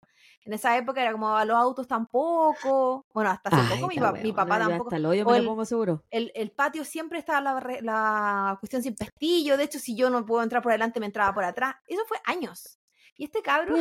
en 0.46 0.54
esa 0.54 0.78
época 0.78 1.02
era 1.02 1.12
como 1.12 1.36
a 1.36 1.44
los 1.44 1.58
autos 1.58 1.88
tampoco, 1.88 3.04
bueno, 3.14 3.32
hasta 3.32 3.50
hace 3.50 3.62
Ay, 3.62 3.68
poco 3.70 3.88
mi, 3.88 3.98
pa- 3.98 4.12
mi 4.12 4.32
papá 4.32 4.60
tampoco, 4.60 4.84
Hasta 4.86 4.98
el 4.98 5.06
hoyo 5.08 5.26
me 5.26 5.40
lo 5.40 5.46
pongo 5.46 5.66
seguro. 5.66 6.04
el, 6.12 6.32
el 6.36 6.52
patio 6.52 6.86
siempre 6.86 7.18
estaba 7.18 7.42
la, 7.42 7.80
la 7.82 8.58
cuestión 8.60 8.84
sin 8.84 8.94
pestillo, 8.96 9.58
de 9.58 9.64
hecho, 9.64 9.80
si 9.80 9.96
yo 9.96 10.12
no 10.12 10.24
puedo 10.24 10.44
entrar 10.44 10.62
por 10.62 10.72
adelante, 10.72 11.00
me 11.00 11.08
entraba 11.08 11.34
por 11.34 11.44
atrás, 11.46 11.76
eso 11.88 12.04
fue 12.08 12.18
años. 12.26 12.78
Y 13.16 13.26
este 13.26 13.42
cabro, 13.44 13.76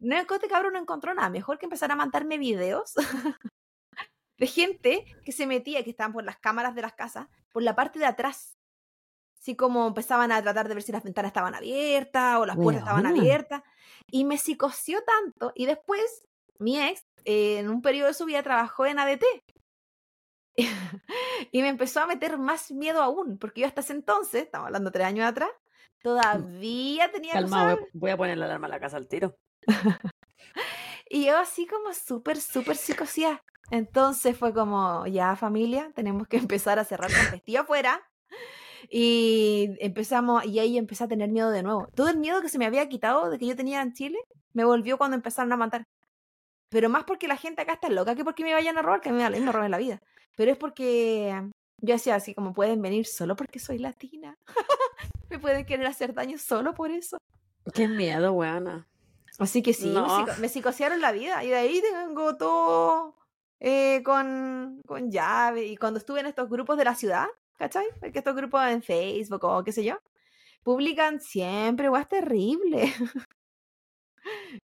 no, 0.00 0.16
este 0.16 0.48
cabrón 0.48 0.72
no 0.72 0.78
encontró 0.78 1.12
nada. 1.14 1.28
Mejor 1.28 1.58
que 1.58 1.66
empezar 1.66 1.92
a 1.92 1.96
mandarme 1.96 2.38
videos 2.38 2.94
de 4.42 4.48
gente 4.48 5.04
que 5.24 5.30
se 5.30 5.46
metía, 5.46 5.84
que 5.84 5.90
estaban 5.90 6.12
por 6.12 6.24
las 6.24 6.36
cámaras 6.36 6.74
de 6.74 6.82
las 6.82 6.94
casas, 6.94 7.28
por 7.52 7.62
la 7.62 7.76
parte 7.76 8.00
de 8.00 8.06
atrás. 8.06 8.58
Así 9.38 9.54
como 9.54 9.86
empezaban 9.86 10.32
a 10.32 10.42
tratar 10.42 10.66
de 10.66 10.74
ver 10.74 10.82
si 10.82 10.90
las 10.90 11.04
ventanas 11.04 11.28
estaban 11.28 11.54
abiertas 11.54 12.40
o 12.40 12.44
las 12.44 12.56
puertas 12.56 12.82
estaban 12.82 13.06
abiertas. 13.06 13.62
Y 14.10 14.24
me 14.24 14.38
psicoció 14.38 15.00
tanto. 15.04 15.52
Y 15.54 15.66
después, 15.66 16.26
mi 16.58 16.80
ex, 16.80 17.06
eh, 17.24 17.58
en 17.60 17.70
un 17.70 17.82
periodo 17.82 18.08
de 18.08 18.14
su 18.14 18.24
vida, 18.24 18.42
trabajó 18.42 18.84
en 18.84 18.98
ADT. 18.98 19.22
y 21.52 21.62
me 21.62 21.68
empezó 21.68 22.00
a 22.00 22.08
meter 22.08 22.36
más 22.36 22.72
miedo 22.72 23.00
aún, 23.00 23.38
porque 23.38 23.60
yo 23.60 23.68
hasta 23.68 23.82
ese 23.82 23.92
entonces, 23.92 24.42
estamos 24.42 24.66
hablando 24.66 24.90
tres 24.90 25.06
años 25.06 25.24
atrás, 25.24 25.50
todavía 26.02 27.12
tenía 27.12 27.34
Calma, 27.34 27.62
cosas 27.62 27.78
voy, 27.78 27.88
voy 27.92 28.10
a 28.10 28.16
poner 28.16 28.38
la 28.38 28.46
alarma 28.46 28.66
en 28.66 28.72
la 28.72 28.80
casa 28.80 28.96
al 28.96 29.06
tiro. 29.06 29.36
Y 31.14 31.26
yo 31.26 31.36
así 31.36 31.66
como 31.66 31.92
súper, 31.92 32.40
súper 32.40 32.74
psicoseada. 32.74 33.44
Entonces 33.70 34.36
fue 34.36 34.52
como, 34.52 35.06
ya 35.06 35.34
familia, 35.36 35.90
tenemos 35.94 36.28
que 36.28 36.36
empezar 36.48 36.78
a 36.78 36.84
cerrar 36.84 37.10
con 37.12 37.30
pestillo 37.30 37.60
afuera. 37.62 38.00
Y 38.90 39.70
empezamos, 39.80 40.44
y 40.44 40.58
ahí 40.58 40.76
empecé 40.76 41.04
a 41.04 41.08
tener 41.08 41.30
miedo 41.30 41.50
de 41.50 41.62
nuevo. 41.62 41.88
Todo 41.94 42.08
el 42.08 42.18
miedo 42.18 42.42
que 42.42 42.48
se 42.48 42.58
me 42.58 42.66
había 42.66 42.88
quitado 42.88 43.30
de 43.30 43.38
que 43.38 43.46
yo 43.46 43.56
tenía 43.56 43.80
en 43.80 43.92
Chile, 43.92 44.18
me 44.52 44.64
volvió 44.64 44.98
cuando 44.98 45.16
empezaron 45.16 45.52
a 45.52 45.56
matar. 45.56 45.84
Pero 46.68 46.88
más 46.88 47.04
porque 47.04 47.28
la 47.28 47.36
gente 47.36 47.62
acá 47.62 47.74
está 47.74 47.88
loca 47.88 48.14
que 48.14 48.24
porque 48.24 48.44
me 48.44 48.54
vayan 48.54 48.76
a 48.78 48.82
robar, 48.82 49.00
que 49.00 49.12
me, 49.12 49.28
me 49.28 49.52
roben 49.52 49.70
la 49.70 49.78
vida. 49.78 50.00
Pero 50.36 50.50
es 50.50 50.56
porque 50.58 51.42
yo 51.78 51.94
decía 51.94 52.14
así 52.16 52.34
como 52.34 52.52
pueden 52.52 52.82
venir 52.82 53.06
solo 53.06 53.36
porque 53.36 53.58
soy 53.58 53.78
latina. 53.78 54.36
me 55.30 55.38
pueden 55.38 55.64
querer 55.64 55.86
hacer 55.86 56.12
daño 56.14 56.38
solo 56.38 56.74
por 56.74 56.90
eso. 56.90 57.18
Qué 57.74 57.88
miedo, 57.88 58.32
weona. 58.32 58.88
Así 59.38 59.62
que 59.62 59.72
sí, 59.72 59.88
me, 59.88 60.00
psico- 60.00 60.36
me 60.40 60.48
psicosearon 60.48 61.00
la 61.00 61.12
vida 61.12 61.42
y 61.44 61.48
de 61.48 61.56
ahí 61.56 61.80
tengo 61.80 62.36
todo 62.36 63.14
eh, 63.64 64.02
con, 64.04 64.82
con 64.86 65.10
llave. 65.10 65.64
Y 65.66 65.76
cuando 65.76 65.98
estuve 65.98 66.18
en 66.20 66.26
estos 66.26 66.48
grupos 66.50 66.76
de 66.76 66.84
la 66.84 66.96
ciudad, 66.96 67.26
¿cachai? 67.56 67.86
Porque 68.00 68.18
estos 68.18 68.34
grupos 68.34 68.60
en 68.66 68.82
Facebook 68.82 69.44
o 69.44 69.62
qué 69.62 69.70
sé 69.72 69.84
yo, 69.84 69.98
publican 70.64 71.20
siempre 71.20 71.88
guas 71.88 72.08
terribles. 72.08 72.92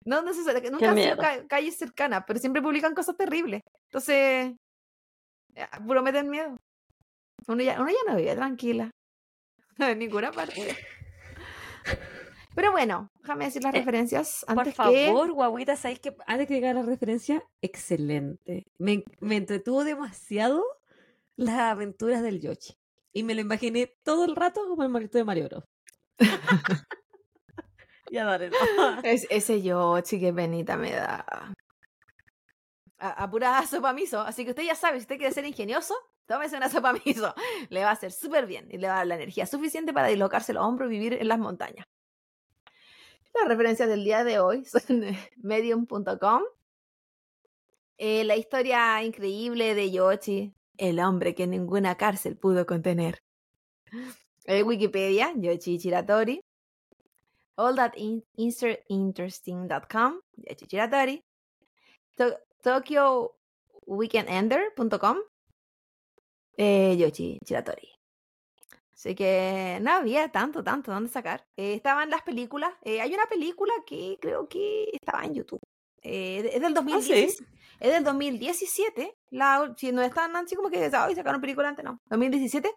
no 0.04 0.22
necesariamente, 0.22 0.70
nunca 0.70 0.90
han 0.90 0.96
sido 0.96 1.16
ca- 1.16 1.46
calles 1.46 1.76
cercanas, 1.78 2.24
pero 2.26 2.38
siempre 2.40 2.60
publican 2.60 2.94
cosas 2.94 3.16
terribles. 3.16 3.62
Entonces, 3.84 4.54
eh, 5.54 5.66
puro 5.86 6.02
meten 6.02 6.28
miedo. 6.28 6.56
Uno 7.46 7.62
ya, 7.62 7.80
uno 7.80 7.90
ya 7.90 8.12
no 8.12 8.16
vive 8.16 8.34
tranquila. 8.34 8.90
En 9.78 10.00
ninguna 10.00 10.32
parte. 10.32 10.76
Pero 12.58 12.72
bueno, 12.72 13.08
déjame 13.20 13.44
decir 13.44 13.62
las 13.62 13.72
Eh, 13.72 13.78
referencias 13.78 14.44
Por 14.44 14.58
antes 14.58 14.74
que... 14.74 15.06
favor, 15.06 15.30
guaguita, 15.32 15.76
¿sabéis 15.76 16.00
que 16.00 16.16
antes 16.26 16.48
que 16.48 16.54
llegar 16.54 16.76
a 16.76 16.80
la 16.80 16.86
referencia? 16.86 17.40
Excelente. 17.62 18.66
Me, 18.78 19.04
me 19.20 19.36
entretuvo 19.36 19.84
demasiado 19.84 20.64
las 21.36 21.56
aventuras 21.56 22.20
del 22.20 22.40
Yoshi. 22.40 22.74
Y 23.12 23.22
me 23.22 23.36
lo 23.36 23.42
imaginé 23.42 23.94
todo 24.02 24.24
el 24.24 24.34
rato 24.34 24.66
como 24.66 24.82
el 24.82 24.88
monito 24.88 25.18
de 25.18 25.24
Mario 25.24 25.48
Bros. 25.48 25.64
ya 28.10 28.24
no. 28.24 29.02
Es, 29.04 29.28
ese 29.30 29.62
yo, 29.62 29.94
que 30.02 30.32
penita 30.32 30.76
me 30.76 30.90
da. 30.90 31.54
A, 32.98 33.22
a 33.22 33.30
pura 33.30 33.64
sopa 33.68 33.92
miso. 33.92 34.20
Así 34.20 34.42
que 34.44 34.50
usted 34.50 34.64
ya 34.64 34.74
sabe, 34.74 34.98
si 34.98 35.02
usted 35.02 35.18
quiere 35.18 35.32
ser 35.32 35.44
ingenioso, 35.44 35.94
tómese 36.26 36.56
una 36.56 36.68
sopa 36.68 36.92
miso. 37.06 37.32
Le 37.68 37.84
va 37.84 37.90
a 37.90 37.92
hacer 37.92 38.10
súper 38.10 38.46
bien 38.46 38.66
y 38.68 38.78
le 38.78 38.88
va 38.88 38.94
a 38.94 38.96
dar 38.96 39.06
la 39.06 39.14
energía 39.14 39.46
suficiente 39.46 39.92
para 39.92 40.08
dislocarse 40.08 40.52
los 40.52 40.64
hombros 40.64 40.90
y 40.90 40.94
vivir 40.98 41.12
en 41.14 41.28
las 41.28 41.38
montañas. 41.38 41.86
Las 43.40 43.48
referencias 43.48 43.88
del 43.88 44.04
día 44.04 44.24
de 44.24 44.38
hoy 44.40 44.64
son 44.64 44.82
medium.com. 45.36 46.42
Eh, 47.98 48.24
la 48.24 48.36
historia 48.36 49.02
increíble 49.02 49.74
de 49.74 49.90
Yoshi, 49.90 50.54
el 50.76 51.00
hombre 51.00 51.34
que 51.34 51.46
ninguna 51.46 51.96
cárcel 51.96 52.36
pudo 52.36 52.64
contener. 52.66 53.18
Eh, 54.44 54.62
Wikipedia, 54.62 55.32
Yoshi 55.36 55.78
Chiratori. 55.78 56.40
All 57.56 57.74
that 57.74 57.94
in, 57.96 58.22
interesting.com, 58.36 60.20
Yoshi 60.36 60.66
Chiratori. 60.66 61.20
To- 62.16 62.38
Tokyo 62.62 63.34
eh, 66.56 67.10
Chiratori. 67.44 67.97
Así 68.98 69.14
que 69.14 69.78
no 69.80 69.92
había 69.92 70.28
tanto, 70.32 70.64
tanto 70.64 70.90
dónde 70.90 71.08
sacar. 71.08 71.46
Eh, 71.56 71.74
estaban 71.74 72.10
las 72.10 72.22
películas. 72.22 72.72
eh, 72.82 73.00
hay 73.00 73.14
una 73.14 73.26
película 73.26 73.72
que 73.86 74.18
creo 74.20 74.48
que 74.48 74.88
estaba 74.92 75.22
en 75.24 75.34
YouTube. 75.34 75.60
Eh, 76.02 76.50
es 76.52 76.60
del 76.60 76.74
2017. 76.74 77.44
Es 77.78 77.92
del 77.92 78.02
2017. 78.02 79.14
La, 79.30 79.72
si 79.76 79.92
no 79.92 80.02
están 80.02 80.34
así 80.34 80.56
como 80.56 80.68
que 80.68 80.90
"Ay, 80.92 81.14
sacaron 81.14 81.40
película 81.40 81.68
antes, 81.68 81.84
no. 81.84 82.00
2017. 82.06 82.68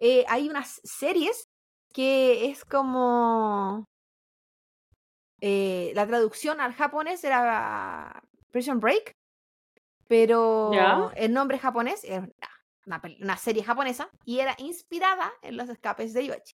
Eh, 0.00 0.24
hay 0.26 0.48
unas 0.48 0.80
series 0.84 1.50
que 1.92 2.46
es 2.50 2.64
como. 2.64 3.84
la 5.42 6.06
traducción 6.06 6.62
al 6.62 6.72
japonés 6.72 7.22
era 7.24 8.22
Prison 8.50 8.80
Break. 8.80 9.14
Pero 10.08 10.70
Ya. 10.72 11.10
el 11.16 11.32
nombre 11.34 11.58
japonés 11.58 12.04
era 12.04 12.26
una, 12.86 13.36
serie 13.36 13.62
japonesa 13.62 14.10
y 14.24 14.40
era 14.40 14.54
inspirada 14.58 15.32
en 15.42 15.56
los 15.56 15.68
escapes 15.68 16.12
de 16.12 16.26
Yoshi. 16.26 16.54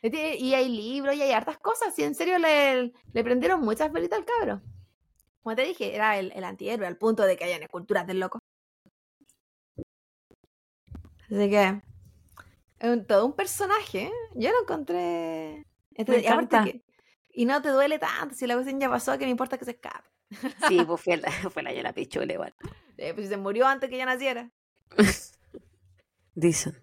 Y 0.00 0.54
hay 0.54 0.68
libros 0.68 1.14
y 1.16 1.22
hay 1.22 1.32
hartas 1.32 1.58
cosas. 1.58 1.98
Y 1.98 2.04
en 2.04 2.14
serio 2.14 2.38
le, 2.38 2.92
le 3.12 3.24
prendieron 3.24 3.60
muchas 3.60 3.90
velitas 3.92 4.20
al 4.20 4.24
cabro. 4.24 4.62
Como 5.42 5.56
te 5.56 5.62
dije, 5.62 5.94
era 5.94 6.18
el, 6.18 6.30
el 6.32 6.44
antihéroe 6.44 6.86
al 6.86 6.96
punto 6.98 7.24
de 7.24 7.36
que 7.36 7.44
hayan 7.44 7.62
esculturas 7.62 8.06
del 8.06 8.20
loco. 8.20 8.38
Así 11.30 11.50
que. 11.50 11.82
Un- 12.80 13.06
todo 13.06 13.26
un 13.26 13.32
personaje. 13.32 14.04
¿eh? 14.04 14.12
Yo 14.34 14.50
lo 14.50 14.62
encontré. 14.62 15.64
encanta. 15.96 16.64
que- 16.64 16.82
y 17.30 17.44
no 17.44 17.60
te 17.62 17.68
duele 17.70 17.98
tanto. 17.98 18.34
Si 18.34 18.46
la 18.46 18.54
cuestión 18.54 18.80
ya 18.80 18.88
pasó, 18.88 19.16
que 19.18 19.24
me 19.24 19.30
importa 19.30 19.58
que 19.58 19.64
se 19.64 19.72
escape. 19.72 20.08
Sí, 20.68 20.78
pues 20.86 21.00
fue 21.00 21.16
la, 21.16 21.30
fue 21.30 21.62
la 21.62 21.72
Yana 21.72 21.92
Pichula 21.92 22.32
igual. 22.32 22.54
Eh, 22.96 23.14
pues 23.14 23.28
se 23.28 23.36
murió 23.36 23.66
antes 23.66 23.88
que 23.88 23.96
ya 23.96 24.06
naciera. 24.06 24.50
Dicen. 26.34 26.82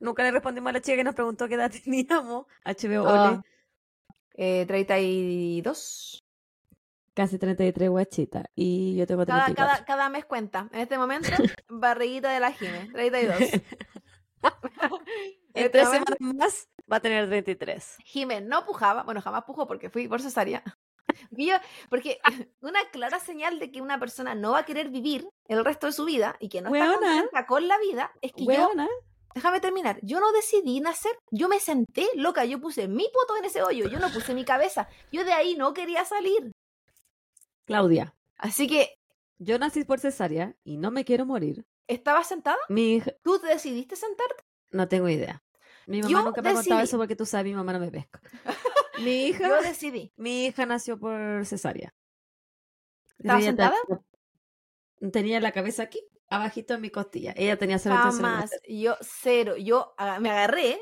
Nunca 0.00 0.22
le 0.22 0.30
respondimos 0.30 0.70
a 0.70 0.72
la 0.74 0.80
chica 0.80 0.96
que 0.96 1.04
nos 1.04 1.14
preguntó 1.14 1.48
qué 1.48 1.54
edad 1.54 1.70
teníamos. 1.84 2.46
HBO 2.64 3.08
Ah, 3.08 3.30
Ole. 3.32 3.40
eh, 4.34 4.64
32. 4.66 6.22
Casi 7.14 7.36
33 7.38 7.90
guachitas. 7.90 8.44
Y 8.54 8.96
yo 8.96 9.06
tengo 9.06 9.26
Cada, 9.26 9.46
34. 9.46 9.56
cada, 9.74 9.84
cada 9.84 10.08
mes 10.08 10.24
cuenta. 10.24 10.68
En 10.72 10.80
este 10.80 10.96
momento, 10.98 11.28
barriguita 11.68 12.32
de 12.32 12.40
la 12.40 12.52
Jime, 12.52 12.90
32. 12.92 13.40
En 13.40 13.60
este 15.54 15.70
tres 15.70 15.88
semanas 15.88 16.16
más 16.20 16.68
va 16.90 16.96
a 16.98 17.00
tener 17.00 17.28
33. 17.28 17.96
Jime 18.04 18.40
no 18.40 18.64
pujaba, 18.64 19.02
bueno, 19.02 19.20
jamás 19.20 19.42
pujó 19.44 19.66
porque 19.66 19.90
fui 19.90 20.06
por 20.06 20.22
cesárea. 20.22 20.62
Yo- 21.30 21.56
porque 21.90 22.18
una 22.60 22.80
clara 22.90 23.18
señal 23.18 23.58
de 23.58 23.70
que 23.70 23.80
una 23.80 23.98
persona 23.98 24.34
no 24.34 24.52
va 24.52 24.60
a 24.60 24.64
querer 24.64 24.90
vivir 24.90 25.28
el 25.46 25.64
resto 25.64 25.86
de 25.86 25.92
su 25.92 26.04
vida 26.04 26.36
y 26.40 26.48
que 26.48 26.60
no 26.60 26.74
está 26.74 26.94
contenta 26.94 27.46
con 27.46 27.68
la 27.68 27.78
vida 27.78 28.12
es 28.20 28.32
que 28.32 28.44
yo, 28.44 28.50
Weona, 28.50 28.88
déjame 29.34 29.60
terminar, 29.60 29.98
yo 30.02 30.20
no 30.20 30.32
decidí 30.32 30.80
nacer, 30.80 31.16
yo 31.30 31.48
me 31.48 31.60
senté 31.60 32.08
loca, 32.14 32.44
yo 32.44 32.60
puse 32.60 32.88
mi 32.88 33.08
poto 33.12 33.36
en 33.36 33.44
ese 33.44 33.62
hoyo, 33.62 33.88
yo 33.88 33.98
no 33.98 34.10
puse 34.12 34.34
mi 34.34 34.44
cabeza, 34.44 34.88
yo 35.12 35.24
de 35.24 35.32
ahí 35.32 35.56
no 35.56 35.72
quería 35.72 36.04
salir. 36.04 36.52
Claudia, 37.64 38.14
Así 38.38 38.66
que, 38.66 38.94
yo 39.38 39.58
nací 39.58 39.84
por 39.84 39.98
cesárea 40.00 40.54
y 40.64 40.76
no 40.76 40.90
me 40.90 41.04
quiero 41.04 41.26
morir. 41.26 41.66
¿estabas 41.88 42.28
sentada? 42.28 42.58
Mi 42.68 42.96
hija, 42.96 43.12
¿Tú 43.22 43.38
decidiste 43.38 43.96
sentarte? 43.96 44.44
no 44.70 44.86
tengo 44.88 45.08
idea. 45.08 45.42
Mi 45.86 46.02
mamá 46.02 46.10
Yo 46.10 46.22
nunca 46.22 46.42
me 46.42 46.50
ha 46.50 46.54
contado 46.54 46.80
eso 46.80 46.98
porque 46.98 47.16
tú 47.16 47.24
sabes, 47.24 47.46
mi 47.46 47.54
mamá 47.54 47.72
no 47.72 47.80
me 47.80 47.90
pesca. 47.90 48.20
Mi 49.00 49.26
hija, 49.26 49.48
Yo 49.48 49.62
decidí. 49.62 50.12
mi 50.16 50.46
hija 50.46 50.66
nació 50.66 50.98
por 50.98 51.44
cesárea. 51.46 51.94
¿Estabas 53.18 53.42
Ella 53.42 53.50
sentada? 53.50 53.76
te- 55.00 55.10
Tenía 55.10 55.40
la 55.40 55.52
cabeza 55.52 55.84
aquí, 55.84 56.00
abajito 56.28 56.74
en 56.74 56.80
mi 56.80 56.90
costilla. 56.90 57.32
Ella 57.36 57.56
tenía 57.56 57.78
cero 57.78 57.94
de 57.96 58.00
Jamás. 58.02 58.50
Yo, 58.68 58.96
cero. 59.00 59.56
Yo 59.56 59.94
me 60.20 60.30
agarré. 60.30 60.80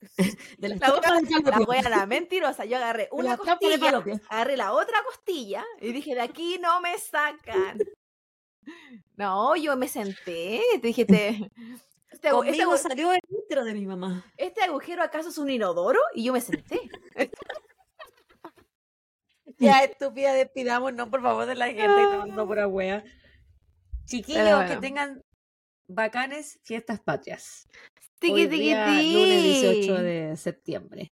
De 0.58 0.68
La 0.68 0.76
wea- 0.76 1.42
de 1.42 1.50
La 1.50 1.78
era 1.88 2.06
mentirosa. 2.06 2.64
Yo 2.64 2.76
agarré 2.76 3.04
De 3.04 3.08
una 3.12 3.32
de 3.32 3.38
costilla, 3.38 4.04
agarré 4.28 4.56
la 4.56 4.72
otra 4.72 5.02
costilla 5.04 5.64
y 5.80 5.92
dije, 5.92 6.14
de 6.14 6.20
aquí 6.20 6.58
no 6.60 6.80
me 6.80 6.96
sacan. 6.98 7.78
No, 9.16 9.54
yo 9.54 9.76
me 9.76 9.86
senté. 9.86 10.60
Te 10.82 10.88
dije, 10.88 11.04
te, 11.04 11.50
este, 12.16 12.28
este 12.28 12.30
Conmigo 12.30 12.72
agu- 12.74 12.78
salió 12.78 13.12
el 13.12 13.20
útero 13.28 13.64
de 13.64 13.74
mi 13.74 13.86
mamá. 13.86 14.24
¿este 14.36 14.62
agujero 14.62 15.02
acaso 15.02 15.28
es 15.28 15.38
un 15.38 15.50
inodoro? 15.50 16.00
Y 16.14 16.24
yo 16.24 16.32
me 16.32 16.40
senté. 16.40 16.80
Ya, 19.58 19.84
estúpida, 19.84 20.34
despidamos, 20.34 20.92
no, 20.92 21.10
por 21.10 21.22
favor, 21.22 21.46
de 21.46 21.54
la 21.54 21.66
gente 21.68 21.86
mandando 21.86 22.46
pura 22.46 22.68
wea. 22.68 23.02
Chiquillos, 24.04 24.64
que 24.68 24.76
tengan 24.76 25.22
bacanes 25.88 26.60
fiestas 26.62 27.00
patrias. 27.00 27.66
Tiqui, 28.18 28.32
Hoy 28.34 28.48
tiqui, 28.48 28.62
día, 28.62 28.86
lunes 28.86 29.42
18 29.42 29.96
ti. 29.96 30.02
de 30.02 30.36
septiembre. 30.36 31.12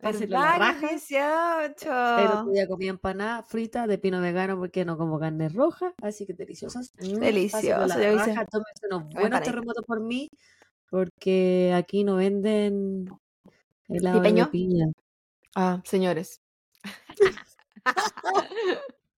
Pásenlo 0.00 0.38
la 0.38 0.52
¿Verdad? 0.52 0.58
raja. 0.58 0.88
18. 0.88 2.18
El 2.18 2.26
otro 2.26 2.50
día 2.52 2.66
comí 2.68 2.88
empanada 2.88 3.42
frita 3.42 3.86
de 3.86 3.98
pino 3.98 4.20
vegano 4.20 4.58
porque 4.58 4.84
no 4.84 4.96
como 4.98 5.18
carne 5.18 5.48
roja, 5.48 5.94
así 6.02 6.26
que 6.26 6.34
deliciosas. 6.34 6.92
Mm, 7.00 7.14
Delicioso, 7.18 7.86
la 7.86 7.94
yo 7.96 8.12
hice- 8.16 8.26
raja, 8.34 8.44
tómense 8.46 8.86
unos 8.90 9.08
buenos 9.14 9.42
terremotos 9.42 9.84
por 9.86 10.00
mí, 10.00 10.30
porque 10.90 11.72
aquí 11.74 12.04
no 12.04 12.16
venden 12.16 13.06
helado 13.88 14.20
de 14.20 14.46
piña. 14.46 14.86
Ah, 15.54 15.80
señores. 15.84 16.40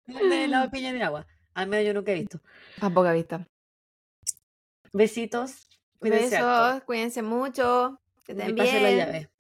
No 0.06 0.14
venden 0.20 0.40
helado 0.40 0.64
de 0.64 0.70
piña 0.70 0.92
de 0.92 1.02
agua. 1.02 1.26
Al 1.54 1.68
menos 1.68 1.86
yo 1.86 1.92
nunca 1.94 2.12
he 2.12 2.14
visto. 2.14 2.40
A 2.80 2.88
poca 2.88 3.12
vista. 3.12 3.46
Besitos. 4.92 5.68
Besos, 6.00 6.82
cuídense 6.84 7.22
mucho. 7.22 8.00
Que 8.24 8.32
estén 8.32 8.56
pasen 8.56 8.82
la 8.82 8.88
bien. 8.90 8.98
llave. 9.06 9.30